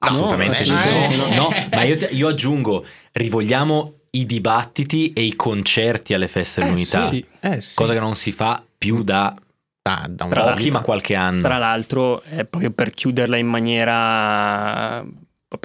Assolutamente 0.00 0.64
no, 0.66 0.82
eh. 0.84 1.16
no, 1.16 1.34
no, 1.34 1.48
ma 1.72 1.82
io, 1.82 1.96
io, 2.10 2.28
aggiungo, 2.28 2.86
rivogliamo 3.12 3.97
i 4.10 4.26
dibattiti 4.26 5.12
e 5.12 5.22
i 5.22 5.34
concerti 5.34 6.14
alle 6.14 6.28
feste 6.28 6.62
dell'unità, 6.62 7.04
eh 7.04 7.08
sì, 7.08 7.26
eh 7.40 7.60
sì. 7.60 7.74
cosa 7.74 7.92
che 7.92 8.00
non 8.00 8.14
si 8.16 8.32
fa 8.32 8.62
più 8.76 9.02
da, 9.02 9.34
da, 9.82 10.06
da 10.08 10.24
un 10.24 10.30
pochi, 10.30 10.70
ma 10.70 10.80
qualche 10.80 11.14
anno. 11.14 11.42
Tra 11.42 11.58
l'altro, 11.58 12.22
è 12.22 12.44
proprio 12.44 12.70
per 12.70 12.90
chiuderla 12.90 13.36
in 13.36 13.46
maniera 13.46 15.04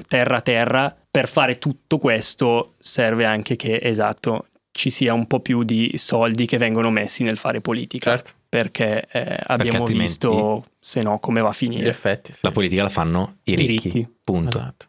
terra 0.08 0.38
a 0.38 0.42
terra, 0.42 0.96
per 1.10 1.28
fare 1.28 1.60
tutto 1.60 1.98
questo 1.98 2.74
serve 2.80 3.26
anche 3.26 3.56
che, 3.56 3.80
esatto, 3.82 4.48
ci 4.72 4.90
sia 4.90 5.14
un 5.14 5.28
po' 5.28 5.40
più 5.40 5.64
di 5.64 5.92
soldi 5.96 6.46
che 6.46 6.58
vengono 6.58 6.90
messi 6.90 7.24
nel 7.24 7.38
fare 7.38 7.62
politica. 7.62 8.12
Certo. 8.12 8.32
Perché 8.50 9.08
eh, 9.12 9.40
abbiamo 9.44 9.84
perché 9.84 10.00
visto, 10.00 10.66
se 10.80 11.02
no, 11.02 11.20
come 11.20 11.42
va 11.42 11.50
a 11.50 11.54
finire. 11.54 11.84
Gli 11.84 11.88
effetti. 11.88 12.34
Sì. 12.34 12.40
La 12.42 12.52
politica 12.52 12.84
la 12.84 12.90
fanno 12.90 13.38
i 13.44 13.56
ricchi. 13.56 13.72
I 13.72 13.92
ricchi. 13.92 14.14
Punto. 14.24 14.58
Esatto. 14.58 14.86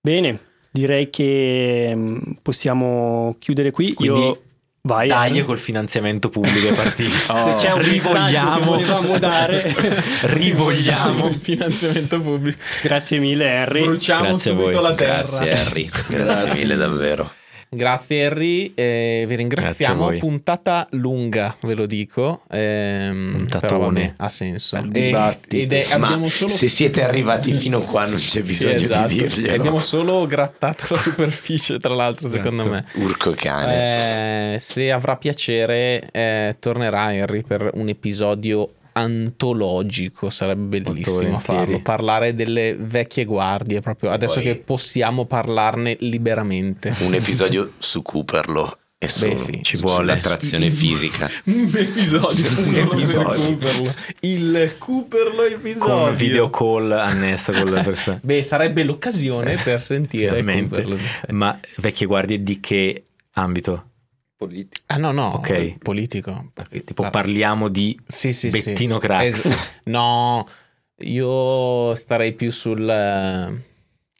Bene, 0.00 0.38
direi 0.76 1.10
che 1.10 1.92
mm, 1.94 2.18
possiamo 2.42 3.36
chiudere 3.38 3.70
qui. 3.70 3.94
Quindi, 3.94 4.20
Io 4.20 4.40
Vai, 4.86 5.08
Dai 5.08 5.42
col 5.42 5.58
finanziamento 5.58 6.28
pubblico 6.28 6.68
ai 6.68 6.74
partiti. 6.74 7.14
Oh, 7.26 7.36
Se 7.36 7.54
c'è 7.56 7.72
un 7.72 7.80
rivogliamo, 7.82 8.76
che 8.76 8.84
volevamo 8.84 9.18
dare, 9.18 9.74
rivogliamo 10.22 11.26
il 11.26 11.40
finanziamento 11.40 12.20
pubblico. 12.20 12.58
Grazie 12.82 13.18
mille, 13.18 13.50
Harry. 13.50 13.82
Bruciamo 13.82 14.28
Grazie 14.28 14.52
subito 14.52 14.80
la 14.80 14.94
terra. 14.94 15.14
Grazie, 15.14 15.58
Harry. 15.58 15.84
Grazie, 15.86 16.14
Grazie. 16.22 16.50
mille, 16.52 16.76
davvero. 16.76 17.32
Grazie 17.68 18.26
Harry, 18.26 18.72
eh, 18.74 19.24
vi 19.26 19.34
ringraziamo. 19.34 20.16
Puntata 20.18 20.86
lunga, 20.92 21.56
ve 21.62 21.74
lo 21.74 21.86
dico. 21.86 22.42
Ehm, 22.50 23.32
Puntatone. 23.36 24.14
ha 24.16 24.28
senso. 24.28 24.76
E, 24.92 25.38
ed 25.48 25.72
è, 25.72 25.98
Ma 25.98 26.08
solo... 26.28 26.48
se 26.48 26.68
siete 26.68 27.02
arrivati 27.02 27.52
fino 27.52 27.80
qua 27.80 28.06
non 28.06 28.18
c'è 28.18 28.42
bisogno 28.42 28.78
sì, 28.78 28.84
esatto. 28.84 29.08
di 29.08 29.14
dirglielo. 29.14 29.54
Abbiamo 29.54 29.80
solo 29.80 30.26
grattato 30.26 30.86
la 30.90 30.96
superficie, 30.98 31.78
tra 31.78 31.94
l'altro, 31.94 32.28
esatto. 32.28 32.42
secondo 32.42 32.70
me. 32.70 32.84
Urco 32.94 33.32
cane. 33.36 34.54
Eh, 34.54 34.58
se 34.60 34.92
avrà 34.92 35.16
piacere, 35.16 36.08
eh, 36.12 36.56
tornerà 36.60 37.04
Harry 37.06 37.42
per 37.42 37.70
un 37.74 37.88
episodio 37.88 38.70
antologico, 38.96 40.30
sarebbe 40.30 40.80
bellissimo 40.80 41.38
farlo, 41.38 41.80
parlare 41.80 42.34
delle 42.34 42.74
vecchie 42.74 43.26
guardie, 43.26 43.80
proprio 43.80 44.10
adesso 44.10 44.40
che 44.40 44.56
possiamo 44.56 45.26
parlarne 45.26 45.96
liberamente. 46.00 46.94
Un 47.00 47.12
episodio 47.14 47.72
su 47.78 48.00
Cooperlo 48.00 48.78
e 48.96 49.08
su, 49.08 49.28
Beh, 49.28 49.36
sì, 49.36 49.58
ci 49.62 49.76
vuole 49.76 50.06
l'attrazione 50.06 50.70
fisica. 50.72 51.30
un 51.44 51.70
episodio, 51.74 52.44
un 52.48 52.74
episodio. 52.74 53.46
Cooperlo. 53.46 53.94
Il 54.20 54.74
Cooperlo 54.78 55.42
episodio. 55.42 55.78
Con 55.78 56.16
video 56.16 56.48
call 56.48 56.92
annesso 56.92 57.52
con 57.52 57.70
le 57.70 57.82
persone. 57.82 58.20
Beh, 58.24 58.42
sarebbe 58.42 58.82
l'occasione 58.82 59.56
per 59.62 59.82
sentire 59.82 60.42
Cooperlo. 60.42 60.98
Ma 61.28 61.58
vecchie 61.76 62.06
guardie 62.06 62.42
di 62.42 62.60
che 62.60 63.04
ambito? 63.32 63.90
Politico. 64.36 64.84
Ah 64.86 64.96
no, 64.98 65.12
no, 65.12 65.32
ok. 65.36 65.78
Politico. 65.78 66.52
Tipo 66.84 67.02
ah. 67.02 67.10
parliamo 67.10 67.68
di 67.68 67.98
sì, 68.06 68.32
sì, 68.32 68.48
Bettino 68.48 69.00
sì. 69.00 69.06
Crax. 69.06 69.24
Es- 69.24 69.80
no, 69.84 70.46
io 70.98 71.94
starei 71.94 72.34
più 72.34 72.50
sul... 72.50 72.80
Uh, 72.80 73.74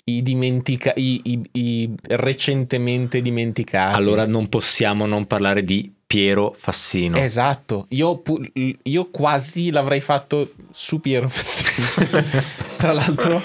i, 0.09 0.23
dimentica- 0.23 0.93
i, 0.95 1.21
i, 1.25 1.43
i, 1.53 1.95
recentemente 2.11 3.21
dimenticati. 3.21 3.97
Allora 3.97 4.25
non 4.25 4.49
possiamo 4.49 5.05
non 5.05 5.27
parlare 5.27 5.63
di 5.63 5.93
Piero 6.07 6.55
Fassino. 6.57 7.17
Esatto, 7.17 7.87
io, 7.89 8.19
pu- 8.19 8.41
io 8.83 9.11
quasi 9.11 9.71
l'avrei 9.71 10.01
fatto 10.01 10.53
su 10.71 11.01
Piero 11.01 11.29
Fassino. 11.29 12.23
Tra 12.79 12.93
l'altro... 12.93 13.43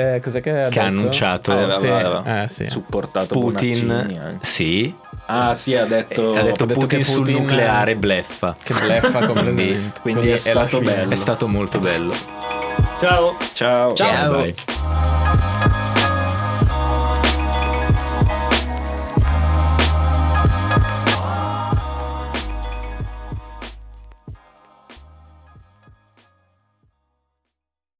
Eh, 0.00 0.20
cos'è 0.20 0.40
che 0.40 0.64
ha, 0.64 0.68
che 0.68 0.80
ha 0.80 0.84
annunciato? 0.84 1.52
Aveva, 1.52 1.72
sì, 1.72 1.86
aveva 1.86 2.42
eh, 2.42 2.48
sì. 2.48 2.68
supportato 2.68 3.38
Putin. 3.38 4.38
Sì, 4.40 4.94
Ah, 5.32 5.54
sì, 5.54 5.76
ha 5.76 5.84
detto, 5.84 6.34
ha 6.34 6.42
detto, 6.42 6.64
ha 6.64 6.66
detto 6.66 6.80
Putin, 6.80 7.04
sul 7.04 7.30
nucleare 7.30 7.94
bleffa. 7.94 8.56
Che 8.60 8.74
bleffa 8.74 9.26
completamente. 9.26 9.62
Quindi, 9.62 9.92
quindi 10.00 10.28
è, 10.30 10.32
è 10.32 10.36
stato 10.36 10.80
bello. 10.80 11.12
È 11.12 11.16
stato 11.16 11.46
molto 11.46 11.78
bello. 11.78 12.12
Ciao. 12.98 13.36
Ciao. 13.52 13.94
Ciao. 13.94 14.52
Ciao. 14.54 15.19